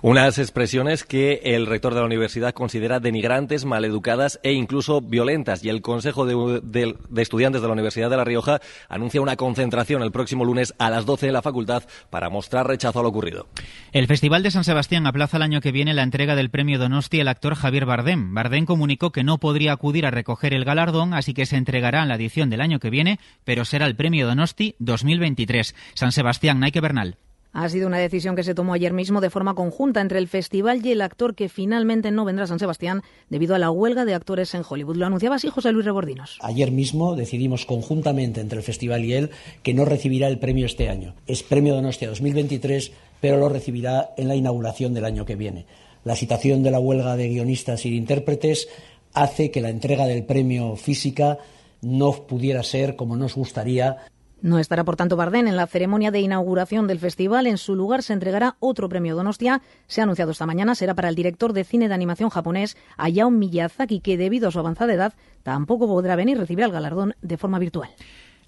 Unas 0.00 0.38
expresiones 0.38 1.02
que 1.02 1.40
el 1.42 1.66
rector 1.66 1.92
de 1.92 2.00
la 2.00 2.06
universidad 2.06 2.54
considera 2.54 3.00
denigrantes, 3.00 3.64
maleducadas 3.64 4.38
e 4.44 4.52
incluso 4.52 5.00
violentas. 5.00 5.64
Y 5.64 5.70
el 5.70 5.82
Consejo 5.82 6.24
de, 6.24 6.94
Estudiantes 7.16 7.62
de 7.62 7.66
la 7.66 7.72
Universidad 7.72 8.08
de 8.08 8.16
La 8.16 8.24
Rioja 8.24 8.60
anuncia 8.88 9.20
una 9.20 9.34
concentración 9.34 10.02
el 10.02 10.12
próximo 10.12 10.44
lunes 10.44 10.72
a 10.78 10.88
las 10.88 11.04
12 11.04 11.26
en 11.26 11.32
la 11.32 11.42
facultad 11.42 11.82
para 12.10 12.30
mostrar 12.30 12.68
rechazo 12.68 13.00
a 13.00 13.02
lo 13.02 13.08
ocurrido. 13.08 13.48
El 13.92 14.06
Festival 14.06 14.44
de 14.44 14.52
San 14.52 14.62
Sebastián 14.62 15.06
aplaza 15.06 15.38
el 15.38 15.42
año 15.42 15.60
que 15.60 15.72
viene 15.72 15.94
la 15.94 16.04
entrega 16.04 16.36
del 16.36 16.50
premio 16.50 16.78
Donosti 16.78 17.20
al 17.20 17.28
actor 17.28 17.56
Javier 17.56 17.84
Bardem. 17.84 18.34
Bardem 18.34 18.66
comunicó 18.66 19.10
que 19.10 19.24
no 19.24 19.38
podría 19.38 19.72
acudir 19.72 20.06
a 20.06 20.12
recoger 20.12 20.54
el 20.54 20.64
galardón, 20.64 21.12
así 21.12 21.34
que 21.34 21.46
se 21.46 21.56
entregará 21.56 22.02
en 22.02 22.08
la 22.08 22.14
edición 22.14 22.50
del 22.50 22.60
año 22.60 22.78
que 22.78 22.90
viene, 22.90 23.18
pero 23.44 23.64
será 23.64 23.86
el 23.86 23.96
premio 23.96 24.28
Donosti 24.28 24.76
2023. 24.78 25.74
San 25.94 26.12
Sebastián, 26.12 26.60
Nike 26.60 26.80
Bernal. 26.80 27.16
Ha 27.52 27.68
sido 27.68 27.86
una 27.86 27.98
decisión 27.98 28.36
que 28.36 28.44
se 28.44 28.54
tomó 28.54 28.74
ayer 28.74 28.92
mismo 28.92 29.20
de 29.20 29.30
forma 29.30 29.54
conjunta 29.54 30.00
entre 30.00 30.18
el 30.18 30.28
festival 30.28 30.84
y 30.84 30.92
el 30.92 31.00
actor 31.00 31.34
que 31.34 31.48
finalmente 31.48 32.10
no 32.10 32.24
vendrá 32.24 32.44
a 32.44 32.46
San 32.46 32.58
Sebastián 32.58 33.02
debido 33.30 33.54
a 33.54 33.58
la 33.58 33.70
huelga 33.70 34.04
de 34.04 34.14
actores 34.14 34.54
en 34.54 34.62
Hollywood. 34.68 34.96
Lo 34.96 35.06
anunciaba 35.06 35.36
así 35.36 35.48
José 35.48 35.72
Luis 35.72 35.86
Rebordinos. 35.86 36.38
Ayer 36.42 36.70
mismo 36.70 37.16
decidimos 37.16 37.64
conjuntamente 37.64 38.40
entre 38.40 38.58
el 38.58 38.64
festival 38.64 39.04
y 39.04 39.14
él 39.14 39.30
que 39.62 39.74
no 39.74 39.84
recibirá 39.84 40.28
el 40.28 40.38
premio 40.38 40.66
este 40.66 40.88
año. 40.88 41.14
Es 41.26 41.42
premio 41.42 41.74
Donostia 41.74 42.08
2023, 42.08 42.92
pero 43.20 43.38
lo 43.38 43.48
recibirá 43.48 44.10
en 44.16 44.28
la 44.28 44.36
inauguración 44.36 44.92
del 44.94 45.06
año 45.06 45.24
que 45.24 45.36
viene. 45.36 45.66
La 46.04 46.16
situación 46.16 46.62
de 46.62 46.70
la 46.70 46.80
huelga 46.80 47.16
de 47.16 47.28
guionistas 47.28 47.84
y 47.86 47.90
de 47.90 47.96
intérpretes 47.96 48.68
hace 49.14 49.50
que 49.50 49.60
la 49.60 49.70
entrega 49.70 50.06
del 50.06 50.24
premio 50.24 50.76
física 50.76 51.38
no 51.80 52.12
pudiera 52.12 52.62
ser 52.62 52.96
como 52.96 53.16
nos 53.16 53.34
gustaría 53.34 53.96
no 54.40 54.58
estará, 54.58 54.84
por 54.84 54.96
tanto, 54.96 55.16
Bardén 55.16 55.48
en 55.48 55.56
la 55.56 55.66
ceremonia 55.66 56.10
de 56.10 56.20
inauguración 56.20 56.86
del 56.86 57.00
festival. 57.00 57.46
En 57.46 57.58
su 57.58 57.74
lugar 57.74 58.02
se 58.02 58.12
entregará 58.12 58.56
otro 58.60 58.88
premio 58.88 59.16
Donostia. 59.16 59.62
Se 59.86 60.00
ha 60.00 60.04
anunciado 60.04 60.30
esta 60.30 60.46
mañana. 60.46 60.74
Será 60.74 60.94
para 60.94 61.08
el 61.08 61.14
director 61.14 61.52
de 61.52 61.64
cine 61.64 61.88
de 61.88 61.94
animación 61.94 62.30
japonés, 62.30 62.76
Hayao 62.96 63.30
Miyazaki, 63.30 64.00
que 64.00 64.16
debido 64.16 64.48
a 64.48 64.52
su 64.52 64.58
avanzada 64.58 64.94
edad 64.94 65.14
tampoco 65.42 65.86
podrá 65.86 66.14
venir 66.14 66.36
y 66.36 66.40
recibir 66.40 66.64
el 66.64 66.72
galardón 66.72 67.14
de 67.20 67.36
forma 67.36 67.58
virtual. 67.58 67.90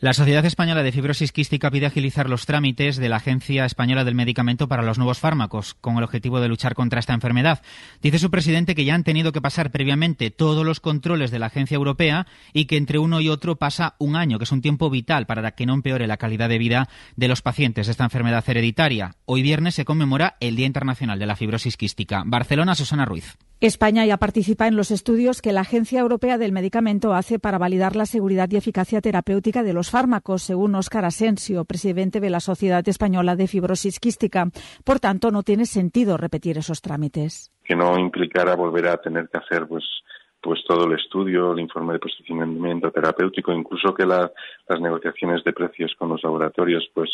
La 0.01 0.15
Sociedad 0.15 0.47
Española 0.47 0.83
de 0.83 0.93
Fibrosis 0.93 1.31
Quística 1.31 1.71
pide 1.71 1.85
agilizar 1.85 2.31
los 2.31 2.47
trámites 2.47 2.97
de 2.97 3.11
la 3.11 3.17
Agencia 3.17 3.67
Española 3.67 4.03
del 4.03 4.15
Medicamento 4.15 4.67
para 4.67 4.83
los 4.83 4.97
nuevos 4.97 5.19
fármacos, 5.19 5.75
con 5.75 5.99
el 5.99 6.05
objetivo 6.05 6.41
de 6.41 6.49
luchar 6.49 6.75
contra 6.75 7.01
esta 7.01 7.13
enfermedad. 7.13 7.61
Dice 8.01 8.19
su 8.19 8.31
presidente 8.31 8.75
que 8.75 8.87
ya 8.87 8.95
han 8.95 9.05
tenido 9.05 9.31
que 9.31 9.43
pasar 9.43 9.71
previamente 9.71 10.31
todos 10.31 10.65
los 10.65 10.81
controles 10.81 11.31
de 11.31 11.39
la 11.39 11.47
Agencia 11.47 11.75
Europea 11.75 12.27
y 12.55 12.65
que 12.65 12.79
entre 12.79 12.99
uno 12.99 13.21
y 13.21 13.29
otro 13.29 13.57
pasa 13.57 13.95
un 13.99 14.17
año, 14.17 14.39
que 14.39 14.45
es 14.45 14.53
un 14.53 14.63
tiempo 14.63 14.89
vital 14.89 15.27
para 15.27 15.51
que 15.51 15.67
no 15.67 15.75
empeore 15.75 16.07
la 16.07 16.17
calidad 16.17 16.49
de 16.49 16.57
vida 16.57 16.89
de 17.17 17.29
los 17.29 17.43
pacientes 17.43 17.87
de 17.87 17.91
esta 17.91 18.05
enfermedad 18.05 18.49
hereditaria. 18.49 19.17
Hoy 19.27 19.43
viernes 19.43 19.75
se 19.75 19.85
conmemora 19.85 20.39
el 20.41 20.57
Día 20.57 20.65
Internacional 20.65 21.19
de 21.19 21.27
la 21.27 21.37
Fibrosis 21.37 21.77
Quística. 21.77 22.23
Barcelona, 22.25 22.75
Susana 22.75 23.05
Ruiz. 23.05 23.37
España 23.63 24.07
ya 24.07 24.17
participa 24.17 24.69
en 24.69 24.77
los 24.77 24.91
estudios 24.91 25.43
que 25.43 25.53
la 25.53 25.61
Agencia 25.61 26.01
Europea 26.01 26.39
del 26.39 26.51
Medicamento 26.51 27.13
hace 27.13 27.39
para 27.39 27.59
validar 27.59 27.95
la 27.95 28.07
seguridad 28.07 28.49
y 28.51 28.57
eficacia 28.57 29.03
terapéutica 29.03 29.63
de 29.63 29.75
los 29.75 29.91
fármacos, 29.91 30.43
según 30.43 30.75
Óscar 30.75 31.05
Asensio, 31.05 31.67
presidente 31.67 32.21
de 32.21 32.31
la 32.31 32.41
Sociedad 32.41 32.89
Española 32.89 33.37
de 33.37 33.49
Fibrosis 33.49 34.01
Quística. 34.01 34.47
Por 34.83 34.99
tanto, 34.99 35.31
no 35.31 35.43
tiene 35.43 35.67
sentido 35.67 36.17
repetir 36.17 36.57
esos 36.57 36.81
trámites. 36.81 37.53
Que 37.63 37.77
no 37.77 37.99
implicara 37.99 38.57
volver 38.57 38.89
a 38.89 38.97
tener 38.97 39.29
que 39.29 39.37
hacer 39.37 39.67
pues 39.67 39.85
pues 40.43 40.61
todo 40.67 40.87
el 40.87 40.99
estudio, 40.99 41.53
el 41.53 41.61
informe 41.61 41.93
de 41.93 41.99
posicionamiento 41.99 42.91
terapéutico, 42.91 43.53
incluso 43.53 43.93
que 43.93 44.07
las 44.07 44.31
negociaciones 44.81 45.45
de 45.45 45.53
precios 45.53 45.95
con 45.99 46.09
los 46.09 46.23
laboratorios 46.23 46.89
pues 46.95 47.11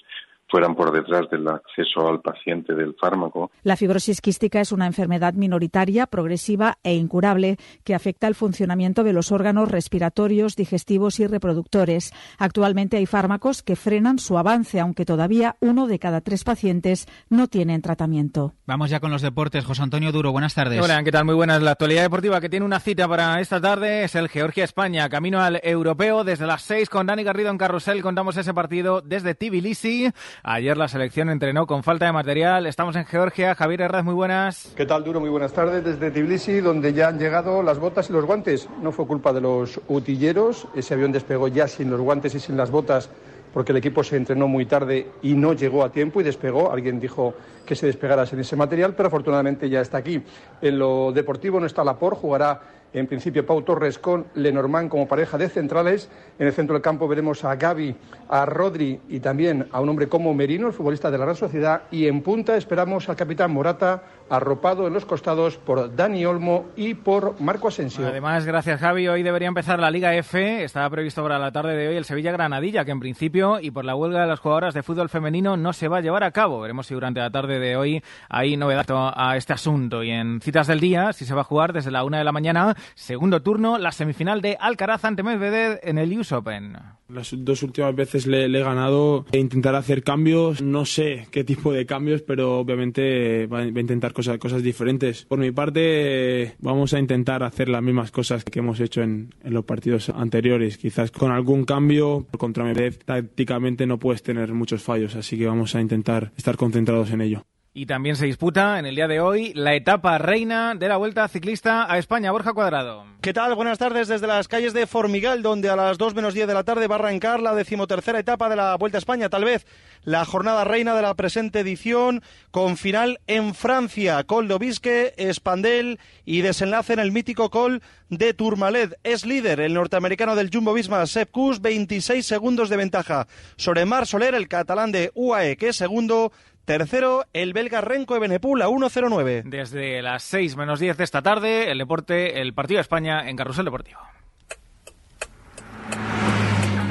fueran 0.49 0.75
por 0.75 0.93
detrás 0.93 1.29
del 1.31 1.47
acceso 1.49 2.09
al 2.09 2.21
paciente 2.21 2.75
del 2.75 2.95
fármaco. 3.01 3.51
La 3.63 3.77
fibrosis 3.77 4.21
quística 4.21 4.61
es 4.61 4.73
una 4.73 4.87
enfermedad 4.87 5.35
minoritaria, 5.35 6.07
progresiva 6.07 6.79
e 6.83 6.95
incurable 6.95 7.57
que 7.85 7.95
afecta 7.95 8.27
el 8.29 8.35
funcionamiento 8.35 9.05
de 9.05 9.13
los 9.13 9.33
órganos 9.33 9.71
respiratorios, 9.71 10.57
digestivos 10.57 11.21
y 11.21 11.27
reproductores. 11.27 12.13
Actualmente 12.39 12.97
hay 12.97 13.07
fármacos 13.07 13.63
que 13.63 13.77
frenan 13.77 14.19
su 14.19 14.39
avance, 14.39 14.81
aunque 14.81 15.05
todavía 15.05 15.57
uno 15.61 15.87
de 15.87 15.99
cada 15.99 16.21
tres 16.21 16.45
pacientes 16.45 17.07
no 17.29 17.49
tienen 17.49 17.83
tratamiento. 17.83 18.55
Vamos 18.67 18.91
ya 18.91 19.01
con 19.01 19.11
los 19.11 19.23
deportes. 19.23 19.65
José 19.65 19.83
Antonio 19.83 20.13
Duro, 20.13 20.33
buenas 20.33 20.55
tardes. 20.55 20.81
Hola, 20.83 21.03
¿qué 21.03 21.13
tal? 21.13 21.25
Muy 21.25 21.35
buenas. 21.35 21.63
La 21.63 21.73
actualidad 21.73 22.03
deportiva 22.03 22.41
que 22.41 22.49
tiene 22.49 22.67
una 22.67 22.81
cita 22.81 23.09
para 23.09 23.41
esta 23.41 23.61
tarde 23.61 24.05
es 24.05 24.15
el 24.15 24.29
Georgia-España, 24.29 25.09
camino 25.09 25.41
al 25.41 25.61
europeo 25.63 26.25
desde 26.25 26.47
las 26.47 26.63
seis 26.63 26.89
con 26.89 27.07
Dani 27.07 27.25
Garrido 27.25 27.51
en 27.51 27.59
Carrusel. 27.59 28.03
Contamos 28.03 28.37
ese 28.37 28.55
partido 28.55 29.01
desde 29.01 29.35
Tbilisi. 29.35 30.11
Ayer 30.43 30.77
la 30.77 30.89
selección 30.89 31.31
entrenó 31.31 31.67
con 31.67 31.83
falta 31.83 32.07
de 32.07 32.13
material. 32.13 32.67
Estamos 32.67 32.97
en 32.97 33.05
Georgia. 33.05 33.55
Javier 33.55 33.83
Herraz, 33.83 34.05
muy 34.05 34.15
buenas. 34.15 34.73
¿Qué 34.77 34.87
tal, 34.87 35.05
Duro? 35.05 35.21
Muy 35.21 35.31
buenas 35.31 35.53
tardes 35.53 35.85
desde 35.85 36.11
Tbilisi, 36.11 36.61
donde 36.61 36.93
ya 36.93 37.09
han 37.09 37.19
llegado 37.19 37.63
las 37.63 37.79
botas 37.79 38.11
y 38.11 38.13
los 38.13 38.25
guantes. 38.25 38.69
No 38.81 38.93
fue 38.93 39.07
culpa 39.07 39.33
de 39.33 39.41
los 39.41 39.81
utilleros. 39.89 40.69
Ese 40.75 40.95
avión 40.95 41.13
despegó 41.13 41.49
ya 41.49 41.67
sin 41.69 41.91
los 41.91 42.01
guantes 42.01 42.35
y 42.35 42.41
sin 42.41 42.57
las 42.57 42.71
botas 42.71 43.11
porque 43.57 43.73
el 43.73 43.79
equipo 43.79 44.05
se 44.05 44.17
entrenó 44.17 44.49
muy 44.49 44.67
tarde 44.67 45.13
y 45.23 45.33
no 45.33 45.55
llegó 45.55 45.83
a 45.83 45.91
tiempo 45.91 46.21
y 46.21 46.25
despegó. 46.25 46.71
Alguien 46.71 47.01
dijo 47.01 47.33
que 47.65 47.75
se 47.75 47.87
despegara 47.87 48.27
sin 48.27 48.39
ese 48.39 48.55
material, 48.55 48.95
pero 48.95 49.07
afortunadamente 49.07 49.71
ya 49.71 49.81
está 49.81 49.97
aquí. 49.97 50.23
En 50.61 50.79
lo 50.79 51.11
deportivo 51.11 51.59
no 51.59 51.65
está 51.65 51.83
Lapor, 51.83 52.17
jugará 52.17 52.61
en 52.97 53.07
principio 53.07 53.45
Pau 53.45 53.61
Torres 53.61 53.99
con 53.99 54.25
Lenormand 54.35 54.89
como 54.89 55.07
pareja 55.07 55.37
de 55.37 55.51
centrales. 55.51 56.09
En 56.39 56.47
el 56.47 56.53
centro 56.55 56.73
del 56.73 56.83
campo 56.83 57.07
veremos 57.07 57.45
a 57.45 57.55
Gaby, 57.55 57.95
a 58.31 58.47
Rodri 58.47 58.99
y 59.09 59.21
también 59.21 59.69
a 59.71 59.83
un 59.83 59.91
hombre 59.91 60.09
como 60.09 60.33
Merino, 60.33 60.67
el 60.67 60.73
futbolista 60.73 61.11
de 61.11 61.19
la 61.19 61.27
Real 61.27 61.37
Sociedad. 61.37 61.83
Y 61.91 62.07
en 62.07 62.23
punta 62.23 62.57
esperamos 62.57 63.07
al 63.11 63.17
capitán 63.17 63.51
Morata, 63.51 64.03
arropado 64.31 64.87
en 64.87 64.95
los 64.95 65.05
costados 65.05 65.57
por 65.57 65.95
Dani 65.95 66.25
Olmo 66.25 66.67
y 66.77 66.95
por 66.95 67.41
Marco 67.41 67.69
Asensio. 67.69 68.07
Además, 68.07 68.45
gracias 68.47 68.81
Javi, 68.81 69.09
hoy 69.09 69.23
debería 69.23 69.49
empezar 69.49 69.79
la 69.79 69.91
Liga 69.91 70.15
F. 70.15 70.65
Estaba 70.65 70.89
previsto 70.91 71.23
para 71.23 71.39
la 71.39 71.53
tarde 71.53 71.77
de 71.77 71.89
hoy 71.89 71.97
el 71.97 72.05
Sevilla 72.05 72.33
Granadilla, 72.33 72.85
que 72.85 72.93
en 72.93 73.01
principio 73.01 73.61
y 73.61 73.71
por 73.71 73.85
la 73.85 73.95
huelga 73.95 74.23
de 74.23 74.27
las 74.27 74.41
jugadoras 74.41 74.75
de 74.75 74.83
fútbol 74.83 75.09
femenino 75.09 75.57
no 75.57 75.73
se 75.73 75.89
va 75.89 75.99
a 75.99 76.01
llevar 76.01 76.25
a 76.25 76.31
cabo. 76.31 76.61
Veremos 76.61 76.87
si 76.87 76.95
durante 76.95 77.21
la 77.21 77.31
tarde 77.31 77.59
de 77.59 77.77
hoy 77.77 78.03
hay 78.29 78.57
novedad 78.57 78.87
a 79.15 79.37
este 79.37 79.53
asunto. 79.53 80.03
Y 80.03 80.11
en 80.11 80.41
citas 80.41 80.67
del 80.67 80.81
día, 80.81 81.13
si 81.13 81.25
se 81.25 81.35
va 81.35 81.41
a 81.41 81.45
jugar 81.45 81.73
desde 81.73 81.91
la 81.91 82.05
una 82.05 82.19
de 82.19 82.25
la 82.25 82.33
mañana 82.33 82.77
Segundo 82.95 83.43
turno, 83.43 83.79
la 83.79 83.93
semifinal 83.93 84.41
de 84.41 84.57
Alcaraz 84.59 85.05
ante 85.05 85.23
Medvedev 85.23 85.81
en 85.83 85.99
el 85.99 86.19
US 86.19 86.33
Open. 86.33 86.77
Las 87.09 87.33
dos 87.37 87.63
últimas 87.63 87.95
veces 87.95 88.27
le, 88.27 88.47
he 88.47 88.63
ganado 88.63 89.27
e 89.31 89.39
intentar 89.39 89.75
hacer 89.75 90.03
cambios. 90.03 90.61
No 90.61 90.85
sé 90.85 91.29
qué 91.31 91.45
tipo 91.45 91.73
de 91.73 91.87
cambios, 91.87 92.23
pero 92.23 92.59
obviamente 92.59 93.47
va, 93.47 93.61
a 93.61 93.67
intentar 93.67 94.13
cosas, 94.13 94.39
cosas 94.39 94.63
diferentes. 94.63 95.25
Por 95.25 95.39
mi 95.39 95.53
parte, 95.53 96.57
vamos 96.59 96.95
a 96.95 96.99
intentar 96.99 97.43
hacer 97.43 97.69
las 97.69 97.83
mismas 97.83 98.11
cosas 98.11 98.45
que 98.45 98.59
hemos 98.59 98.81
hecho 98.81 99.03
en, 99.03 99.35
los 99.45 99.65
partidos 99.65 100.11
anteriores. 100.11 100.79
Quizás 100.79 101.11
con 101.13 101.31
algún 101.31 101.65
cambio 101.65 102.27
contra 102.39 102.65
Medvedev, 102.65 102.99
tácticamente 103.05 103.87
no 103.87 103.99
puedes 103.99 104.23
tener 104.23 104.53
muchos 104.53 104.83
fallos, 104.83 105.15
así 105.15 105.39
que 105.39 105.47
vamos 105.47 105.75
a 105.75 105.81
intentar 105.81 106.33
estar 106.37 106.57
concentrados 106.57 107.11
en 107.11 107.21
ello. 107.21 107.47
Y 107.79 107.85
también 107.85 108.17
se 108.17 108.25
disputa 108.25 108.79
en 108.79 108.87
el 108.87 108.95
día 108.95 109.07
de 109.07 109.21
hoy 109.21 109.53
la 109.53 109.75
etapa 109.75 110.17
reina 110.17 110.75
de 110.75 110.89
la 110.89 110.97
Vuelta 110.97 111.29
Ciclista 111.29 111.85
a 111.93 111.99
España. 111.99 112.33
Borja 112.33 112.55
Cuadrado. 112.55 113.05
¿Qué 113.21 113.35
tal? 113.35 113.55
Buenas 113.55 113.77
tardes 113.77 114.09
desde 114.09 114.27
las 114.27 114.49
calles 114.49 114.73
de 114.73 114.87
Formigal, 114.87 115.43
donde 115.43 115.69
a 115.69 115.77
las 115.77 115.99
2 115.99 116.15
menos 116.15 116.33
10 116.33 116.47
de 116.47 116.55
la 116.55 116.65
tarde 116.65 116.87
va 116.87 116.95
a 116.95 117.01
arrancar 117.01 117.43
la 117.43 117.55
decimotercera 117.55 118.19
etapa 118.19 118.49
de 118.49 118.57
la 118.57 118.77
Vuelta 118.77 118.97
a 118.97 119.01
España. 119.01 119.29
Tal 119.29 119.45
vez 119.45 119.67
la 120.05 120.25
jornada 120.25 120.65
reina 120.65 120.95
de 120.95 121.03
la 121.03 121.13
presente 121.13 121.61
edición, 121.61 122.23
con 122.51 122.79
final 122.79 123.21
en 123.27 123.55
Francia. 123.55 124.25
Col 124.25 124.49
de 124.49 125.15
Espandel 125.19 126.01
y 126.25 126.41
desenlace 126.41 126.95
en 126.95 127.01
el 127.01 127.13
mítico 127.13 127.51
Col 127.51 127.83
de 128.09 128.33
Tourmalet. 128.33 128.99
Es 129.03 129.27
líder 129.27 129.61
el 129.61 129.75
norteamericano 129.75 130.35
del 130.35 130.49
Jumbo 130.51 130.73
Visma, 130.73 131.05
Sepp 131.05 131.31
Kuss, 131.31 131.61
26 131.61 132.25
segundos 132.25 132.71
de 132.71 132.79
ventaja 132.79 133.27
sobre 133.57 133.85
Mar 133.85 134.07
Soler, 134.07 134.35
el 134.35 134.49
catalán 134.49 134.93
de 134.93 135.11
UAE, 135.15 135.59
que 135.59 135.69
es 135.69 135.77
segundo. 135.77 136.33
Tercero, 136.67 137.27
el 137.33 137.53
belga 137.53 137.81
Renko 137.81 138.15
de 138.15 138.21
Benepul 138.21 138.61
1-0-9. 138.61 139.45
Desde 139.45 140.03
las 140.03 140.25
6 140.25 140.57
menos 140.57 140.81
10 140.81 140.97
de 140.97 141.05
esta 141.05 141.23
tarde, 141.23 141.71
el 141.71 141.79
deporte, 141.79 142.41
el 142.41 142.55
partido 142.55 142.79
de 142.79 142.83
España 142.83 143.31
en 143.31 143.37
Carrusel 143.37 143.67
Deportivo. 143.67 144.01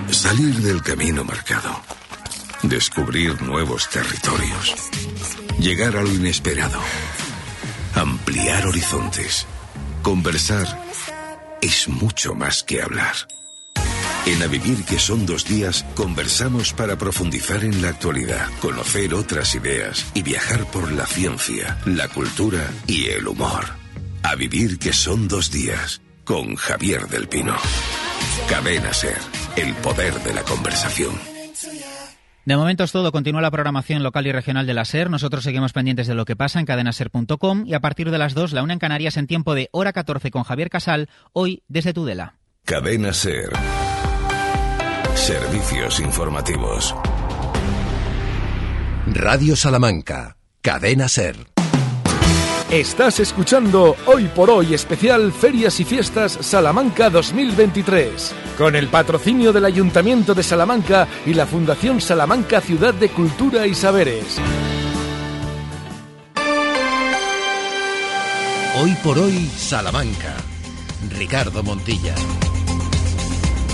Salir 0.09 0.55
del 0.55 0.81
camino 0.81 1.25
marcado. 1.25 1.81
Descubrir 2.63 3.41
nuevos 3.41 3.89
territorios. 3.89 4.89
Llegar 5.59 5.97
a 5.97 6.03
lo 6.03 6.09
inesperado. 6.09 6.79
Ampliar 7.95 8.65
horizontes. 8.67 9.45
Conversar 10.01 10.67
es 11.61 11.89
mucho 11.89 12.33
más 12.33 12.63
que 12.63 12.81
hablar. 12.81 13.15
En 14.27 14.41
A 14.41 14.47
Vivir 14.47 14.83
que 14.85 14.97
son 14.97 15.27
dos 15.27 15.45
días, 15.45 15.85
conversamos 15.93 16.73
para 16.73 16.97
profundizar 16.97 17.63
en 17.63 17.83
la 17.83 17.89
actualidad, 17.89 18.47
conocer 18.59 19.13
otras 19.13 19.53
ideas 19.53 20.11
y 20.15 20.23
viajar 20.23 20.65
por 20.71 20.91
la 20.91 21.05
ciencia, 21.05 21.77
la 21.85 22.07
cultura 22.07 22.67
y 22.87 23.05
el 23.05 23.27
humor. 23.27 23.65
A 24.23 24.33
Vivir 24.33 24.79
que 24.79 24.93
son 24.93 25.27
dos 25.27 25.51
días, 25.51 26.01
con 26.23 26.55
Javier 26.55 27.07
del 27.07 27.27
Pino. 27.27 27.55
Cadena 28.49 28.93
Ser, 28.93 29.19
el 29.57 29.75
poder 29.75 30.15
de 30.15 30.33
la 30.33 30.41
conversación. 30.41 31.13
De 32.45 32.57
momento 32.57 32.83
es 32.83 32.91
todo. 32.91 33.11
Continúa 33.11 33.41
la 33.41 33.51
programación 33.51 34.01
local 34.01 34.25
y 34.25 34.31
regional 34.31 34.65
de 34.65 34.73
la 34.73 34.85
SER. 34.85 35.11
Nosotros 35.11 35.43
seguimos 35.43 35.71
pendientes 35.71 36.07
de 36.07 36.15
lo 36.15 36.25
que 36.25 36.35
pasa 36.35 36.59
en 36.59 36.65
cadenaser.com 36.65 37.63
y 37.67 37.75
a 37.75 37.79
partir 37.79 38.09
de 38.09 38.17
las 38.17 38.33
2, 38.33 38.53
la 38.53 38.63
una 38.63 38.73
en 38.73 38.79
Canarias 38.79 39.17
en 39.17 39.27
tiempo 39.27 39.53
de 39.53 39.69
hora 39.71 39.93
14 39.93 40.31
con 40.31 40.43
Javier 40.43 40.71
Casal, 40.71 41.09
hoy 41.31 41.61
desde 41.67 41.93
Tudela. 41.93 42.37
Cadena 42.65 43.13
Ser. 43.13 43.49
Servicios 45.25 45.99
informativos. 46.01 46.93
Radio 49.07 49.55
Salamanca, 49.55 50.37
Cadena 50.61 51.07
Ser. 51.07 51.35
Estás 52.69 53.19
escuchando 53.19 53.95
Hoy 54.05 54.25
por 54.25 54.51
Hoy 54.51 54.75
especial 54.75 55.33
Ferias 55.33 55.79
y 55.79 55.83
Fiestas 55.83 56.37
Salamanca 56.41 57.09
2023, 57.09 58.35
con 58.55 58.75
el 58.75 58.87
patrocinio 58.87 59.51
del 59.51 59.65
Ayuntamiento 59.65 60.35
de 60.35 60.43
Salamanca 60.43 61.07
y 61.25 61.33
la 61.33 61.47
Fundación 61.47 62.01
Salamanca 62.01 62.61
Ciudad 62.61 62.93
de 62.93 63.09
Cultura 63.09 63.65
y 63.65 63.73
Saberes. 63.73 64.37
Hoy 68.79 68.95
por 69.03 69.17
Hoy 69.17 69.47
Salamanca, 69.57 70.35
Ricardo 71.09 71.63
Montilla. 71.63 72.13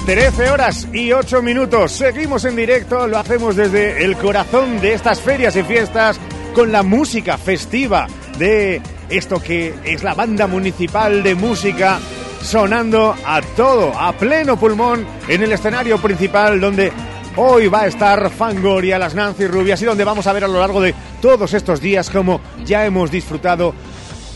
13 0.06 0.50
horas 0.50 0.88
y 0.92 1.12
8 1.12 1.42
minutos. 1.44 1.92
Seguimos 1.92 2.44
en 2.46 2.56
directo, 2.56 3.08
lo 3.08 3.20
hacemos 3.20 3.56
desde 3.56 4.04
el 4.04 4.18
corazón 4.18 4.82
de 4.82 4.94
estas 4.94 5.22
ferias 5.22 5.56
y 5.56 5.64
fiestas 5.64 6.20
con 6.56 6.72
la 6.72 6.82
música 6.82 7.38
festiva 7.38 8.08
de 8.40 8.82
esto 9.10 9.40
que 9.40 9.76
es 9.84 10.04
la 10.04 10.16
banda 10.16 10.48
municipal 10.48 11.22
de 11.22 11.36
música 11.36 12.00
sonando 12.42 13.16
a 13.26 13.42
todo, 13.56 13.94
a 13.98 14.14
pleno 14.14 14.58
pulmón 14.58 15.06
en 15.28 15.44
el 15.44 15.52
escenario 15.52 16.00
principal 16.00 16.60
donde 16.60 16.92
hoy 17.36 17.68
va 17.68 17.82
a 17.82 17.88
estar 17.88 18.30
Fangoria, 18.32 18.98
las 18.98 19.14
Nancy 19.14 19.46
Rubias 19.46 19.82
y 19.82 19.86
donde 19.86 20.04
vamos 20.04 20.26
a 20.26 20.34
ver 20.34 20.44
a 20.44 20.48
lo 20.48 20.60
largo 20.60 20.82
de 20.82 20.96
todos 21.22 21.54
estos 21.54 21.80
días 21.80 22.10
como 22.10 22.42
ya 22.66 22.86
hemos 22.86 23.12
disfrutado 23.12 23.76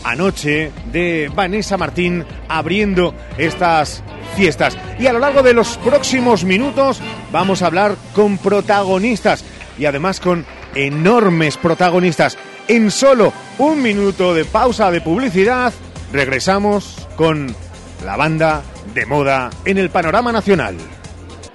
anoche 0.06 0.70
de 0.92 1.30
Vanessa 1.34 1.76
Martín 1.76 2.24
abriendo 2.48 3.14
estas 3.38 4.02
fiestas. 4.36 4.76
Y 4.98 5.06
a 5.06 5.12
lo 5.12 5.18
largo 5.18 5.42
de 5.42 5.52
los 5.52 5.76
próximos 5.78 6.44
minutos 6.44 7.00
vamos 7.32 7.60
a 7.62 7.66
hablar 7.66 7.96
con 8.14 8.38
protagonistas 8.38 9.44
y 9.78 9.84
además 9.84 10.20
con 10.20 10.46
enormes 10.74 11.56
protagonistas. 11.56 12.38
En 12.68 12.90
solo 12.90 13.32
un 13.58 13.82
minuto 13.82 14.34
de 14.34 14.44
pausa 14.44 14.90
de 14.90 15.00
publicidad, 15.00 15.72
regresamos 16.12 17.08
con 17.16 17.54
la 18.04 18.16
banda 18.16 18.62
de 18.94 19.06
moda 19.06 19.50
en 19.64 19.78
el 19.78 19.90
panorama 19.90 20.32
nacional. 20.32 20.76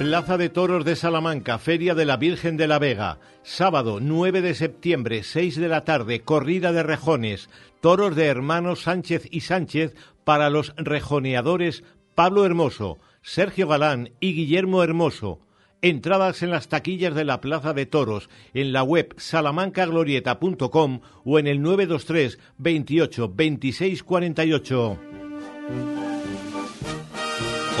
Plaza 0.00 0.38
de 0.38 0.48
Toros 0.48 0.86
de 0.86 0.96
Salamanca, 0.96 1.58
Feria 1.58 1.94
de 1.94 2.06
la 2.06 2.16
Virgen 2.16 2.56
de 2.56 2.66
la 2.66 2.78
Vega. 2.78 3.18
Sábado 3.42 3.98
9 4.00 4.40
de 4.40 4.54
septiembre, 4.54 5.22
6 5.22 5.56
de 5.56 5.68
la 5.68 5.84
tarde, 5.84 6.22
corrida 6.22 6.72
de 6.72 6.82
rejones. 6.82 7.50
Toros 7.82 8.16
de 8.16 8.24
hermanos 8.24 8.84
Sánchez 8.84 9.28
y 9.30 9.42
Sánchez 9.42 9.94
para 10.24 10.48
los 10.48 10.72
rejoneadores 10.78 11.84
Pablo 12.14 12.46
Hermoso, 12.46 12.96
Sergio 13.20 13.68
Galán 13.68 14.12
y 14.20 14.32
Guillermo 14.32 14.82
Hermoso. 14.82 15.38
Entradas 15.82 16.42
en 16.42 16.50
las 16.50 16.68
taquillas 16.68 17.14
de 17.14 17.26
la 17.26 17.42
Plaza 17.42 17.74
de 17.74 17.84
Toros, 17.84 18.30
en 18.54 18.72
la 18.72 18.82
web 18.82 19.14
salamancaglorieta.com 19.18 21.00
o 21.26 21.38
en 21.38 21.46
el 21.46 21.60
923 21.60 22.38
28 22.56 23.32
26 23.34 24.02
48. 24.02 24.98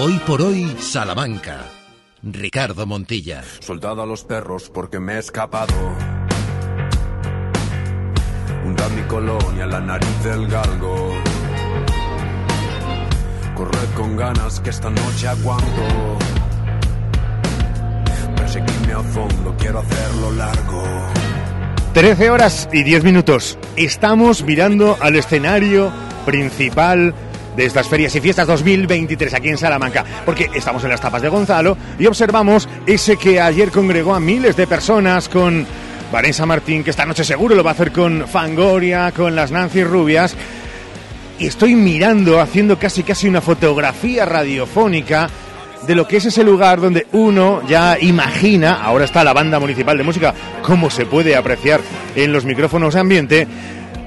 Hoy 0.00 0.20
por 0.26 0.42
hoy, 0.42 0.66
Salamanca. 0.80 1.79
Ricardo 2.22 2.86
Montilla. 2.86 3.42
Soldado 3.60 4.02
a 4.02 4.06
los 4.06 4.24
perros 4.24 4.70
porque 4.72 5.00
me 5.00 5.14
he 5.14 5.18
escapado. 5.18 5.74
Hunda 8.64 8.88
mi 8.90 9.02
colonia, 9.02 9.66
la 9.66 9.80
nariz 9.80 10.22
del 10.24 10.46
galgo. 10.46 11.14
Corred 13.56 13.88
con 13.96 14.16
ganas 14.16 14.60
que 14.60 14.70
esta 14.70 14.90
noche 14.90 15.28
aguanto. 15.28 16.18
Perseguirme 18.36 18.92
a 18.92 19.02
fondo, 19.02 19.54
quiero 19.58 19.78
hacerlo 19.78 20.32
largo. 20.32 20.82
13 21.94 22.30
horas 22.30 22.68
y 22.72 22.82
10 22.82 23.02
minutos. 23.02 23.58
Estamos 23.76 24.44
mirando 24.44 24.96
al 25.00 25.16
escenario 25.16 25.90
principal 26.26 27.14
de 27.56 27.66
estas 27.66 27.88
ferias 27.88 28.14
y 28.14 28.20
fiestas 28.20 28.46
2023 28.46 29.34
aquí 29.34 29.48
en 29.48 29.58
Salamanca, 29.58 30.04
porque 30.24 30.50
estamos 30.54 30.82
en 30.84 30.90
las 30.90 31.00
tapas 31.00 31.22
de 31.22 31.28
Gonzalo 31.28 31.76
y 31.98 32.06
observamos 32.06 32.68
ese 32.86 33.16
que 33.16 33.40
ayer 33.40 33.70
congregó 33.70 34.14
a 34.14 34.20
miles 34.20 34.56
de 34.56 34.66
personas 34.66 35.28
con 35.28 35.66
Vanessa 36.12 36.46
Martín, 36.46 36.82
que 36.82 36.90
esta 36.90 37.06
noche 37.06 37.24
seguro 37.24 37.54
lo 37.54 37.62
va 37.62 37.70
a 37.70 37.74
hacer 37.74 37.92
con 37.92 38.26
Fangoria, 38.26 39.12
con 39.12 39.36
las 39.36 39.50
Nancy 39.50 39.84
Rubias. 39.84 40.34
Y 41.38 41.46
estoy 41.46 41.74
mirando, 41.74 42.40
haciendo 42.40 42.78
casi 42.78 43.02
casi 43.02 43.28
una 43.28 43.40
fotografía 43.40 44.26
radiofónica 44.26 45.28
de 45.86 45.94
lo 45.94 46.06
que 46.06 46.18
es 46.18 46.26
ese 46.26 46.44
lugar 46.44 46.80
donde 46.80 47.06
uno 47.12 47.62
ya 47.66 47.98
imagina, 47.98 48.82
ahora 48.82 49.04
está 49.04 49.24
la 49.24 49.32
banda 49.32 49.58
municipal 49.58 49.96
de 49.96 50.04
música, 50.04 50.34
como 50.62 50.90
se 50.90 51.06
puede 51.06 51.36
apreciar 51.36 51.80
en 52.14 52.32
los 52.32 52.44
micrófonos 52.44 52.94
de 52.94 53.00
ambiente, 53.00 53.48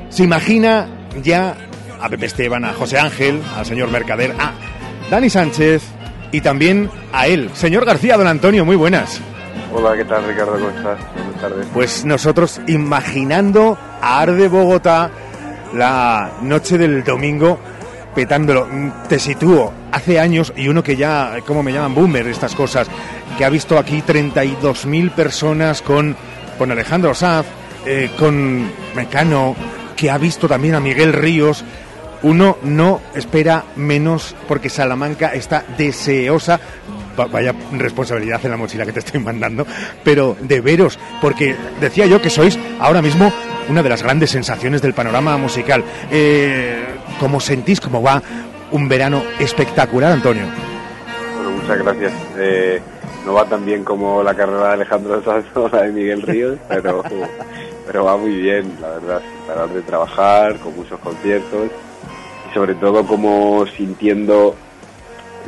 se 0.10 0.24
imagina 0.24 0.88
ya 1.24 1.56
a 2.04 2.10
Pepe 2.10 2.26
Esteban, 2.26 2.66
a 2.66 2.74
José 2.74 2.99
Ángel, 2.99 3.41
al 3.56 3.66
señor 3.66 3.89
Mercader, 3.89 4.36
a 4.38 4.51
Dani 5.10 5.30
Sánchez 5.30 5.82
y 6.34 6.41
también 6.41 6.89
a 7.14 7.28
él, 7.28 7.49
señor 7.54 7.86
García, 7.86 8.18
don 8.18 8.28
Antonio, 8.28 8.66
muy 8.66 8.76
buenas. 8.76 9.22
Hola, 9.74 9.95
¿qué 9.95 10.04
tal 10.04 10.28
Ricardo? 10.28 10.54
¿Cómo 10.54 10.70
estás? 10.70 10.99
Buenas 11.16 11.41
tardes. 11.41 11.68
Pues 11.74 12.06
nosotros 12.06 12.60
imaginando 12.68 13.78
a 14.01 14.20
Arde 14.20 14.49
Bogotá 14.49 15.10
la 15.74 16.34
noche 16.41 16.78
del 16.78 17.04
domingo 17.06 17.58
petándolo. 18.14 18.68
Te 19.08 19.18
sitúo 19.18 19.74
hace 19.91 20.20
años 20.20 20.54
y 20.56 20.68
uno 20.68 20.84
que 20.84 20.95
ya, 20.95 21.38
como 21.47 21.64
me 21.64 21.72
llaman 21.72 21.95
boomer 21.95 22.28
estas 22.28 22.54
cosas, 22.54 22.88
que 23.38 23.45
ha 23.45 23.49
visto 23.49 23.78
aquí 23.80 24.04
32.000 24.06 25.12
personas 25.12 25.82
con, 25.82 26.16
con 26.58 26.70
Alejandro 26.70 27.14
Saz, 27.14 27.45
eh, 27.86 28.12
con 28.20 28.70
Mecano, 28.93 29.56
que 29.95 30.12
ha 30.12 30.18
visto 30.18 30.47
también 30.47 30.76
a 30.76 30.80
Miguel 30.80 31.14
Ríos. 31.14 31.64
Uno 32.24 32.57
no 32.63 33.01
espera 33.15 33.63
menos 33.76 34.36
porque 34.47 34.69
Salamanca 34.69 35.34
está 35.34 35.63
deseosa 35.78 36.59
Va- 37.19 37.26
vaya 37.28 37.53
responsabilidad 37.74 38.43
en 38.43 38.49
la 38.49 38.57
mochila 38.57 38.88
que 38.88 38.91
te 38.91 38.97
estoy 38.99 39.19
mandando, 39.19 39.67
pero 40.03 40.36
de 40.41 40.61
veros, 40.61 40.97
porque 41.21 41.55
decía 41.80 42.07
yo 42.07 42.19
que 42.19 42.32
sois 42.32 42.57
ahora 42.80 43.03
mismo 43.03 43.32
una 43.69 43.84
de 43.84 43.89
las 43.89 44.01
grandes 44.01 44.32
sensaciones 44.32 44.82
del 44.82 44.95
panorama 44.95 45.38
musical. 45.38 45.84
Eh, 46.09 46.84
¿Cómo 47.19 47.39
sentís 47.39 47.80
cómo 47.80 48.01
va 48.01 48.19
un 48.71 48.89
verano 48.89 49.21
espectacular, 49.38 50.11
Antonio? 50.11 50.45
Bueno, 51.36 51.51
muchas 51.61 51.78
gracias. 51.78 52.13
Eh, 52.39 52.82
no 53.28 53.34
va 53.34 53.45
tan 53.45 53.63
bien 53.63 53.84
como 53.84 54.24
la 54.24 54.34
carrera 54.34 54.69
de 54.69 54.74
Alejandro 54.74 55.24
Sanz 55.24 55.45
o 55.55 55.69
de 55.69 55.91
Miguel 55.91 56.24
Ríos, 56.24 56.57
pero, 56.67 57.03
pero 57.86 58.05
va 58.05 58.17
muy 58.17 58.34
bien, 58.38 58.74
la 58.82 58.88
verdad, 58.89 59.21
sin 59.21 59.47
parar 59.47 59.69
de 59.69 59.82
trabajar, 59.84 60.55
con 60.57 60.76
muchos 60.76 60.99
conciertos 60.99 61.69
sobre 62.54 62.76
todo 62.76 63.06
como 63.06 63.66
sintiendo 63.68 64.56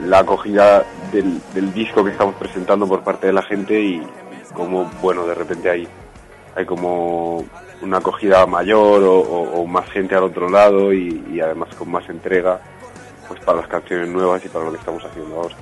la 0.04 0.20
acogida 0.20 0.86
del, 1.12 1.42
disco 1.74 2.04
que 2.04 2.12
estamos 2.12 2.36
presentando 2.36 2.88
por 2.88 3.04
parte 3.04 3.28
de 3.28 3.34
la 3.34 3.44
gente 3.44 3.80
y 3.80 4.02
como, 4.54 4.86
bueno, 5.02 5.26
de 5.26 5.36
repente 5.36 5.70
hay, 5.70 5.88
hay 6.56 6.66
como 6.66 7.46
una 7.82 7.98
acogida 7.98 8.46
mayor 8.46 9.04
o 9.04 9.66
más 9.66 9.90
gente 9.90 10.16
al 10.16 10.24
otro 10.24 10.50
lado 10.50 10.94
y, 10.94 11.24
y 11.32 11.40
además 11.40 11.74
con 11.76 11.92
más 11.92 12.08
entrega 12.10 12.60
pues 13.28 13.40
para 13.42 13.60
las 13.60 13.68
canciones 13.68 14.10
nuevas 14.10 14.44
y 14.46 14.50
para 14.50 14.66
lo 14.66 14.72
que 14.72 14.78
estamos 14.78 15.04
haciendo 15.04 15.36
ahora. 15.36 15.56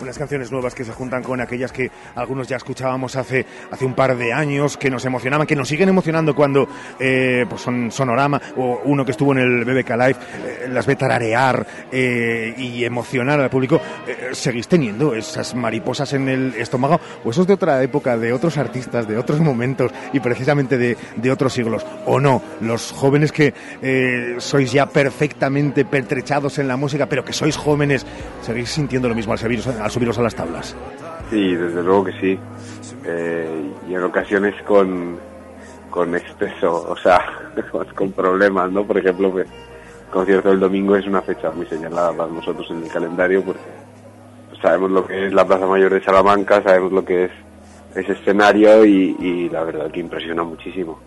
Unas 0.00 0.16
canciones 0.16 0.52
nuevas 0.52 0.74
que 0.74 0.84
se 0.84 0.92
juntan 0.92 1.22
con 1.22 1.40
aquellas 1.40 1.72
que 1.72 1.90
algunos 2.14 2.46
ya 2.46 2.56
escuchábamos 2.56 3.16
hace, 3.16 3.44
hace 3.70 3.84
un 3.84 3.94
par 3.94 4.16
de 4.16 4.32
años, 4.32 4.76
que 4.76 4.90
nos 4.90 5.04
emocionaban, 5.04 5.46
que 5.46 5.56
nos 5.56 5.68
siguen 5.68 5.88
emocionando 5.88 6.36
cuando 6.36 6.68
eh, 7.00 7.44
pues 7.48 7.62
son 7.62 7.90
Sonorama 7.90 8.40
o 8.56 8.80
uno 8.84 9.04
que 9.04 9.10
estuvo 9.10 9.32
en 9.32 9.38
el 9.38 9.64
BBK 9.64 9.90
Live, 9.90 10.16
eh, 10.44 10.68
las 10.70 10.86
ve 10.86 10.96
tararear 10.96 11.66
eh, 11.90 12.54
y 12.56 12.84
emocionar 12.84 13.40
al 13.40 13.50
público. 13.50 13.80
Eh, 14.06 14.30
¿Seguís 14.32 14.68
teniendo 14.68 15.14
esas 15.14 15.54
mariposas 15.54 16.12
en 16.12 16.28
el 16.28 16.54
estómago 16.54 17.00
o 17.24 17.30
esos 17.30 17.46
de 17.46 17.54
otra 17.54 17.82
época, 17.82 18.16
de 18.16 18.32
otros 18.32 18.56
artistas, 18.56 19.08
de 19.08 19.18
otros 19.18 19.40
momentos 19.40 19.90
y 20.12 20.20
precisamente 20.20 20.78
de, 20.78 20.96
de 21.16 21.32
otros 21.32 21.52
siglos? 21.52 21.84
¿O 22.06 22.20
no? 22.20 22.40
Los 22.60 22.92
jóvenes 22.92 23.32
que 23.32 23.52
sois 24.38 24.72
ya 24.72 24.86
perfectamente 24.86 25.84
pertrechados 25.84 26.58
en 26.58 26.68
la 26.68 26.76
música, 26.76 27.06
pero 27.06 27.24
que 27.24 27.32
sois 27.32 27.56
jóvenes, 27.56 28.06
¿seguís 28.42 28.70
sintiendo 28.70 29.08
lo 29.08 29.14
mismo 29.14 29.32
al 29.32 29.38
subiros, 29.38 29.66
al 29.88 29.92
subiros 29.92 30.18
a 30.18 30.22
las 30.22 30.34
tablas? 30.34 30.76
Sí, 31.30 31.54
desde 31.54 31.82
luego 31.82 32.04
que 32.04 32.12
sí. 32.20 32.38
Eh, 33.04 33.72
y 33.88 33.94
en 33.94 34.02
ocasiones 34.02 34.54
con, 34.62 35.18
con 35.90 36.14
exceso, 36.14 36.90
o 36.90 36.96
sea, 36.96 37.20
con, 37.94 38.12
problemas, 38.12 38.70
¿no? 38.70 38.84
Por 38.84 38.98
ejemplo, 38.98 39.30
pues, 39.32 39.46
el 39.46 40.12
concierto 40.12 40.50
del 40.50 40.60
domingo 40.60 40.94
es 40.94 41.06
una 41.06 41.22
fecha 41.22 41.50
muy 41.50 41.66
señalada 41.66 42.12
para 42.12 42.30
nosotros 42.30 42.66
en 42.70 42.84
el 42.84 42.90
calendario 42.90 43.42
porque 43.42 43.60
sabemos 44.60 44.90
lo 44.90 45.06
que 45.06 45.26
es 45.26 45.32
la 45.32 45.46
Plaza 45.46 45.66
Mayor 45.66 45.94
de 45.94 46.04
Salamanca, 46.04 46.62
sabemos 46.62 46.92
lo 46.92 47.04
que 47.04 47.24
es 47.24 47.30
ese 47.94 48.12
escenario 48.12 48.84
y, 48.84 49.48
la 49.48 49.64
verdad 49.64 49.90
que 49.90 50.00
impresiona 50.00 50.42
muchísimo. 50.42 50.98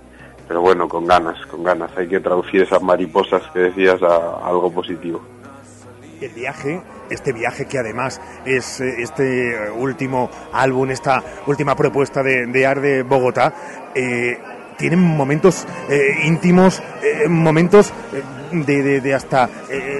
Pero 0.47 0.61
bueno, 0.61 0.89
con 0.89 1.05
ganas, 1.05 1.45
con 1.45 1.63
ganas. 1.63 1.95
Hay 1.95 2.07
que 2.07 2.19
traducir 2.19 2.63
esas 2.63 2.81
mariposas 2.81 3.43
que 3.53 3.59
decías 3.59 4.01
a, 4.01 4.15
a 4.15 4.47
algo 4.47 4.71
positivo. 4.71 5.21
El 6.25 6.31
viaje, 6.31 6.79
este 7.09 7.33
viaje 7.33 7.65
que 7.65 7.79
además 7.79 8.21
es 8.45 8.79
eh, 8.79 9.01
este 9.01 9.49
eh, 9.49 9.71
último 9.71 10.29
álbum, 10.53 10.89
esta 10.91 11.23
última 11.47 11.75
propuesta 11.75 12.21
de, 12.21 12.45
de 12.45 12.65
Arde 12.65 13.03
Bogotá, 13.03 13.53
eh, 13.95 14.37
tienen 14.77 14.99
momentos 14.99 15.67
eh, 15.89 16.21
íntimos, 16.23 16.81
momentos 17.27 17.93
de, 18.51 19.13
hasta 19.13 19.47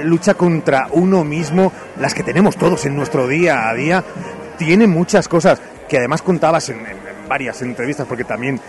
lucha 0.04 0.34
contra 0.34 0.88
uno 0.92 1.24
mismo, 1.24 1.72
las 2.00 2.16
que 2.16 2.24
tenemos 2.24 2.58
todos 2.58 2.86
en 2.88 2.96
nuestro 2.96 3.28
día 3.28 3.70
a 3.70 3.76
día, 3.76 4.04
tiene 4.58 4.88
muchas 4.88 5.28
cosas 5.28 5.62
que 5.88 5.98
además 5.98 6.24
contabas 6.24 6.70
en, 6.70 6.80
varias 7.30 7.62
entrevistas, 7.62 8.08
porque 8.08 8.26
también 8.26 8.60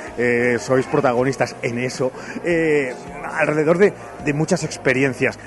sois 0.61 0.87
protagonistas 0.87 1.57
en 1.63 1.79
eso, 1.79 2.13
alrededor 3.25 3.79
de, 3.79 3.93
de 4.25 4.33
muchas 4.35 4.63
experiencias. 4.65 5.39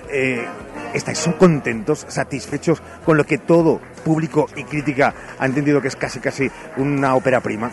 ¿Estáis 0.95 1.17
son 1.19 1.33
contentos, 1.33 2.05
satisfechos 2.07 2.81
con 3.05 3.17
lo 3.17 3.25
que 3.25 3.37
todo 3.37 3.81
público 4.05 4.47
y 4.55 4.63
crítica 4.63 5.13
ha 5.37 5.45
entendido 5.45 5.81
que 5.81 5.89
es 5.89 5.95
casi 5.97 6.19
casi 6.19 6.49
una 6.77 7.15
ópera 7.15 7.41
prima? 7.41 7.69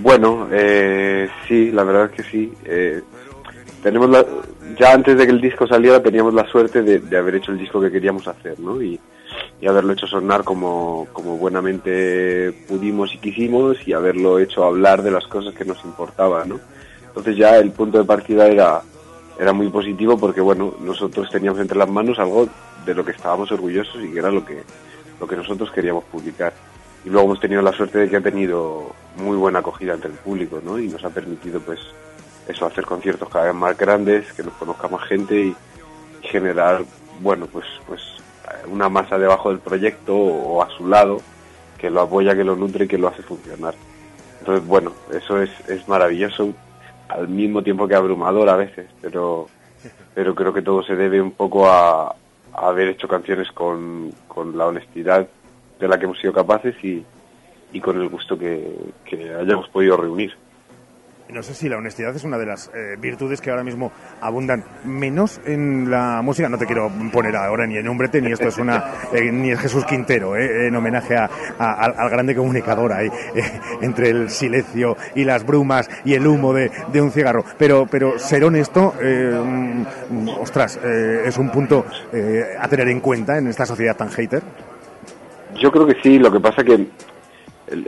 Bueno, 0.00 0.48
eh, 0.52 1.28
sí, 1.48 1.72
la 1.72 1.82
verdad 1.82 2.04
es 2.06 2.10
que 2.12 2.22
sí. 2.30 2.52
Eh, 2.64 3.02
tenemos 3.82 4.08
la- 4.10 4.24
ya 4.78 4.92
antes 4.92 5.16
de 5.18 5.24
que 5.26 5.32
el 5.32 5.40
disco 5.40 5.66
saliera 5.66 6.02
teníamos 6.02 6.34
la 6.34 6.46
suerte 6.46 6.82
de, 6.82 7.00
de 7.00 7.16
haber 7.16 7.36
hecho 7.36 7.50
el 7.52 7.58
disco 7.58 7.80
que 7.80 7.90
queríamos 7.90 8.28
hacer, 8.28 8.60
¿no? 8.60 8.80
Y, 8.80 9.00
y 9.60 9.66
haberlo 9.66 9.92
hecho 9.92 10.06
sonar 10.06 10.44
como, 10.44 11.08
como 11.12 11.36
buenamente 11.36 12.52
pudimos 12.68 13.12
y 13.14 13.18
quisimos 13.18 13.76
y 13.88 13.92
haberlo 13.92 14.38
hecho 14.38 14.64
hablar 14.64 15.02
de 15.02 15.10
las 15.10 15.26
cosas 15.26 15.54
que 15.54 15.64
nos 15.64 15.82
importaban, 15.84 16.48
¿no? 16.50 16.60
Entonces 17.08 17.36
ya 17.36 17.56
el 17.56 17.70
punto 17.72 17.98
de 17.98 18.04
partida 18.04 18.46
era, 18.46 18.82
era 19.38 19.52
muy 19.52 19.68
positivo 19.68 20.16
porque, 20.18 20.40
bueno, 20.40 20.74
nosotros 20.80 21.28
teníamos 21.30 21.60
entre 21.60 21.76
las 21.76 21.88
manos 21.88 22.18
algo 22.18 22.48
de 22.84 22.94
lo 22.94 23.04
que 23.04 23.12
estábamos 23.12 23.50
orgullosos 23.52 24.02
y 24.02 24.12
que 24.12 24.18
era 24.18 24.30
lo 24.30 24.44
que, 24.44 24.62
lo 25.20 25.26
que 25.26 25.36
nosotros 25.36 25.70
queríamos 25.70 26.04
publicar. 26.04 26.52
Y 27.04 27.10
luego 27.10 27.26
hemos 27.26 27.40
tenido 27.40 27.62
la 27.62 27.72
suerte 27.72 27.98
de 27.98 28.08
que 28.08 28.16
ha 28.16 28.20
tenido 28.20 28.92
muy 29.16 29.36
buena 29.36 29.60
acogida 29.60 29.94
entre 29.94 30.10
el 30.10 30.16
público, 30.16 30.60
¿no? 30.64 30.78
Y 30.78 30.88
nos 30.88 31.04
ha 31.04 31.10
permitido, 31.10 31.60
pues, 31.60 31.80
eso, 32.48 32.66
hacer 32.66 32.84
conciertos 32.84 33.28
cada 33.28 33.46
vez 33.46 33.54
más 33.54 33.76
grandes, 33.76 34.32
que 34.32 34.42
nos 34.42 34.54
conozca 34.54 34.88
más 34.88 35.06
gente 35.06 35.36
y, 35.36 35.56
generar, 36.22 36.84
bueno, 37.20 37.46
pues, 37.46 37.66
pues 37.86 38.00
una 38.68 38.88
masa 38.88 39.18
debajo 39.18 39.50
del 39.50 39.60
proyecto 39.60 40.16
o 40.16 40.62
a 40.62 40.70
su 40.70 40.86
lado 40.86 41.20
que 41.78 41.90
lo 41.90 42.00
apoya, 42.00 42.34
que 42.34 42.44
lo 42.44 42.56
nutre 42.56 42.84
y 42.84 42.88
que 42.88 42.98
lo 42.98 43.08
hace 43.08 43.22
funcionar. 43.22 43.74
Entonces, 44.40 44.66
bueno, 44.66 44.92
eso 45.12 45.40
es, 45.40 45.50
es 45.68 45.86
maravilloso, 45.88 46.52
al 47.08 47.28
mismo 47.28 47.62
tiempo 47.62 47.86
que 47.86 47.94
abrumador 47.94 48.48
a 48.48 48.56
veces, 48.56 48.88
pero, 49.00 49.48
pero 50.14 50.34
creo 50.34 50.52
que 50.52 50.62
todo 50.62 50.82
se 50.82 50.96
debe 50.96 51.20
un 51.20 51.32
poco 51.32 51.68
a, 51.68 52.14
haber 52.52 52.88
hecho 52.88 53.06
canciones 53.06 53.52
con, 53.52 54.10
con 54.26 54.56
la 54.56 54.66
honestidad 54.66 55.28
de 55.78 55.88
la 55.88 55.98
que 55.98 56.06
hemos 56.06 56.18
sido 56.18 56.32
capaces 56.32 56.74
y, 56.82 57.04
y 57.72 57.80
con 57.80 58.00
el 58.00 58.08
gusto 58.08 58.38
que, 58.38 58.74
que 59.04 59.34
hayamos 59.34 59.68
podido 59.68 59.96
reunir. 59.96 60.34
No 61.28 61.42
sé 61.42 61.54
si 61.54 61.68
la 61.68 61.76
honestidad 61.76 62.14
es 62.14 62.22
una 62.22 62.38
de 62.38 62.46
las 62.46 62.70
eh, 62.72 62.96
virtudes 63.00 63.40
que 63.40 63.50
ahora 63.50 63.64
mismo 63.64 63.90
abundan 64.20 64.62
menos 64.84 65.40
en 65.44 65.90
la 65.90 66.22
música. 66.22 66.48
No 66.48 66.56
te 66.56 66.66
quiero 66.66 66.88
poner 67.12 67.34
ahora 67.34 67.66
ni 67.66 67.76
en 67.76 67.88
Hombrete, 67.88 68.22
ni 68.22 68.30
esto 68.30 68.46
es 68.46 68.58
una, 68.58 68.92
eh, 69.12 69.32
ni 69.32 69.50
es 69.50 69.58
Jesús 69.58 69.84
Quintero, 69.86 70.36
eh, 70.36 70.68
en 70.68 70.76
homenaje 70.76 71.16
a, 71.16 71.28
a- 71.58 71.72
al, 71.84 71.94
al 71.98 72.10
grande 72.10 72.34
comunicador 72.36 72.92
ahí, 72.92 73.08
eh, 73.34 73.42
entre 73.82 74.10
el 74.10 74.30
silencio 74.30 74.96
y 75.16 75.24
las 75.24 75.44
brumas 75.44 75.90
y 76.04 76.14
el 76.14 76.24
humo 76.28 76.52
de, 76.54 76.70
de 76.92 77.02
un 77.02 77.10
cigarro. 77.10 77.44
Pero, 77.58 77.86
pero 77.90 78.20
ser 78.20 78.44
honesto, 78.44 78.94
eh, 79.02 79.36
mm, 80.10 80.28
ostras, 80.40 80.78
eh, 80.84 81.22
es 81.26 81.36
un 81.38 81.50
punto 81.50 81.84
a 82.60 82.68
tener 82.68 82.88
en 82.88 83.00
cuenta 83.00 83.36
en 83.36 83.48
esta 83.48 83.66
sociedad 83.66 83.96
tan 83.96 84.10
hater. 84.10 84.42
Yo 85.60 85.72
creo 85.72 85.86
que 85.86 85.96
sí, 86.04 86.18
lo 86.20 86.30
que 86.30 86.38
pasa 86.38 86.62
que 86.62 86.74
el, 86.74 86.88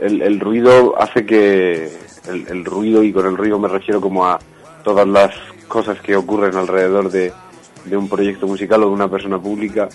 el- 0.01 0.21
el 0.21 0.39
ruido 0.41 1.01
hace 1.01 1.25
que 1.25 1.89
el, 2.29 2.65
ruido 2.65 3.03
y 3.03 3.11
con 3.11 3.25
el 3.25 3.37
ruido 3.37 3.59
me 3.59 3.67
refiero 3.67 3.99
como 3.99 4.25
a 4.25 4.39
todas 4.83 5.07
las 5.07 5.33
cosas 5.67 5.99
que 6.01 6.15
ocurren 6.15 6.55
alrededor 6.55 7.11
de, 7.11 7.31
de 7.85 7.97
un 7.97 8.07
proyecto 8.07 8.47
musical 8.47 8.83
o 8.83 8.87
de 8.87 8.93
una 8.93 9.09
persona 9.09 9.39
pública 9.39 9.89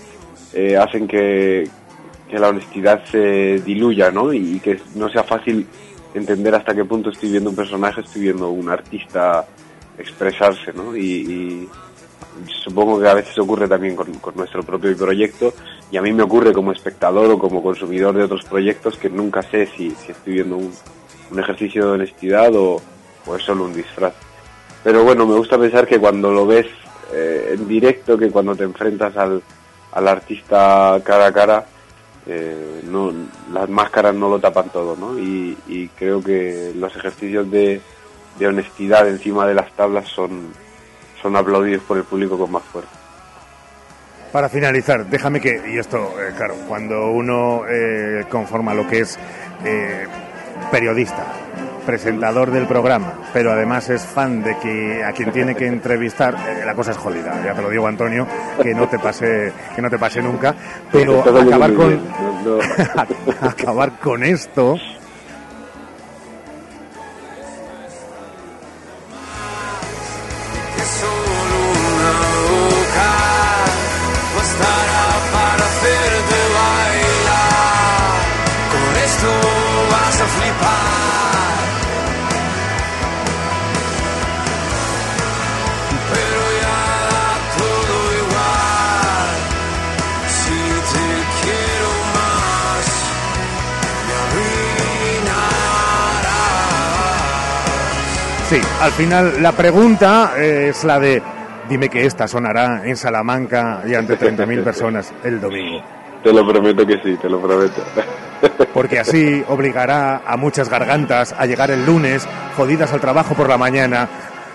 eh, 0.53 0.76
hacen 0.76 1.09
que, 1.09 1.68
que 2.28 2.39
la 2.39 2.49
honestidad 2.49 3.05
se 3.11 3.61
diluya, 3.61 4.11
¿no? 4.11 4.32
Y 4.32 4.61
que 4.61 4.80
no 4.95 5.09
sea 5.09 5.24
fácil 5.24 5.66
entender 6.14 6.55
hasta 6.55 6.74
qué 6.74 6.85
punto 6.85 7.11
estoy 7.11 7.30
viendo 7.32 7.51
un 7.51 7.57
personaje, 7.57 8.01
estoy 8.01 8.22
viendo 8.22 8.51
un 8.51 8.68
artista 8.68 9.45
expresarse, 9.99 10.72
¿no? 10.72 10.97
Y, 10.97 11.03
y 11.03 11.68
supongo 12.62 13.01
que 13.01 13.09
a 13.09 13.14
veces 13.14 13.37
ocurre 13.39 13.68
también 13.68 13.97
con, 13.97 14.12
con 14.14 14.35
nuestro 14.37 14.62
propio 14.62 14.97
proyecto 14.97 15.53
y 15.91 15.97
a 15.97 16.03
mí 16.03 16.12
me 16.12 16.22
ocurre 16.22 16.53
como 16.53 16.72
espectador 16.72 17.30
o 17.30 17.39
como 17.39 17.62
consumidor 17.62 18.14
de 18.16 18.24
otros 18.24 18.45
proyectos 18.45 18.97
que 18.97 19.09
nunca 19.09 19.43
sé 19.43 19.66
si, 19.66 19.91
si 19.91 20.12
estoy 20.12 20.35
viendo 20.35 20.57
un, 20.57 20.72
un 21.35 21.41
ejercicio 21.41 21.87
de 21.87 21.93
honestidad 21.93 22.55
o, 22.55 22.80
o 23.26 23.37
es 23.37 23.43
solo 23.43 23.64
un 23.64 23.74
disfraz. 23.74 24.14
Pero 24.82 25.03
bueno, 25.03 25.26
me 25.26 25.35
gusta 25.35 25.59
pensar 25.59 25.87
que 25.87 25.99
cuando 25.99 26.30
lo 26.30 26.47
ves 26.47 26.66
eh, 27.12 27.55
en 27.55 27.66
directo, 27.66 28.16
que 28.16 28.30
cuando 28.30 28.55
te 28.55 28.64
enfrentas 28.64 29.16
al, 29.16 29.43
al 29.93 30.09
artista 30.09 31.01
cara 31.05 31.26
a 31.26 31.32
cara, 31.32 31.66
eh, 32.26 32.82
no, 32.85 33.12
las 33.53 33.68
máscaras 33.68 34.14
no 34.14 34.28
lo 34.28 34.39
tapan 34.39 34.70
todo, 34.70 34.97
¿no? 34.97 35.18
Y, 35.18 35.91
creo 35.97 36.22
que 36.22 36.72
los 36.74 36.95
ejercicios 36.97 37.51
de, 37.51 37.80
de 38.39 38.47
honestidad 38.47 39.09
encima 39.09 39.47
de 39.47 39.55
las 39.55 39.70
tablas 39.72 40.09
son, 40.09 40.49
son 41.20 41.37
aplaudidos 41.37 41.82
por 41.85 41.97
el 41.97 42.05
público 42.05 42.37
con 42.37 42.51
más 42.51 42.62
fuerza. 42.64 42.91
Para 44.32 44.49
finalizar, 44.49 45.07
déjame 45.07 45.41
que, 45.41 45.62
y 45.72 45.78
esto, 45.78 45.99
eh, 46.20 46.32
claro, 46.37 46.57
cuando 46.66 47.11
uno 47.11 47.62
conforma 48.28 48.74
lo 48.74 48.87
que 48.89 49.01
es 49.01 49.18
periodista, 50.70 51.24
presentador 51.86 52.50
del 52.50 52.66
programa, 52.66 53.12
pero 53.32 53.52
además 53.52 53.88
es 53.90 54.02
fan 54.02 54.42
de 54.42 54.57
que 54.59 55.05
a 55.05 55.12
quien 55.12 55.30
tiene 55.32 55.55
que 55.55 55.66
entrevistar, 55.66 56.34
eh, 56.34 56.62
la 56.64 56.74
cosa 56.74 56.92
es 56.92 56.96
jodida. 56.96 57.42
Ya 57.44 57.55
te 57.55 57.62
lo 57.62 57.70
digo, 57.70 57.86
Antonio, 57.86 58.26
que 58.62 58.74
no 58.74 58.88
te 58.88 58.98
pase, 58.98 59.52
que 59.74 59.82
no 59.82 59.90
te 59.90 59.98
pase 59.98 60.22
nunca. 60.22 60.55
Pero 60.90 61.20
acabar 61.40 61.74
con, 61.74 61.88
bien, 61.88 62.00
no- 62.44 62.57
no- 62.57 63.48
acabar 63.48 63.92
esto. 64.24 64.76
para 75.32 75.64
hacerte 75.64 76.38
bailar. 76.55 78.20
Con 78.72 78.96
esto 79.05 79.53
Sí, 98.54 98.60
al 98.80 98.92
final 98.92 99.42
la 99.42 99.52
pregunta 99.52 100.34
es 100.38 100.84
la 100.84 101.00
de, 101.00 101.20
dime 101.68 101.88
que 101.88 102.04
esta 102.04 102.28
sonará 102.28 102.82
en 102.84 102.96
Salamanca 102.96 103.82
y 103.86 103.94
ante 103.94 104.18
30.000 104.18 104.62
personas 104.62 105.12
el 105.24 105.40
domingo. 105.40 105.82
Te 106.24 106.32
lo 106.32 106.46
prometo 106.46 106.86
que 106.86 106.98
sí, 107.02 107.18
te 107.18 107.28
lo 107.28 107.38
prometo. 107.38 107.84
porque 108.72 108.98
así 108.98 109.44
obligará 109.46 110.22
a 110.26 110.38
muchas 110.38 110.70
gargantas 110.70 111.34
a 111.36 111.44
llegar 111.44 111.70
el 111.70 111.84
lunes, 111.84 112.26
jodidas 112.56 112.94
al 112.94 113.00
trabajo 113.00 113.34
por 113.34 113.46
la 113.46 113.58
mañana, 113.58 114.08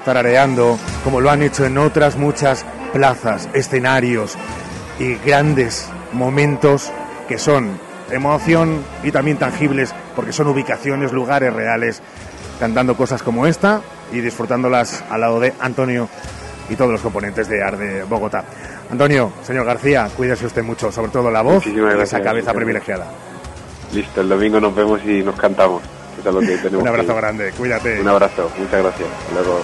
tarareando, 0.04 0.80
como 1.04 1.22
lo 1.22 1.30
han 1.30 1.44
hecho 1.44 1.66
en 1.66 1.78
otras 1.78 2.18
muchas 2.18 2.66
plazas, 2.92 3.50
escenarios 3.54 4.36
y 4.98 5.14
grandes 5.18 5.88
momentos 6.12 6.92
que 7.28 7.38
son 7.38 7.80
emoción 8.10 8.84
y 9.04 9.12
también 9.12 9.38
tangibles, 9.38 9.94
porque 10.16 10.34
son 10.34 10.48
ubicaciones, 10.48 11.12
lugares 11.12 11.54
reales, 11.54 12.02
cantando 12.60 12.98
cosas 12.98 13.22
como 13.22 13.46
esta 13.46 13.82
y 14.12 14.22
disfrutándolas 14.22 15.04
al 15.08 15.22
lado 15.22 15.40
de 15.40 15.54
Antonio 15.60 16.10
y 16.68 16.76
todos 16.76 16.92
los 16.92 17.02
componentes 17.02 17.48
de 17.48 17.64
Arde 17.64 18.04
Bogotá. 18.06 18.44
Antonio, 18.90 19.32
señor 19.44 19.66
García, 19.66 20.10
cuídese 20.16 20.48
usted 20.48 20.64
mucho, 20.64 20.92
sobre 20.92 21.12
todo 21.12 21.30
la 21.30 21.42
voz 21.42 21.66
Muchísimas 21.66 21.96
y 21.96 22.02
esa 22.02 22.22
cabeza 22.22 22.54
privilegiada. 22.54 23.08
Listo, 23.94 24.22
el 24.22 24.30
domingo 24.30 24.60
nos 24.60 24.76
vemos 24.76 25.04
y 25.06 25.24
nos 25.24 25.36
cantamos. 25.36 25.82
es 26.18 26.26
lo 26.26 26.40
que 26.40 26.58
tenemos 26.58 26.82
Un 26.82 26.88
abrazo 26.88 27.16
grande, 27.16 27.52
cuídate. 27.52 28.02
Un 28.02 28.08
abrazo, 28.08 28.52
muchas 28.58 28.82
gracias. 28.84 29.10
Hasta 29.10 29.34
luego. 29.34 29.62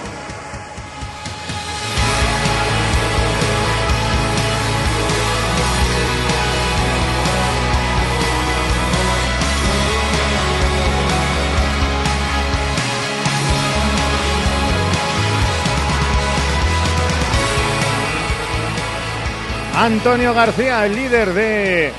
Antonio 19.76 20.32
García, 20.32 20.86
el 20.86 20.96
líder 20.96 21.34
de 21.34 21.92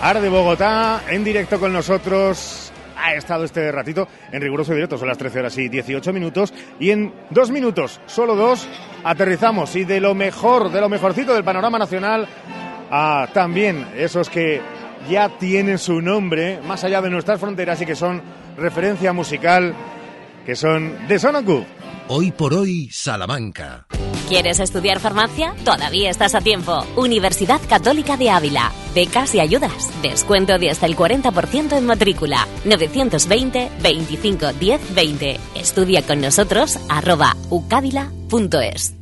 Arde 0.00 0.28
Bogotá, 0.28 1.02
en 1.08 1.24
directo 1.24 1.58
con 1.58 1.72
nosotros. 1.72 2.72
Ha 2.96 3.14
estado 3.16 3.42
este 3.42 3.72
ratito 3.72 4.06
en 4.30 4.40
riguroso 4.40 4.72
directo, 4.72 4.96
son 4.96 5.08
las 5.08 5.18
13 5.18 5.40
horas 5.40 5.58
y 5.58 5.68
18 5.68 6.12
minutos. 6.12 6.54
Y 6.78 6.92
en 6.92 7.12
dos 7.30 7.50
minutos, 7.50 8.00
solo 8.06 8.36
dos, 8.36 8.68
aterrizamos. 9.02 9.74
Y 9.74 9.84
de 9.84 10.00
lo 10.00 10.14
mejor, 10.14 10.70
de 10.70 10.80
lo 10.80 10.88
mejorcito 10.88 11.34
del 11.34 11.42
panorama 11.42 11.76
nacional, 11.76 12.28
a 12.88 13.26
también 13.34 13.88
esos 13.96 14.30
que 14.30 14.60
ya 15.10 15.28
tienen 15.38 15.78
su 15.78 16.00
nombre 16.00 16.60
más 16.64 16.84
allá 16.84 17.02
de 17.02 17.10
nuestras 17.10 17.40
fronteras 17.40 17.82
y 17.82 17.86
que 17.86 17.96
son 17.96 18.22
referencia 18.56 19.12
musical, 19.12 19.74
que 20.46 20.54
son 20.54 21.08
de 21.08 21.18
Sonoku. 21.18 21.64
Hoy 22.06 22.30
por 22.30 22.54
hoy, 22.54 22.88
Salamanca. 22.92 23.86
¿Quieres 24.32 24.60
estudiar 24.60 24.98
farmacia? 24.98 25.54
Todavía 25.62 26.08
estás 26.08 26.34
a 26.34 26.40
tiempo. 26.40 26.86
Universidad 26.96 27.60
Católica 27.68 28.16
de 28.16 28.30
Ávila. 28.30 28.72
Becas 28.94 29.34
y 29.34 29.40
ayudas. 29.40 29.90
Descuento 30.00 30.58
de 30.58 30.70
hasta 30.70 30.86
el 30.86 30.96
40% 30.96 31.76
en 31.76 31.84
matrícula. 31.84 32.48
920 32.64 33.70
25 33.82 34.54
10 34.54 34.94
20. 34.94 35.38
Estudia 35.54 36.00
con 36.00 36.22
nosotros 36.22 36.78
arroba 36.88 37.36
ucávila.es. 37.50 38.94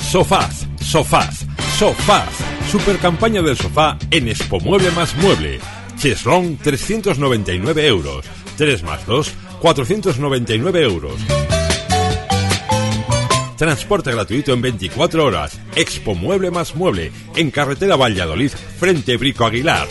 Sofás, 0.00 0.66
sofás, 0.80 1.46
sofás. 1.78 2.30
Super 2.68 2.98
campaña 2.98 3.42
del 3.42 3.56
sofá 3.56 3.96
en 4.10 4.26
Expo 4.26 4.58
Mueble 4.58 4.90
más 4.90 5.14
Mueble. 5.18 5.60
Cheslong 5.98 6.56
399 6.56 7.86
euros. 7.86 8.26
3 8.56 8.82
más 8.84 9.06
2, 9.06 9.32
499 9.60 10.82
euros. 10.82 11.20
Transporte 13.56 14.12
gratuito 14.12 14.52
en 14.52 14.60
24 14.60 15.24
horas. 15.24 15.58
Expo 15.74 16.14
Mueble 16.14 16.50
más 16.50 16.76
Mueble. 16.76 17.10
En 17.36 17.50
carretera 17.50 17.96
Valladolid, 17.96 18.50
frente 18.50 19.16
Brico 19.16 19.46
Aguilar. 19.46 19.88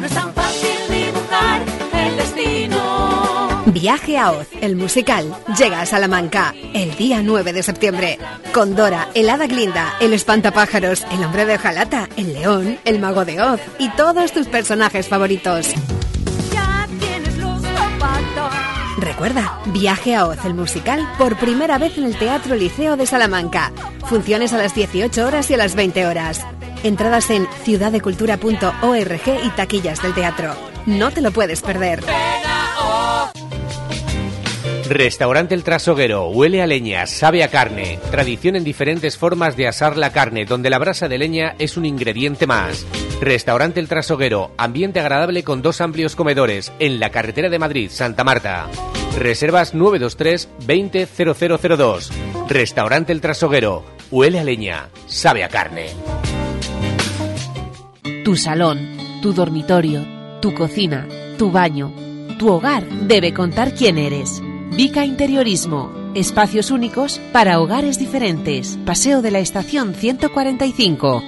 No 0.00 0.06
es 0.06 0.12
tan 0.12 0.34
fácil 0.34 0.68
dibujar 0.90 1.62
el 1.92 2.16
destino. 2.16 3.62
Viaje 3.66 4.18
a 4.18 4.32
Oz, 4.32 4.48
el 4.60 4.74
musical, 4.74 5.32
llega 5.56 5.80
a 5.80 5.86
Salamanca 5.86 6.54
el 6.74 6.96
día 6.96 7.22
9 7.22 7.52
de 7.52 7.62
septiembre. 7.62 8.18
Con 8.52 8.74
Dora, 8.74 9.08
el 9.14 9.30
Hada 9.30 9.46
Glinda, 9.46 9.94
el 10.00 10.12
Espantapájaros, 10.12 11.06
el 11.12 11.22
Hombre 11.22 11.46
de 11.46 11.54
Hojalata, 11.54 12.08
el 12.16 12.32
León, 12.32 12.78
el 12.84 12.98
Mago 12.98 13.24
de 13.24 13.40
Oz 13.40 13.60
y 13.78 13.90
todos 13.90 14.32
tus 14.32 14.48
personajes 14.48 15.08
favoritos. 15.08 15.72
Recuerda, 18.98 19.60
Viaje 19.66 20.14
a 20.14 20.26
Oz, 20.26 20.44
el 20.44 20.54
musical, 20.54 21.06
por 21.18 21.36
primera 21.36 21.76
vez 21.76 21.98
en 21.98 22.04
el 22.04 22.18
Teatro 22.18 22.54
Liceo 22.54 22.96
de 22.96 23.04
Salamanca. 23.06 23.70
Funciones 24.06 24.54
a 24.54 24.58
las 24.58 24.74
18 24.74 25.26
horas 25.26 25.50
y 25.50 25.54
a 25.54 25.58
las 25.58 25.74
20 25.74 26.06
horas. 26.06 26.40
Entradas 26.82 27.28
en 27.30 27.46
ciudaddecultura.org 27.64 29.44
y 29.44 29.50
taquillas 29.50 30.02
del 30.02 30.14
teatro. 30.14 30.54
No 30.86 31.10
te 31.10 31.20
lo 31.20 31.30
puedes 31.30 31.60
perder. 31.60 32.02
Restaurante 34.88 35.54
El 35.54 35.64
Trasoguero, 35.64 36.28
huele 36.28 36.62
a 36.62 36.66
leña, 36.66 37.06
sabe 37.06 37.42
a 37.42 37.48
carne. 37.48 37.98
Tradición 38.12 38.54
en 38.54 38.62
diferentes 38.62 39.18
formas 39.18 39.56
de 39.56 39.66
asar 39.66 39.96
la 39.96 40.12
carne, 40.12 40.44
donde 40.44 40.70
la 40.70 40.78
brasa 40.78 41.08
de 41.08 41.18
leña 41.18 41.56
es 41.58 41.76
un 41.76 41.84
ingrediente 41.84 42.46
más. 42.46 42.86
Restaurante 43.20 43.80
El 43.80 43.88
Trasoguero, 43.88 44.52
ambiente 44.56 45.00
agradable 45.00 45.42
con 45.42 45.60
dos 45.60 45.80
amplios 45.80 46.14
comedores, 46.14 46.72
en 46.78 47.00
la 47.00 47.10
carretera 47.10 47.48
de 47.48 47.58
Madrid, 47.58 47.90
Santa 47.90 48.22
Marta. 48.22 48.68
Reservas 49.18 49.74
923 49.74 50.48
200002. 50.66 52.12
Restaurante 52.48 53.12
El 53.12 53.20
Trasoguero, 53.20 53.84
huele 54.12 54.38
a 54.38 54.44
leña, 54.44 54.88
sabe 55.06 55.42
a 55.42 55.48
carne. 55.48 55.88
Tu 58.24 58.36
salón, 58.36 58.96
tu 59.20 59.32
dormitorio, 59.32 60.06
tu 60.40 60.54
cocina, 60.54 61.08
tu 61.38 61.50
baño, 61.50 61.92
tu 62.38 62.52
hogar 62.52 62.84
debe 62.88 63.34
contar 63.34 63.74
quién 63.74 63.98
eres. 63.98 64.42
Vica 64.76 65.06
Interiorismo. 65.06 65.90
Espacios 66.14 66.70
únicos 66.70 67.18
para 67.32 67.60
hogares 67.60 67.98
diferentes. 67.98 68.78
Paseo 68.84 69.22
de 69.22 69.30
la 69.30 69.38
Estación 69.38 69.94
145. 69.94 71.22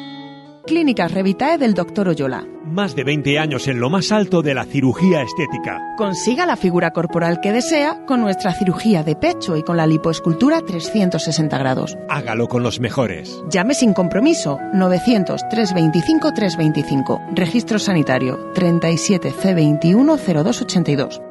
Clínicas 0.67 1.13
Revitae 1.13 1.57
del 1.57 1.73
Dr. 1.73 2.09
Oyola. 2.09 2.47
Más 2.67 2.95
de 2.95 3.05
20 3.05 3.39
años 3.39 3.67
en 3.67 3.81
lo 3.81 3.89
más 3.89 4.13
alto 4.13 4.43
de 4.43 4.53
la 4.53 4.67
cirugía 4.67 5.23
estética. 5.23 5.81
Consiga 5.97 6.45
la 6.45 6.57
figura 6.57 6.91
corporal 6.91 7.41
que 7.41 7.53
desea 7.53 8.05
con 8.05 8.21
nuestra 8.21 8.53
cirugía 8.53 9.03
de 9.03 9.17
pecho 9.17 9.57
y 9.57 9.63
con 9.63 9.79
la 9.79 9.87
lipoescultura 9.87 10.61
360 10.61 11.57
grados. 11.57 11.97
Hágalo 12.11 12.49
con 12.49 12.63
los 12.63 12.81
mejores. 12.81 13.43
Llame 13.49 13.73
sin 13.73 13.95
compromiso 13.95 14.59
900 14.75 15.49
325 15.49 16.35
325. 16.35 17.21
Registro 17.35 17.79
sanitario 17.79 18.53
37 18.53 19.33
C21 19.33 20.19
0282. 20.19 21.23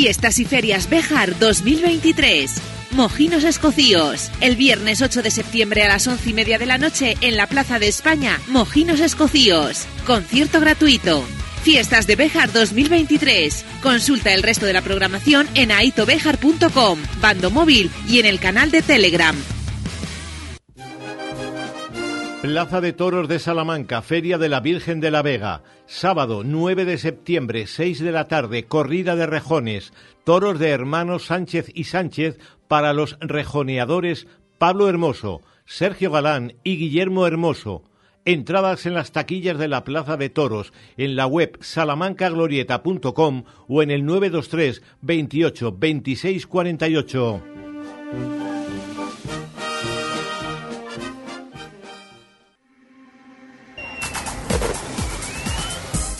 Fiestas 0.00 0.38
y 0.38 0.44
Ferias 0.44 0.88
Bejar 0.88 1.36
2023. 1.40 2.52
Mojinos 2.92 3.42
Escocíos. 3.42 4.30
El 4.40 4.54
viernes 4.54 5.02
8 5.02 5.24
de 5.24 5.32
septiembre 5.32 5.82
a 5.82 5.88
las 5.88 6.06
11 6.06 6.30
y 6.30 6.34
media 6.34 6.56
de 6.56 6.66
la 6.66 6.78
noche 6.78 7.16
en 7.20 7.36
la 7.36 7.48
Plaza 7.48 7.80
de 7.80 7.88
España, 7.88 8.40
Mojinos 8.46 9.00
Escocíos. 9.00 9.88
Concierto 10.06 10.60
gratuito. 10.60 11.24
Fiestas 11.64 12.06
de 12.06 12.14
Bejar 12.14 12.52
2023. 12.52 13.64
Consulta 13.82 14.32
el 14.32 14.44
resto 14.44 14.66
de 14.66 14.74
la 14.74 14.82
programación 14.82 15.48
en 15.54 15.72
aitobejar.com, 15.72 17.00
bando 17.20 17.50
móvil 17.50 17.90
y 18.06 18.20
en 18.20 18.26
el 18.26 18.38
canal 18.38 18.70
de 18.70 18.82
Telegram. 18.82 19.34
Plaza 22.42 22.80
de 22.80 22.92
Toros 22.92 23.26
de 23.26 23.40
Salamanca, 23.40 24.00
Feria 24.00 24.38
de 24.38 24.48
la 24.48 24.60
Virgen 24.60 25.00
de 25.00 25.10
la 25.10 25.22
Vega. 25.22 25.64
Sábado 25.86 26.42
9 26.44 26.84
de 26.84 26.96
septiembre, 26.96 27.66
6 27.66 27.98
de 27.98 28.12
la 28.12 28.28
tarde, 28.28 28.64
corrida 28.66 29.16
de 29.16 29.26
rejones. 29.26 29.92
Toros 30.22 30.60
de 30.60 30.68
hermanos 30.68 31.26
Sánchez 31.26 31.72
y 31.74 31.84
Sánchez 31.84 32.38
para 32.68 32.92
los 32.92 33.18
rejoneadores 33.20 34.28
Pablo 34.56 34.88
Hermoso, 34.88 35.40
Sergio 35.64 36.12
Galán 36.12 36.54
y 36.62 36.76
Guillermo 36.76 37.26
Hermoso. 37.26 37.82
Entradas 38.24 38.86
en 38.86 38.94
las 38.94 39.10
taquillas 39.10 39.58
de 39.58 39.66
la 39.66 39.82
Plaza 39.82 40.16
de 40.16 40.30
Toros, 40.30 40.72
en 40.96 41.16
la 41.16 41.26
web 41.26 41.58
salamancaglorieta.com 41.60 43.44
o 43.66 43.82
en 43.82 43.90
el 43.90 44.04
923 44.04 44.80
28 45.02 45.76
26 45.76 46.46
48. 46.46 47.42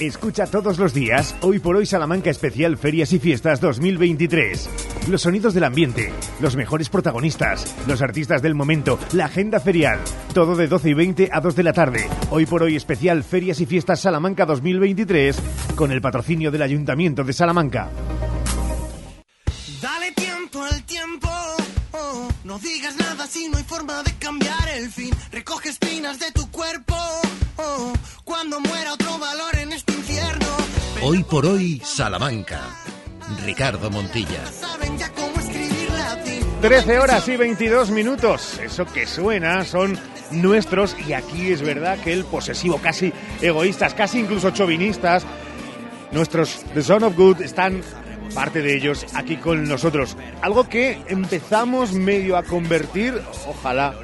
Escucha 0.01 0.47
todos 0.47 0.79
los 0.79 0.95
días, 0.95 1.35
hoy 1.41 1.59
por 1.59 1.75
hoy 1.75 1.85
Salamanca 1.85 2.31
Especial 2.31 2.79
Ferias 2.79 3.13
y 3.13 3.19
Fiestas 3.19 3.61
2023. 3.61 4.71
Los 5.09 5.23
sonidos 5.23 5.55
del 5.55 5.65
ambiente, 5.65 6.13
los 6.41 6.55
mejores 6.55 6.89
protagonistas, 6.89 7.75
los 7.89 8.01
artistas 8.01 8.41
del 8.41 8.55
momento, 8.55 8.97
la 9.13 9.25
agenda 9.25 9.59
ferial. 9.59 9.99
Todo 10.35 10.55
de 10.55 10.69
12 10.69 10.91
y 10.91 10.95
20 10.95 11.31
a 11.33 11.41
2 11.41 11.57
de 11.57 11.63
la 11.65 11.73
tarde. 11.73 12.09
Hoy 12.31 12.47
por 12.47 12.63
hoy 12.63 12.77
Especial 12.77 13.25
Ferias 13.25 13.61
y 13.61 13.67
Fiestas 13.67 13.99
Salamanca 13.99 14.47
2023 14.47 15.37
con 15.75 15.91
el 15.91 16.01
patrocinio 16.01 16.53
del 16.53 16.63
Ayuntamiento 16.63 17.25
de 17.25 17.33
Salamanca. 17.33 17.91
Dale 19.83 20.13
tiempo 20.13 20.63
al 20.63 20.81
tiempo. 20.85 21.29
oh, 21.91 22.29
no 22.45 22.61
digas 22.61 22.95
nada 22.99 23.27
si 23.27 23.49
no 23.49 23.59
hay 23.59 23.65
forma 23.65 24.05
de 24.05 24.13
cambiar 24.15 24.69
el 24.77 24.93
fin. 24.93 25.11
Recoge 25.33 25.71
espinas 25.71 26.21
de 26.21 26.31
tu 26.31 26.49
cuerpo. 26.53 26.95
oh, 27.57 27.93
cuando 28.23 28.61
muera 28.61 28.93
otro 28.93 29.19
valor 29.19 29.57
en 29.57 29.73
este. 29.73 29.88
Hoy 31.01 31.23
por 31.23 31.47
hoy, 31.47 31.81
Salamanca. 31.85 32.61
Ricardo 33.45 33.89
Montilla. 33.89 34.45
Saben 34.47 34.99
ya 34.99 35.09
cómo 35.13 35.39
escribir 35.39 35.91
latín. 35.91 36.41
13 36.61 36.99
horas 36.99 37.29
y 37.29 37.37
22 37.37 37.91
minutos. 37.93 38.59
Eso 38.59 38.85
que 38.85 39.07
suena 39.07 39.65
son 39.65 39.97
nuestros 40.33 40.97
y 41.07 41.13
aquí 41.13 41.53
es 41.53 41.63
verdad 41.63 41.99
que 42.01 42.13
el 42.13 42.25
posesivo, 42.25 42.79
casi 42.79 43.13
egoístas, 43.41 43.95
casi 43.95 44.19
incluso 44.19 44.51
chauvinistas, 44.51 45.25
nuestros 46.11 46.65
The 46.75 46.83
Son 46.83 47.05
of 47.05 47.17
Good 47.17 47.43
están 47.43 47.81
parte 48.35 48.61
de 48.61 48.77
ellos 48.77 49.07
aquí 49.15 49.37
con 49.37 49.69
nosotros. 49.69 50.17
Algo 50.43 50.69
que 50.69 51.01
empezamos 51.07 51.93
medio 51.93 52.37
a 52.37 52.43
convertir, 52.43 53.23
ojalá, 53.47 53.95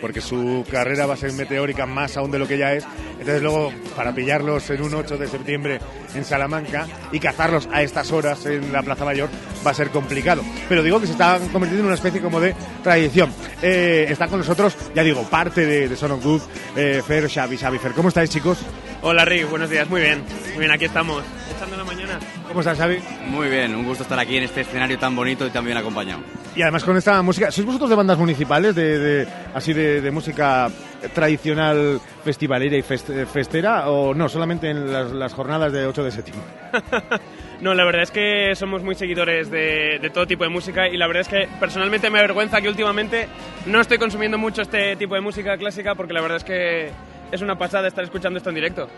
porque 0.00 0.20
su 0.20 0.64
carrera 0.70 1.06
va 1.06 1.14
a 1.14 1.16
ser 1.16 1.32
meteórica 1.32 1.86
más 1.86 2.16
aún 2.16 2.30
de 2.30 2.38
lo 2.38 2.46
que 2.48 2.58
ya 2.58 2.72
es. 2.72 2.84
Entonces 3.12 3.42
luego, 3.42 3.72
para 3.96 4.14
pillarlos 4.14 4.68
en 4.70 4.82
un 4.82 4.94
8 4.94 5.16
de 5.16 5.28
septiembre 5.28 5.80
en 6.14 6.24
Salamanca 6.24 6.86
y 7.12 7.20
cazarlos 7.20 7.68
a 7.72 7.82
estas 7.82 8.12
horas 8.12 8.44
en 8.46 8.72
la 8.72 8.82
Plaza 8.82 9.04
Mayor 9.04 9.28
va 9.66 9.70
a 9.70 9.74
ser 9.74 9.90
complicado. 9.90 10.42
Pero 10.68 10.82
digo 10.82 11.00
que 11.00 11.06
se 11.06 11.12
está 11.12 11.38
convirtiendo 11.52 11.80
en 11.80 11.86
una 11.86 11.94
especie 11.94 12.20
como 12.20 12.40
de 12.40 12.54
tradición. 12.82 13.32
Eh, 13.62 14.06
está 14.08 14.28
con 14.28 14.38
nosotros, 14.38 14.76
ya 14.94 15.02
digo, 15.02 15.22
parte 15.28 15.66
de, 15.66 15.88
de 15.88 15.96
Son 15.96 16.12
of 16.12 16.22
Good, 16.22 16.42
eh, 16.76 17.02
Fer, 17.06 17.30
Xavi, 17.30 17.56
Xavi, 17.56 17.78
Fer. 17.78 17.92
¿Cómo 17.92 18.08
estáis, 18.08 18.30
chicos? 18.30 18.58
Hola 19.02 19.24
Rick, 19.24 19.50
buenos 19.50 19.68
días, 19.68 19.88
muy 19.90 20.00
bien, 20.00 20.22
muy 20.50 20.60
bien, 20.60 20.70
aquí 20.70 20.86
estamos, 20.86 21.22
echando 21.56 21.76
la 21.76 21.84
mañana. 21.84 22.18
¿Cómo 22.48 22.60
estás, 22.60 22.78
Xavi? 22.78 22.98
Muy 23.28 23.48
bien, 23.48 23.74
un 23.74 23.84
gusto 23.84 24.02
estar 24.02 24.18
aquí 24.18 24.36
en 24.36 24.44
este 24.44 24.62
escenario 24.62 24.98
tan 24.98 25.14
bonito 25.16 25.46
y 25.46 25.50
tan 25.50 25.64
bien 25.64 25.76
acompañado. 25.76 26.20
Y 26.56 26.62
además 26.62 26.84
con 26.84 26.96
esta 26.96 27.20
música, 27.22 27.50
¿sois 27.50 27.66
vosotros 27.66 27.90
de 27.90 27.96
bandas 27.96 28.18
municipales, 28.18 28.74
de, 28.74 28.98
de- 28.98 29.28
así 29.54 29.72
de, 29.72 30.00
de 30.00 30.10
música 30.10 30.68
tradicional 31.14 32.00
festivalera 32.24 32.76
y 32.76 32.82
fest- 32.82 33.26
festera, 33.26 33.88
o 33.90 34.14
no, 34.14 34.28
solamente 34.28 34.70
en 34.70 34.92
las, 34.92 35.10
las 35.12 35.32
jornadas 35.32 35.72
de 35.72 35.86
8 35.86 36.04
de 36.04 36.10
septiembre? 36.10 36.44
No, 37.60 37.72
la 37.72 37.84
verdad 37.84 38.02
es 38.02 38.10
que 38.10 38.52
somos 38.56 38.82
muy 38.82 38.94
seguidores 38.96 39.48
de, 39.50 39.98
de 40.02 40.10
todo 40.10 40.26
tipo 40.26 40.42
de 40.44 40.50
música 40.50 40.86
y 40.88 40.98
la 40.98 41.06
verdad 41.06 41.22
es 41.22 41.28
que 41.28 41.48
personalmente 41.60 42.10
me 42.10 42.18
avergüenza 42.18 42.60
que 42.60 42.68
últimamente 42.68 43.26
no 43.64 43.80
estoy 43.80 43.96
consumiendo 43.96 44.36
mucho 44.36 44.60
este 44.62 44.96
tipo 44.96 45.14
de 45.14 45.20
música 45.22 45.56
clásica 45.56 45.94
porque 45.94 46.12
la 46.12 46.20
verdad 46.20 46.38
es 46.38 46.44
que 46.44 46.90
es 47.30 47.40
una 47.40 47.56
pasada 47.56 47.88
estar 47.88 48.04
escuchando 48.04 48.36
esto 48.38 48.50
en 48.50 48.56
directo. 48.56 48.88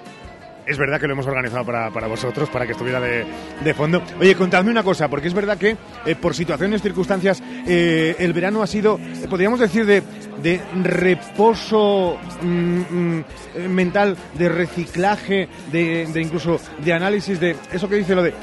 Es 0.67 0.79
verdad 0.79 1.01
que 1.01 1.07
lo 1.07 1.13
hemos 1.13 1.27
organizado 1.29 1.65
para, 1.65 1.91
para 1.93 2.09
vosotros, 2.09 2.51
para 2.51 2.67
que 2.67 2.73
estuviera 2.73 3.01
de, 3.01 3.25
de 3.63 3.75
fondo. 3.75 4.03
Oye, 4.19 4.35
contadme 4.35 4.73
una 4.73 4.83
cosa, 4.83 5.09
porque 5.09 5.29
es 5.29 5.35
verdad 5.35 5.57
que 5.57 5.77
eh, 6.05 6.17
por 6.17 6.35
situaciones, 6.35 6.83
circunstancias, 6.83 7.41
eh, 7.69 8.17
el 8.19 8.33
verano 8.33 8.63
ha 8.63 8.67
sido, 8.67 8.99
eh, 8.99 9.29
podríamos 9.31 9.61
decir, 9.61 9.87
de, 9.87 10.03
de 10.43 10.61
reposo 10.83 12.19
mm, 12.43 12.47
mm, 12.49 13.25
mental, 13.69 14.17
de 14.35 14.49
reciclaje, 14.49 15.49
de, 15.71 16.07
de 16.13 16.21
incluso 16.21 16.59
de 16.79 16.93
análisis, 16.93 17.39
de 17.39 17.55
eso 17.73 17.89
que 17.89 17.95
dice 17.95 18.17
lo 18.17 18.25
de 18.25 18.35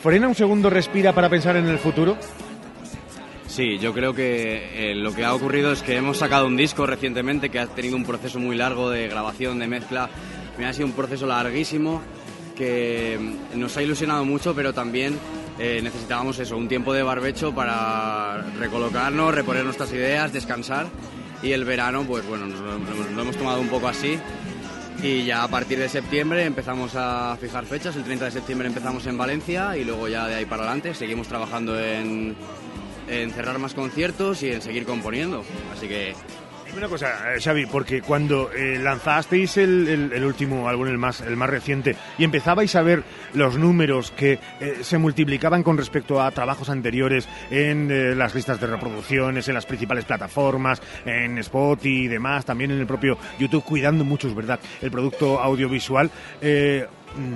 frena 0.00 0.28
un 0.28 0.36
segundo, 0.36 0.70
respira 0.70 1.12
para 1.12 1.28
pensar 1.28 1.56
en 1.56 1.66
el 1.66 1.78
futuro. 1.78 2.16
Sí, 3.48 3.78
yo 3.78 3.92
creo 3.92 4.14
que 4.14 4.94
lo 4.96 5.12
que 5.12 5.24
ha 5.24 5.34
ocurrido 5.34 5.72
es 5.72 5.82
que 5.82 5.96
hemos 5.96 6.18
sacado 6.18 6.46
un 6.46 6.56
disco 6.56 6.86
recientemente 6.86 7.50
que 7.50 7.58
ha 7.58 7.66
tenido 7.66 7.96
un 7.96 8.04
proceso 8.04 8.38
muy 8.38 8.56
largo 8.56 8.88
de 8.88 9.08
grabación, 9.08 9.58
de 9.58 9.66
mezcla. 9.66 10.08
Ha 10.58 10.72
sido 10.72 10.86
un 10.86 10.92
proceso 10.92 11.26
larguísimo 11.26 12.02
que 12.56 13.18
mm, 13.18 13.58
nos 13.58 13.76
ha 13.76 13.82
ilusionado 13.82 14.24
mucho, 14.24 14.54
pero 14.54 14.72
también 14.72 15.18
eh, 15.58 15.80
necesitábamos 15.82 16.38
eso, 16.38 16.56
un 16.56 16.68
tiempo 16.68 16.92
de 16.92 17.02
barbecho 17.02 17.54
para 17.54 18.42
recolocarnos, 18.58 19.34
reponer 19.34 19.64
nuestras 19.64 19.92
ideas, 19.92 20.32
descansar. 20.32 20.86
Y 21.42 21.52
el 21.52 21.64
verano, 21.64 22.04
pues 22.04 22.26
bueno, 22.26 22.46
lo 22.46 23.22
hemos 23.22 23.36
tomado 23.36 23.60
un 23.60 23.68
poco 23.68 23.88
así. 23.88 24.18
Y 25.02 25.24
ya 25.24 25.42
a 25.42 25.48
partir 25.48 25.78
de 25.78 25.88
septiembre 25.88 26.44
empezamos 26.44 26.92
a 26.94 27.36
fijar 27.40 27.64
fechas. 27.66 27.96
El 27.96 28.04
30 28.04 28.26
de 28.26 28.30
septiembre 28.30 28.68
empezamos 28.68 29.04
en 29.06 29.18
Valencia 29.18 29.76
y 29.76 29.84
luego 29.84 30.06
ya 30.06 30.28
de 30.28 30.36
ahí 30.36 30.44
para 30.44 30.62
adelante 30.62 30.94
seguimos 30.94 31.26
trabajando 31.26 31.78
en, 31.80 32.36
en 33.08 33.30
cerrar 33.32 33.58
más 33.58 33.74
conciertos 33.74 34.42
y 34.44 34.52
en 34.52 34.62
seguir 34.62 34.84
componiendo. 34.86 35.44
Así 35.72 35.88
que 35.88 36.14
Una 36.74 36.88
cosa, 36.88 37.34
eh, 37.34 37.40
Xavi, 37.40 37.66
porque 37.66 38.00
cuando 38.00 38.50
eh, 38.50 38.78
lanzasteis 38.78 39.58
el, 39.58 40.24
último 40.24 40.68
álbum, 40.68 40.86
el 40.86 40.96
más, 40.96 41.20
el 41.20 41.36
más 41.36 41.50
reciente, 41.50 41.96
y 42.16 42.24
empezabais 42.24 42.74
a 42.76 42.82
ver 42.82 43.04
los 43.34 43.58
números 43.58 44.10
que 44.10 44.38
eh, 44.58 44.78
se 44.80 44.96
multiplicaban 44.96 45.62
con 45.62 45.76
respecto 45.76 46.22
a 46.22 46.30
trabajos 46.30 46.70
anteriores 46.70 47.28
en 47.50 47.90
eh, 47.90 48.14
las 48.14 48.34
listas 48.34 48.58
de 48.58 48.68
reproducciones, 48.68 49.46
en 49.48 49.54
las 49.54 49.66
principales 49.66 50.06
plataformas, 50.06 50.80
en 51.04 51.36
Spotify 51.38 52.04
y 52.04 52.08
demás, 52.08 52.46
también 52.46 52.70
en 52.70 52.80
el 52.80 52.86
propio 52.86 53.18
YouTube, 53.38 53.64
cuidando 53.64 54.02
mucho, 54.02 54.34
verdad, 54.34 54.58
el 54.80 54.90
producto 54.90 55.40
audiovisual, 55.40 56.10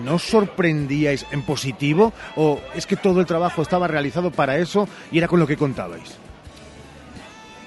¿no 0.05 0.19
sorprendíais 0.19 1.27
en 1.31 1.43
positivo 1.43 2.15
o 2.37 2.61
es 2.75 2.87
que 2.87 2.97
todo 2.97 3.21
el 3.21 3.27
trabajo 3.27 3.61
estaba 3.61 3.87
realizado 3.87 4.31
para 4.31 4.57
eso 4.57 4.89
y 5.13 5.19
era 5.19 5.29
con 5.29 5.39
lo 5.39 5.47
que 5.47 5.59
contabais? 5.59 6.26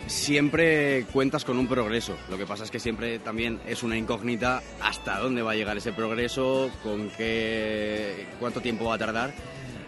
Siempre 0.09 1.05
cuentas 1.13 1.45
con 1.45 1.57
un 1.57 1.67
progreso. 1.67 2.17
Lo 2.29 2.37
que 2.37 2.45
pasa 2.45 2.63
es 2.63 2.71
que 2.71 2.79
siempre 2.79 3.19
también 3.19 3.59
es 3.67 3.83
una 3.83 3.97
incógnita 3.97 4.61
hasta 4.81 5.19
dónde 5.19 5.41
va 5.41 5.51
a 5.51 5.55
llegar 5.55 5.77
ese 5.77 5.93
progreso, 5.93 6.69
con 6.83 7.09
qué, 7.11 8.25
cuánto 8.39 8.59
tiempo 8.59 8.85
va 8.85 8.95
a 8.95 8.97
tardar. 8.97 9.33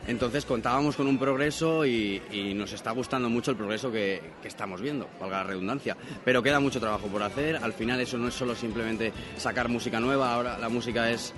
Entonces 0.08 0.46
contábamos 0.46 0.96
con 0.96 1.08
un 1.08 1.18
progreso 1.18 1.86
y, 1.86 2.22
nos 2.56 2.74
está 2.74 2.92
gustando 2.92 3.30
mucho 3.30 3.52
el 3.52 3.58
progreso 3.58 3.92
que, 3.92 4.22
estamos 4.44 4.82
viendo, 4.82 5.08
valga 5.20 5.38
la 5.38 5.44
redundancia. 5.44 5.96
Pero 6.26 6.42
queda 6.44 6.60
mucho 6.60 6.80
trabajo 6.80 7.08
por 7.08 7.24
hacer. 7.24 7.58
Al 7.58 7.74
final 7.74 8.00
eso 8.02 8.18
no 8.18 8.28
es 8.28 8.34
solo 8.34 8.56
simplemente 8.56 9.14
sacar 9.38 9.70
música 9.70 10.00
nueva, 10.00 10.34
ahora 10.34 10.58
la 10.58 10.70
música 10.70 11.10
es, 11.12 11.34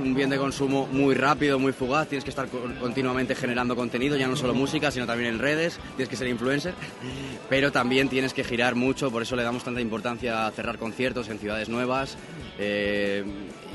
un 0.00 0.14
bien 0.14 0.30
de 0.30 0.36
consumo 0.38 0.86
muy 0.90 1.14
rápido, 1.14 1.58
muy 1.58 1.72
fugaz. 1.72 2.08
Tienes 2.08 2.24
que 2.24 2.30
estar 2.30 2.48
co- 2.48 2.60
continuamente 2.80 3.34
generando 3.34 3.74
contenido, 3.74 4.16
ya 4.16 4.28
no 4.28 4.36
solo 4.36 4.54
música, 4.54 4.90
sino 4.90 5.06
también 5.06 5.34
en 5.34 5.38
redes. 5.38 5.78
Tienes 5.96 6.08
que 6.08 6.16
ser 6.16 6.28
influencer. 6.28 6.74
Pero 7.48 7.72
también 7.72 8.08
tienes 8.08 8.34
que 8.34 8.44
girar 8.44 8.74
mucho, 8.74 9.10
por 9.10 9.22
eso 9.22 9.34
le 9.36 9.42
damos 9.42 9.64
tanta 9.64 9.80
importancia 9.80 10.46
a 10.46 10.50
cerrar 10.50 10.78
conciertos 10.78 11.28
en 11.28 11.38
ciudades 11.38 11.68
nuevas 11.68 12.16
eh, 12.58 13.24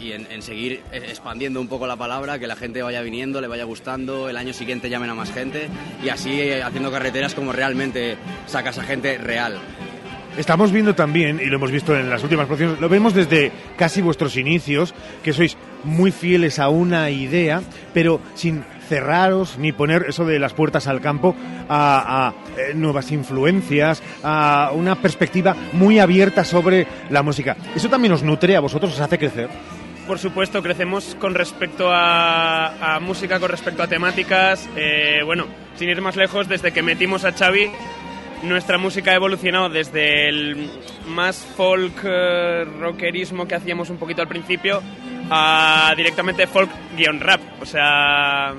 y 0.04 0.12
en, 0.12 0.42
seguir 0.42 0.82
eh, 0.92 1.02
expandiendo 1.08 1.62
un 1.62 1.68
poco 1.68 1.88
la 1.88 1.96
palabra, 1.96 2.38
que 2.38 2.48
la 2.48 2.56
gente 2.56 2.82
vaya 2.82 3.02
viniendo, 3.02 3.40
le 3.40 3.48
vaya 3.48 3.64
gustando, 3.64 4.30
el 4.30 4.38
año 4.38 4.54
siguiente 4.54 4.90
llamen 4.90 5.10
a 5.10 5.16
más 5.16 5.32
gente 5.32 5.70
y 6.04 6.10
así 6.10 6.42
eh, 6.42 6.62
haciendo 6.62 6.92
carreteras 6.92 7.34
como 7.34 7.54
realmente 7.54 8.18
sacas 8.46 8.78
a 8.78 8.84
gente 8.84 9.18
real. 9.18 9.60
Estamos 10.38 10.72
viendo 10.72 10.96
también, 10.96 11.40
y 11.40 11.46
lo 11.46 11.58
hemos 11.58 11.70
visto 11.70 11.96
en 11.96 12.10
las 12.10 12.24
últimas 12.24 12.48
producciones, 12.48 12.82
lo 12.82 12.90
vemos 12.90 13.14
desde 13.14 13.52
casi 13.78 14.02
vuestros 14.02 14.36
inicios, 14.36 14.94
que 15.24 15.32
sois 15.32 15.56
muy 15.84 16.12
fieles 16.12 16.58
a 16.58 16.70
una 16.70 17.12
idea, 17.12 17.62
pero 17.94 18.20
sin 18.34 18.64
cerraros 18.90 19.60
ni 19.60 19.72
poner 19.72 20.06
eso 20.10 20.26
de 20.26 20.40
las 20.40 20.54
puertas 20.54 20.88
al 20.88 21.02
campo 21.02 21.36
a, 21.70 22.28
a, 22.28 22.34
eh, 22.60 22.74
nuevas 22.74 23.12
influencias, 23.12 24.02
a 24.24 24.72
una 24.74 24.96
perspectiva 24.96 25.56
muy 25.74 26.00
abierta 26.00 26.44
sobre 26.44 26.88
la 27.12 27.22
música. 27.22 27.56
¿Eso 27.76 27.88
también 27.88 28.14
os 28.14 28.24
nutre 28.24 28.56
a 28.56 28.60
vosotros, 28.60 28.92
os 28.94 29.00
hace 29.00 29.20
crecer? 29.20 29.50
Por 30.08 30.20
supuesto, 30.20 30.62
crecemos 30.62 31.16
con 31.20 31.34
respecto 31.34 31.90
a, 31.92 33.00
música, 33.02 33.40
con 33.40 33.50
respecto 33.50 33.84
a 33.84 33.88
temáticas. 33.88 34.68
Eh, 34.76 35.22
bueno, 35.24 35.46
sin 35.78 35.90
ir 35.90 36.02
más 36.02 36.16
lejos, 36.18 36.50
desde 36.50 36.72
que 36.74 36.82
metimos 36.84 37.24
a 37.24 37.32
Xavi, 37.32 37.72
nuestra 38.44 38.78
música 38.78 39.12
ha 39.12 39.16
evolucionado 39.16 39.70
desde 39.70 40.28
el 40.28 40.70
más 41.08 41.38
folk 41.56 41.94
eh, 42.04 42.66
rockerismo 42.82 43.48
que 43.48 43.56
hacíamos 43.56 43.90
un 43.90 43.98
poquito 43.98 44.22
al 44.22 44.28
principio 44.28 44.82
a 45.30 45.94
directamente 45.96 46.48
folk-rap. 46.48 47.40
O 47.62 47.66
sea, 47.66 48.54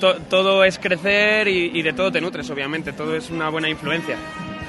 to- 0.00 0.16
todo 0.28 0.64
es 0.64 0.78
crecer 0.78 1.48
y, 1.48 1.80
de 1.80 1.94
todo 1.94 2.12
te 2.12 2.20
nutres, 2.20 2.48
obviamente. 2.50 2.92
Todo 2.92 3.16
es 3.16 3.30
una 3.30 3.48
buena 3.48 3.70
influencia. 3.70 4.16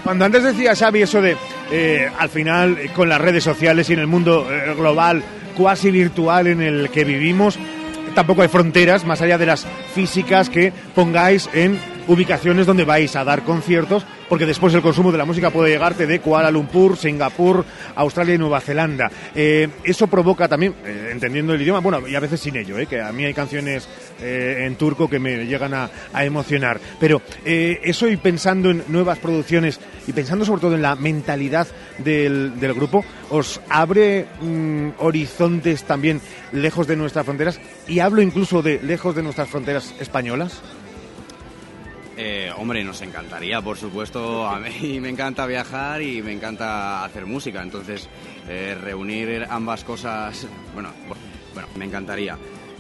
Cuando 0.06 0.24
antes 0.24 0.44
decía 0.44 0.76
Xavi 0.76 1.02
eso 1.02 1.22
de, 1.22 1.36
eh, 1.72 2.10
al 2.18 2.30
final, 2.30 2.78
eh, 2.80 2.90
con 2.96 3.10
las 3.10 3.20
redes 3.20 3.44
sociales 3.44 3.90
y 3.90 3.94
en 3.94 4.00
el 4.00 4.08
mundo 4.08 4.48
global, 4.78 5.22
cuasi 5.56 5.92
virtual 5.92 6.48
en 6.48 6.62
el 6.62 6.90
que 6.90 7.04
vivimos, 7.04 7.58
tampoco 8.14 8.42
hay 8.42 8.48
fronteras 8.48 9.06
más 9.06 9.22
allá 9.22 9.38
de 9.38 9.46
las 9.46 9.66
físicas 9.94 10.50
que 10.50 10.72
pongáis 10.94 11.50
en 11.54 11.80
ubicaciones 12.08 12.66
donde 12.66 12.86
vais 12.86 13.16
a 13.16 13.24
dar 13.24 13.44
conciertos, 13.44 14.06
porque 14.30 14.46
después 14.46 14.74
el 14.74 14.82
consumo 14.82 15.12
de 15.12 15.18
la 15.18 15.26
música 15.26 15.52
puede 15.52 15.72
llegarte 15.72 16.08
de 16.08 16.20
Kuala 16.20 16.52
Lumpur, 16.52 16.98
Singapur, 16.98 17.66
Australia 17.96 18.36
y 18.36 18.38
Nueva 18.38 18.62
Zelanda. 18.62 19.12
Eh, 19.34 19.70
eso 19.84 20.08
provoca 20.08 20.48
también, 20.48 20.76
eh, 20.86 21.10
entendiendo 21.12 21.54
el 21.54 21.62
idioma, 21.62 21.80
bueno, 21.80 22.08
y 22.08 22.16
a 22.16 22.20
veces 22.20 22.40
sin 22.40 22.56
ello, 22.56 22.78
eh, 22.78 22.88
que 22.88 23.02
a 23.02 23.12
mí 23.12 23.26
hay 23.26 23.34
canciones 23.34 23.88
eh, 24.22 24.64
en 24.66 24.76
turco 24.76 25.10
que 25.10 25.20
me 25.20 25.46
llegan 25.46 25.74
a, 25.74 25.90
emocionar, 26.26 26.80
pero 27.00 27.22
eso 27.46 28.08
y 28.08 28.18
pensando 28.18 28.72
en 28.72 28.84
nuevas 28.88 29.20
producciones 29.20 29.80
y 30.08 30.14
pensando 30.14 30.44
sobre 30.44 30.62
todo 30.62 30.76
en 30.76 30.82
la 30.82 30.96
mentalidad 30.96 31.68
del, 32.00 32.60
del 32.60 32.74
grupo, 32.74 33.06
os 33.30 33.62
abre 33.70 34.26
mm, 34.42 34.90
horizontes 35.00 35.84
también 35.84 36.22
lejos 36.52 36.88
de 36.88 36.96
nuestras 36.96 37.26
fronteras 37.26 37.60
y 37.88 38.00
hablo 38.00 38.22
incluso 38.22 38.62
de 38.62 38.80
lejos 38.82 39.16
de 39.16 39.24
nuestras 39.24 39.50
fronteras 39.50 39.94
españolas. 40.00 40.62
Eh, 42.18 42.50
hombre, 42.56 42.84
nos 42.84 43.02
encantaría, 43.02 43.62
por 43.62 43.78
supuesto. 43.78 44.48
A 44.48 44.60
mí 44.60 45.00
me 45.02 45.10
encanta 45.10 45.46
viajar 45.46 46.02
y 46.02 46.22
me 46.22 46.32
encanta 46.32 47.04
hacer 47.04 47.26
música. 47.26 47.62
Entonces, 47.62 48.08
eh, 48.48 48.78
reunir 48.80 49.46
ambas 49.50 49.84
cosas, 49.84 50.48
bueno, 50.74 50.90
bueno, 51.54 51.68
me 51.76 51.86
encantaría. 51.86 52.38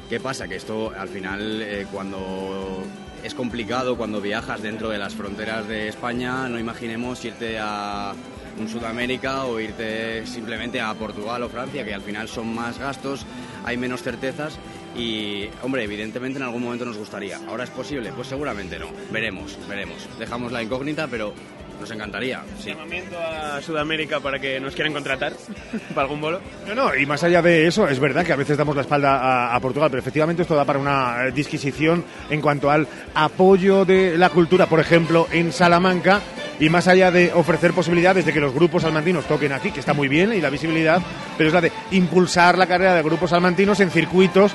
¿Qué 0.09 0.19
pasa? 0.19 0.47
Que 0.47 0.55
esto 0.55 0.93
al 0.97 1.09
final, 1.09 1.61
eh, 1.61 1.87
cuando 1.91 2.83
es 3.23 3.33
complicado, 3.33 3.97
cuando 3.97 4.21
viajas 4.21 4.61
dentro 4.61 4.89
de 4.89 4.99
las 4.99 5.15
fronteras 5.15 5.67
de 5.67 5.89
España, 5.89 6.47
no 6.47 6.59
imaginemos 6.59 7.25
irte 7.25 7.57
a 7.59 8.13
un 8.57 8.69
Sudamérica 8.69 9.45
o 9.45 9.59
irte 9.59 10.25
simplemente 10.27 10.79
a 10.79 10.93
Portugal 10.93 11.43
o 11.43 11.49
Francia, 11.49 11.83
que 11.83 11.93
al 11.93 12.03
final 12.03 12.29
son 12.29 12.53
más 12.53 12.77
gastos, 12.77 13.25
hay 13.65 13.77
menos 13.77 14.01
certezas 14.03 14.59
y, 14.95 15.49
hombre, 15.61 15.83
evidentemente 15.83 16.39
en 16.39 16.43
algún 16.43 16.63
momento 16.63 16.85
nos 16.85 16.97
gustaría. 16.97 17.39
¿Ahora 17.47 17.63
es 17.63 17.69
posible? 17.69 18.11
Pues 18.15 18.27
seguramente 18.27 18.79
no. 18.79 18.87
Veremos, 19.11 19.57
veremos. 19.67 20.07
Dejamos 20.17 20.51
la 20.51 20.63
incógnita, 20.63 21.07
pero 21.07 21.33
nos 21.79 21.91
encantaría, 21.91 22.41
sí. 22.59 22.69
Llamamiento 22.69 23.17
a 23.19 23.61
Sudamérica 23.61 24.19
para 24.19 24.39
que 24.39 24.59
nos 24.59 24.73
quieran 24.73 24.93
contratar 24.93 25.33
para 25.89 26.01
algún 26.03 26.21
bolo. 26.21 26.39
No, 26.67 26.75
no, 26.75 26.95
y 26.95 27.05
más 27.05 27.23
allá 27.23 27.41
de 27.41 27.67
eso, 27.67 27.87
es 27.87 27.99
verdad 27.99 28.25
que 28.25 28.33
a 28.33 28.37
veces 28.37 28.57
damos 28.57 28.75
la 28.75 28.81
espalda 28.83 29.17
a, 29.17 29.55
a 29.55 29.59
Portugal, 29.59 29.89
pero 29.89 29.99
efectivamente 29.99 30.43
esto 30.43 30.55
da 30.55 30.65
para 30.65 30.79
una 30.79 31.25
eh, 31.25 31.31
disquisición 31.31 32.03
en 32.29 32.41
cuanto 32.41 32.71
al 32.71 32.87
apoyo 33.13 33.85
de 33.85 34.17
la 34.17 34.29
cultura, 34.29 34.67
por 34.67 34.79
ejemplo, 34.79 35.27
en 35.31 35.51
Salamanca, 35.51 36.21
y 36.59 36.69
más 36.69 36.87
allá 36.87 37.11
de 37.11 37.33
ofrecer 37.33 37.73
posibilidades 37.73 38.25
de 38.25 38.31
que 38.31 38.39
los 38.39 38.53
grupos 38.53 38.83
salmantinos 38.83 39.25
toquen 39.25 39.51
aquí, 39.51 39.71
que 39.71 39.81
está 39.81 39.93
muy 39.93 40.07
bien, 40.07 40.33
y 40.33 40.41
la 40.41 40.49
visibilidad, 40.49 41.01
pero 41.37 41.49
es 41.49 41.53
la 41.53 41.61
de 41.61 41.71
impulsar 41.91 42.57
la 42.57 42.67
carrera 42.67 42.95
de 42.95 43.03
grupos 43.03 43.31
salmantinos 43.31 43.79
en 43.81 43.91
circuitos, 43.91 44.53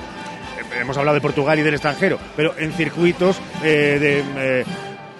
hemos 0.78 0.96
hablado 0.96 1.14
de 1.14 1.20
Portugal 1.20 1.58
y 1.58 1.62
del 1.62 1.74
extranjero, 1.74 2.18
pero 2.36 2.54
en 2.58 2.72
circuitos 2.72 3.40
eh, 3.62 3.98
de... 4.00 4.60
eh, 4.60 4.64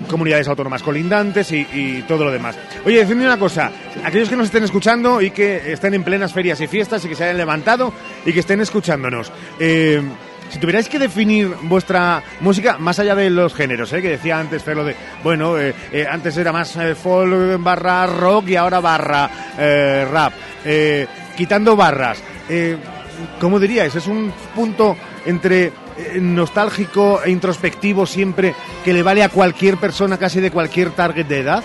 comunidades 0.09 0.48
autónomas 0.48 0.82
colindantes 0.82 1.53
y, 1.53 2.03
todo 2.09 2.24
lo 2.24 2.30
demás. 2.30 2.57
Oye, 2.86 3.01
decidme 3.01 3.26
una 3.26 3.38
cosa, 3.38 3.70
aquellos 4.03 4.30
que 4.30 4.36
nos 4.36 4.46
estén 4.46 4.64
escuchando 4.64 5.20
y 5.20 5.30
que 5.30 5.74
estén 5.74 5.92
en 5.92 6.03
plenas 6.03 6.32
ferias 6.32 6.59
y 6.62 6.66
fiestas 6.66 7.05
y 7.05 7.09
que 7.11 7.14
se 7.14 7.24
hayan 7.24 7.36
levantado 7.36 7.92
y 8.24 8.32
que 8.32 8.40
estén 8.40 8.62
escuchándonos, 8.62 9.30
eh, 9.59 10.01
si 10.48 10.59
tuvierais 10.59 10.88
que 10.88 10.98
definir 10.98 11.48
vuestra 11.64 12.22
música, 12.40 12.78
más 12.78 12.98
allá 12.98 13.14
de 13.14 13.28
los 13.28 13.55
géneros, 13.55 13.90
que 13.90 14.01
decía 14.01 14.38
antes 14.38 14.64
Fer, 14.64 14.74
lo 14.74 14.84
de, 14.84 14.96
bueno, 15.22 15.55
antes 16.11 16.34
era 16.38 16.51
más 16.51 16.78
folk 16.96 17.62
barra 17.62 18.07
rock 18.07 18.48
y 18.48 18.57
ahora 18.57 18.80
barra 18.80 19.30
rap, 20.11 20.32
quitando 21.36 21.76
barras, 21.76 22.20
¿cómo 23.38 23.61
diríais? 23.61 23.94
¿Es 23.94 24.07
un 24.07 24.32
punto 24.55 24.96
entre 25.26 25.66
eh, 25.66 25.72
nostálgico 26.20 27.22
e 27.22 27.30
introspectivo 27.30 28.06
siempre 28.06 28.54
que 28.84 28.92
le 28.92 29.02
vale 29.02 29.22
a 29.22 29.28
cualquier 29.28 29.76
persona 29.76 30.18
casi 30.18 30.40
de 30.40 30.50
cualquier 30.50 30.90
target 30.90 31.26
de 31.26 31.40
edad? 31.40 31.64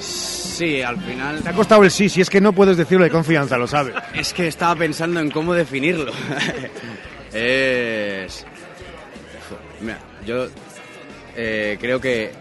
Sí, 0.00 0.82
al 0.82 1.00
final... 1.00 1.42
Te 1.42 1.48
ha 1.48 1.52
costado 1.52 1.82
el 1.82 1.90
sí, 1.90 2.08
si 2.08 2.20
es 2.20 2.30
que 2.30 2.40
no 2.40 2.52
puedes 2.52 2.76
decirlo 2.76 3.04
de 3.04 3.10
confianza, 3.10 3.58
lo 3.58 3.66
sabes. 3.66 3.94
Es 4.14 4.32
que 4.32 4.46
estaba 4.46 4.76
pensando 4.76 5.18
en 5.20 5.30
cómo 5.30 5.52
definirlo. 5.52 6.12
es... 7.32 8.46
Mira, 9.80 9.98
yo 10.24 10.46
eh, 11.36 11.76
creo 11.80 12.00
que 12.00 12.32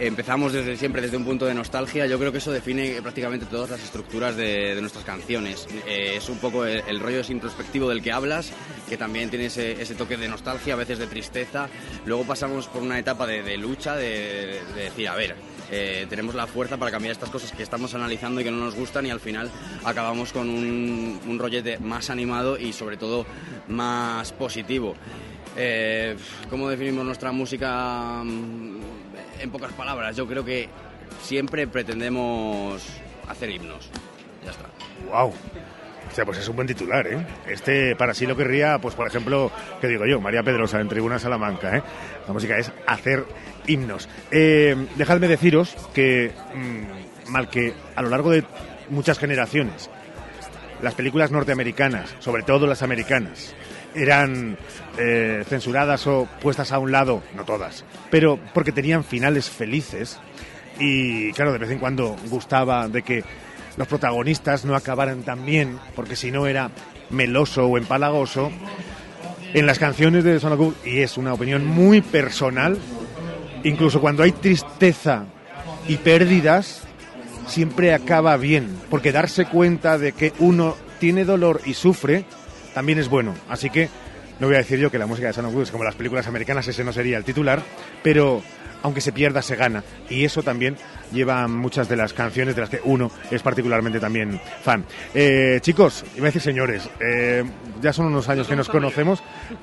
empezamos 0.00 0.52
desde 0.52 0.76
siempre 0.76 1.02
desde 1.02 1.16
un 1.16 1.24
punto 1.24 1.46
de 1.46 1.54
nostalgia. 1.54 2.06
Yo 2.06 2.18
creo 2.18 2.32
que 2.32 2.38
eso 2.38 2.50
define 2.50 3.00
prácticamente 3.02 3.46
todas 3.46 3.70
las 3.70 3.82
estructuras 3.82 4.36
de, 4.36 4.76
nuestras 4.80 5.04
canciones. 5.04 5.68
Eh, 5.86 6.14
es 6.16 6.28
un 6.28 6.38
poco 6.38 6.64
el, 6.64 7.00
rollo 7.00 7.20
introspectivo 7.28 7.88
del 7.88 8.02
que 8.02 8.12
hablas, 8.12 8.52
que 8.88 8.96
también 8.96 9.30
tiene 9.30 9.46
ese, 9.46 9.94
toque 9.96 10.16
de 10.16 10.28
nostalgia, 10.28 10.74
a 10.74 10.76
veces 10.76 10.98
de 10.98 11.06
tristeza. 11.06 11.68
Luego 12.06 12.24
pasamos 12.24 12.66
por 12.66 12.82
una 12.82 12.98
etapa 12.98 13.26
de, 13.26 13.56
lucha, 13.58 13.94
de, 13.96 14.60
de 14.74 14.82
decir, 14.84 15.08
a 15.08 15.14
ver, 15.14 15.36
eh, 15.70 16.06
tenemos 16.08 16.34
la 16.34 16.46
fuerza 16.46 16.76
para 16.78 16.90
cambiar 16.90 17.12
estas 17.12 17.30
cosas 17.30 17.52
que 17.52 17.62
estamos 17.62 17.94
analizando 17.94 18.40
y 18.40 18.44
que 18.44 18.50
no 18.50 18.58
nos 18.58 18.74
gustan 18.74 19.06
y 19.06 19.10
al 19.10 19.20
final 19.20 19.50
acabamos 19.84 20.32
con 20.32 20.48
un, 20.48 21.20
un 21.26 21.38
rollete 21.38 21.78
más 21.78 22.10
animado 22.10 22.58
y 22.58 22.72
sobre 22.72 22.96
todo 22.96 23.26
más 23.68 24.32
positivo. 24.32 24.94
Eh, 25.56 26.16
¿Cómo 26.48 26.68
definimos 26.68 27.04
nuestra 27.04 27.32
música 27.32 28.22
en 29.40 29.50
pocas 29.50 29.72
palabras? 29.72 30.16
Yo 30.16 30.26
creo 30.26 30.44
que 30.44 30.68
siempre 31.22 31.66
pretendemos 31.66 32.82
hacer 33.28 33.50
himnos. 33.50 33.90
Ya 34.44 34.50
está. 34.50 34.64
¡Wow! 35.10 35.32
O 36.10 36.14
sea, 36.14 36.24
pues 36.24 36.38
es 36.38 36.48
un 36.48 36.56
buen 36.56 36.66
titular, 36.66 37.06
¿eh? 37.06 37.24
Este 37.46 37.94
para 37.94 38.14
sí 38.14 38.26
lo 38.26 38.36
querría, 38.36 38.78
pues 38.80 38.94
por 38.94 39.06
ejemplo, 39.06 39.50
¿qué 39.80 39.86
digo 39.86 40.06
yo? 40.06 40.20
María 40.20 40.42
Pedrosa 40.42 40.80
en 40.80 40.88
Tribuna 40.88 41.18
Salamanca, 41.18 41.76
¿eh? 41.76 41.82
La 42.26 42.32
música 42.32 42.58
es 42.58 42.72
hacer 42.86 43.24
himnos. 43.66 44.08
Eh, 44.30 44.76
dejadme 44.96 45.28
deciros 45.28 45.76
que, 45.94 46.32
mm, 46.54 47.30
mal 47.30 47.48
que 47.48 47.74
a 47.94 48.02
lo 48.02 48.08
largo 48.08 48.30
de 48.30 48.44
muchas 48.88 49.20
generaciones, 49.20 49.88
las 50.82 50.94
películas 50.94 51.30
norteamericanas, 51.30 52.16
sobre 52.18 52.42
todo 52.42 52.66
las 52.66 52.82
americanas, 52.82 53.54
eran 53.94 54.56
eh, 54.98 55.44
censuradas 55.48 56.06
o 56.06 56.28
puestas 56.40 56.72
a 56.72 56.78
un 56.78 56.92
lado, 56.92 57.22
no 57.34 57.44
todas, 57.44 57.84
pero 58.10 58.38
porque 58.54 58.72
tenían 58.72 59.04
finales 59.04 59.48
felices 59.50 60.18
y 60.78 61.32
claro, 61.32 61.52
de 61.52 61.58
vez 61.58 61.70
en 61.70 61.78
cuando 61.78 62.16
gustaba 62.30 62.88
de 62.88 63.02
que 63.02 63.24
los 63.76 63.86
protagonistas 63.86 64.64
no 64.64 64.74
acabaran 64.74 65.22
tan 65.22 65.44
bien, 65.44 65.78
porque 65.94 66.16
si 66.16 66.30
no 66.30 66.46
era 66.46 66.70
meloso 67.10 67.66
o 67.66 67.78
empalagoso. 67.78 68.50
En 69.52 69.66
las 69.66 69.78
canciones 69.78 70.22
de 70.22 70.38
Son 70.38 70.74
y 70.84 71.00
es 71.00 71.16
una 71.16 71.32
opinión 71.32 71.66
muy 71.66 72.02
personal, 72.02 72.78
incluso 73.64 74.00
cuando 74.00 74.22
hay 74.22 74.32
tristeza 74.32 75.24
y 75.88 75.96
pérdidas, 75.96 76.82
siempre 77.48 77.92
acaba 77.92 78.36
bien, 78.36 78.78
porque 78.90 79.12
darse 79.12 79.46
cuenta 79.46 79.98
de 79.98 80.12
que 80.12 80.32
uno 80.38 80.76
tiene 81.00 81.24
dolor 81.24 81.60
y 81.64 81.74
sufre 81.74 82.24
también 82.74 82.98
es 82.98 83.08
bueno. 83.08 83.34
Así 83.48 83.70
que 83.70 83.88
no 84.38 84.46
voy 84.46 84.56
a 84.56 84.58
decir 84.58 84.78
yo 84.78 84.90
que 84.90 84.98
la 84.98 85.06
música 85.06 85.30
de 85.30 85.42
Goku 85.42 85.62
es 85.62 85.70
como 85.70 85.84
las 85.84 85.94
películas 85.94 86.26
americanas, 86.26 86.66
ese 86.66 86.82
no 86.82 86.92
sería 86.92 87.18
el 87.18 87.24
titular, 87.24 87.62
pero 88.02 88.42
aunque 88.82 89.00
se 89.00 89.12
pierda, 89.12 89.42
se 89.42 89.56
gana. 89.56 89.84
Y 90.08 90.24
eso 90.24 90.42
también 90.42 90.76
lleva 91.12 91.46
muchas 91.48 91.88
de 91.88 91.96
las 91.96 92.12
canciones 92.12 92.54
de 92.54 92.62
las 92.62 92.70
que 92.70 92.80
uno 92.84 93.10
es 93.30 93.42
particularmente 93.42 94.00
también 94.00 94.40
fan. 94.62 94.84
Eh, 95.14 95.58
chicos, 95.60 96.04
iba 96.16 96.24
a 96.24 96.28
decir 96.28 96.42
señores, 96.42 96.88
eh, 97.00 97.44
ya 97.80 97.92
son 97.92 98.06
unos 98.06 98.28
años 98.28 98.46
que 98.46 98.56
nos 98.56 98.68
conocemos. 98.68 99.22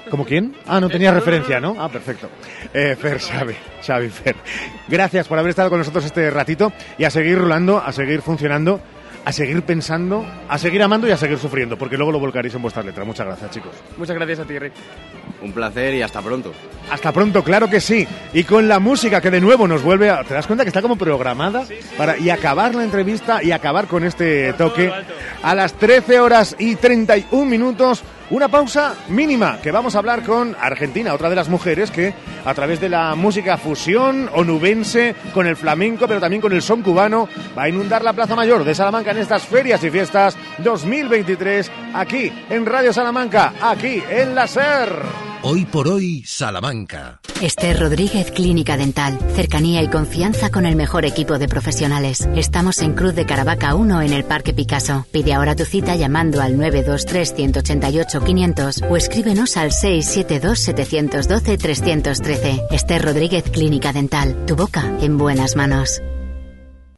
¿Como 0.09 0.25
quién? 0.25 0.55
Ah, 0.67 0.79
no 0.79 0.89
tenía 0.89 1.11
referencia, 1.11 1.59
¿no? 1.59 1.75
Ah, 1.79 1.89
perfecto. 1.89 2.29
Eh, 2.73 2.95
Fer, 2.99 3.19
Xavi, 3.19 3.55
Xavi, 3.85 4.09
Fer. 4.09 4.35
Gracias 4.87 5.27
por 5.27 5.39
haber 5.39 5.49
estado 5.49 5.69
con 5.69 5.79
nosotros 5.79 6.05
este 6.05 6.29
ratito 6.29 6.71
y 6.97 7.03
a 7.03 7.09
seguir 7.09 7.37
rulando, 7.37 7.79
a 7.79 7.91
seguir 7.91 8.21
funcionando 8.21 8.79
a 9.27 9.33
seguir 9.33 9.61
pensando, 9.63 10.25
a 10.47 10.57
seguir 10.57 10.81
amando 10.81 11.05
y 11.05 11.11
a 11.11 11.17
seguir 11.17 11.37
sufriendo, 11.37 11.77
porque 11.77 11.97
luego 11.97 12.13
lo 12.13 12.19
volcaréis 12.19 12.55
en 12.55 12.61
vuestras 12.61 12.85
letras. 12.85 13.05
Muchas 13.05 13.25
gracias, 13.25 13.51
chicos. 13.51 13.71
Muchas 13.97 14.15
gracias 14.15 14.39
a 14.39 14.45
ti, 14.45 14.57
Rick. 14.57 14.71
Un 15.41 15.51
placer 15.51 15.95
y 15.95 16.01
hasta 16.01 16.21
pronto. 16.21 16.53
Hasta 16.89 17.11
pronto, 17.11 17.43
claro 17.43 17.69
que 17.69 17.81
sí. 17.81 18.07
Y 18.31 18.45
con 18.45 18.69
la 18.69 18.79
música 18.79 19.19
que 19.19 19.29
de 19.29 19.41
nuevo 19.41 19.67
nos 19.67 19.83
vuelve 19.83 20.09
a... 20.09 20.23
¿Te 20.23 20.33
das 20.33 20.47
cuenta 20.47 20.63
que 20.63 20.69
está 20.69 20.81
como 20.81 20.95
programada? 20.97 21.65
Para, 21.97 22.17
y 22.17 22.29
acabar 22.29 22.73
la 22.73 22.85
entrevista 22.85 23.43
y 23.43 23.51
acabar 23.51 23.87
con 23.87 24.05
este 24.05 24.53
toque. 24.53 24.93
A 25.43 25.53
las 25.53 25.73
13 25.73 26.21
horas 26.21 26.55
y 26.57 26.77
31 26.77 27.43
minutos, 27.43 28.03
una 28.29 28.47
pausa 28.47 28.95
mínima, 29.09 29.59
que 29.61 29.71
vamos 29.71 29.95
a 29.95 29.99
hablar 29.99 30.23
con 30.23 30.55
Argentina, 30.59 31.13
otra 31.13 31.29
de 31.29 31.35
las 31.35 31.49
mujeres 31.49 31.91
que 31.91 32.13
a 32.45 32.53
través 32.53 32.79
de 32.79 32.89
la 32.89 33.15
música 33.15 33.57
fusión 33.57 34.29
onubense, 34.33 35.15
con 35.33 35.47
el 35.47 35.55
flamenco, 35.55 36.07
pero 36.07 36.19
también 36.19 36.41
con 36.41 36.53
el 36.53 36.61
son 36.61 36.81
cubano, 36.81 37.27
va 37.57 37.63
a 37.63 37.69
inundar 37.69 38.03
la 38.03 38.13
Plaza 38.13 38.35
Mayor 38.35 38.63
de 38.63 38.75
Salamanca 38.75 39.11
en 39.11 39.19
estas 39.19 39.43
ferias 39.45 39.83
y 39.83 39.89
fiestas 39.89 40.37
2023, 40.59 41.71
aquí 41.93 42.31
en 42.49 42.65
Radio 42.65 42.91
Salamanca, 42.91 43.53
aquí 43.61 44.03
en 44.09 44.35
la 44.35 44.47
SER. 44.47 45.36
Hoy 45.43 45.65
por 45.65 45.87
hoy, 45.87 46.23
Salamanca. 46.25 47.19
Esther 47.41 47.79
Rodríguez 47.79 48.31
Clínica 48.31 48.75
Dental. 48.75 49.19
Cercanía 49.35 49.83
y 49.83 49.87
confianza 49.87 50.49
con 50.49 50.65
el 50.65 50.75
mejor 50.75 51.05
equipo 51.05 51.37
de 51.37 51.47
profesionales. 51.47 52.27
Estamos 52.35 52.79
en 52.79 52.93
Cruz 52.93 53.13
de 53.13 53.27
Caravaca 53.27 53.75
1 53.75 54.01
en 54.01 54.13
el 54.13 54.23
Parque 54.23 54.53
Picasso. 54.53 55.05
Pide 55.11 55.33
ahora 55.33 55.55
tu 55.55 55.65
cita 55.65 55.95
llamando 55.95 56.41
al 56.41 56.57
923-188-500 56.57 58.89
o 58.89 58.97
escríbenos 58.97 59.57
al 59.57 59.69
672-712-313. 59.71 62.65
Esther 62.71 63.05
Rodríguez 63.05 63.43
Clínica 63.43 63.93
Dental. 63.93 64.43
Tu 64.47 64.55
boca 64.55 64.97
en 65.01 65.19
buenas 65.19 65.55
manos. 65.55 66.01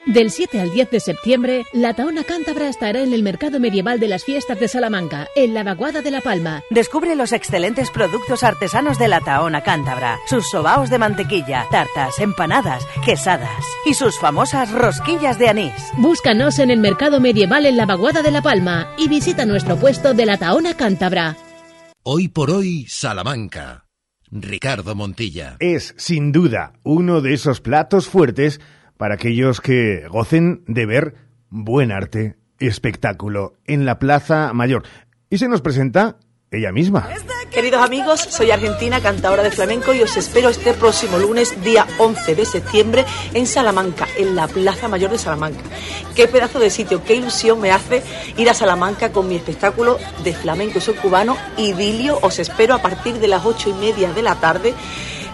Del 0.06 0.32
7 0.32 0.62
al 0.62 0.72
10 0.72 0.92
de 0.92 1.00
septiembre, 1.02 1.66
la 1.74 1.94
Taona 1.94 2.24
Cántabra 2.24 2.70
estará 2.70 3.02
en 3.02 3.14
el 3.14 3.22
Mercado 3.22 3.60
Medieval 3.60 4.00
de 4.00 4.08
las 4.08 4.24
Fiestas 4.24 4.58
de 4.58 4.70
Salamanca, 4.70 5.28
en 5.36 5.54
la 5.54 5.64
Vaguada 5.64 6.02
de 6.02 6.10
la 6.10 6.22
Palma. 6.22 6.64
Descubre 6.70 7.16
los 7.16 7.34
excelentes 7.34 7.92
productos 7.92 8.44
artesanos 8.44 8.98
de 8.98 9.10
la 9.10 9.20
Taona 9.20 9.62
Cántabra, 9.62 10.18
sus 10.26 10.50
sobaos 10.50 10.90
de 10.90 11.00
mantequilla, 11.00 11.68
tartas, 11.70 12.18
empanadas, 12.20 12.88
quesadas 13.06 13.64
y 13.86 13.94
sus 13.94 14.18
famosas 14.18 14.72
rosquillas 14.72 15.38
de 15.38 15.50
anís. 15.50 15.92
Búscanos 15.98 16.60
en 16.60 16.72
el 16.72 16.80
Mercado 16.80 17.20
Medieval 17.20 17.66
en 17.66 17.76
la 17.76 17.86
Vaguada 17.86 18.22
de 18.22 18.32
la 18.32 18.42
Palma 18.42 18.94
y 18.98 19.10
visita 19.10 19.46
nuestro 19.46 19.76
puesto 19.76 20.14
de 20.14 20.26
la 20.26 20.38
Taona 20.38 20.76
Cántabra. 20.76 21.36
Hoy 22.04 22.30
por 22.30 22.52
hoy, 22.52 22.86
Salamanca. 22.88 23.86
Ricardo 24.32 24.96
Montilla. 24.96 25.58
Es, 25.60 25.94
sin 25.98 26.32
duda, 26.32 26.74
uno 26.84 27.20
de 27.22 27.34
esos 27.34 27.62
platos 27.62 28.08
fuertes 28.08 28.62
para 29.00 29.16
aquellos 29.16 29.62
que 29.62 30.06
gocen 30.10 30.62
de 30.68 30.86
ver 30.86 31.16
buen 31.48 31.94
arte, 31.94 32.36
espectáculo 32.60 33.54
en 33.64 33.86
la 33.86 33.98
Plaza 33.98 34.52
Mayor. 34.52 34.84
Y 35.30 35.38
se 35.38 35.48
nos 35.48 35.62
presenta 35.62 36.18
ella 36.52 36.74
misma. 36.74 37.08
Queridos 37.50 37.82
amigos, 37.82 38.20
soy 38.20 38.52
argentina, 38.52 39.00
cantadora 39.00 39.42
de 39.42 39.52
flamenco 39.52 39.94
y 39.94 40.02
os 40.02 40.18
espero 40.18 40.50
este 40.50 40.74
próximo 40.74 41.18
lunes, 41.18 41.64
día 41.64 41.88
11 41.98 42.36
de 42.36 42.44
septiembre, 42.44 43.06
en 43.34 43.48
Salamanca, 43.48 44.06
en 44.18 44.36
la 44.36 44.50
Plaza 44.50 44.90
Mayor 44.90 45.12
de 45.12 45.18
Salamanca. 45.18 45.62
Qué 46.14 46.28
pedazo 46.28 46.60
de 46.60 46.70
sitio, 46.70 47.02
qué 47.02 47.16
ilusión 47.16 47.62
me 47.62 47.72
hace 47.72 48.04
ir 48.36 48.50
a 48.50 48.54
Salamanca 48.54 49.14
con 49.14 49.30
mi 49.30 49.38
espectáculo 49.38 49.98
de 50.26 50.34
flamenco 50.34 50.82
soy 50.82 50.96
cubano, 50.96 51.38
Idilio. 51.56 52.20
Os 52.22 52.38
espero 52.38 52.76
a 52.76 52.82
partir 52.82 53.16
de 53.20 53.30
las 53.30 53.46
ocho 53.46 53.70
y 53.70 53.74
media 53.74 54.12
de 54.12 54.24
la 54.24 54.36
tarde. 54.36 54.74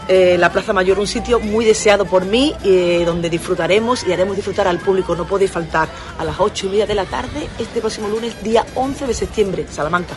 Eh, 0.07 0.37
la 0.37 0.51
Plaza 0.51 0.71
Mayor, 0.71 0.99
un 0.99 1.07
sitio 1.07 1.39
muy 1.39 1.65
deseado 1.65 2.05
por 2.05 2.25
mí, 2.25 2.53
eh, 2.63 3.03
donde 3.05 3.29
disfrutaremos 3.29 4.05
y 4.07 4.13
haremos 4.13 4.35
disfrutar 4.35 4.67
al 4.67 4.79
público. 4.79 5.15
No 5.15 5.25
podéis 5.25 5.51
faltar 5.51 5.89
a 6.17 6.23
las 6.23 6.39
ocho 6.39 6.67
y 6.67 6.69
media 6.69 6.85
de 6.85 6.95
la 6.95 7.05
tarde, 7.05 7.49
este 7.57 7.79
próximo 7.79 8.07
lunes, 8.07 8.41
día 8.43 8.65
11 8.75 9.07
de 9.07 9.13
septiembre, 9.13 9.65
Salamanca. 9.71 10.15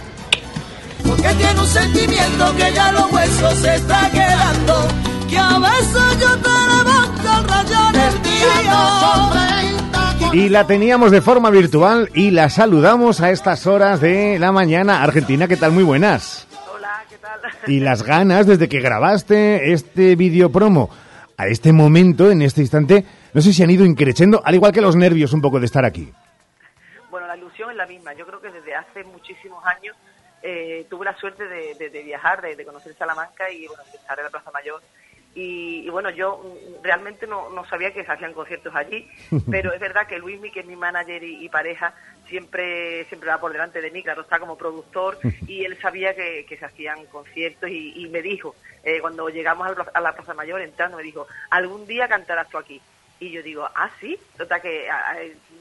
Porque 1.07 1.29
tiene 1.35 1.61
un 1.61 1.67
sentimiento 1.67 2.55
que 2.57 2.73
ya 2.73 2.93
los 2.93 3.11
huesos 3.13 3.55
se 3.55 3.77
está 3.77 4.11
quedando. 4.11 4.89
Que 5.29 5.39
a 5.39 5.59
veces 5.59 6.19
yo 6.21 6.37
te 6.39 6.49
levanto 6.49 7.31
al 7.31 7.45
rayar 7.45 7.95
el 7.95 8.23
día. 8.23 9.19
Y 10.33 10.51
la 10.51 10.67
teníamos 10.67 11.11
de 11.11 11.23
forma 11.23 11.49
virtual 11.51 12.11
y 12.15 12.31
la 12.31 12.51
saludamos 12.51 13.23
a 13.23 13.31
estas 13.31 13.67
horas 13.67 14.01
de 14.01 14.39
la 14.39 14.53
mañana. 14.53 15.03
Argentina, 15.03 15.49
¿qué 15.49 15.57
tal? 15.57 15.73
Muy 15.73 15.85
buenas. 15.85 16.48
Y 17.67 17.81
las 17.81 18.03
ganas 18.03 18.47
desde 18.47 18.69
que 18.69 18.81
grabaste 18.81 19.73
este 19.73 20.17
vídeo 20.17 20.51
promo 20.51 20.91
a 21.37 21.47
este 21.47 21.73
momento, 21.73 22.31
en 22.31 22.43
este 22.43 22.61
instante, 22.63 23.05
no 23.33 23.41
sé 23.41 23.53
si 23.53 23.63
han 23.63 23.71
ido 23.71 23.85
increciendo, 23.85 24.43
al 24.45 24.55
igual 24.55 24.73
que 24.73 24.81
los 24.81 24.97
nervios 24.97 25.33
un 25.33 25.41
poco 25.41 25.61
de 25.61 25.67
estar 25.67 25.85
aquí. 25.85 26.13
Bueno, 27.11 27.27
la 27.27 27.37
ilusión 27.37 27.71
es 27.71 27.77
la 27.77 27.87
misma. 27.87 28.13
Yo 28.15 28.27
creo 28.27 28.41
que 28.41 28.51
desde 28.51 28.75
hace 28.75 29.05
muchísimos 29.05 29.65
años 29.65 29.97
eh, 30.43 30.87
tuve 30.91 31.05
la 31.05 31.17
suerte 31.17 31.45
de, 31.47 31.75
de- 31.91 32.03
viajar, 32.03 32.43
de, 32.43 32.55
de 32.57 32.65
conocer 32.65 32.95
Salamanca 32.95 33.51
y 33.51 33.67
bueno, 33.67 33.83
de 33.91 33.99
estar 33.99 34.19
en 34.19 34.25
la 34.25 34.31
Plaza 34.31 34.51
Mayor. 34.53 34.81
Y, 35.39 35.87
y 35.87 35.91
bueno, 35.91 36.11
yo 36.11 36.43
realmente 36.83 37.27
no, 37.29 37.49
no 37.51 37.65
sabía 37.67 37.93
que 37.93 38.05
se 38.05 38.11
hacían 38.11 38.33
conciertos 38.35 38.75
allí, 38.75 39.09
pero 39.51 39.73
es 39.73 39.79
verdad 39.79 40.07
que 40.09 40.19
Luismi, 40.19 40.51
que 40.51 40.61
es 40.61 40.67
mi 40.67 40.75
manager 40.75 41.23
y, 41.23 41.45
y 41.45 41.49
pareja, 41.49 41.95
siempre 42.29 43.05
siempre 43.05 43.29
va 43.31 43.39
por 43.41 43.53
delante 43.53 43.81
de 43.81 43.91
mí, 43.93 44.03
claro, 44.03 44.23
está 44.23 44.39
como 44.41 44.59
productor 44.59 45.19
y 45.47 45.65
él 45.65 45.79
sabía 45.81 46.15
que, 46.15 46.45
que 46.49 46.57
se 46.57 46.65
hacían 46.65 47.07
conciertos 47.07 47.71
y, 47.71 47.93
y 48.05 48.09
me 48.09 48.21
dijo, 48.21 48.57
eh, 48.83 49.01
cuando 49.01 49.29
llegamos 49.29 49.67
a 49.95 50.01
la, 50.01 50.13
Plaza- 50.15 50.35
Mayor 50.35 50.61
entrando, 50.61 50.97
me 50.97 51.03
dijo, 51.05 51.27
algún 51.51 51.87
día 51.87 52.09
cantarás 52.09 52.49
tú 52.49 52.59
aquí. 52.59 52.81
Y 53.21 53.31
yo 53.33 53.43
digo, 53.43 53.69
ah, 53.75 53.91
sí. 54.01 54.17
Total 54.37 54.61
que 54.63 54.89
a- 54.89 55.11
a- 55.13 55.17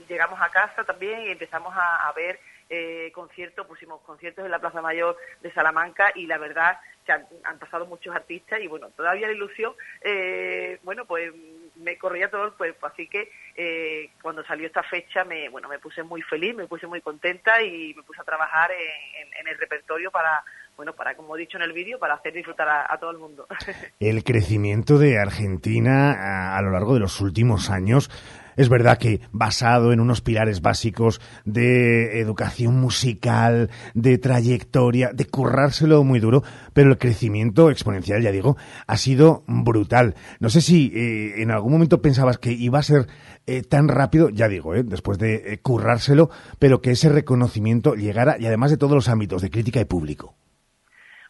llegamos 0.08 0.40
a 0.41 0.49
casa 0.49 0.84
también 0.84 1.22
y 1.24 1.32
empezamos 1.32 1.74
a, 1.76 2.08
a 2.08 2.14
ver 2.14 2.40
eh, 2.69 3.11
conciertos, 3.14 3.65
pusimos 3.65 4.02
conciertos 4.02 4.44
en 4.45 4.52
la 4.52 4.60
Plaza 4.60 4.81
Mayor 4.81 5.18
de 5.41 5.53
Salamanca 5.53 6.11
y 6.15 6.27
la 6.27 6.38
verdad 6.38 6.77
se 7.06 7.14
han, 7.14 7.26
pasado 7.60 7.85
muchos 7.85 8.14
artistas 8.14 8.60
y 8.61 8.68
bueno, 8.68 8.89
todavía 8.89 9.27
la 9.27 9.34
ilusión, 9.34 9.73
eh, 10.02 10.77
bueno, 10.84 11.06
pues 11.06 11.31
me 11.77 11.98
corría 11.98 12.30
todo 12.30 12.45
el 12.45 12.52
cuerpo, 12.53 12.88
así 12.88 13.07
que 13.07 13.31
eh, 13.56 14.10
cuando 14.22 14.44
salió 14.44 14.68
esta 14.68 14.84
fecha 14.84 15.23
me, 15.23 15.48
bueno, 15.48 15.69
me 15.69 15.80
puse 15.80 16.03
muy 16.03 16.22
feliz, 16.22 16.56
me 16.56 16.68
puse 16.68 16.88
muy 16.88 16.99
contenta 16.99 17.61
y 17.61 17.94
me 17.94 18.03
puse 18.03 18.19
a 18.19 18.26
trabajar 18.26 18.72
en, 18.72 19.48
el 19.48 19.57
repertorio 19.57 20.11
para, 20.11 20.44
bueno, 20.76 20.91
para, 20.91 21.15
como 21.15 21.38
he 21.38 21.39
dicho 21.39 21.56
en 21.56 21.64
el 21.64 21.72
vídeo, 21.72 21.98
para 21.99 22.15
hacer 22.15 22.34
disfrutar 22.34 22.68
a, 22.68 22.98
todo 22.98 23.11
el 23.11 23.18
mundo. 23.18 23.48
El 24.02 24.26
crecimiento 24.26 24.98
de 24.98 25.18
Argentina 25.18 26.57
a 26.57 26.61
lo 26.61 26.72
largo 26.72 26.95
de 26.95 26.99
los 26.99 27.22
últimos 27.22 27.69
años 27.69 28.10
es 28.58 28.70
verdad 28.70 28.98
que 28.98 29.22
basado 29.32 29.94
en 29.94 30.02
unos 30.02 30.22
pilares 30.22 30.62
básicos 30.62 31.22
de 31.46 32.20
educación 32.20 32.80
musical, 32.80 33.70
de 33.94 34.18
trayectoria, 34.18 35.12
de 35.14 35.26
currárselo 35.26 36.04
muy 36.04 36.20
duro, 36.20 36.44
pero 36.74 36.90
el 36.90 36.98
crecimiento 36.98 37.70
exponencial, 37.70 38.22
ya 38.22 38.32
digo, 38.32 38.58
ha 38.86 38.98
sido 38.98 39.44
brutal. 39.48 40.16
No 40.40 40.50
sé 40.50 40.62
si 40.62 40.92
eh, 40.94 41.42
en 41.42 41.52
algún 41.52 41.72
momento 41.72 42.02
pensabas 42.02 42.38
que 42.38 42.52
iba 42.52 42.80
a 42.80 42.84
ser 42.84 43.08
eh, 43.50 43.64
tan 43.64 43.88
rápido, 43.88 44.30
ya 44.30 44.50
digo, 44.50 44.76
eh, 44.76 44.84
después 44.84 45.18
de 45.18 45.36
eh, 45.36 45.60
currárselo, 45.62 46.30
pero 46.60 46.82
que 46.82 46.92
ese 46.92 47.08
reconocimiento 47.08 47.96
llegara 47.96 48.36
y 48.38 48.46
además 48.46 48.72
de 48.72 48.78
todos 48.78 48.92
los 48.92 49.08
ámbitos 49.08 49.42
de 49.42 49.50
crítica 49.50 49.80
y 49.80 49.86
público. 49.86 50.36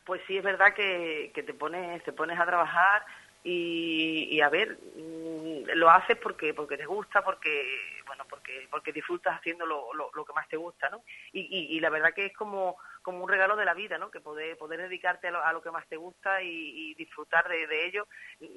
Pues 0.04 0.22
sí, 0.26 0.38
es 0.38 0.44
verdad 0.44 0.74
que, 0.76 1.32
que 1.36 1.44
te 1.44 1.54
pones 1.54 2.04
te 2.04 2.14
pones 2.14 2.40
a 2.40 2.46
trabajar 2.46 3.04
y, 3.50 4.28
y 4.36 4.42
a 4.42 4.50
ver, 4.50 4.78
mm, 4.96 5.70
lo 5.76 5.90
haces 5.90 6.18
porque 6.18 6.54
porque 6.54 6.76
te 6.78 6.86
gusta, 6.86 7.24
porque 7.24 7.66
bueno, 8.06 8.26
porque 8.30 8.68
porque 8.70 8.92
disfrutas 8.92 9.38
haciendo 9.38 9.66
lo, 9.66 9.94
lo, 9.94 10.10
lo 10.14 10.26
que 10.26 10.34
más 10.34 10.48
te 10.50 10.58
gusta, 10.58 10.90
¿no? 10.90 11.04
Y, 11.32 11.42
y, 11.42 11.78
y 11.78 11.80
la 11.80 11.90
verdad 11.90 12.14
que 12.14 12.26
es 12.26 12.34
como 12.34 12.76
como 13.02 13.24
un 13.24 13.30
regalo 13.30 13.56
de 13.56 13.64
la 13.64 13.74
vida, 13.74 13.98
¿no? 13.98 14.12
Que 14.12 14.20
poder 14.20 14.58
poder 14.58 14.82
dedicarte 14.82 15.30
a 15.30 15.32
lo, 15.32 15.42
a 15.44 15.54
lo 15.54 15.62
que 15.62 15.72
más 15.72 15.88
te 15.88 15.96
gusta 15.96 16.42
y, 16.42 16.50
y 16.92 16.94
disfrutar 16.96 17.48
de, 17.48 17.68
de 17.68 17.86
ello. 17.86 18.08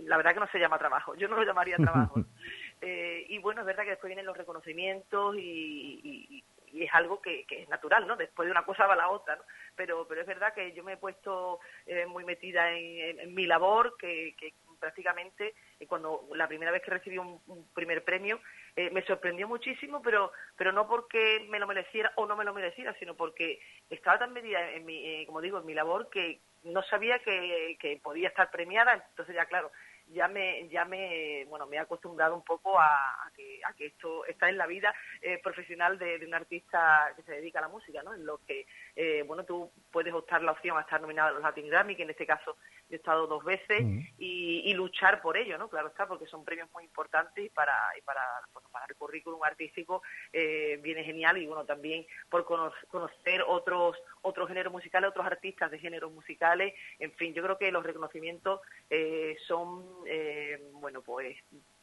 La 0.05 0.17
verdad 0.17 0.35
que 0.35 0.41
no 0.41 0.49
se 0.49 0.59
llama 0.59 0.79
trabajo, 0.79 1.15
yo 1.15 1.29
no 1.29 1.37
lo 1.37 1.45
llamaría 1.45 1.77
trabajo. 1.77 2.15
Eh, 2.83 3.27
y 3.29 3.37
bueno, 3.37 3.61
es 3.61 3.67
verdad 3.67 3.85
que 3.85 3.91
después 3.91 4.09
vienen 4.09 4.25
los 4.25 4.35
reconocimientos 4.39 5.37
y, 5.37 6.01
y- 6.03 6.45
y 6.73 6.85
es 6.85 6.95
algo 6.95 7.21
que, 7.21 7.45
que 7.45 7.63
es 7.65 7.69
natural, 7.69 8.07
¿no? 8.07 8.17
Después 8.17 8.47
de 8.47 8.53
una 8.53 8.65
cosa 8.65 8.87
va 8.87 8.97
la 8.97 9.11
otra, 9.11 9.37
¿no? 9.37 9.43
Pero, 9.77 10.07
pero 10.09 10.23
es 10.23 10.27
verdad 10.27 10.55
que 10.55 10.73
yo 10.73 10.83
me 10.83 10.95
he 10.95 10.97
puesto 10.97 11.59
eh, 11.85 12.07
muy 12.07 12.25
metida 12.25 12.73
en, 12.73 13.01
en- 13.01 13.21
en 13.21 13.35
mi 13.35 13.45
labor, 13.47 13.97
que, 13.99 14.35
que 14.39 14.55
prácticamente 14.81 15.55
eh, 15.79 15.87
cuando 15.87 16.27
la 16.35 16.49
primera 16.49 16.73
vez 16.73 16.83
que 16.83 16.91
recibí 16.91 17.19
un, 17.19 17.41
primer 17.75 18.03
premio 18.03 18.41
eh, 18.75 18.91
me 18.91 19.03
sorprendió 19.03 19.47
muchísimo, 19.47 20.03
pero 20.03 20.33
pero 20.57 20.73
no 20.73 20.89
porque 20.89 21.47
me 21.49 21.59
lo 21.59 21.67
mereciera 21.67 22.13
o 22.17 22.27
no 22.27 22.37
me 22.37 22.45
lo 22.45 22.55
mereciera, 22.55 22.95
sino 22.99 23.15
porque 23.15 23.61
estaba 23.89 24.19
tan 24.19 24.33
metida 24.33 24.73
en 24.73 24.85
mi, 24.85 25.07
eh, 25.07 25.27
como 25.27 25.41
digo, 25.41 25.59
en 25.59 25.67
mi 25.67 25.75
labor 25.75 26.09
que 26.11 26.41
no 26.63 26.83
sabía 26.83 27.19
que, 27.21 27.77
que 27.81 28.01
podía 28.03 28.29
estar 28.29 28.51
premiada, 28.51 28.95
entonces 29.11 29.35
ya 29.35 29.47
claro, 29.47 29.71
ya 30.13 30.29
me 30.29 30.69
ya 30.69 30.85
me 30.85 31.45
bueno 31.47 31.67
me 31.67 31.77
he 31.77 31.79
acostumbrado 31.79 32.35
un 32.35 32.45
poco 32.45 32.79
a, 32.79 32.87
a 32.87 33.31
que 33.35 33.61
a 33.65 33.73
que 33.75 33.87
esto 33.87 34.25
está 34.27 34.49
en 34.49 34.59
la 34.59 34.67
vida 34.67 34.95
eh, 35.21 35.39
profesional 35.43 35.99
de, 35.99 36.19
de 36.19 36.27
un 36.27 36.35
artista 36.35 37.13
que 37.17 37.23
se 37.23 37.33
dedica 37.33 37.59
a 37.59 37.63
la 37.63 37.69
música 37.69 38.03
no 38.03 38.15
en 38.15 38.27
lo 38.27 38.39
que 38.39 38.67
eh, 39.03 39.23
bueno 39.27 39.45
tú 39.45 39.71
puedes 39.91 40.13
optar 40.13 40.43
la 40.43 40.53
opción 40.53 40.77
a 40.77 40.83
estar 40.83 41.01
nominado 41.01 41.29
a 41.29 41.33
los 41.33 41.43
Latin 41.43 41.69
Grammy 41.71 41.97
que 41.97 42.03
en 42.03 42.11
este 42.11 42.27
caso 42.27 42.57
yo 42.89 42.95
he 42.95 42.97
estado 42.97 43.27
dos 43.27 43.43
veces 43.43 43.81
y, 44.19 44.63
y 44.67 44.75
luchar 44.75 45.23
por 45.23 45.37
ello 45.39 45.57
no 45.57 45.69
claro 45.69 45.89
está 45.89 46.07
porque 46.07 46.27
son 46.27 46.45
premios 46.45 46.69
muy 46.75 46.85
importantes 46.85 47.45
y 47.47 47.49
para 47.49 47.73
y 47.99 48.03
para 48.03 48.23
bueno, 48.53 48.69
para 48.71 48.85
el 48.91 48.97
currículum 48.97 49.43
artístico 49.43 50.03
eh, 50.33 50.79
viene 50.83 51.03
genial. 51.05 51.39
Y 51.39 51.47
bueno 51.47 51.65
también 51.65 52.05
por 52.29 52.45
cono- 52.45 52.73
conocer 52.89 53.43
otros 53.47 53.97
otros 54.23 54.49
géneros 54.49 54.73
musicales 54.73 55.09
otros 55.11 55.25
artistas 55.27 55.71
de 55.71 55.79
géneros 55.79 56.13
musicales. 56.13 56.75
En 56.99 57.13
fin 57.13 57.33
yo 57.33 57.43
creo 57.43 57.57
que 57.57 57.73
los 57.73 57.83
reconocimientos 57.85 58.61
eh, 58.91 59.35
son 59.47 59.83
eh, 60.07 60.59
bueno 60.75 61.01
pues 61.01 61.37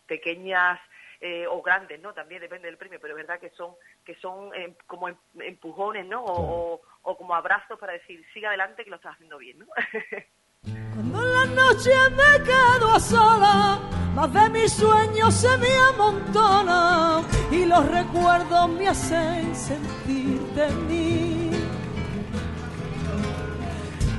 pequeñas 0.05 0.79
eh, 1.21 1.45
o 1.47 1.61
grandes 1.61 1.99
no 2.01 2.13
también 2.13 2.41
depende 2.41 2.67
del 2.67 2.77
premio 2.77 2.99
pero 3.01 3.13
es 3.13 3.17
verdad 3.25 3.39
que 3.39 3.49
son 3.51 3.73
que 4.05 4.15
son 4.15 4.53
eh, 4.55 4.75
como 4.85 5.09
em- 5.09 5.15
empujones 5.39 6.05
no 6.05 6.23
o, 6.23 6.73
o- 6.75 6.81
o 7.03 7.17
como 7.17 7.33
abrazos 7.35 7.79
para 7.79 7.93
decir 7.93 8.23
sigue 8.33 8.47
adelante 8.47 8.83
que 8.83 8.89
lo 8.89 8.97
estás 8.97 9.13
haciendo 9.15 9.37
bien 9.37 9.59
no 9.59 9.65
Cuando 10.93 11.21
en 11.23 11.33
la 11.33 11.45
noche 11.45 11.91
me 12.11 12.43
quedo 12.43 12.91
a 12.95 12.99
sola, 12.99 13.79
más 14.15 14.33
de 14.33 14.49
mis 14.49 14.73
sueños 14.73 15.33
se 15.33 15.55
me 15.57 15.71
amontonan 15.93 17.23
y 17.51 17.65
los 17.65 17.87
recuerdos 17.91 18.69
me 18.69 18.87
hacen 18.89 19.55
sentir 19.55 20.39
de 20.55 20.67
mí. 20.87 21.51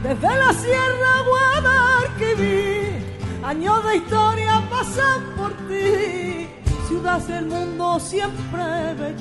Desde 0.03 0.29
la 0.39 0.53
Sierra 0.53 1.23
Guadalquivir, 1.27 3.03
años 3.43 3.85
de 3.89 3.97
historia 3.97 4.63
pasan 4.71 5.35
por 5.37 5.53
ti, 5.69 6.49
del 6.89 7.47
mundo 7.47 8.01
siempre 8.01 9.15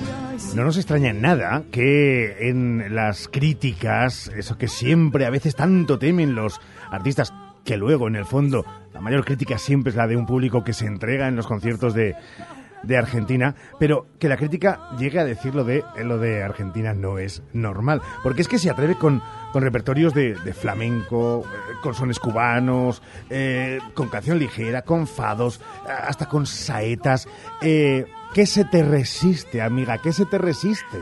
No 0.55 0.63
nos 0.63 0.77
extraña 0.77 1.09
en 1.09 1.21
nada 1.21 1.63
que 1.69 2.49
en 2.49 2.95
las 2.95 3.27
críticas, 3.27 4.31
eso 4.37 4.57
que 4.57 4.69
siempre 4.69 5.25
a 5.25 5.29
veces 5.29 5.53
tanto 5.55 5.99
temen 5.99 6.33
los 6.33 6.61
artistas, 6.89 7.33
que 7.65 7.75
luego 7.75 8.07
en 8.07 8.15
el 8.15 8.25
fondo 8.25 8.65
la 8.93 9.01
mayor 9.01 9.25
crítica 9.25 9.57
siempre 9.57 9.89
es 9.89 9.97
la 9.97 10.07
de 10.07 10.15
un 10.15 10.25
público 10.25 10.63
que 10.63 10.71
se 10.71 10.85
entrega 10.85 11.27
en 11.27 11.35
los 11.35 11.45
conciertos 11.45 11.93
de, 11.93 12.15
de 12.83 12.97
Argentina, 12.97 13.55
pero 13.79 14.07
que 14.19 14.29
la 14.29 14.37
crítica 14.37 14.89
llegue 14.97 15.19
a 15.19 15.25
decir 15.25 15.55
lo 15.55 15.63
de, 15.63 15.83
eh, 15.95 16.03
lo 16.03 16.17
de 16.17 16.43
Argentina 16.43 16.93
no 16.93 17.19
es 17.19 17.43
normal, 17.53 18.01
porque 18.23 18.41
es 18.41 18.47
que 18.47 18.59
se 18.59 18.69
atreve 18.69 18.95
con, 18.95 19.21
con 19.51 19.63
repertorios 19.63 20.13
de, 20.13 20.35
de 20.35 20.53
flamenco, 20.53 21.43
eh, 21.45 21.73
con 21.81 21.93
sones 21.93 22.19
cubanos, 22.19 23.01
eh, 23.29 23.79
con 23.93 24.09
canción 24.09 24.39
ligera, 24.39 24.81
con 24.81 25.07
fados, 25.07 25.59
eh, 25.87 25.91
hasta 25.91 26.27
con 26.27 26.45
saetas. 26.45 27.27
Eh, 27.61 28.05
¿Qué 28.33 28.45
se 28.45 28.65
te 28.65 28.83
resiste, 28.83 29.61
amiga? 29.61 29.99
¿Qué 30.01 30.11
se 30.11 30.25
te 30.25 30.37
resiste? 30.37 30.97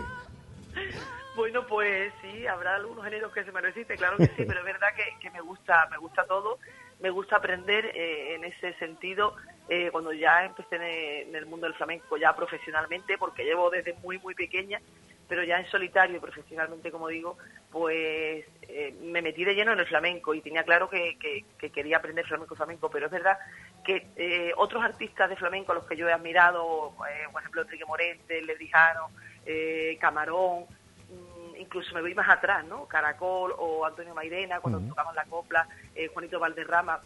Bueno, 1.35 1.65
pues 1.67 2.13
sí, 2.21 2.47
habrá 2.47 2.75
algunos 2.75 3.03
géneros 3.03 3.33
que 3.33 3.43
se 3.43 3.51
me 3.51 3.61
resisten, 3.61 3.97
claro 3.97 4.17
que 4.17 4.27
sí, 4.27 4.33
pero 4.47 4.59
es 4.59 4.65
verdad 4.65 4.87
que, 4.95 5.03
que 5.19 5.31
me 5.31 5.41
gusta, 5.41 5.87
me 5.91 5.97
gusta 5.97 6.23
todo, 6.25 6.59
me 7.01 7.09
gusta 7.09 7.37
aprender 7.37 7.85
eh, 7.87 8.35
en 8.35 8.45
ese 8.45 8.73
sentido. 8.75 9.35
Eh, 9.69 9.89
cuando 9.91 10.13
ya 10.13 10.45
empecé 10.45 10.75
en 10.75 11.35
el, 11.35 11.45
mundo 11.45 11.65
del 11.67 11.75
flamenco 11.75 12.17
ya 12.17 12.35
profesionalmente, 12.35 13.17
porque 13.17 13.43
llevo 13.43 13.69
desde 13.69 13.93
muy 14.03 14.19
muy 14.19 14.33
pequeña, 14.35 14.79
pero 15.27 15.43
ya 15.43 15.57
en 15.59 15.65
solitario 15.67 16.17
y 16.17 16.19
profesionalmente, 16.19 16.91
como 16.91 17.07
digo, 17.07 17.37
pues 17.71 18.45
eh, 18.61 18.95
me 19.01 19.21
metí 19.23 19.43
de 19.43 19.55
lleno 19.55 19.73
en 19.73 19.79
el 19.79 19.87
flamenco 19.87 20.33
y 20.35 20.41
tenía 20.41 20.63
claro 20.63 20.87
que, 20.89 21.17
que- 21.19 21.43
que 21.57 21.71
quería 21.71 21.97
aprender 21.97 22.25
flamenco 22.27 22.55
flamenco, 22.55 22.89
pero 22.89 23.07
es 23.07 23.11
verdad 23.11 23.37
que 23.83 24.07
eh, 24.15 24.53
otros 24.57 24.83
artistas 24.83 25.29
de 25.29 25.35
flamenco 25.35 25.71
a 25.71 25.75
los 25.75 25.85
que 25.85 25.97
yo 25.97 26.07
he 26.07 26.13
admirado, 26.13 26.93
eh, 27.09 27.27
por 27.31 27.41
ejemplo 27.41 27.61
Enrique 27.63 27.85
Morente, 27.85 28.41
Lebrijano, 28.43 29.09
eh, 29.45 29.97
Camarón, 29.99 30.65
mm, 31.09 31.55
incluso 31.57 31.93
me 31.95 32.01
voy 32.01 32.13
más 32.13 32.29
atrás, 32.29 32.63
¿no? 32.65 32.85
Caracol 32.87 33.53
o 33.57 33.83
Antonio 33.85 34.13
Mairena, 34.13 34.59
cuando 34.59 34.79
tocamos 34.89 35.15
la 35.15 35.25
copla, 35.25 35.67
eh, 35.95 36.07
Juanito 36.13 36.39
Valderrama, 36.39 37.01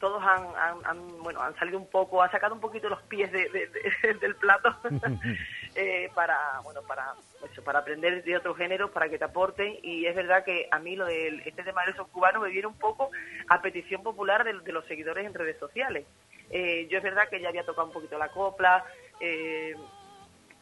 todos 0.00 0.22
han, 0.24 0.44
han, 0.56 0.84
han, 0.84 1.22
bueno, 1.22 1.40
han 1.42 1.54
salido 1.56 1.78
un 1.78 1.88
poco, 1.88 2.22
han 2.22 2.30
sacado 2.30 2.54
un 2.54 2.60
poquito 2.60 2.88
los 2.88 3.02
pies 3.02 3.30
de- 3.30 3.48
de- 3.50 3.66
de- 3.68 4.14
del 4.20 4.34
plato 4.34 4.74
eh, 5.76 6.10
para, 6.14 6.60
bueno, 6.64 6.80
para, 6.82 7.12
eso, 7.50 7.62
para 7.62 7.80
aprender 7.80 8.24
de 8.24 8.36
otros 8.36 8.56
géneros, 8.56 8.90
para 8.90 9.08
que 9.08 9.18
te 9.18 9.24
aporten. 9.24 9.76
Y 9.82 10.06
es 10.06 10.16
verdad 10.16 10.44
que 10.44 10.68
a 10.70 10.78
mí 10.78 10.96
lo 10.96 11.04
del 11.06 11.40
este 11.46 11.62
tema 11.62 11.84
de 11.84 11.92
esos 11.92 12.08
cubanos 12.08 12.42
me 12.42 12.48
viene 12.50 12.66
un 12.66 12.78
poco 12.78 13.10
a 13.48 13.60
petición 13.60 14.02
popular 14.02 14.42
de, 14.44 14.54
los 14.72 14.84
seguidores 14.86 15.26
en 15.26 15.34
redes 15.34 15.58
sociales. 15.58 16.06
Eh, 16.50 16.88
yo 16.90 16.98
es 16.98 17.04
verdad 17.04 17.28
que 17.28 17.40
ya 17.40 17.48
había 17.50 17.64
tocado 17.64 17.86
un 17.86 17.92
poquito 17.92 18.18
la 18.18 18.28
copla, 18.28 18.84
eh, 19.20 19.76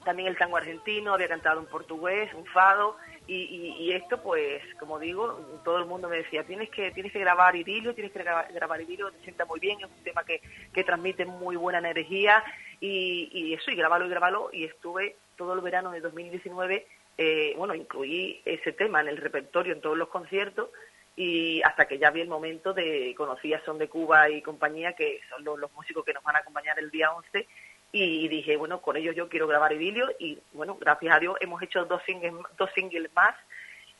también 0.04 0.28
el 0.28 0.36
tango 0.36 0.56
argentino, 0.56 1.14
había 1.14 1.28
cantado 1.28 1.60
en 1.60 1.66
portugués, 1.66 2.32
un 2.34 2.44
fado, 2.46 2.96
y, 3.28 3.74
y- 3.78 3.92
esto 3.92 4.22
pues, 4.22 4.62
como 4.80 4.98
digo, 4.98 5.38
todo 5.64 5.78
el 5.78 5.84
mundo 5.84 6.08
me 6.08 6.16
decía, 6.16 6.44
tienes 6.44 6.70
que 6.70 6.90
tienes 6.92 7.12
que 7.12 7.18
grabar 7.20 7.54
idilio, 7.54 7.94
tienes 7.94 8.12
que 8.12 8.20
grabar, 8.20 8.50
grabar 8.52 8.80
idilio, 8.80 9.10
te 9.12 9.20
sienta 9.22 9.44
muy 9.44 9.60
bien, 9.60 9.78
es 9.80 9.86
un 9.86 10.02
tema 10.02 10.24
que, 10.24 10.40
que 10.72 10.82
transmite 10.84 11.26
muy 11.26 11.56
buena 11.56 11.78
energía, 11.78 12.42
y, 12.80 13.52
eso, 13.54 13.70
y 13.70 13.76
grabalo 13.76 14.06
y 14.06 14.10
grabalo, 14.10 14.50
y 14.52 14.64
estuve 14.64 15.16
todo 15.36 15.52
el 15.54 15.60
verano 15.60 15.90
de 15.90 16.00
2019, 16.00 16.86
eh, 17.18 17.54
bueno, 17.56 17.74
incluí 17.74 18.40
ese 18.44 18.72
tema 18.72 19.00
en 19.00 19.08
el 19.08 19.18
repertorio, 19.18 19.72
en 19.74 19.80
todos 19.80 19.96
los 19.98 20.08
conciertos, 20.08 20.70
y 21.16 21.60
hasta 21.62 21.86
que 21.88 21.98
ya 21.98 22.10
vi 22.10 22.20
el 22.20 22.28
momento 22.28 22.72
de 22.72 23.12
conocí 23.16 23.52
a 23.52 23.64
Son 23.64 23.76
de 23.76 23.88
Cuba 23.88 24.30
y 24.30 24.40
compañía, 24.40 24.92
que 24.92 25.20
son 25.28 25.42
los, 25.44 25.58
los 25.58 25.72
músicos 25.72 26.04
que 26.04 26.14
nos 26.14 26.22
van 26.22 26.36
a 26.36 26.38
acompañar 26.38 26.78
el 26.78 26.90
día 26.90 27.10
11, 27.12 27.46
y 27.90 28.28
dije, 28.28 28.56
bueno, 28.56 28.80
con 28.80 28.96
ellos 28.96 29.16
yo 29.16 29.28
quiero 29.28 29.46
grabar 29.46 29.72
idilio 29.72 30.06
y 30.18 30.38
bueno, 30.52 30.76
gracias 30.78 31.14
a 31.14 31.18
Dios 31.18 31.36
hemos 31.40 31.62
hecho 31.62 31.86
dos 31.86 32.02
singles, 32.04 32.34
dos 32.58 32.70
singles 32.74 33.10
más 33.14 33.34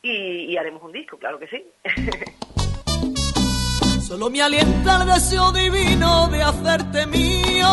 y, 0.03 0.57
haremos 0.57 0.83
un 0.83 0.93
disco, 0.93 1.19
claro 1.19 1.39
que 1.39 1.49
sí. 1.49 1.65
Solo 4.01 4.31
me 4.31 4.41
alienta 4.41 5.03
el 5.03 5.09
deseo 5.09 5.53
divino 5.53 6.29
de 6.29 6.43
hacerte 6.43 7.07
mío. 7.07 7.69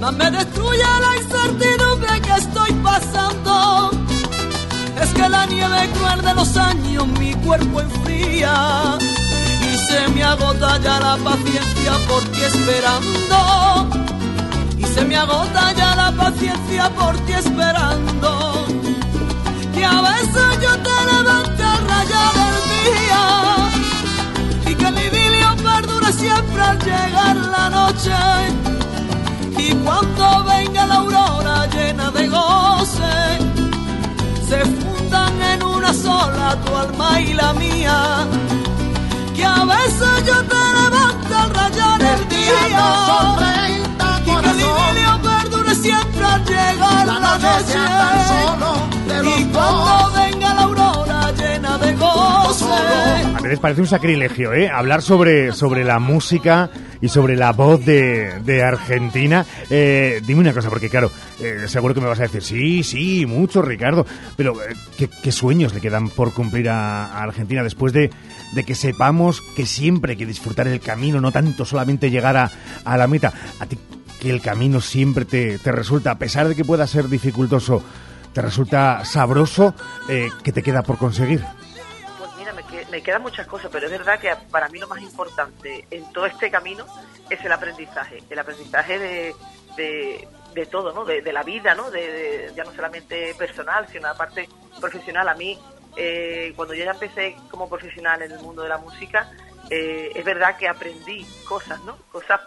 Más 0.00 0.12
me 0.14 0.30
destruye 0.30 0.78
la 0.78 1.16
incertidumbre 1.16 2.20
que 2.20 2.32
estoy 2.32 2.72
pasando. 2.82 3.90
Es 5.00 5.14
que 5.14 5.28
la 5.28 5.46
nieve 5.46 5.88
cruel 5.94 6.22
de 6.22 6.34
los 6.34 6.56
años 6.56 7.06
mi 7.18 7.34
cuerpo 7.34 7.80
enfría. 7.80 8.98
Y 9.00 9.78
se 9.78 10.08
me 10.08 10.22
agota 10.22 10.78
ya 10.78 11.00
la 11.00 11.16
paciencia 11.16 11.92
por 12.08 12.22
ti 12.32 12.42
esperando. 12.42 14.09
Se 14.94 15.04
me 15.04 15.16
agota 15.16 15.72
ya 15.72 15.94
la 15.94 16.12
paciencia 16.12 16.90
por 16.90 17.16
ti 17.24 17.32
esperando. 17.32 18.66
Que 19.74 19.84
a 19.84 20.00
veces 20.02 20.48
yo 20.60 20.72
te 20.86 20.96
levanto 21.12 21.62
a 21.64 21.76
rayar 21.90 22.34
el 22.50 22.58
día 22.74 23.24
y 24.70 24.74
que 24.74 24.86
el 24.86 24.98
idilio 24.98 25.48
perdure 25.62 26.12
siempre 26.12 26.62
al 26.62 26.78
llegar 26.78 27.36
la 27.36 27.70
noche. 27.70 28.18
Y 29.58 29.72
cuando 29.84 30.44
venga 30.44 30.86
la 30.86 30.94
aurora 30.96 31.66
llena 31.66 32.10
de 32.10 32.28
goce, 32.28 33.16
se 34.48 34.60
fundan 34.64 35.42
en 35.52 35.62
una 35.62 35.94
sola 35.94 36.56
tu 36.64 36.76
alma 36.76 37.20
y 37.20 37.32
la 37.34 37.52
mía. 37.52 38.26
Que 39.36 39.44
a 39.44 39.64
veces 39.64 40.26
yo 40.26 40.36
te 40.52 40.62
levanto 40.78 41.36
al 41.36 41.50
rayar 41.50 42.02
el 42.02 42.28
día. 42.28 43.79
Al 46.32 46.44
llegar 46.44 47.06
la 47.06 47.20
noche. 47.20 47.78
Y 49.22 49.44
cuando 49.44 50.10
venga 50.14 50.54
la 50.54 50.62
aurora 50.62 51.32
llena 51.32 51.78
de 51.78 51.94
goce. 51.94 52.64
A 53.36 53.40
veces 53.42 53.58
parece 53.58 53.80
un 53.80 53.86
sacrilegio, 53.86 54.52
¿eh? 54.52 54.68
Hablar 54.68 55.02
sobre, 55.02 55.52
sobre 55.52 55.84
la 55.84 55.98
música 55.98 56.70
y 57.00 57.08
sobre 57.08 57.36
la 57.36 57.52
voz 57.52 57.84
de, 57.84 58.40
de 58.40 58.62
Argentina. 58.62 59.44
Eh, 59.70 60.20
dime 60.26 60.40
una 60.40 60.52
cosa, 60.52 60.68
porque 60.68 60.88
claro, 60.90 61.10
eh, 61.40 61.64
seguro 61.66 61.94
que 61.94 62.00
me 62.00 62.06
vas 62.06 62.20
a 62.20 62.24
decir, 62.24 62.42
sí, 62.42 62.82
sí, 62.82 63.26
mucho, 63.26 63.62
Ricardo, 63.62 64.06
pero 64.36 64.54
eh, 64.62 64.74
¿qué, 64.96 65.08
qué 65.22 65.32
sueños 65.32 65.74
le 65.74 65.80
quedan 65.80 66.08
por 66.10 66.32
cumplir 66.32 66.68
a, 66.68 67.06
a 67.06 67.22
Argentina 67.22 67.62
después 67.62 67.92
de, 67.92 68.10
de 68.52 68.64
que 68.64 68.74
sepamos 68.74 69.40
que 69.56 69.64
siempre 69.66 70.12
hay 70.12 70.18
que 70.18 70.26
disfrutar 70.26 70.68
el 70.68 70.80
camino, 70.80 71.20
no 71.20 71.32
tanto 71.32 71.64
solamente 71.64 72.10
llegar 72.10 72.36
a, 72.36 72.50
a 72.84 72.96
la 72.96 73.06
meta? 73.06 73.32
A 73.58 73.66
ti 73.66 73.78
que 74.20 74.30
el 74.30 74.40
camino 74.42 74.80
siempre 74.80 75.24
te, 75.24 75.58
te 75.58 75.72
resulta, 75.72 76.12
a 76.12 76.18
pesar 76.18 76.46
de 76.48 76.54
que 76.54 76.64
pueda 76.64 76.86
ser 76.86 77.08
dificultoso, 77.08 77.82
te 78.32 78.42
resulta 78.42 79.04
sabroso, 79.04 79.74
eh, 80.08 80.28
¿qué 80.44 80.52
te 80.52 80.62
queda 80.62 80.82
por 80.82 80.98
conseguir? 80.98 81.42
Pues 82.18 82.30
mira, 82.38 82.52
me, 82.52 82.62
que- 82.64 82.86
me 82.90 83.02
quedan 83.02 83.22
muchas 83.22 83.46
cosas, 83.46 83.70
pero 83.72 83.86
es 83.86 83.92
verdad 83.92 84.20
que 84.20 84.30
para 84.50 84.68
mí 84.68 84.78
lo 84.78 84.86
más 84.88 85.00
importante 85.02 85.86
en 85.90 86.04
todo 86.12 86.26
este 86.26 86.50
camino 86.50 86.84
es 87.28 87.44
el 87.44 87.50
aprendizaje, 87.52 88.22
el 88.28 88.38
aprendizaje 88.38 88.98
de, 88.98 89.34
de, 89.76 90.28
de 90.54 90.66
todo, 90.66 90.92
¿no? 90.92 91.04
De, 91.04 91.22
de 91.22 91.32
la 91.32 91.42
vida, 91.42 91.74
¿no? 91.74 91.90
De- 91.90 92.52
ya 92.54 92.62
no 92.64 92.72
solamente 92.72 93.34
personal, 93.38 93.86
sino 93.90 94.02
la 94.08 94.14
parte 94.14 94.48
profesional. 94.80 95.28
A 95.28 95.34
mí, 95.34 95.58
eh, 95.96 96.52
cuando 96.56 96.74
yo 96.74 96.84
ya 96.84 96.92
empecé 96.92 97.36
como 97.50 97.68
profesional 97.68 98.22
en 98.22 98.32
el 98.32 98.40
mundo 98.40 98.62
de 98.62 98.68
la 98.68 98.78
música, 98.78 99.28
eh, 99.70 100.12
es 100.14 100.24
verdad 100.24 100.56
que 100.56 100.68
aprendí 100.68 101.24
cosas, 101.46 101.82
¿no? 101.84 101.96
Cosas 102.10 102.40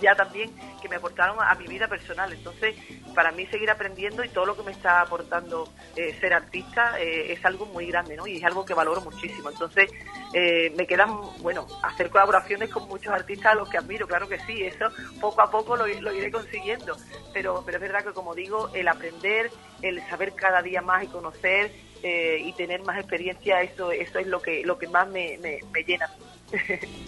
ya 0.00 0.14
también 0.14 0.50
que 0.80 0.88
me 0.88 0.96
aportaron 0.96 1.36
a, 1.40 1.54
mi 1.54 1.66
vida 1.66 1.88
personal. 1.88 2.32
Entonces, 2.32 2.74
para 3.14 3.32
mí 3.32 3.46
seguir 3.46 3.70
aprendiendo 3.70 4.24
y 4.24 4.28
todo 4.28 4.46
lo 4.46 4.56
que 4.56 4.62
me 4.62 4.72
está 4.72 5.00
aportando 5.00 5.68
eh, 5.96 6.14
ser 6.20 6.34
artista 6.34 7.00
eh, 7.00 7.32
es 7.32 7.44
algo 7.44 7.66
muy 7.66 7.86
grande, 7.86 8.16
¿no? 8.16 8.26
Y 8.26 8.36
es 8.36 8.44
algo 8.44 8.64
que 8.64 8.74
valoro 8.74 9.00
muchísimo. 9.00 9.50
Entonces, 9.50 9.90
eh, 10.32 10.72
me 10.76 10.86
quedan, 10.86 11.10
bueno, 11.40 11.66
hacer 11.82 12.10
colaboraciones 12.10 12.70
con 12.70 12.88
muchos 12.88 13.12
artistas 13.12 13.52
a 13.52 13.54
los 13.54 13.68
que 13.68 13.78
admiro, 13.78 14.06
claro 14.06 14.28
que 14.28 14.38
sí, 14.40 14.62
eso 14.62 14.86
poco 15.20 15.42
a 15.42 15.50
poco 15.50 15.76
lo, 15.76 15.86
iré 15.86 16.30
consiguiendo. 16.30 16.96
Pero, 17.32 17.64
es 17.66 17.80
verdad 17.80 18.04
que, 18.04 18.12
como 18.12 18.34
digo, 18.34 18.70
el 18.74 18.88
aprender, 18.88 19.50
el 19.82 20.00
saber 20.08 20.34
cada 20.34 20.62
día 20.62 20.82
más 20.82 21.04
y 21.04 21.08
conocer 21.08 21.72
y 22.06 22.52
tener 22.52 22.82
más 22.82 22.98
experiencia, 22.98 23.62
eso, 23.62 23.90
eso 23.90 24.18
es 24.18 24.26
lo 24.26 24.42
que, 24.42 24.62
lo 24.62 24.76
que 24.76 24.86
más 24.88 25.08
me, 25.08 25.38
me, 25.38 25.60
me 25.72 25.82
llena. 25.84 26.10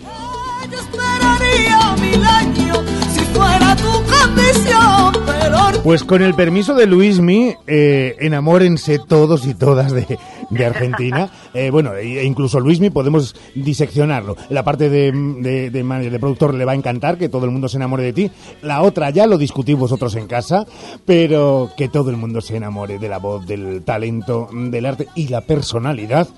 Pues 5.82 6.02
con 6.02 6.20
el 6.20 6.34
permiso 6.34 6.74
de 6.74 6.86
Luismi, 6.86 7.54
eh, 7.66 8.16
enamórense 8.18 8.98
todos 8.98 9.46
y 9.46 9.54
todas 9.54 9.92
de, 9.92 10.18
de 10.50 10.66
Argentina. 10.66 11.30
Eh, 11.56 11.70
bueno, 11.70 11.94
e 11.94 12.22
incluso 12.22 12.60
Luismi 12.60 12.90
podemos 12.90 13.34
diseccionarlo. 13.54 14.36
La 14.50 14.62
parte 14.62 14.90
de, 14.90 15.10
de, 15.10 15.70
de 15.70 15.82
manager, 15.82 16.12
de 16.12 16.18
productor 16.18 16.52
le 16.52 16.66
va 16.66 16.72
a 16.72 16.74
encantar 16.74 17.16
que 17.16 17.30
todo 17.30 17.46
el 17.46 17.50
mundo 17.50 17.66
se 17.66 17.78
enamore 17.78 18.02
de 18.02 18.12
ti. 18.12 18.30
La 18.60 18.82
otra 18.82 19.08
ya 19.08 19.26
lo 19.26 19.38
discutís 19.38 19.74
vosotros 19.74 20.14
en 20.16 20.26
casa, 20.26 20.66
pero 21.06 21.70
que 21.74 21.88
todo 21.88 22.10
el 22.10 22.18
mundo 22.18 22.42
se 22.42 22.58
enamore 22.58 22.98
de 22.98 23.08
la 23.08 23.16
voz, 23.16 23.46
del 23.46 23.84
talento, 23.84 24.50
del 24.52 24.84
arte 24.84 25.08
y 25.14 25.28
la 25.28 25.40
personalidad, 25.40 26.28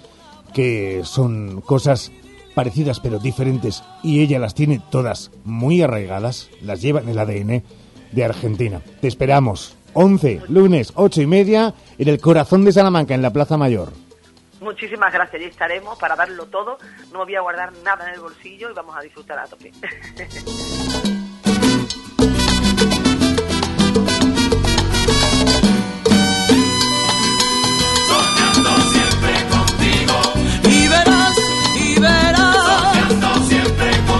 que 0.54 1.00
son 1.02 1.62
cosas 1.62 2.12
parecidas 2.58 2.98
pero 2.98 3.20
diferentes 3.20 3.84
y 4.02 4.20
ella 4.20 4.40
las 4.40 4.52
tiene 4.52 4.82
todas 4.90 5.30
muy 5.44 5.80
arraigadas, 5.80 6.50
las 6.60 6.82
lleva 6.82 6.98
en 6.98 7.08
el 7.08 7.16
ADN 7.20 7.62
de 8.10 8.24
Argentina. 8.24 8.82
Te 9.00 9.06
esperamos 9.06 9.76
11, 9.92 10.42
lunes, 10.48 10.92
8 10.96 11.22
y 11.22 11.26
media, 11.28 11.72
en 11.98 12.08
el 12.08 12.20
corazón 12.20 12.64
de 12.64 12.72
Salamanca, 12.72 13.14
en 13.14 13.22
la 13.22 13.32
Plaza 13.32 13.56
Mayor. 13.56 13.92
Muchísimas 14.60 15.12
gracias, 15.12 15.36
allí 15.36 15.44
estaremos 15.44 15.96
para 16.00 16.16
darlo 16.16 16.46
todo. 16.46 16.78
No 17.12 17.24
voy 17.24 17.36
a 17.36 17.42
guardar 17.42 17.72
nada 17.84 18.08
en 18.08 18.14
el 18.14 18.20
bolsillo 18.22 18.72
y 18.72 18.74
vamos 18.74 18.96
a 18.96 19.02
disfrutar 19.02 19.38
a 19.38 19.46
tope. 19.46 19.70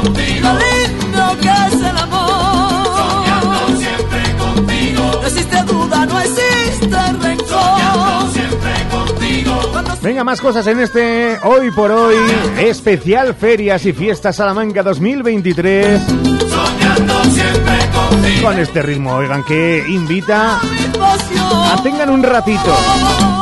contigo. 0.02 0.48
Lo 0.48 0.52
lindo 0.58 1.36
que 1.40 1.48
es 1.48 1.80
el 1.80 1.98
amor. 1.98 2.84
Soñando 2.96 3.76
siempre 3.76 4.36
contigo. 4.38 5.10
No 5.20 5.26
existe 5.26 5.62
duda, 5.64 6.06
no 6.06 6.20
existe 6.20 7.12
rencor. 7.20 7.48
Soñando 7.48 8.32
siempre 8.32 8.72
contigo. 8.90 9.72
Venga, 10.02 10.24
más 10.24 10.40
cosas 10.40 10.66
en 10.68 10.80
este 10.80 11.38
Hoy 11.42 11.70
por 11.72 11.90
Hoy, 11.90 12.16
especial 12.58 13.34
Ferias 13.34 13.84
y 13.84 13.92
Fiestas 13.92 14.36
Salamanca 14.36 14.82
2023. 14.82 16.00
Soñando 16.00 17.24
siempre 17.24 17.78
contigo. 17.92 18.42
Con 18.42 18.58
este 18.58 18.82
ritmo, 18.82 19.14
oigan, 19.16 19.44
que 19.44 19.84
invita 19.88 20.60
a 20.60 21.82
tengan 21.82 22.10
un 22.10 22.22
ratito, 22.22 22.76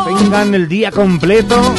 tengan 0.07 0.55
el 0.55 0.69
día 0.69 0.91
completo, 0.91 1.74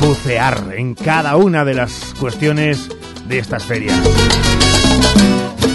bucear 0.00 0.74
en 0.76 0.94
cada 0.94 1.36
una 1.36 1.64
de 1.64 1.74
las 1.74 2.14
cuestiones 2.18 2.88
de 3.26 3.38
estas 3.38 3.64
ferias. 3.64 3.98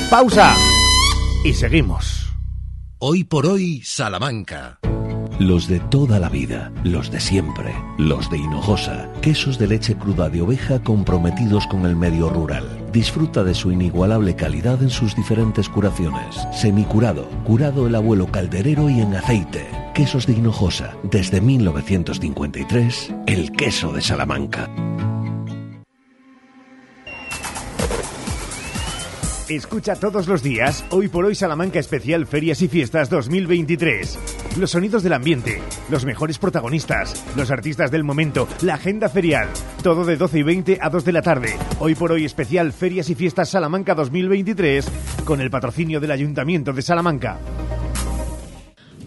Pausa 0.09 0.55
y 1.43 1.53
seguimos. 1.53 2.31
Hoy 2.99 3.23
por 3.23 3.45
hoy, 3.45 3.81
Salamanca. 3.83 4.79
Los 5.39 5.67
de 5.67 5.79
toda 5.79 6.19
la 6.19 6.29
vida, 6.29 6.71
los 6.83 7.11
de 7.11 7.19
siempre, 7.19 7.73
los 7.97 8.29
de 8.29 8.37
Hinojosa, 8.37 9.11
quesos 9.21 9.57
de 9.57 9.67
leche 9.67 9.95
cruda 9.95 10.29
de 10.29 10.41
oveja 10.41 10.79
comprometidos 10.83 11.67
con 11.67 11.85
el 11.85 11.95
medio 11.95 12.29
rural. 12.29 12.65
Disfruta 12.93 13.43
de 13.43 13.55
su 13.55 13.71
inigualable 13.71 14.35
calidad 14.35 14.81
en 14.81 14.91
sus 14.91 15.15
diferentes 15.15 15.67
curaciones. 15.67 16.37
Semicurado, 16.53 17.27
curado 17.43 17.87
el 17.87 17.95
abuelo 17.95 18.27
calderero 18.27 18.89
y 18.89 19.01
en 19.01 19.15
aceite. 19.15 19.82
Quesos 19.93 20.25
de 20.25 20.33
Hinojosa, 20.33 20.97
desde 21.03 21.39
1953, 21.39 23.13
el 23.27 23.51
queso 23.51 23.93
de 23.93 24.01
Salamanca. 24.01 24.67
Escucha 29.47 29.95
todos 29.95 30.27
los 30.27 30.41
días, 30.41 30.83
hoy 30.89 31.09
por 31.09 31.25
hoy 31.25 31.35
Salamanca 31.35 31.77
Especial 31.77 32.25
Ferias 32.25 32.63
y 32.63 32.69
Fiestas 32.69 33.11
2023. 33.11 34.17
Los 34.57 34.71
sonidos 34.71 35.03
del 35.03 35.13
ambiente, 35.13 35.61
los 35.91 36.05
mejores 36.05 36.39
protagonistas, 36.39 37.23
los 37.35 37.51
artistas 37.51 37.91
del 37.91 38.03
momento, 38.03 38.47
la 38.61 38.75
agenda 38.75 39.09
ferial. 39.09 39.47
Todo 39.83 40.05
de 40.05 40.17
12 40.17 40.39
y 40.39 40.43
20 40.43 40.79
a 40.81 40.89
2 40.89 41.05
de 41.05 41.11
la 41.11 41.21
tarde. 41.21 41.55
Hoy 41.79 41.93
por 41.93 42.11
hoy 42.11 42.25
Especial 42.25 42.73
Ferias 42.73 43.11
y 43.11 43.15
Fiestas 43.15 43.49
Salamanca 43.49 43.93
2023 43.93 44.87
con 45.23 45.39
el 45.39 45.51
patrocinio 45.51 45.99
del 45.99 46.11
Ayuntamiento 46.11 46.73
de 46.73 46.81
Salamanca. 46.81 47.37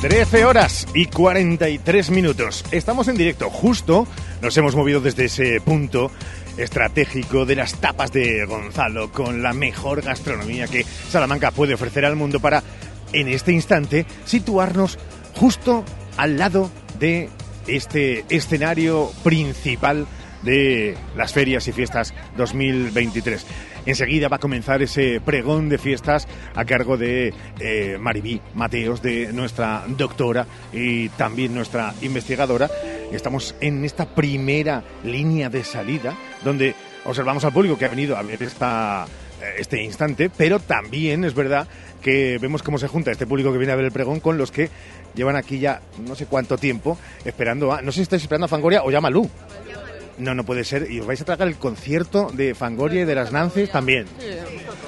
13 0.00 0.46
horas 0.46 0.88
y 0.94 1.06
43 1.06 2.10
minutos. 2.10 2.64
Estamos 2.70 3.06
en 3.08 3.18
directo, 3.18 3.50
justo 3.50 4.06
nos 4.40 4.56
hemos 4.56 4.74
movido 4.74 5.02
desde 5.02 5.26
ese 5.26 5.60
punto 5.60 6.10
estratégico 6.56 7.44
de 7.44 7.56
las 7.56 7.74
tapas 7.74 8.10
de 8.10 8.46
Gonzalo 8.46 9.12
con 9.12 9.42
la 9.42 9.52
mejor 9.52 10.00
gastronomía 10.00 10.68
que 10.68 10.84
Salamanca 10.84 11.50
puede 11.50 11.74
ofrecer 11.74 12.06
al 12.06 12.16
mundo 12.16 12.40
para, 12.40 12.62
en 13.12 13.28
este 13.28 13.52
instante, 13.52 14.06
situarnos 14.24 14.98
justo 15.34 15.84
al 16.16 16.38
lado 16.38 16.70
de 16.98 17.28
este 17.66 18.24
escenario 18.30 19.12
principal 19.22 20.06
de 20.42 20.96
las 21.14 21.34
ferias 21.34 21.68
y 21.68 21.72
fiestas 21.72 22.14
2023. 22.38 23.44
Enseguida 23.90 24.28
va 24.28 24.36
a 24.36 24.38
comenzar 24.38 24.80
ese 24.82 25.20
pregón 25.20 25.68
de 25.68 25.76
fiestas 25.76 26.28
a 26.54 26.64
cargo 26.64 26.96
de 26.96 27.34
eh, 27.58 27.98
Maribí 27.98 28.40
Mateos, 28.54 29.02
de 29.02 29.32
nuestra 29.32 29.82
doctora 29.88 30.46
y 30.72 31.08
también 31.08 31.52
nuestra 31.52 31.92
investigadora. 32.00 32.70
Estamos 33.10 33.56
en 33.60 33.84
esta 33.84 34.14
primera 34.14 34.84
línea 35.02 35.50
de 35.50 35.64
salida 35.64 36.14
donde 36.44 36.76
observamos 37.04 37.44
al 37.44 37.52
público 37.52 37.76
que 37.76 37.86
ha 37.86 37.88
venido 37.88 38.16
a 38.16 38.22
ver 38.22 38.40
esta, 38.44 39.06
eh, 39.42 39.54
este 39.58 39.82
instante, 39.82 40.30
pero 40.30 40.60
también 40.60 41.24
es 41.24 41.34
verdad 41.34 41.66
que 42.00 42.38
vemos 42.40 42.62
cómo 42.62 42.78
se 42.78 42.86
junta 42.86 43.10
este 43.10 43.26
público 43.26 43.50
que 43.50 43.58
viene 43.58 43.72
a 43.72 43.76
ver 43.76 43.86
el 43.86 43.92
pregón 43.92 44.20
con 44.20 44.38
los 44.38 44.52
que 44.52 44.70
llevan 45.16 45.34
aquí 45.34 45.58
ya 45.58 45.80
no 46.06 46.14
sé 46.14 46.26
cuánto 46.26 46.56
tiempo 46.58 46.96
esperando 47.24 47.72
a... 47.72 47.82
No 47.82 47.90
sé 47.90 47.96
si 47.96 48.02
estáis 48.02 48.22
esperando 48.22 48.44
a 48.44 48.48
Fangoria 48.48 48.84
o 48.84 48.90
ya 48.92 49.00
Malú. 49.00 49.28
No, 50.20 50.34
no 50.34 50.44
puede 50.44 50.64
ser. 50.64 50.90
Y 50.90 51.00
os 51.00 51.06
vais 51.06 51.20
a 51.20 51.24
tragar 51.24 51.48
el 51.48 51.56
concierto 51.56 52.30
de 52.32 52.54
Fangoria 52.54 53.02
y 53.02 53.04
de 53.04 53.14
las 53.14 53.32
Nances 53.32 53.70
también. 53.70 54.06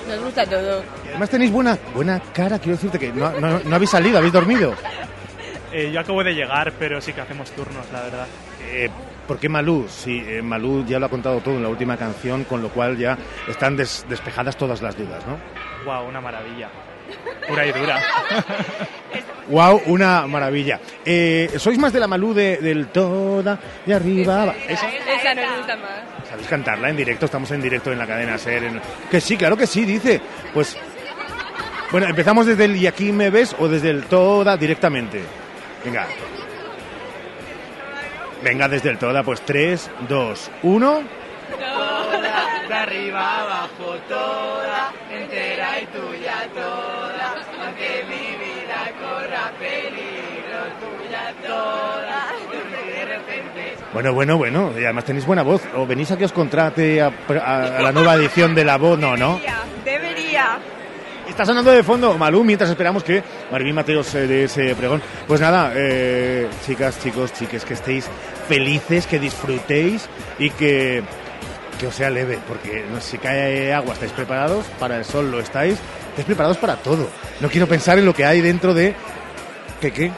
Nos 0.09 0.20
gusta 0.24 0.44
todo. 0.46 0.82
Además 1.09 1.30
tenéis 1.30 1.50
buena, 1.50 1.78
buena 1.94 2.20
cara, 2.32 2.59
quiero 2.59 2.76
decirte 2.76 2.98
que 2.98 3.12
no, 3.12 3.30
no- 3.40 3.59
no 3.60 3.74
habéis 3.74 3.90
salido, 3.90 4.18
habéis 4.18 4.32
dormido. 4.32 4.74
Eh, 5.72 5.90
yo 5.92 6.00
acabo 6.00 6.22
de 6.22 6.34
llegar, 6.34 6.72
pero 6.78 7.00
sí 7.00 7.12
que 7.14 7.22
hacemos 7.22 7.50
turnos, 7.52 7.86
la 7.92 8.02
verdad. 8.02 8.26
Eh, 8.70 8.90
¿Por 9.26 9.38
qué 9.38 9.48
Malú? 9.48 9.86
Sí, 9.88 10.22
eh, 10.26 10.42
Malú 10.42 10.84
ya 10.84 10.98
lo 10.98 11.06
ha 11.06 11.09
contado 11.09 11.40
todo 11.40 11.54
en 11.54 11.62
la 11.62 11.68
última 11.70 11.96
canción, 11.96 12.44
con 12.44 12.60
lo 12.60 12.68
cual 12.68 12.98
ya 12.98 13.16
están 13.48 13.76
des- 13.76 14.04
despejadas 14.09 14.56
todas 14.56 14.82
las 14.82 14.96
dudas, 14.98 15.24
¿no? 15.26 15.38
Wow, 15.86 16.09
una 16.09 16.20
maravilla. 16.20 16.68
Pura 17.49 17.66
y 17.66 17.73
dura. 17.73 18.01
¡Wow! 19.49 19.83
Una 19.87 20.27
maravilla. 20.27 20.81
Eh, 21.05 21.51
¿Sois 21.59 21.77
más 21.79 21.93
de 21.93 22.01
la 22.01 22.07
Malú 22.07 22.33
de- 22.33 22.59
del 22.59 22.87
toda 22.89 23.59
de 23.85 23.95
arriba? 23.95 24.55
¿Esa? 24.69 24.89
Esa 24.89 25.35
nos 25.35 25.57
gusta 25.59 25.77
más. 25.77 26.29
¿Sabéis 26.29 26.49
cantarla 26.49 26.89
en 26.89 26.97
directo? 26.97 27.27
Estamos 27.27 27.51
en 27.51 27.61
directo 27.61 27.93
en 27.93 27.99
la 27.99 28.07
cadena 28.07 28.39
SER. 28.39 28.65
en- 28.65 28.81
Que 29.11 29.20
sí, 29.20 29.37
claro 29.37 29.57
que 29.57 29.66
sí, 29.66 29.85
dice. 29.85 30.20
Pues. 30.55 30.77
Bueno, 31.91 32.07
empezamos 32.07 32.47
desde 32.47 32.65
el 32.65 32.77
y 32.77 32.87
aquí 32.87 33.12
me 33.12 33.29
ves 33.29 33.55
o 33.59 33.69
desde 33.69 33.91
el 33.91 34.05
toda 34.05 34.57
directamente. 34.57 35.20
Venga. 35.85 36.07
Venga, 38.43 38.69
desde 38.69 38.91
el 38.91 38.99
toda, 38.99 39.23
pues 39.23 39.41
3, 39.43 39.91
2, 40.09 40.51
1. 40.62 41.03
Toda, 41.62 42.68
de 42.68 42.74
arriba 42.74 43.40
abajo, 43.40 43.97
toda, 44.09 44.93
entera 45.12 45.80
y 45.80 45.86
tuya 45.86 46.48
toda, 46.55 47.34
aunque 47.64 48.05
mi 48.09 48.36
vida 48.44 48.90
corra 49.01 49.52
peligro, 49.59 50.60
tuya 50.80 51.34
toda, 51.47 52.26
de 52.98 53.05
repente. 53.05 53.76
Bueno, 53.93 54.12
bueno, 54.14 54.36
bueno. 54.39 54.72
Y 54.78 54.84
además 54.84 55.05
tenéis 55.05 55.26
buena 55.26 55.43
voz. 55.43 55.62
¿O 55.76 55.86
venís 55.86 56.10
a 56.10 56.16
que 56.16 56.24
os 56.24 56.32
contrate 56.32 57.01
a, 57.02 57.12
a- 57.44 57.62
a 57.78 57.82
la 57.82 57.93
nueva 57.93 58.14
edición 58.14 58.55
de 58.55 58.64
La 58.64 58.76
Voz? 58.78 58.98
No, 58.98 59.16
¿no? 59.16 59.39
Debería. 59.84 60.59
Está 61.28 61.44
sonando 61.47 61.70
de 61.70 61.82
fondo 61.82 62.18
Malú 62.18 62.43
mientras 62.44 62.68
esperamos 62.68 63.05
que 63.05 63.22
Maribí 63.51 63.72
Mateos 63.72 64.14
eh, 64.14 64.26
de 64.26 64.44
ese 64.44 64.74
pregón. 64.74 65.01
Pues 65.26 65.40
nada, 65.40 65.72
eh, 65.74 66.48
chicas, 66.66 66.98
chicos, 67.01 67.32
chiques, 67.32 67.64
que 67.64 67.74
estéis 67.74 68.09
felices, 68.48 69.06
que 69.06 69.18
disfrutéis 69.18 70.09
y 70.39 70.51
que, 70.51 71.02
que 71.82 71.88
os 71.88 71.94
sea 71.96 72.10
leve, 72.10 72.38
porque 72.46 72.84
si 73.00 73.18
cae 73.18 73.72
agua, 73.72 73.94
¿estáis 73.94 74.12
preparados? 74.12 74.64
Para 74.78 74.98
el 74.98 75.04
sol 75.04 75.32
lo 75.32 75.40
estáis. 75.40 75.80
Estáis 76.10 76.26
preparados 76.26 76.56
para 76.56 76.76
todo. 76.76 77.10
No 77.40 77.48
quiero 77.48 77.66
pensar 77.66 77.98
en 77.98 78.06
lo 78.06 78.14
que 78.14 78.24
hay 78.24 78.40
dentro 78.40 78.72
de... 78.72 78.94
¿Qué 79.80 79.90
qué? 79.90 80.12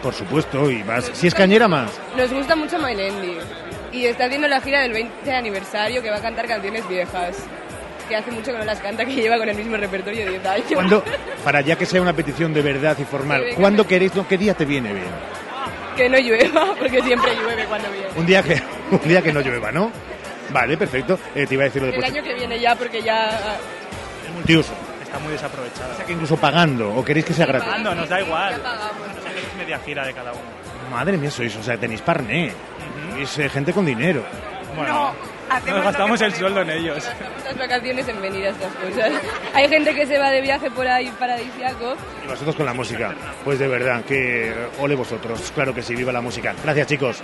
Por 0.00 0.14
supuesto, 0.14 0.70
y 0.70 0.84
más. 0.84 1.10
Si 1.12 1.26
es 1.26 1.34
cañera, 1.34 1.66
más. 1.66 1.90
Nos 2.16 2.32
gusta 2.32 2.54
mucho 2.54 2.78
Mailendi. 2.78 3.36
Y 3.90 4.06
está 4.06 4.26
haciendo 4.26 4.46
la 4.46 4.60
gira 4.60 4.80
del 4.82 4.92
20 4.92 5.32
aniversario 5.32 6.00
que 6.02 6.10
va 6.10 6.18
a 6.18 6.22
cantar 6.22 6.46
canciones 6.46 6.88
viejas. 6.88 7.38
Que 8.08 8.14
hace 8.14 8.30
mucho 8.30 8.52
que 8.52 8.58
no 8.58 8.64
las 8.64 8.78
canta, 8.78 9.04
que 9.04 9.12
lleva 9.12 9.38
con 9.38 9.48
el 9.48 9.56
mismo 9.56 9.76
repertorio 9.76 10.24
de 10.24 10.30
10 10.30 10.46
años. 10.46 10.66
¿Cuándo, 10.72 11.02
para 11.44 11.62
ya 11.62 11.74
que 11.74 11.86
sea 11.86 12.00
una 12.00 12.12
petición 12.12 12.54
de 12.54 12.62
verdad 12.62 12.96
y 13.00 13.04
formal, 13.04 13.44
¿cuándo 13.56 13.88
queréis, 13.88 14.14
no, 14.14 14.28
qué 14.28 14.38
día 14.38 14.54
te 14.54 14.64
viene 14.64 14.92
bien? 14.92 15.42
Que 15.96 16.08
no 16.08 16.18
llueva, 16.18 16.74
porque 16.78 17.02
siempre 17.02 17.34
llueve 17.34 17.64
cuando 17.66 17.90
viene. 17.90 18.08
Un 18.16 18.26
día 18.26 18.42
que, 18.42 18.62
un 18.90 19.08
día 19.08 19.22
que 19.22 19.32
no 19.32 19.40
llueva, 19.40 19.72
¿no? 19.72 19.90
Vale, 20.50 20.76
perfecto. 20.76 21.18
Eh, 21.34 21.46
te 21.46 21.54
iba 21.54 21.64
a 21.64 21.66
decir 21.66 21.82
lo 21.82 21.88
de 21.88 21.96
El 21.96 22.04
año 22.04 22.22
que 22.22 22.34
viene 22.34 22.60
ya, 22.60 22.74
porque 22.74 23.02
ya... 23.02 23.56
el 24.26 24.32
multiuso. 24.34 24.72
Está 25.02 25.18
muy 25.18 25.32
desaprovechada. 25.32 25.92
O 25.92 25.96
sea, 25.96 26.06
que 26.06 26.12
incluso 26.12 26.36
pagando, 26.36 26.94
o 26.94 27.04
queréis 27.04 27.26
que 27.26 27.34
sea 27.34 27.46
gratuito. 27.46 27.70
Pagando, 27.70 27.94
nos 27.94 28.08
da 28.08 28.20
igual. 28.20 28.52
Ya 28.52 28.62
pagamos. 28.62 29.08
O 29.18 29.22
sea, 29.22 29.32
que 29.32 29.40
es 29.40 29.56
media 29.58 29.78
gira 29.78 30.06
de 30.06 30.12
cada 30.12 30.32
uno. 30.32 30.42
Madre 30.90 31.16
mía, 31.16 31.30
sois, 31.30 31.54
o 31.56 31.62
sea, 31.62 31.76
tenéis 31.76 32.02
parné. 32.02 32.52
Sois 33.14 33.38
eh, 33.38 33.48
gente 33.48 33.72
con 33.72 33.84
dinero. 33.84 34.24
Bueno, 34.76 35.14
nos 35.66 35.84
gastamos 35.84 36.20
el 36.20 36.34
sueldo 36.34 36.62
en 36.62 36.70
ellos. 36.70 37.04
Muchas 37.36 37.58
vacaciones 37.58 38.08
en 38.08 38.22
venir 38.22 38.46
a 38.46 38.50
estas 38.50 38.72
cosas. 38.74 39.12
Hay 39.54 39.68
gente 39.68 39.94
que 39.94 40.06
se 40.06 40.18
va 40.18 40.30
de 40.30 40.40
viaje 40.40 40.70
por 40.70 40.86
ahí 40.86 41.12
paradisiaco. 41.18 41.94
Y 42.24 42.28
vosotros 42.28 42.56
con 42.56 42.66
la 42.66 42.74
música. 42.74 43.14
Pues 43.44 43.58
de 43.58 43.68
verdad, 43.68 44.04
que 44.04 44.54
ole 44.80 44.94
vosotros. 44.94 45.52
Claro 45.54 45.74
que 45.74 45.82
sí, 45.82 45.94
viva 45.94 46.12
la 46.12 46.20
música. 46.20 46.54
Gracias, 46.62 46.86
chicos. 46.86 47.22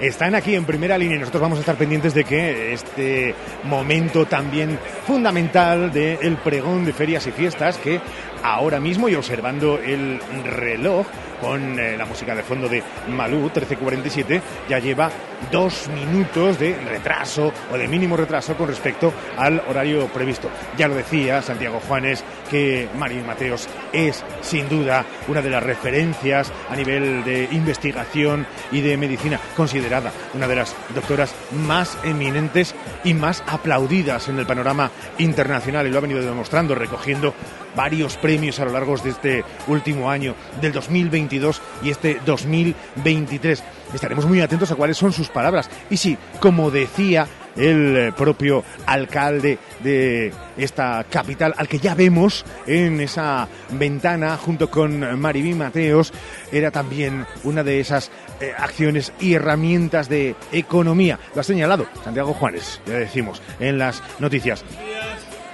Están 0.00 0.34
aquí 0.34 0.56
en 0.56 0.64
primera 0.64 0.98
línea 0.98 1.16
y 1.16 1.20
nosotros 1.20 1.42
vamos 1.42 1.58
a 1.58 1.60
estar 1.60 1.76
pendientes 1.76 2.12
de 2.12 2.24
que 2.24 2.72
este 2.72 3.36
momento 3.62 4.26
también 4.26 4.76
fundamental 5.06 5.92
del 5.92 6.36
pregón 6.38 6.84
de 6.84 6.92
ferias 6.92 7.24
y 7.28 7.30
fiestas, 7.30 7.78
que 7.78 8.00
ahora 8.42 8.80
mismo 8.80 9.08
y 9.08 9.14
observando 9.14 9.78
el 9.78 10.18
reloj 10.44 11.06
con 11.40 11.78
eh, 11.78 11.96
la 11.96 12.04
música 12.04 12.34
de 12.34 12.42
fondo 12.42 12.68
de 12.68 12.82
Malú 13.10 13.42
1347, 13.42 14.42
ya 14.68 14.80
lleva 14.80 15.08
dos 15.50 15.88
minutos 15.88 16.58
de 16.58 16.74
retraso 16.76 17.52
o 17.70 17.76
de 17.76 17.88
mínimo 17.88 18.16
retraso 18.16 18.54
con 18.54 18.68
respecto 18.68 19.12
al 19.36 19.62
horario 19.68 20.06
previsto. 20.08 20.48
Ya 20.76 20.88
lo 20.88 20.94
decía 20.94 21.42
Santiago 21.42 21.80
Juanes 21.80 22.24
que 22.50 22.88
Mari 22.98 23.16
Mateos 23.22 23.68
es 23.92 24.24
sin 24.40 24.68
duda 24.68 25.04
una 25.28 25.42
de 25.42 25.50
las 25.50 25.62
referencias 25.62 26.52
a 26.68 26.76
nivel 26.76 27.24
de 27.24 27.48
investigación 27.52 28.46
y 28.70 28.80
de 28.80 28.96
medicina, 28.96 29.38
considerada 29.56 30.12
una 30.34 30.46
de 30.46 30.56
las 30.56 30.74
doctoras 30.94 31.34
más 31.66 31.98
eminentes 32.04 32.74
y 33.04 33.14
más 33.14 33.42
aplaudidas 33.46 34.28
en 34.28 34.38
el 34.38 34.46
panorama 34.46 34.90
internacional 35.18 35.86
y 35.86 35.90
lo 35.90 35.98
ha 35.98 36.02
venido 36.02 36.20
demostrando 36.20 36.74
recogiendo 36.74 37.34
varios 37.74 38.16
premios 38.16 38.58
a 38.60 38.64
lo 38.64 38.72
largo 38.72 38.96
de 38.98 39.10
este 39.10 39.44
último 39.66 40.10
año 40.10 40.34
del 40.60 40.72
2022 40.72 41.60
y 41.82 41.90
este 41.90 42.20
2023. 42.24 43.62
Estaremos 43.94 44.26
muy 44.26 44.40
atentos 44.40 44.70
a 44.70 44.74
cuáles 44.74 44.96
son 44.96 45.12
sus 45.12 45.28
palabras. 45.28 45.68
Y 45.90 45.96
sí, 45.96 46.16
como 46.40 46.70
decía 46.70 47.26
el 47.56 47.96
eh, 47.96 48.12
propio 48.12 48.64
alcalde 48.86 49.58
de 49.80 50.32
esta 50.56 51.04
capital, 51.08 51.54
al 51.56 51.68
que 51.68 51.78
ya 51.78 51.94
vemos 51.94 52.44
en 52.66 53.00
esa 53.00 53.48
ventana 53.70 54.36
junto 54.36 54.70
con 54.70 55.20
Maribí 55.20 55.54
Mateos, 55.54 56.12
era 56.50 56.70
también 56.70 57.26
una 57.44 57.62
de 57.62 57.80
esas 57.80 58.10
eh, 58.40 58.52
acciones 58.56 59.12
y 59.20 59.34
herramientas 59.34 60.08
de 60.08 60.34
economía. 60.50 61.18
Lo 61.34 61.40
ha 61.40 61.44
señalado 61.44 61.86
Santiago 62.02 62.32
Juárez, 62.34 62.80
ya 62.86 62.94
decimos, 62.94 63.42
en 63.60 63.78
las 63.78 64.02
noticias. 64.18 64.64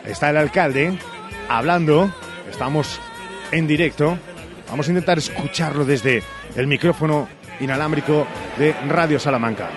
Está 0.06 0.30
el 0.30 0.36
alcalde 0.38 0.98
hablando, 1.48 2.12
estamos 2.50 3.00
en 3.50 3.66
directo, 3.66 4.18
vamos 4.68 4.86
a 4.86 4.90
intentar 4.90 5.18
escucharlo 5.18 5.84
desde 5.84 6.22
el 6.54 6.66
micrófono 6.66 7.28
inalámbrico 7.60 8.26
de 8.58 8.72
Radio 8.88 9.18
Salamanca. 9.18 9.68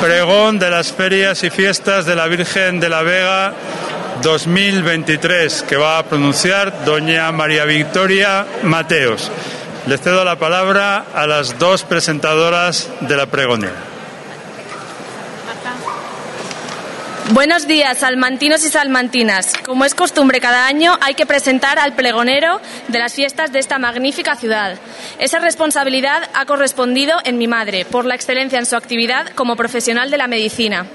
Pregón 0.00 0.49
de 0.60 0.70
las 0.70 0.92
ferias 0.92 1.42
y 1.42 1.48
fiestas 1.48 2.04
de 2.04 2.14
la 2.14 2.28
Virgen 2.28 2.80
de 2.80 2.90
la 2.90 3.02
Vega 3.02 3.54
2023, 4.22 5.62
que 5.62 5.76
va 5.76 5.98
a 5.98 6.04
pronunciar 6.04 6.84
doña 6.84 7.32
María 7.32 7.64
Victoria 7.64 8.46
Mateos. 8.62 9.32
Le 9.86 9.96
cedo 9.96 10.22
la 10.22 10.36
palabra 10.36 11.06
a 11.14 11.26
las 11.26 11.58
dos 11.58 11.84
presentadoras 11.84 12.90
de 13.00 13.16
la 13.16 13.24
pregonera. 13.24 13.89
Buenos 17.32 17.68
días, 17.68 17.98
salmantinos 17.98 18.64
y 18.64 18.70
salmantinas. 18.70 19.52
Como 19.64 19.84
es 19.84 19.94
costumbre 19.94 20.40
cada 20.40 20.66
año, 20.66 20.98
hay 21.00 21.14
que 21.14 21.26
presentar 21.26 21.78
al 21.78 21.92
pregonero 21.92 22.60
de 22.88 22.98
las 22.98 23.14
fiestas 23.14 23.52
de 23.52 23.60
esta 23.60 23.78
magnífica 23.78 24.34
ciudad. 24.34 24.76
Esa 25.20 25.38
responsabilidad 25.38 26.28
ha 26.34 26.44
correspondido 26.44 27.18
en 27.24 27.38
mi 27.38 27.46
madre, 27.46 27.84
por 27.84 28.04
la 28.04 28.16
excelencia 28.16 28.58
en 28.58 28.66
su 28.66 28.74
actividad 28.74 29.28
como 29.36 29.54
profesional 29.54 30.10
de 30.10 30.18
la 30.18 30.26
medicina. 30.26 30.86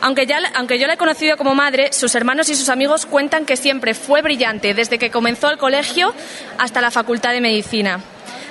Aunque, 0.00 0.26
ya, 0.26 0.40
aunque 0.56 0.80
yo 0.80 0.88
la 0.88 0.94
he 0.94 0.98
conocido 0.98 1.36
como 1.36 1.54
madre, 1.54 1.92
sus 1.92 2.16
hermanos 2.16 2.48
y 2.48 2.56
sus 2.56 2.68
amigos 2.68 3.06
cuentan 3.06 3.46
que 3.46 3.56
siempre 3.56 3.94
fue 3.94 4.22
brillante 4.22 4.74
desde 4.74 4.98
que 4.98 5.12
comenzó 5.12 5.50
el 5.50 5.58
colegio 5.58 6.12
hasta 6.58 6.80
la 6.80 6.90
facultad 6.90 7.30
de 7.30 7.40
medicina. 7.40 8.00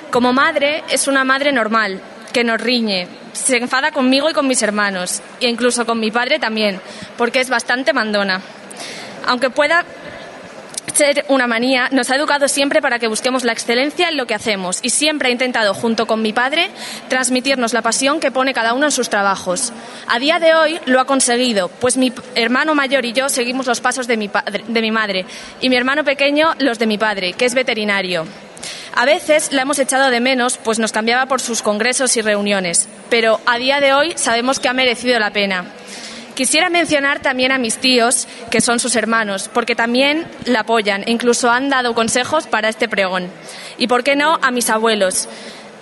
Como 0.09 0.31
madre, 0.31 0.85
es 0.89 1.09
una 1.09 1.25
madre 1.25 1.51
normal, 1.51 1.99
que 2.31 2.43
nos 2.43 2.61
riñe, 2.61 3.07
se 3.33 3.57
enfada 3.57 3.91
conmigo 3.91 4.29
y 4.29 4.33
con 4.33 4.47
mis 4.47 4.61
hermanos, 4.61 5.21
e 5.39 5.47
incluso 5.47 5.85
con 5.85 5.99
mi 5.99 6.11
padre 6.11 6.39
también, 6.39 6.79
porque 7.17 7.39
es 7.39 7.49
bastante 7.49 7.93
mandona. 7.93 8.41
Aunque 9.25 9.49
pueda 9.49 9.85
ser 10.93 11.25
una 11.29 11.47
manía, 11.47 11.87
nos 11.91 12.09
ha 12.09 12.15
educado 12.15 12.47
siempre 12.47 12.81
para 12.81 12.99
que 12.99 13.07
busquemos 13.07 13.43
la 13.43 13.53
excelencia 13.53 14.09
en 14.09 14.17
lo 14.17 14.25
que 14.25 14.33
hacemos 14.33 14.79
y 14.81 14.89
siempre 14.89 15.29
ha 15.29 15.31
intentado, 15.31 15.73
junto 15.73 16.07
con 16.07 16.21
mi 16.21 16.33
padre, 16.33 16.69
transmitirnos 17.07 17.73
la 17.73 17.81
pasión 17.81 18.19
que 18.19 18.31
pone 18.31 18.53
cada 18.53 18.73
uno 18.73 18.85
en 18.85 18.91
sus 18.91 19.09
trabajos. 19.09 19.71
A 20.07 20.19
día 20.19 20.39
de 20.39 20.53
hoy 20.53 20.79
lo 20.85 20.99
ha 20.99 21.05
conseguido, 21.05 21.69
pues 21.69 21.97
mi 21.97 22.11
hermano 22.35 22.75
mayor 22.75 23.05
y 23.05 23.13
yo 23.13 23.29
seguimos 23.29 23.65
los 23.67 23.81
pasos 23.81 24.07
de 24.07 24.17
mi, 24.17 24.29
de 24.67 24.81
mi 24.81 24.91
madre 24.91 25.25
y 25.61 25.69
mi 25.69 25.75
hermano 25.75 26.03
pequeño 26.03 26.53
los 26.59 26.79
de 26.79 26.87
mi 26.87 26.97
padre, 26.97 27.33
que 27.33 27.45
es 27.45 27.53
veterinario. 27.53 28.25
A 28.99 29.05
veces 29.05 29.53
la 29.53 29.61
hemos 29.61 29.79
echado 29.79 30.09
de 30.09 30.19
menos, 30.19 30.57
pues 30.57 30.77
nos 30.77 30.91
cambiaba 30.91 31.25
por 31.27 31.39
sus 31.39 31.61
congresos 31.61 32.17
y 32.17 32.21
reuniones, 32.21 32.89
pero 33.09 33.39
a 33.45 33.57
día 33.57 33.79
de 33.79 33.93
hoy 33.93 34.11
sabemos 34.17 34.59
que 34.59 34.67
ha 34.67 34.73
merecido 34.73 35.17
la 35.19 35.31
pena. 35.31 35.63
Quisiera 36.35 36.69
mencionar 36.69 37.21
también 37.21 37.53
a 37.53 37.57
mis 37.57 37.77
tíos, 37.77 38.27
que 38.51 38.59
son 38.59 38.77
sus 38.77 38.97
hermanos, 38.97 39.49
porque 39.53 39.73
también 39.73 40.27
la 40.43 40.59
apoyan 40.59 41.03
e 41.03 41.11
incluso 41.11 41.49
han 41.49 41.69
dado 41.69 41.95
consejos 41.95 42.45
para 42.47 42.67
este 42.67 42.89
pregón. 42.89 43.31
Y 43.77 43.87
por 43.87 44.03
qué 44.03 44.17
no 44.17 44.37
a 44.41 44.51
mis 44.51 44.69
abuelos, 44.69 45.29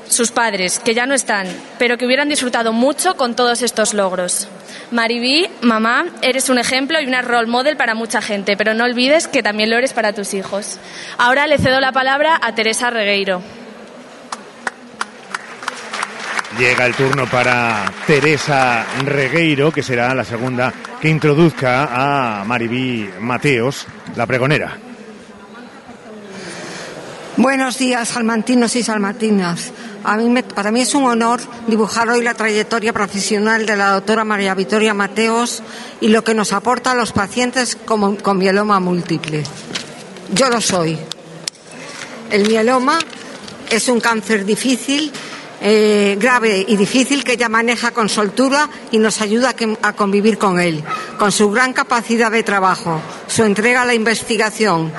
sus 0.08 0.32
padres, 0.32 0.80
que 0.80 0.94
ya 0.94 1.06
no 1.06 1.14
están, 1.14 1.48
pero 1.78 1.98
que 1.98 2.06
hubieran 2.06 2.30
disfrutado 2.30 2.74
mucho 2.74 3.16
con 3.16 3.36
todos 3.36 3.62
estos 3.62 3.94
logros. 3.94 4.48
Maribí, 4.92 5.48
mamá, 5.62 6.06
eres 6.22 6.50
un 6.50 6.60
ejemplo 6.60 7.00
y 7.02 7.06
una 7.06 7.22
role 7.22 7.48
model 7.48 7.78
para 7.78 7.96
mucha 7.96 8.22
gente, 8.22 8.56
pero 8.56 8.74
no 8.74 8.86
olvides 8.86 9.28
que 9.28 9.44
también 9.44 9.70
lo 9.70 9.78
eres 9.78 9.94
para 9.94 10.14
tus 10.14 10.34
hijos. 10.34 10.80
Ahora 11.18 11.48
le 11.48 11.58
cedo 11.58 11.80
la 11.80 11.92
palabra 11.92 12.40
a 12.42 12.56
Teresa 12.56 12.90
Regueiro. 12.90 13.42
Llega 16.58 16.86
el 16.86 16.96
turno 16.96 17.28
para 17.28 17.92
Teresa 18.08 18.86
Regueiro, 19.04 19.72
que 19.72 19.84
será 19.84 20.16
la 20.16 20.24
segunda 20.24 20.74
que 21.00 21.10
introduzca 21.10 21.90
a 21.92 22.44
Maribí 22.46 23.08
Mateos, 23.20 23.86
la 24.16 24.26
pregonera. 24.26 24.78
Buenos 27.36 27.78
días, 27.78 28.08
salmantinos 28.08 28.76
y 28.76 28.82
salmantinas. 28.82 29.72
Para 30.56 30.72
mí 30.72 30.80
es 30.80 30.96
un 30.96 31.04
honor 31.04 31.42
dibujar 31.68 32.08
hoy 32.08 32.22
la 32.22 32.34
trayectoria 32.34 32.94
profesional 32.94 33.66
de 33.66 33.76
la 33.76 33.92
doctora 33.92 34.24
María 34.24 34.56
Victoria 34.56 34.94
Mateos 34.94 35.62
y 36.00 36.08
lo 36.08 36.24
que 36.24 36.34
nos 36.34 36.54
aporta 36.54 36.92
a 36.92 36.96
los 36.96 37.12
pacientes 37.12 37.76
con 37.76 38.38
mieloma 38.38 38.80
múltiple. 38.80 39.44
Yo 40.34 40.50
lo 40.50 40.62
soy. 40.62 40.98
El 42.32 42.48
mieloma 42.48 43.00
es 43.70 43.90
un 43.90 44.00
cáncer 44.00 44.46
difícil, 44.46 45.12
eh, 45.60 46.16
grave 46.18 46.64
y 46.66 46.78
difícil 46.78 47.26
que 47.26 47.34
ella 47.34 47.50
maneja 47.50 47.92
con 47.92 48.08
soltura 48.08 48.70
y 48.92 49.00
nos 49.00 49.20
ayuda 49.20 49.56
a 49.82 49.94
convivir 49.94 50.38
con 50.38 50.58
él. 50.58 50.86
Con 51.20 51.34
su 51.34 51.52
gran 51.52 51.74
capacidad 51.74 52.32
de 52.32 52.44
trabajo, 52.44 53.02
su 53.28 53.44
entrega 53.44 53.82
a 53.82 53.86
la 53.86 53.94
investigación 53.94 54.94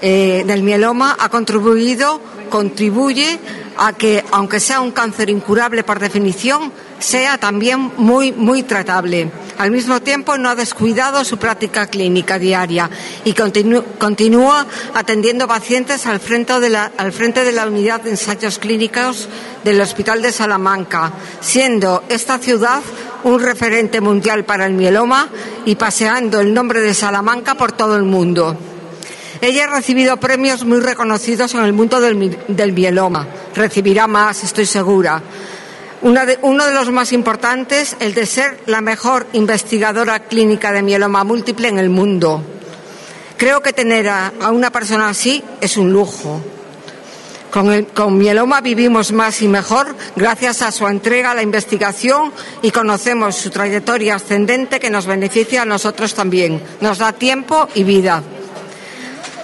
eh, 0.00 0.44
del 0.46 0.62
mieloma 0.62 1.16
ha 1.18 1.28
contribuido, 1.28 2.20
contribuye 2.48 3.38
a 3.78 3.92
que, 3.92 4.24
aunque 4.30 4.60
sea 4.60 4.80
un 4.80 4.92
cáncer 4.92 5.30
incurable 5.30 5.84
por 5.84 5.98
definición, 5.98 6.72
sea 6.98 7.38
también 7.38 7.92
muy, 7.96 8.32
muy 8.32 8.62
tratable. 8.62 9.30
Al 9.58 9.70
mismo 9.70 10.00
tiempo, 10.00 10.36
no 10.36 10.48
ha 10.48 10.54
descuidado 10.54 11.24
su 11.24 11.38
práctica 11.38 11.86
clínica 11.86 12.38
diaria 12.38 12.90
y 13.24 13.32
continúa 13.32 14.66
atendiendo 14.94 15.48
pacientes 15.48 16.06
al 16.06 16.20
frente 16.20 16.60
de 16.60 17.52
la 17.52 17.66
unidad 17.66 18.02
de 18.02 18.10
ensayos 18.10 18.58
clínicos 18.58 19.28
del 19.64 19.80
Hospital 19.80 20.22
de 20.22 20.32
Salamanca, 20.32 21.12
siendo 21.40 22.04
esta 22.08 22.38
ciudad 22.38 22.82
un 23.24 23.40
referente 23.40 24.00
mundial 24.00 24.44
para 24.44 24.66
el 24.66 24.74
mieloma 24.74 25.28
y 25.64 25.74
paseando 25.74 26.40
el 26.40 26.52
nombre 26.52 26.80
de 26.80 26.94
Salamanca 26.94 27.54
por 27.54 27.72
todo 27.72 27.96
el 27.96 28.04
mundo. 28.04 28.56
Ella 29.40 29.64
ha 29.64 29.74
recibido 29.76 30.16
premios 30.18 30.64
muy 30.64 30.80
reconocidos 30.80 31.54
en 31.54 31.60
el 31.64 31.72
mundo 31.72 32.00
del, 32.00 32.14
mi- 32.14 32.36
del 32.48 32.72
mieloma. 32.72 33.26
Recibirá 33.54 34.06
más, 34.06 34.42
estoy 34.44 34.66
segura. 34.66 35.22
Uno 36.02 36.66
de 36.66 36.74
los 36.74 36.90
más 36.90 37.12
importantes, 37.12 37.96
el 38.00 38.14
de 38.14 38.26
ser 38.26 38.60
la 38.66 38.80
mejor 38.80 39.26
investigadora 39.32 40.20
clínica 40.20 40.70
de 40.72 40.82
mieloma 40.82 41.24
múltiple 41.24 41.68
en 41.68 41.78
el 41.78 41.90
mundo. 41.90 42.42
Creo 43.36 43.60
que 43.62 43.72
tener 43.72 44.08
a, 44.08 44.32
una 44.50 44.70
persona 44.70 45.08
así 45.08 45.42
es 45.60 45.76
un 45.76 45.92
lujo. 45.92 46.40
Con 47.94 48.18
mieloma 48.18 48.60
vivimos 48.60 49.12
más 49.12 49.40
y 49.40 49.48
mejor 49.48 49.96
gracias 50.14 50.60
a 50.60 50.70
su 50.70 50.86
entrega 50.86 51.30
a 51.30 51.34
la 51.34 51.42
investigación 51.42 52.30
y 52.60 52.70
conocemos 52.70 53.34
su 53.36 53.48
trayectoria 53.50 54.16
ascendente 54.16 54.78
que 54.78 54.90
nos 54.90 55.06
beneficia 55.06 55.62
a 55.62 55.64
nosotros 55.64 56.14
también. 56.14 56.60
Nos 56.82 56.98
da 56.98 57.12
tiempo 57.14 57.66
y 57.74 57.84
vida. 57.84 58.22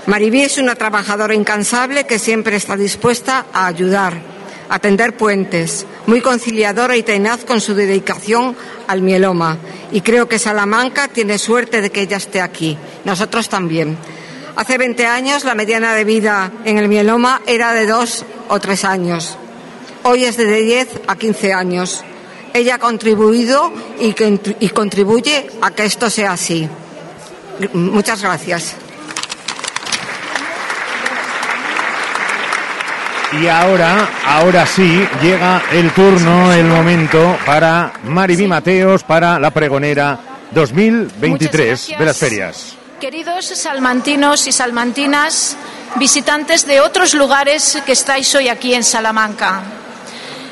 Maribí 0.06 0.42
es 0.42 0.58
una 0.58 0.74
trabajadora 0.74 1.34
incansable 1.34 2.04
que 2.04 2.18
siempre 2.18 2.56
está 2.56 2.76
dispuesta 2.76 3.46
a 3.52 3.66
ayudar, 3.66 4.14
a 4.68 4.80
tender 4.80 5.16
puentes, 5.16 5.86
muy 6.06 6.20
conciliadora 6.20 6.96
y 6.96 7.04
tenaz 7.04 7.44
con 7.44 7.60
su 7.60 7.74
dedicación 7.74 8.56
al 8.88 9.00
mieloma. 9.00 9.58
Y 9.92 10.00
creo 10.00 10.28
que 10.28 10.40
Salamanca 10.40 11.06
tiene 11.06 11.38
suerte 11.38 11.80
de 11.80 11.90
que 11.90 12.00
ella 12.00 12.16
esté 12.16 12.40
aquí. 12.40 12.76
Nosotros 13.04 13.48
también. 13.48 13.96
Hace 14.56 14.76
20 14.76 15.06
años 15.06 15.44
la 15.44 15.54
mediana 15.54 15.94
de 15.94 16.04
vida 16.04 16.50
en 16.64 16.78
el 16.78 16.88
mieloma 16.88 17.40
era 17.46 17.72
de 17.72 17.86
dos 17.86 18.24
o 18.48 18.58
tres 18.58 18.84
años. 18.84 19.38
Hoy 20.02 20.24
es 20.24 20.36
de 20.36 20.62
10 20.62 21.02
a 21.06 21.14
15 21.14 21.52
años. 21.52 22.02
Ella 22.54 22.74
ha 22.74 22.78
contribuido 22.78 23.72
y, 24.00 24.68
contribuye 24.70 25.48
a 25.60 25.70
que 25.70 25.84
esto 25.84 26.10
sea 26.10 26.32
así. 26.32 26.68
Muchas 27.72 28.20
gracias. 28.20 28.74
Y 33.40 33.46
ahora, 33.46 34.08
ahora 34.26 34.66
sí, 34.66 35.08
llega 35.22 35.62
el 35.72 35.90
turno, 35.92 36.52
el 36.52 36.66
momento 36.66 37.38
para 37.46 37.92
Maribí 38.04 38.46
Mateos, 38.46 39.04
para 39.04 39.38
la 39.38 39.50
pregonera 39.50 40.18
2023 40.50 41.94
de 41.98 42.04
las 42.04 42.16
ferias. 42.18 42.76
Queridos 43.00 43.46
salmantinos 43.46 44.46
y 44.46 44.52
salmantinas, 44.52 45.56
visitantes 45.96 46.66
de 46.66 46.82
otros 46.82 47.14
lugares 47.14 47.82
que 47.86 47.92
estáis 47.92 48.34
hoy 48.34 48.48
aquí 48.48 48.74
en 48.74 48.84
Salamanca. 48.84 49.62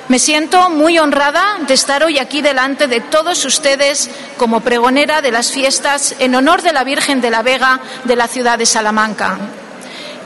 Me 0.09 0.19
siento 0.19 0.71
muy 0.71 0.99
honrada 0.99 1.59
de 1.69 1.75
estar 1.75 2.03
hoy 2.03 2.19
aquí 2.19 2.41
delante 2.41 2.89
de 2.89 3.01
todos 3.01 3.45
ustedes 3.45 4.11
como 4.39 4.61
pregonera 4.61 5.21
de 5.21 5.31
las 5.31 5.53
fiestas 5.53 6.17
en 6.19 6.35
honor 6.35 6.63
de 6.63 6.73
la 6.73 6.83
Virgen 6.83 7.21
de 7.21 7.31
la 7.31 7.43
Vega 7.43 7.79
de 8.05 8.17
la 8.17 8.27
ciudad 8.27 8.59
de 8.59 8.67
Salamanca. 8.67 9.39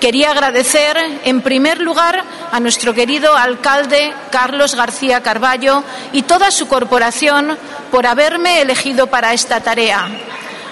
Quería 0.00 0.30
agradecer, 0.30 0.96
en 1.24 1.40
primer 1.40 1.80
lugar, 1.80 2.22
a 2.52 2.60
nuestro 2.60 2.92
querido 2.92 3.34
alcalde 3.34 4.12
Carlos 4.30 4.74
García 4.74 5.22
Carballo 5.22 5.82
y 6.12 6.22
toda 6.22 6.50
su 6.50 6.68
corporación 6.68 7.56
por 7.90 8.06
haberme 8.06 8.60
elegido 8.60 9.06
para 9.06 9.32
esta 9.32 9.60
tarea. 9.60 10.08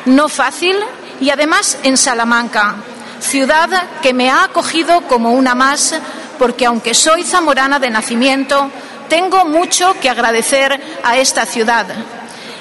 No 0.04 0.28
fácil 0.28 0.76
y 1.20 1.30
además 1.30 1.78
en 1.82 1.96
Salamanca, 1.96 2.76
ciudad 3.20 3.68
que 4.02 4.12
me 4.12 4.28
ha 4.28 4.44
acogido 4.44 5.02
como 5.02 5.32
una 5.32 5.54
más, 5.54 5.94
porque 6.38 6.66
aunque 6.66 6.92
soy 6.92 7.22
zamorana 7.22 7.78
de 7.78 7.90
nacimiento, 7.90 8.70
tengo 9.08 9.44
mucho 9.44 9.94
que 10.00 10.10
agradecer 10.10 10.80
a 11.02 11.16
esta 11.16 11.46
ciudad. 11.46 11.86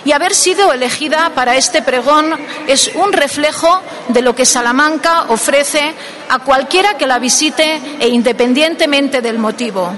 Y 0.03 0.14
haber 0.14 0.34
sido 0.34 0.73
elegida 0.73 1.32
para 1.36 1.56
este 1.56 1.82
pregón 1.82 2.34
es 2.68 2.91
un 2.95 3.14
reflejo 3.14 3.82
de 4.07 4.22
lo 4.22 4.34
que 4.34 4.45
Salamanca 4.45 5.26
ofrece 5.30 5.94
a 6.30 6.40
cualquiera 6.40 6.98
que 6.98 7.06
la 7.06 7.19
visite 7.19 7.80
e 7.99 8.07
independientemente 8.07 9.22
del 9.22 9.38
motivo. 9.38 9.91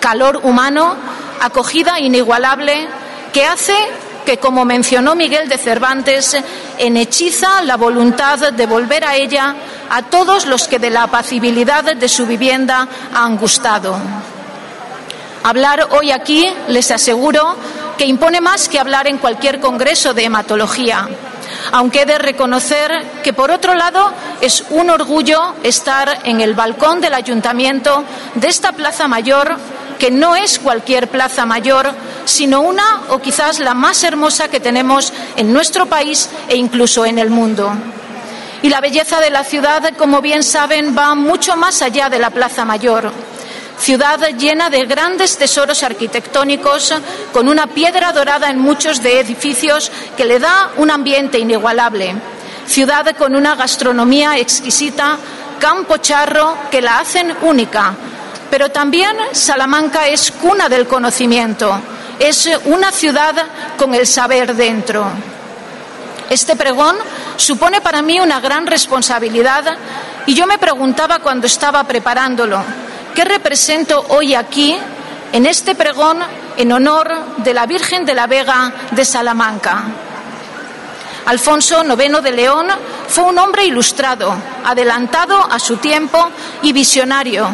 Calor 0.00 0.40
humano, 0.42 0.96
acogida 1.40 2.00
inigualable, 2.00 2.88
que 3.32 3.44
hace 3.44 3.74
que, 4.24 4.38
como 4.38 4.64
mencionó 4.64 5.14
Miguel 5.14 5.48
de 5.48 5.58
Cervantes, 5.58 6.36
enhechiza 6.78 7.62
la 7.62 7.76
voluntad 7.76 8.52
de 8.52 8.66
volver 8.66 9.04
a 9.04 9.16
ella 9.16 9.54
a 9.90 10.02
todos 10.02 10.46
los 10.46 10.66
que 10.66 10.78
de 10.78 10.90
la 10.90 11.04
apacibilidad 11.04 11.84
de 11.84 12.08
su 12.08 12.26
vivienda 12.26 12.88
han 13.12 13.36
gustado. 13.36 13.96
Hablar 15.42 15.88
hoy 15.90 16.10
aquí, 16.10 16.48
les 16.68 16.90
aseguro, 16.90 17.56
que 17.96 18.06
impone 18.06 18.40
más 18.40 18.68
que 18.68 18.78
hablar 18.78 19.06
en 19.06 19.18
cualquier 19.18 19.60
congreso 19.60 20.14
de 20.14 20.24
hematología, 20.24 21.08
aunque 21.72 22.02
he 22.02 22.06
de 22.06 22.18
reconocer 22.18 22.90
que, 23.22 23.32
por 23.32 23.50
otro 23.50 23.74
lado, 23.74 24.12
es 24.40 24.64
un 24.70 24.90
orgullo 24.90 25.54
estar 25.62 26.20
en 26.24 26.40
el 26.40 26.54
balcón 26.54 27.00
del 27.00 27.14
ayuntamiento 27.14 28.04
de 28.34 28.48
esta 28.48 28.72
Plaza 28.72 29.08
Mayor, 29.08 29.56
que 29.98 30.10
no 30.10 30.36
es 30.36 30.58
cualquier 30.58 31.08
Plaza 31.08 31.46
Mayor, 31.46 31.92
sino 32.24 32.60
una 32.60 33.02
o 33.10 33.20
quizás 33.20 33.60
la 33.60 33.74
más 33.74 34.02
hermosa 34.02 34.48
que 34.48 34.60
tenemos 34.60 35.12
en 35.36 35.52
nuestro 35.52 35.86
país 35.86 36.28
e 36.48 36.56
incluso 36.56 37.06
en 37.06 37.18
el 37.18 37.30
mundo. 37.30 37.72
Y 38.62 38.70
la 38.70 38.80
belleza 38.80 39.20
de 39.20 39.30
la 39.30 39.44
ciudad, 39.44 39.92
como 39.98 40.22
bien 40.22 40.42
saben, 40.42 40.96
va 40.96 41.14
mucho 41.14 41.54
más 41.54 41.82
allá 41.82 42.08
de 42.08 42.18
la 42.18 42.30
Plaza 42.30 42.64
Mayor 42.64 43.12
ciudad 43.78 44.20
llena 44.38 44.70
de 44.70 44.86
grandes 44.86 45.36
tesoros 45.36 45.82
arquitectónicos, 45.82 46.94
con 47.32 47.48
una 47.48 47.66
piedra 47.66 48.12
dorada 48.12 48.50
en 48.50 48.58
muchos 48.58 49.02
de 49.02 49.20
edificios 49.20 49.90
que 50.16 50.24
le 50.24 50.38
da 50.38 50.72
un 50.76 50.90
ambiente 50.90 51.38
inigualable. 51.38 52.14
Ciudad 52.66 53.14
con 53.16 53.34
una 53.34 53.54
gastronomía 53.56 54.38
exquisita, 54.38 55.18
campo 55.58 55.98
charro 55.98 56.56
que 56.70 56.80
la 56.80 56.98
hacen 56.98 57.34
única. 57.42 57.94
Pero 58.50 58.70
también 58.70 59.16
Salamanca 59.32 60.08
es 60.08 60.30
cuna 60.30 60.68
del 60.68 60.86
conocimiento, 60.86 61.80
es 62.18 62.48
una 62.66 62.92
ciudad 62.92 63.34
con 63.76 63.94
el 63.94 64.06
saber 64.06 64.54
dentro. 64.54 65.06
Este 66.30 66.56
pregón 66.56 66.96
supone 67.36 67.80
para 67.80 68.00
mí 68.00 68.20
una 68.20 68.40
gran 68.40 68.66
responsabilidad 68.66 69.76
y 70.26 70.34
yo 70.34 70.46
me 70.46 70.58
preguntaba 70.58 71.18
cuando 71.18 71.46
estaba 71.46 71.84
preparándolo, 71.84 72.62
¿Qué 73.14 73.24
represento 73.24 74.04
hoy 74.08 74.34
aquí 74.34 74.76
en 75.32 75.46
este 75.46 75.76
pregón 75.76 76.18
en 76.56 76.72
honor 76.72 77.12
de 77.38 77.54
la 77.54 77.64
Virgen 77.64 78.04
de 78.04 78.12
la 78.12 78.26
Vega 78.26 78.72
de 78.90 79.04
Salamanca? 79.04 79.84
Alfonso 81.26 81.84
IX 81.84 82.22
de 82.24 82.32
León 82.32 82.66
fue 83.06 83.22
un 83.22 83.38
hombre 83.38 83.66
ilustrado, 83.66 84.34
adelantado 84.64 85.40
a 85.48 85.60
su 85.60 85.76
tiempo 85.76 86.28
y 86.62 86.72
visionario, 86.72 87.48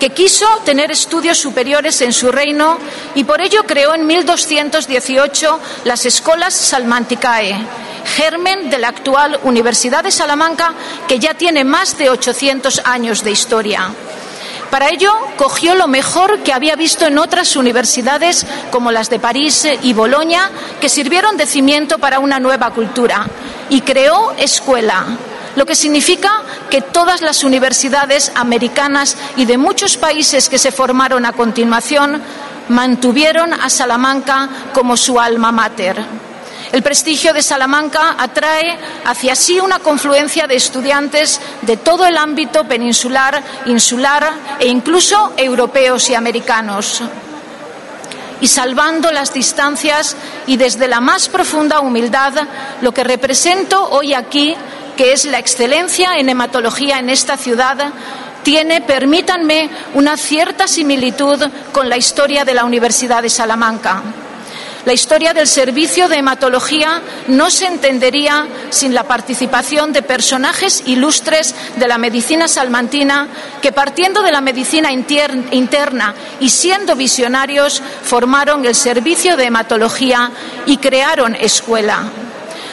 que 0.00 0.10
quiso 0.10 0.46
tener 0.64 0.90
estudios 0.90 1.38
superiores 1.38 2.00
en 2.00 2.12
su 2.12 2.32
reino 2.32 2.76
y 3.14 3.22
por 3.22 3.40
ello 3.40 3.62
creó 3.66 3.94
en 3.94 4.04
1218 4.04 5.60
las 5.84 6.06
escolas 6.06 6.54
Salmanticae, 6.54 7.56
germen 8.16 8.68
de 8.68 8.78
la 8.78 8.88
actual 8.88 9.38
Universidad 9.44 10.02
de 10.02 10.10
Salamanca, 10.10 10.74
que 11.06 11.20
ya 11.20 11.34
tiene 11.34 11.62
más 11.62 11.96
de 11.96 12.10
800 12.10 12.82
años 12.84 13.22
de 13.22 13.30
historia. 13.30 13.92
Para 14.70 14.90
ello, 14.90 15.12
cogió 15.36 15.74
lo 15.74 15.88
mejor 15.88 16.40
que 16.40 16.52
había 16.52 16.76
visto 16.76 17.06
en 17.06 17.18
otras 17.18 17.56
universidades, 17.56 18.46
como 18.70 18.92
las 18.92 19.08
de 19.08 19.18
París 19.18 19.66
y 19.82 19.94
Bolonia, 19.94 20.50
que 20.80 20.90
sirvieron 20.90 21.36
de 21.38 21.46
cimiento 21.46 21.98
para 21.98 22.18
una 22.18 22.38
nueva 22.38 22.70
cultura, 22.70 23.26
y 23.70 23.80
creó 23.80 24.32
escuela, 24.36 25.06
lo 25.56 25.64
que 25.64 25.74
significa 25.74 26.30
que 26.70 26.82
todas 26.82 27.22
las 27.22 27.44
universidades 27.44 28.30
americanas 28.34 29.16
y 29.36 29.46
de 29.46 29.56
muchos 29.56 29.96
países 29.96 30.48
que 30.48 30.58
se 30.58 30.70
formaron 30.70 31.24
a 31.24 31.32
continuación 31.32 32.22
mantuvieron 32.68 33.54
a 33.54 33.70
Salamanca 33.70 34.48
como 34.74 34.96
su 34.96 35.18
alma 35.18 35.50
mater. 35.50 36.27
El 36.72 36.82
prestigio 36.82 37.32
de 37.32 37.42
Salamanca 37.42 38.16
atrae 38.18 38.78
hacia 39.06 39.34
sí 39.34 39.58
una 39.58 39.78
confluencia 39.78 40.46
de 40.46 40.56
estudiantes 40.56 41.40
de 41.62 41.78
todo 41.78 42.04
el 42.04 42.16
ámbito 42.18 42.64
peninsular, 42.64 43.42
insular 43.66 44.30
e 44.58 44.66
incluso 44.66 45.32
europeos 45.36 46.10
y 46.10 46.14
americanos. 46.14 47.02
Y 48.40 48.48
salvando 48.48 49.10
las 49.10 49.32
distancias 49.32 50.14
y 50.46 50.58
desde 50.58 50.88
la 50.88 51.00
más 51.00 51.28
profunda 51.28 51.80
humildad, 51.80 52.34
lo 52.82 52.92
que 52.92 53.02
represento 53.02 53.88
hoy 53.90 54.12
aquí, 54.12 54.54
que 54.96 55.12
es 55.12 55.24
la 55.24 55.38
excelencia 55.38 56.18
en 56.18 56.28
hematología 56.28 56.98
en 56.98 57.08
esta 57.08 57.36
ciudad, 57.36 57.92
tiene, 58.42 58.82
permítanme, 58.82 59.70
una 59.94 60.16
cierta 60.16 60.68
similitud 60.68 61.42
con 61.72 61.88
la 61.88 61.96
historia 61.96 62.44
de 62.44 62.54
la 62.54 62.64
Universidad 62.64 63.22
de 63.22 63.30
Salamanca. 63.30 64.02
La 64.84 64.92
historia 64.92 65.34
del 65.34 65.46
servicio 65.46 66.08
de 66.08 66.18
hematología 66.18 67.02
no 67.26 67.50
se 67.50 67.66
entendería 67.66 68.46
sin 68.70 68.94
la 68.94 69.02
participación 69.02 69.92
de 69.92 70.02
personajes 70.02 70.82
ilustres 70.86 71.54
de 71.76 71.88
la 71.88 71.98
medicina 71.98 72.46
salmantina 72.48 73.28
que, 73.60 73.72
partiendo 73.72 74.22
de 74.22 74.32
la 74.32 74.40
medicina 74.40 74.92
interna 74.92 76.14
y 76.40 76.50
siendo 76.50 76.94
visionarios, 76.94 77.82
formaron 78.02 78.64
el 78.64 78.74
servicio 78.74 79.36
de 79.36 79.46
hematología 79.46 80.30
y 80.66 80.76
crearon 80.76 81.34
escuela. 81.34 82.04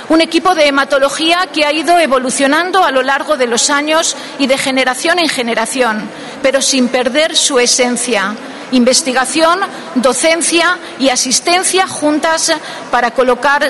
Un 0.08 0.22
equipo 0.22 0.54
de 0.54 0.68
hematología 0.68 1.48
que 1.52 1.66
ha 1.66 1.74
ido 1.74 1.98
evolucionando 1.98 2.84
a 2.84 2.92
lo 2.92 3.02
largo 3.02 3.38
de 3.38 3.48
los 3.48 3.72
años 3.72 4.16
y 4.38 4.46
de 4.46 4.58
generación 4.60 5.18
en 5.18 5.28
generación, 5.28 6.08
pero 6.44 6.62
sin 6.62 6.90
perder 6.90 7.36
su 7.36 7.58
esencia 7.58 8.36
investigación, 8.72 9.60
docencia 9.96 10.78
y 11.00 11.10
asistencia 11.10 11.88
juntas 11.88 12.52
para 12.92 13.12
colocar 13.12 13.68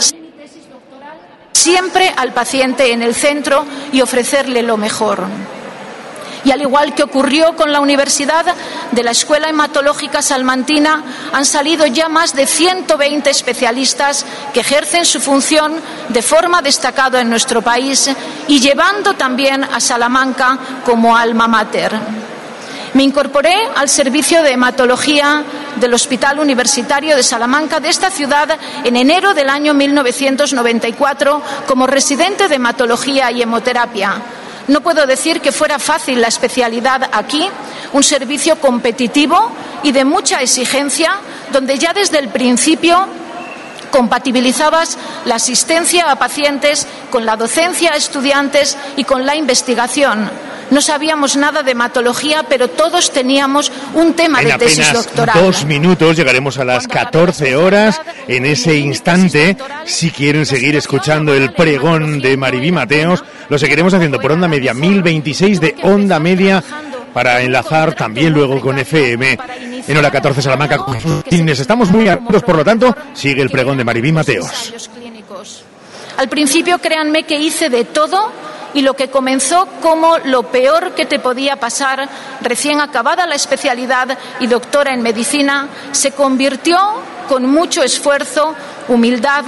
siempre 1.51 2.13
al 2.15 2.33
paciente 2.33 2.91
en 2.91 3.01
el 3.01 3.15
centro 3.15 3.65
y 3.91 4.01
ofrecerle 4.01 4.61
lo 4.61 4.77
mejor. 4.77 5.23
Y 6.43 6.51
al 6.51 6.61
igual 6.61 6.93
que 6.93 7.01
ocurrió 7.01 7.55
con 7.55 7.71
la 7.71 7.79
Universidad 7.79 8.45
de 8.91 9.03
la 9.03 9.11
Escuela 9.11 9.49
Hematológica 9.49 10.21
Salmantina, 10.21 11.03
han 11.33 11.43
salido 11.43 11.87
ya 11.87 12.07
más 12.07 12.35
de 12.35 12.45
120 12.45 13.31
especialistas 13.31 14.25
que 14.53 14.59
ejercen 14.59 15.05
su 15.05 15.19
función 15.19 15.73
de 16.09 16.21
forma 16.21 16.61
destacada 16.61 17.19
en 17.21 17.31
nuestro 17.31 17.63
país 17.63 18.11
y 18.47 18.59
llevando 18.59 19.15
también 19.15 19.63
a 19.63 19.79
Salamanca 19.79 20.59
como 20.85 21.17
alma 21.17 21.47
mater. 21.47 21.99
Me 22.95 23.03
incorporé 23.03 23.53
al 23.75 23.89
servicio 23.89 24.41
de 24.41 24.51
hematología 24.51 25.43
del 25.75 25.93
Hospital 25.93 26.39
Universitario 26.39 27.17
de 27.17 27.23
Salamanca 27.23 27.81
de 27.81 27.89
esta 27.89 28.09
ciudad 28.09 28.57
en 28.85 28.95
enero 28.95 29.33
del 29.33 29.49
año 29.49 29.73
1994 29.73 31.41
como 31.67 31.87
residente 31.87 32.47
de 32.47 32.55
hematología 32.55 33.31
y 33.31 33.41
hemoterapia. 33.41 34.13
No 34.69 34.79
puedo 34.79 35.05
decir 35.05 35.41
que 35.41 35.51
fuera 35.51 35.77
fácil 35.77 36.21
la 36.21 36.29
especialidad 36.29 37.09
aquí, 37.11 37.45
un 37.91 38.01
servicio 38.01 38.61
competitivo 38.61 39.51
y 39.83 39.91
de 39.91 40.05
mucha 40.05 40.41
exigencia, 40.41 41.19
donde 41.51 41.77
ya 41.77 41.91
desde 41.91 42.19
el 42.19 42.29
principio 42.29 43.07
compatibilizabas 43.91 44.97
la 45.25 45.35
asistencia 45.35 46.09
a 46.09 46.15
pacientes 46.15 46.87
con 47.09 47.25
la 47.25 47.35
docencia 47.35 47.91
a 47.91 47.97
estudiantes 47.97 48.77
y 48.95 49.03
con 49.03 49.25
la 49.25 49.35
investigación 49.35 50.31
no 50.71 50.81
sabíamos 50.81 51.35
nada 51.35 51.63
de 51.63 51.71
hematología, 51.71 52.43
pero 52.47 52.67
todos 52.67 53.11
teníamos 53.11 53.71
un 53.93 54.13
tema 54.13 54.41
de 54.41 54.53
tesis 54.53 54.91
doctoral. 54.91 55.43
Dos 55.43 55.65
minutos, 55.65 56.17
llegaremos 56.17 56.57
a 56.57 56.65
las 56.65 56.87
14 56.87 57.55
horas. 57.55 58.01
En 58.27 58.45
ese 58.45 58.75
instante, 58.77 59.57
si 59.85 60.11
quieren 60.11 60.45
seguir 60.45 60.75
escuchando 60.75 61.33
el 61.33 61.53
pregón 61.53 62.19
de 62.19 62.37
Maribí 62.37 62.71
Mateos, 62.71 63.23
lo 63.49 63.59
seguiremos 63.59 63.93
haciendo 63.93 64.19
por 64.19 64.31
onda 64.31 64.47
media 64.47 64.73
1026 64.73 65.61
de 65.61 65.75
onda 65.83 66.19
media 66.19 66.63
para 67.13 67.41
enlazar 67.41 67.93
también 67.95 68.33
luego 68.33 68.59
con 68.59 68.77
FM 68.77 69.37
en 69.87 69.97
hora 69.97 70.11
14 70.11 70.41
Salamanca. 70.41 70.79
Estamos 71.29 71.89
muy 71.89 72.09
atentos, 72.09 72.43
por 72.43 72.57
lo 72.57 72.65
tanto, 72.65 72.95
sigue 73.13 73.41
el 73.41 73.49
pregón 73.49 73.77
de 73.77 73.85
Maribí 73.85 74.11
Mateos. 74.11 74.73
Al 76.17 76.29
principio, 76.29 76.79
créanme 76.79 77.23
que 77.23 77.39
hice 77.39 77.69
de 77.69 77.85
todo 77.85 78.31
y 78.75 78.81
lo 78.81 78.93
que 78.93 79.09
comenzó 79.09 79.67
como 79.81 80.17
lo 80.19 80.43
peor 80.43 80.91
que 80.91 81.05
te 81.05 81.17
podía 81.17 81.55
pasar 81.55 82.07
recién 82.41 82.81
acabada 82.81 83.25
la 83.25 83.35
especialidad 83.35 84.17
y 84.41 84.47
doctora 84.47 84.93
en 84.93 85.01
medicina, 85.01 85.69
se 85.93 86.11
convirtió 86.11 86.77
con 87.29 87.45
mucho 87.45 87.81
esfuerzo, 87.81 88.53
humildad, 88.89 89.45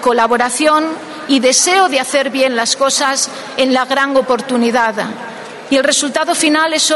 colaboración 0.00 0.86
y 1.28 1.38
deseo 1.38 1.90
de 1.90 2.00
hacer 2.00 2.30
bien 2.30 2.56
las 2.56 2.74
cosas 2.74 3.28
en 3.58 3.74
la 3.74 3.84
gran 3.84 4.16
oportunidad. 4.16 4.94
Y 5.68 5.76
el 5.76 5.84
resultado 5.84 6.34
final 6.34 6.72
es 6.72 6.94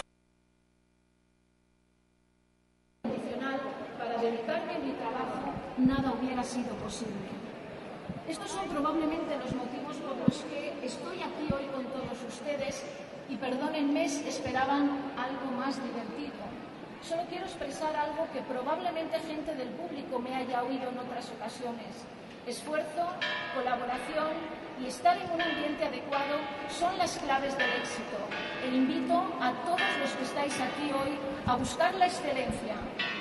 Solo 17.02 17.22
quiero 17.28 17.46
expresar 17.46 17.94
algo 17.94 18.26
que 18.32 18.40
probablemente 18.42 19.20
gente 19.20 19.54
del 19.54 19.68
público 19.68 20.18
me 20.18 20.34
haya 20.34 20.64
oído 20.64 20.90
en 20.90 20.98
otras 20.98 21.30
ocasiones. 21.30 22.04
Esfuerzo, 22.46 23.06
colaboración 23.54 24.65
y 24.82 24.88
estar 24.88 25.16
en 25.16 25.30
un 25.30 25.40
ambiente 25.40 25.84
adecuado 25.84 26.36
son 26.78 26.96
las 26.98 27.12
claves 27.18 27.56
del 27.56 27.70
éxito. 27.80 28.16
E 28.62 28.68
invito 28.68 29.14
a 29.40 29.52
todos 29.64 29.80
los 30.00 30.10
que 30.10 30.24
estáis 30.24 30.52
aquí 30.54 30.92
hoy 30.92 31.16
a 31.46 31.56
buscar 31.56 31.94
la 31.94 32.06
excelencia 32.06 32.74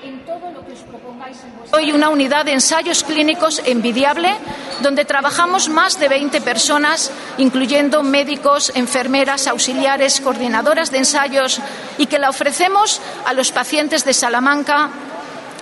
en 0.04 0.26
todo 0.26 0.52
lo 0.52 0.66
que 0.66 0.74
os 0.74 0.80
propongáis 0.80 1.38
en 1.44 1.54
Hoy 1.72 1.92
una 1.92 2.10
unidad 2.10 2.46
de 2.46 2.54
ensayos 2.54 3.04
clínicos 3.04 3.62
envidiable 3.66 4.34
donde 4.82 5.06
trabajamos 5.06 5.70
más 5.70 6.00
de 6.00 6.10
20 6.10 6.42
personas, 6.42 7.12
incluyendo 7.38 8.04
médicos, 8.04 8.72
enfermeras, 8.76 9.48
auxiliares, 9.48 10.20
coordinadoras 10.20 10.92
de 10.92 10.98
ensayos 10.98 11.62
y 11.98 12.08
que 12.08 12.20
la 12.20 12.30
ofrecemos 12.30 13.02
a 13.26 13.34
los 13.34 13.52
pacientes 13.52 14.04
de 14.04 14.14
Salamanca 14.14 14.90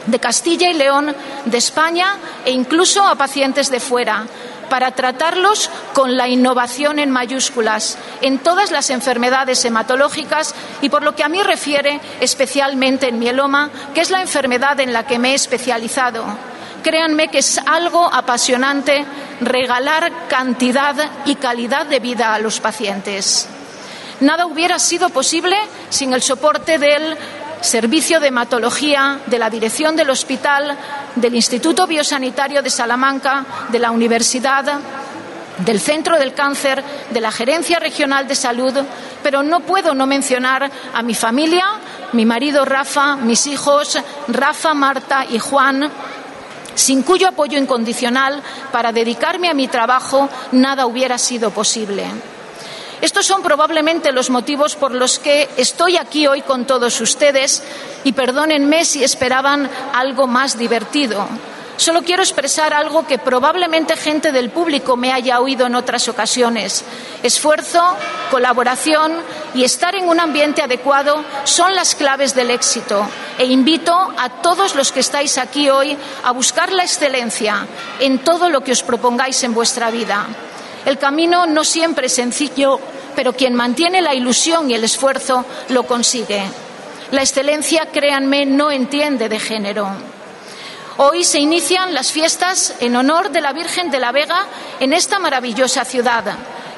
de 0.07 0.19
Castilla 0.19 0.69
y 0.69 0.73
León, 0.73 1.15
de 1.45 1.57
España 1.57 2.17
e 2.45 2.51
incluso 2.51 3.05
a 3.07 3.15
pacientes 3.15 3.69
de 3.69 3.79
fuera, 3.79 4.25
para 4.73 4.89
tratarlos 4.89 5.69
con 5.93 6.17
la 6.17 6.27
innovación 6.27 6.97
en 6.97 7.11
mayúsculas 7.11 7.95
en 8.21 8.39
todas 8.39 8.71
las 8.71 8.89
enfermedades 8.89 9.63
hematológicas 9.65 10.55
y, 10.81 10.89
por 10.89 11.03
lo 11.03 11.13
que 11.13 11.23
a 11.23 11.29
mí 11.29 11.43
refiere, 11.43 12.01
especialmente 12.21 13.07
en 13.07 13.19
mieloma, 13.19 13.69
que 13.93 14.01
es 14.01 14.09
la 14.09 14.21
enfermedad 14.21 14.79
en 14.79 14.91
la 14.91 15.05
que 15.05 15.19
me 15.19 15.29
he 15.29 15.35
especializado. 15.35 16.25
Créanme 16.81 17.27
que 17.27 17.37
es 17.37 17.59
algo 17.59 18.11
apasionante 18.11 19.05
regalar 19.41 20.11
cantidad 20.27 20.95
y 21.25 21.35
calidad 21.35 21.85
de 21.85 21.99
vida 21.99 22.33
a 22.33 22.39
los 22.39 22.59
pacientes. 22.59 23.47
Nada 24.21 24.47
hubiera 24.47 24.79
sido 24.79 25.09
posible 25.09 25.55
sin 25.89 26.13
el 26.13 26.23
soporte 26.23 26.79
del 26.79 27.15
Servicio 27.63 28.19
de 28.19 28.27
Hematología, 28.27 29.21
de 29.25 29.39
la 29.39 29.49
Dirección 29.49 29.95
del 29.95 30.09
Hospital, 30.09 30.77
del 31.15 31.33
Instituto 31.33 31.87
Biosanitario 31.87 32.61
de 32.61 32.69
Salamanca, 32.69 33.45
de 33.69 33.79
la 33.79 33.91
Universidad, 33.91 34.65
del 35.59 35.79
Centro 35.79 36.19
del 36.19 36.33
Cáncer, 36.33 36.83
de 37.09 37.21
la 37.21 37.31
Gerencia 37.31 37.79
Regional 37.79 38.27
de 38.27 38.35
Salud, 38.35 38.73
pero 39.23 39.43
no 39.43 39.61
puedo 39.61 39.93
no 39.93 40.05
mencionar 40.05 40.69
a 40.93 41.01
mi 41.03 41.15
familia, 41.15 41.63
mi 42.11 42.25
marido 42.25 42.65
Rafa, 42.65 43.15
mis 43.15 43.47
hijos 43.47 43.97
Rafa, 44.27 44.73
Marta 44.73 45.25
y 45.29 45.39
Juan, 45.39 45.89
sin 46.75 47.01
cuyo 47.01 47.29
apoyo 47.29 47.57
incondicional 47.57 48.41
para 48.73 48.91
dedicarme 48.91 49.49
a 49.49 49.53
mi 49.53 49.69
trabajo 49.69 50.27
nada 50.51 50.85
hubiera 50.85 51.17
sido 51.17 51.51
posible. 51.51 52.07
Estos 53.03 53.25
son 53.25 53.43
probablemente 53.43 54.13
los 54.13 54.29
motivos 54.29 54.77
por 54.77 54.93
los 54.93 55.19
que 55.19 55.49
estoy 55.57 55.97
aquí 55.97 56.25
hoy 56.25 56.41
con 56.41 56.63
todos 56.63 57.01
ustedes 57.01 57.61
y 58.05 58.13
perdónenme 58.13 58.85
si 58.85 59.03
esperaban 59.03 59.69
algo 59.93 60.25
más 60.25 60.57
divertido. 60.57 61.27
Solo 61.75 62.03
quiero 62.03 62.23
expresar 62.23 62.73
algo 62.73 63.05
que 63.05 63.17
probablemente 63.17 63.97
gente 63.97 64.31
del 64.31 64.51
público 64.51 64.95
me 64.95 65.11
haya 65.11 65.41
oído 65.41 65.65
en 65.65 65.75
otras 65.75 66.07
ocasiones. 66.07 66.85
Esfuerzo, 67.23 67.83
colaboración 68.31 69.11
y 69.53 69.65
estar 69.65 69.95
en 69.95 70.07
un 70.07 70.21
ambiente 70.21 70.61
adecuado 70.61 71.25
son 71.43 71.75
las 71.75 71.95
claves 71.95 72.33
del 72.35 72.51
éxito. 72.51 73.05
E 73.37 73.43
invito 73.43 74.13
a 74.17 74.29
todos 74.41 74.75
los 74.75 74.93
que 74.93 75.01
estáis 75.01 75.37
aquí 75.37 75.69
hoy 75.69 75.97
a 76.23 76.31
buscar 76.31 76.71
la 76.71 76.83
excelencia 76.83 77.67
en 77.99 78.19
todo 78.19 78.49
lo 78.49 78.63
que 78.63 78.71
os 78.71 78.81
propongáis 78.81 79.43
en 79.43 79.53
vuestra 79.53 79.91
vida. 79.91 80.25
El 80.85 80.97
camino 80.97 81.45
no 81.45 81.63
siempre 81.63 82.07
es 82.07 82.13
sencillo, 82.13 82.79
pero 83.15 83.33
quien 83.33 83.53
mantiene 83.55 84.01
la 84.01 84.13
ilusión 84.13 84.69
y 84.69 84.73
el 84.73 84.83
esfuerzo 84.83 85.45
lo 85.69 85.83
consigue. 85.83 86.43
La 87.11 87.21
excelencia, 87.21 87.87
créanme, 87.91 88.45
no 88.45 88.71
entiende 88.71 89.29
de 89.29 89.39
género. 89.39 89.87
Hoy 90.97 91.23
se 91.23 91.39
inician 91.39 91.93
las 91.93 92.11
fiestas 92.11 92.75
en 92.79 92.95
honor 92.95 93.31
de 93.31 93.41
la 93.41 93.53
Virgen 93.53 93.89
de 93.89 93.99
la 93.99 94.11
Vega 94.11 94.45
en 94.79 94.93
esta 94.93 95.19
maravillosa 95.19 95.85
ciudad 95.85 96.23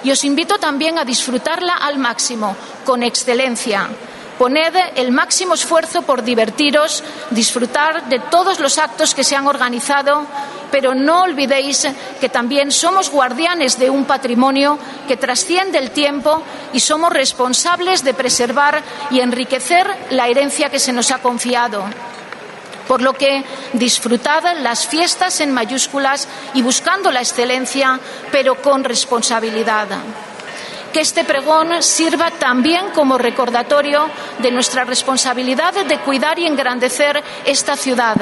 y 0.03 0.11
os 0.11 0.23
invito 0.23 0.57
también 0.57 0.99
a 0.99 1.03
disfrutarla 1.03 1.73
al 1.73 1.98
máximo, 1.98 2.56
con 2.86 3.02
excelencia. 3.02 3.90
Poned 4.38 4.76
el 4.95 5.12
máximo 5.12 5.53
esfuerzo 5.53 6.02
por 6.02 6.24
divertiros, 6.24 7.03
disfrutar 7.32 8.10
de 8.10 8.20
todos 8.20 8.60
los 8.60 8.78
actos 8.78 9.16
que 9.16 9.24
se 9.24 9.36
han 9.36 9.48
organizado, 9.48 10.26
pero 10.72 10.94
no 10.94 11.24
olvidéis 11.24 11.88
que 12.20 12.28
también 12.28 12.70
somos 12.70 13.10
guardianes 13.10 13.80
de 13.80 13.90
un 13.90 14.03
patrimonio 14.03 14.78
que 15.07 15.16
trasciende 15.16 15.78
el 15.78 15.91
tiempo 15.91 16.44
y 16.74 16.82
somos 16.82 17.14
responsables 17.14 18.03
de 18.03 18.14
preservar 18.14 18.84
y 19.10 19.22
enriquecer 19.22 19.88
la 20.10 20.28
herencia 20.28 20.70
que 20.70 20.80
se 20.80 20.91
nos 20.91 21.12
ha 21.12 21.20
confiado. 21.20 21.86
Por 22.90 23.02
lo 23.02 23.14
que 23.14 23.44
disfrutad 23.72 24.44
las 24.62 24.86
fiestas 24.86 25.40
en 25.40 25.53
mayúsculas 25.53 26.28
y 26.53 26.62
buscando 26.62 27.10
la 27.10 27.22
excelencia, 27.22 27.99
pero 28.32 28.62
con 28.62 28.84
responsabilidad 28.84 29.88
que 30.96 31.02
este 31.02 31.26
pregón 31.26 31.84
sirva 31.84 32.32
también 32.32 32.92
como 32.92 33.18
recordatorio 33.18 34.10
de 34.40 34.50
nuestra 34.50 34.86
responsabilidad 34.86 35.74
de 35.74 36.00
cuidar 36.00 36.40
y 36.40 36.46
engrandecer 36.46 37.22
esta 37.44 37.76
ciudad, 37.76 38.16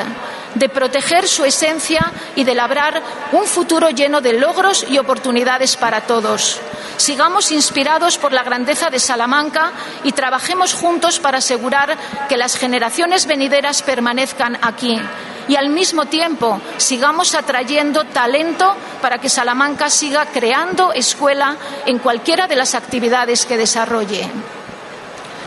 de 0.55 0.69
proteger 0.69 1.27
su 1.27 1.45
esencia 1.45 2.11
y 2.35 2.43
de 2.43 2.55
labrar 2.55 2.99
un 3.31 3.45
futuro 3.45 3.91
lleno 3.91 4.21
de 4.21 4.33
logros 4.33 4.87
y 4.89 4.97
oportunidades 4.97 5.77
para 5.77 6.01
todos. 6.01 6.59
Sigamos 6.97 7.51
inspirados 7.51 8.17
por 8.17 8.33
la 8.33 8.41
grandeza 8.41 8.89
de 8.89 8.97
Salamanca 8.97 9.71
y 10.03 10.11
trabajemos 10.11 10.73
juntos 10.73 11.19
para 11.19 11.37
asegurar 11.37 11.95
que 12.27 12.37
las 12.37 12.57
generaciones 12.57 13.27
venideras 13.27 13.83
permanezcan 13.83 14.57
aquí 14.63 14.99
y 15.47 15.55
al 15.55 15.69
mismo 15.69 16.05
tiempo 16.05 16.61
sigamos 16.77 17.35
atrayendo 17.35 18.05
talento 18.05 18.75
para 19.01 19.17
que 19.17 19.29
Salamanca 19.29 19.89
siga 19.89 20.25
creando 20.27 20.93
escuela 20.93 21.57
en 21.85 21.99
cualquiera 21.99 22.47
de 22.47 22.55
las 22.55 22.62
actividades 22.73 23.45
que 23.45 23.57
desarrolle. 23.57 24.29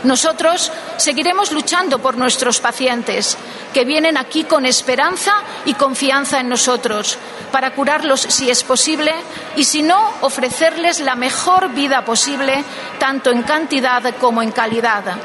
Nosotros 0.03 0.71
seguiremos 0.97 1.51
luchando 1.51 1.99
por 1.99 2.17
nuestros 2.17 2.59
pacientes, 2.59 3.37
que 3.73 3.83
vienen 3.83 4.15
aquí 4.15 4.43
con 4.43 4.65
esperanza 4.65 5.33
y 5.65 5.73
confianza 5.73 6.39
en 6.39 6.49
nosotros, 6.49 7.17
para 7.51 7.73
curarlos 7.73 8.21
si 8.21 8.49
es 8.49 8.63
posible 8.63 9.11
y, 9.55 9.63
si 9.63 9.81
no, 9.81 9.99
ofrecerles 10.21 10.99
la 10.99 11.15
mejor 11.15 11.69
vida 11.69 12.05
posible, 12.05 12.63
tanto 12.99 13.31
en 13.31 13.41
cantidad 13.41 14.15
como 14.17 14.41
en 14.43 14.51
calidad 14.51 15.17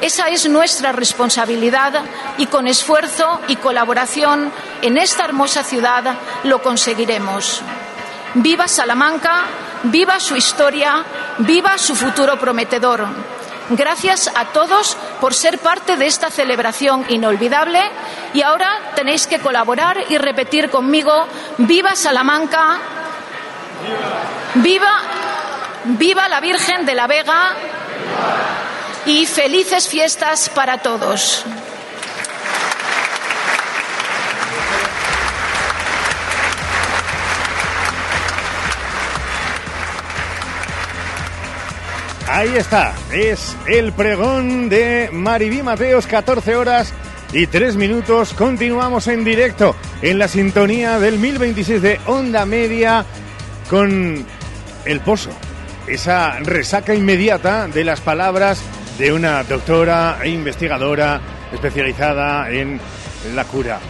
esa 0.00 0.30
es 0.30 0.48
nuestra 0.48 0.92
responsabilidad 0.92 1.92
y 2.38 2.46
con 2.46 2.66
esfuerzo 2.66 3.38
y 3.48 3.56
colaboración 3.56 4.50
en 4.80 4.96
esta 4.96 5.24
hermosa 5.24 5.62
ciudad 5.62 6.16
lo 6.44 6.62
conseguiremos. 6.62 7.62
Viva 8.34 8.68
Salamanca, 8.68 9.42
viva 9.84 10.20
su 10.20 10.36
historia, 10.36 11.04
viva 11.38 11.76
su 11.78 11.96
futuro 11.96 12.38
prometedor. 12.38 13.06
Gracias 13.70 14.30
a 14.34 14.46
todos 14.46 14.96
por 15.20 15.32
ser 15.34 15.58
parte 15.58 15.96
de 15.96 16.06
esta 16.06 16.30
celebración 16.30 17.04
inolvidable 17.08 17.80
y 18.34 18.42
ahora 18.42 18.92
tenéis 18.94 19.26
que 19.26 19.38
colaborar 19.38 19.98
y 20.08 20.18
repetir 20.18 20.70
conmigo, 20.70 21.26
viva 21.58 21.94
Salamanca, 21.94 22.78
viva, 24.54 25.02
viva 25.84 26.28
la 26.28 26.40
Virgen 26.40 26.84
de 26.84 26.94
la 26.94 27.06
Vega 27.06 27.52
y 29.06 29.26
felices 29.26 29.88
fiestas 29.88 30.48
para 30.48 30.78
todos. 30.78 31.44
Ahí 42.32 42.54
está, 42.56 42.94
es 43.12 43.56
el 43.66 43.92
pregón 43.92 44.68
de 44.68 45.10
Maribí 45.12 45.64
Mateos, 45.64 46.06
14 46.06 46.54
horas 46.54 46.94
y 47.32 47.48
3 47.48 47.74
minutos. 47.74 48.34
Continuamos 48.34 49.08
en 49.08 49.24
directo 49.24 49.74
en 50.00 50.20
la 50.20 50.28
sintonía 50.28 51.00
del 51.00 51.18
1026 51.18 51.82
de 51.82 52.00
Onda 52.06 52.46
Media 52.46 53.04
con 53.68 54.24
El 54.84 55.00
Pozo. 55.00 55.30
Esa 55.88 56.38
resaca 56.38 56.94
inmediata 56.94 57.66
de 57.66 57.82
las 57.82 58.00
palabras 58.00 58.62
de 58.96 59.12
una 59.12 59.42
doctora 59.42 60.20
e 60.22 60.28
investigadora 60.28 61.20
especializada 61.52 62.48
en 62.52 62.80
la 63.34 63.44
cura, 63.44 63.80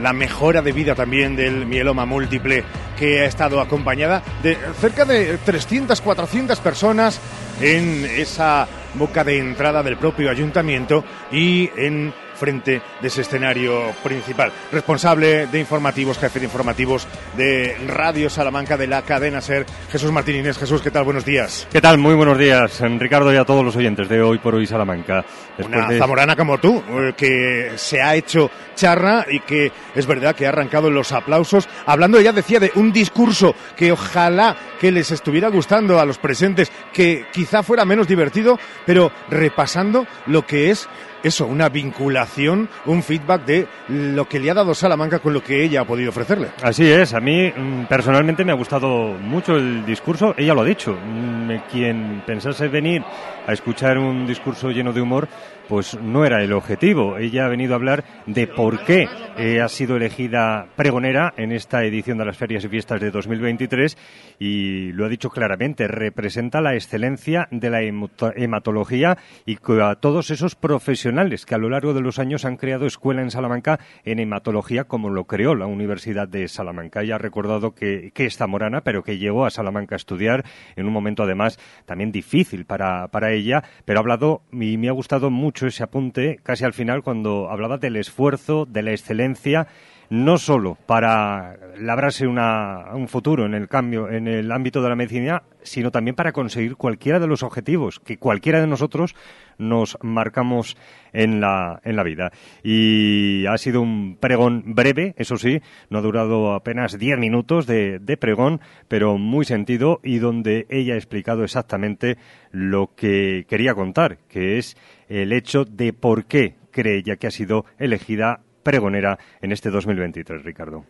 la 0.00 0.14
mejora 0.14 0.62
de 0.62 0.72
vida 0.72 0.94
también 0.94 1.36
del 1.36 1.66
mieloma 1.66 2.06
múltiple, 2.06 2.64
que 2.98 3.20
ha 3.20 3.26
estado 3.26 3.60
acompañada 3.60 4.22
de 4.42 4.56
cerca 4.80 5.04
de 5.04 5.36
300, 5.36 6.00
400 6.00 6.58
personas 6.60 7.20
en 7.60 8.04
esa 8.04 8.66
boca 8.94 9.24
de 9.24 9.38
entrada 9.38 9.82
del 9.82 9.96
propio 9.96 10.30
ayuntamiento 10.30 11.04
y 11.30 11.70
en 11.76 12.12
frente 12.34 12.82
de 13.00 13.08
ese 13.08 13.22
escenario 13.22 13.92
principal. 14.02 14.52
Responsable 14.70 15.46
de 15.46 15.58
informativos, 15.60 16.18
jefe 16.18 16.38
de 16.40 16.46
informativos 16.46 17.06
de 17.36 17.76
Radio 17.86 18.28
Salamanca 18.30 18.76
de 18.76 18.86
la 18.86 19.02
cadena 19.02 19.40
SER, 19.40 19.66
Jesús 19.90 20.10
Martín 20.12 20.36
Inés. 20.36 20.58
Jesús, 20.58 20.82
¿qué 20.82 20.90
tal? 20.90 21.04
Buenos 21.04 21.24
días. 21.24 21.66
¿Qué 21.70 21.80
tal? 21.80 21.98
Muy 21.98 22.14
buenos 22.14 22.38
días, 22.38 22.80
Ricardo, 22.98 23.32
y 23.32 23.36
a 23.36 23.44
todos 23.44 23.64
los 23.64 23.76
oyentes 23.76 24.08
de 24.08 24.20
Hoy 24.22 24.38
por 24.38 24.54
Hoy 24.54 24.66
Salamanca. 24.66 25.24
Una 25.58 25.68
Después 25.68 25.88
de- 25.88 25.98
zamorana 25.98 26.36
como 26.36 26.58
tú, 26.58 26.82
eh, 26.88 27.12
que 27.16 27.72
se 27.76 28.00
ha 28.00 28.14
hecho 28.14 28.50
charra 28.74 29.26
y 29.30 29.40
que 29.40 29.70
es 29.94 30.06
verdad 30.06 30.34
que 30.34 30.46
ha 30.46 30.48
arrancado 30.48 30.90
los 30.90 31.12
aplausos, 31.12 31.68
hablando, 31.86 32.18
ella 32.18 32.32
decía, 32.32 32.58
de 32.58 32.72
un 32.74 32.92
discurso 32.92 33.54
que 33.76 33.92
ojalá 33.92 34.56
que 34.80 34.90
les 34.90 35.10
estuviera 35.10 35.48
gustando 35.48 36.00
a 36.00 36.04
los 36.06 36.18
presentes, 36.18 36.72
que 36.92 37.26
quizá 37.32 37.62
fuera 37.62 37.84
menos 37.84 38.08
divertido, 38.08 38.58
pero 38.86 39.10
repasando 39.30 40.06
lo 40.26 40.46
que 40.46 40.70
es 40.70 40.88
eso, 41.22 41.46
una 41.46 41.68
vinculación, 41.68 42.68
un 42.86 43.02
feedback 43.02 43.44
de 43.44 43.66
lo 43.88 44.28
que 44.28 44.40
le 44.40 44.50
ha 44.50 44.54
dado 44.54 44.74
Salamanca 44.74 45.18
con 45.18 45.32
lo 45.32 45.42
que 45.42 45.64
ella 45.64 45.82
ha 45.82 45.84
podido 45.84 46.10
ofrecerle. 46.10 46.48
Así 46.62 46.90
es, 46.90 47.14
a 47.14 47.20
mí 47.20 47.50
mm, 47.50 47.84
personalmente 47.84 48.44
me 48.44 48.52
ha 48.52 48.56
gustado 48.56 49.14
mucho 49.14 49.56
el 49.56 49.84
discurso, 49.84 50.34
ella 50.36 50.54
lo 50.54 50.62
ha 50.62 50.64
dicho, 50.64 50.92
mm, 50.92 51.50
quien 51.70 52.22
pensase 52.26 52.68
venir 52.68 53.02
a 53.46 53.52
escuchar 53.52 53.98
un 53.98 54.26
discurso 54.26 54.70
lleno 54.70 54.92
de 54.92 55.00
humor, 55.00 55.28
pues 55.68 55.98
no 56.00 56.24
era 56.24 56.42
el 56.42 56.52
objetivo. 56.52 57.16
Ella 57.18 57.46
ha 57.46 57.48
venido 57.48 57.72
a 57.72 57.76
hablar 57.76 58.04
de 58.26 58.46
por 58.46 58.84
qué 58.84 59.08
eh, 59.38 59.60
ha 59.60 59.68
sido 59.68 59.96
elegida 59.96 60.66
pregonera 60.76 61.32
en 61.36 61.52
esta 61.52 61.84
edición 61.84 62.18
de 62.18 62.24
las 62.24 62.36
Ferias 62.36 62.64
y 62.64 62.68
Fiestas 62.68 63.00
de 63.00 63.10
2023 63.10 63.96
y 64.38 64.92
lo 64.92 65.06
ha 65.06 65.08
dicho 65.08 65.30
claramente, 65.30 65.88
representa 65.88 66.60
la 66.60 66.74
excelencia 66.74 67.48
de 67.50 67.70
la 67.70 67.80
hematología 67.82 69.18
y 69.46 69.58
a 69.80 69.94
todos 69.94 70.30
esos 70.30 70.54
profesionales 70.54 71.46
que 71.46 71.54
a 71.54 71.58
lo 71.58 71.70
largo 71.70 71.94
de 71.94 72.00
los 72.00 72.18
años 72.18 72.44
han 72.44 72.56
creado 72.56 72.86
escuela 72.86 73.22
en 73.22 73.30
Salamanca 73.30 73.80
en 74.04 74.18
hematología 74.18 74.84
como 74.84 75.08
lo 75.08 75.24
creó 75.24 75.54
la 75.54 75.66
Universidad 75.66 76.28
de 76.28 76.48
Salamanca. 76.48 77.02
Ella 77.02 77.14
ha 77.14 77.18
recordado 77.18 77.74
que, 77.74 78.10
que 78.12 78.26
es 78.26 78.36
zamorana, 78.36 78.82
pero 78.82 79.02
que 79.02 79.18
llegó 79.18 79.46
a 79.46 79.50
Salamanca 79.50 79.94
a 79.94 79.96
estudiar 79.96 80.44
en 80.76 80.86
un 80.86 80.92
momento 80.92 81.22
además 81.22 81.58
también 81.86 82.12
difícil 82.12 82.66
para, 82.66 83.08
para 83.08 83.31
ella, 83.32 83.64
pero 83.84 83.98
ha 83.98 84.02
hablado 84.02 84.42
y 84.52 84.76
me 84.76 84.88
ha 84.88 84.92
gustado 84.92 85.30
mucho 85.30 85.66
ese 85.66 85.82
apunte 85.82 86.38
casi 86.42 86.64
al 86.64 86.72
final 86.72 87.02
cuando 87.02 87.50
hablaba 87.50 87.78
del 87.78 87.96
esfuerzo, 87.96 88.66
de 88.66 88.82
la 88.82 88.92
excelencia 88.92 89.66
no 90.12 90.36
solo 90.36 90.76
para 90.84 91.56
labrarse 91.78 92.26
una- 92.26 92.92
un 92.92 93.08
futuro 93.08 93.46
en 93.46 93.54
el 93.54 93.66
cambio, 93.66 94.10
en 94.10 94.28
el 94.28 94.52
ámbito 94.52 94.82
de 94.82 94.90
la 94.90 94.94
medicina, 94.94 95.42
sino 95.62 95.90
también 95.90 96.14
para 96.14 96.32
conseguir 96.32 96.76
cualquiera 96.76 97.18
de 97.18 97.26
los 97.26 97.42
objetivos 97.42 97.98
que 97.98 98.18
cualquiera 98.18 98.60
de 98.60 98.66
nosotros 98.66 99.14
nos 99.56 99.96
marcamos 100.02 100.76
en 101.14 101.40
la, 101.40 101.80
en 101.82 101.96
la 101.96 102.02
vida. 102.02 102.30
Y 102.62 103.46
ha 103.46 103.56
sido 103.56 103.80
un 103.80 104.18
pregón 104.20 104.74
breve, 104.74 105.14
eso 105.16 105.38
sí, 105.38 105.62
no 105.88 106.00
ha 106.00 106.02
durado 106.02 106.52
apenas 106.52 106.98
10 106.98 107.16
minutos 107.18 107.66
de, 107.66 107.98
de 107.98 108.16
pregón, 108.18 108.60
pero 108.88 109.16
muy 109.16 109.46
sentido 109.46 109.98
y 110.04 110.18
donde 110.18 110.66
ella 110.68 110.92
ha 110.92 110.98
explicado 110.98 111.42
exactamente 111.42 112.18
lo 112.50 112.90
que 112.94 113.46
quería 113.48 113.72
contar, 113.74 114.18
que 114.28 114.58
es 114.58 114.76
el 115.08 115.32
hecho 115.32 115.64
de 115.64 115.94
por 115.94 116.26
qué 116.26 116.56
cree 116.70 116.98
ella 116.98 117.16
que 117.16 117.28
ha 117.28 117.30
sido 117.30 117.64
elegida 117.78 118.40
pregonera 118.62 119.18
en 119.40 119.52
este 119.52 119.70
2023, 119.70 120.42
Ricardo. 120.42 120.84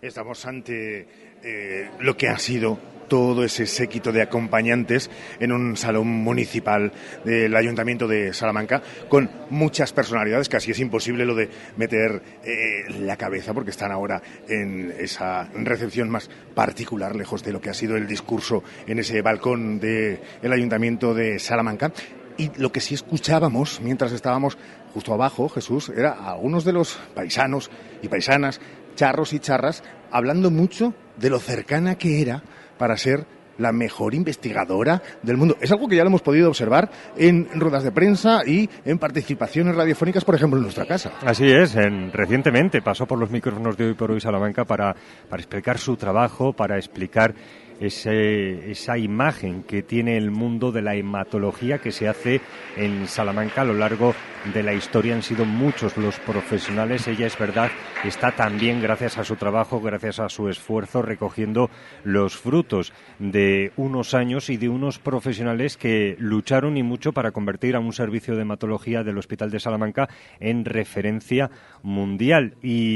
Estamos 0.00 0.44
ante 0.46 1.06
eh, 1.44 1.90
lo 2.00 2.16
que 2.16 2.28
ha 2.28 2.36
sido 2.36 2.78
todo 3.12 3.44
ese 3.44 3.66
séquito 3.66 4.10
de 4.10 4.22
acompañantes 4.22 5.10
en 5.38 5.52
un 5.52 5.76
salón 5.76 6.08
municipal 6.08 6.90
del 7.24 7.54
Ayuntamiento 7.54 8.08
de 8.08 8.32
Salamanca 8.32 8.82
con 9.08 9.30
muchas 9.50 9.92
personalidades, 9.92 10.48
casi 10.48 10.70
es 10.70 10.80
imposible 10.80 11.26
lo 11.26 11.34
de 11.34 11.50
meter 11.76 12.22
eh, 12.42 12.90
la 13.00 13.16
cabeza 13.16 13.52
porque 13.52 13.70
están 13.70 13.92
ahora 13.92 14.22
en 14.48 14.94
esa 14.98 15.44
recepción 15.52 16.08
más 16.08 16.30
particular, 16.54 17.14
lejos 17.14 17.44
de 17.44 17.52
lo 17.52 17.60
que 17.60 17.70
ha 17.70 17.74
sido 17.74 17.96
el 17.96 18.06
discurso 18.06 18.64
en 18.86 18.98
ese 18.98 19.20
balcón 19.20 19.78
del 19.78 20.18
Ayuntamiento 20.50 21.12
de 21.12 21.38
Salamanca. 21.38 21.92
Y 22.38 22.50
lo 22.56 22.72
que 22.72 22.80
sí 22.80 22.94
escuchábamos 22.94 23.80
mientras 23.82 24.10
estábamos 24.12 24.56
justo 24.94 25.14
abajo, 25.14 25.48
Jesús, 25.48 25.88
era 25.96 26.12
a 26.12 26.32
algunos 26.32 26.64
de 26.64 26.72
los 26.72 26.98
paisanos 27.14 27.70
y 28.02 28.08
paisanas, 28.08 28.60
charros 28.94 29.32
y 29.32 29.38
charras, 29.40 29.82
hablando 30.10 30.50
mucho 30.50 30.94
de 31.16 31.30
lo 31.30 31.38
cercana 31.38 31.96
que 31.96 32.20
era 32.22 32.42
para 32.78 32.96
ser 32.96 33.24
la 33.58 33.70
mejor 33.70 34.14
investigadora 34.14 35.02
del 35.22 35.36
mundo. 35.36 35.56
Es 35.60 35.70
algo 35.70 35.86
que 35.86 35.94
ya 35.94 36.02
lo 36.02 36.08
hemos 36.08 36.22
podido 36.22 36.48
observar 36.48 36.90
en 37.16 37.48
ruedas 37.60 37.84
de 37.84 37.92
prensa 37.92 38.40
y 38.46 38.68
en 38.84 38.98
participaciones 38.98 39.76
radiofónicas, 39.76 40.24
por 40.24 40.34
ejemplo, 40.34 40.56
en 40.58 40.62
nuestra 40.64 40.86
casa. 40.86 41.12
Así 41.24 41.48
es, 41.50 41.76
en- 41.76 42.10
recientemente 42.12 42.80
pasó 42.80 43.06
por 43.06 43.18
los 43.18 43.30
micrófonos 43.30 43.76
de 43.76 43.88
Hoy 43.88 43.94
por 43.94 44.10
Hoy 44.10 44.20
Salamanca 44.20 44.64
para, 44.64 44.96
para 45.28 45.40
explicar 45.42 45.78
su 45.78 45.96
trabajo, 45.96 46.54
para 46.54 46.76
explicar 46.76 47.34
esa 47.80 48.98
imagen 48.98 49.62
que 49.62 49.82
tiene 49.82 50.16
el 50.16 50.30
mundo 50.30 50.72
de 50.72 50.82
la 50.82 50.94
hematología 50.94 51.78
que 51.78 51.92
se 51.92 52.08
hace 52.08 52.40
en 52.76 53.06
Salamanca 53.06 53.62
a 53.62 53.64
lo 53.64 53.74
largo 53.74 54.14
de 54.52 54.62
la 54.62 54.74
historia. 54.74 55.14
Han 55.14 55.22
sido 55.22 55.44
muchos 55.44 55.96
los 55.96 56.18
profesionales. 56.20 57.06
Ella 57.06 57.26
es 57.26 57.38
verdad, 57.38 57.70
está 58.04 58.32
también 58.32 58.80
gracias 58.80 59.18
a 59.18 59.24
su 59.24 59.36
trabajo, 59.36 59.80
gracias 59.80 60.20
a 60.20 60.28
su 60.28 60.48
esfuerzo, 60.48 61.02
recogiendo 61.02 61.70
los 62.04 62.36
frutos 62.36 62.92
de 63.18 63.72
unos 63.76 64.14
años 64.14 64.50
y 64.50 64.56
de 64.56 64.68
unos 64.68 64.98
profesionales 64.98 65.76
que 65.76 66.16
lucharon 66.18 66.76
y 66.76 66.82
mucho 66.82 67.12
para 67.12 67.32
convertir 67.32 67.76
a 67.76 67.80
un 67.80 67.92
servicio 67.92 68.34
de 68.34 68.42
hematología 68.42 69.04
del 69.04 69.18
Hospital 69.18 69.50
de 69.50 69.60
Salamanca 69.60 70.08
en 70.40 70.64
referencia 70.64 71.50
mundial. 71.82 72.54
Y 72.62 72.90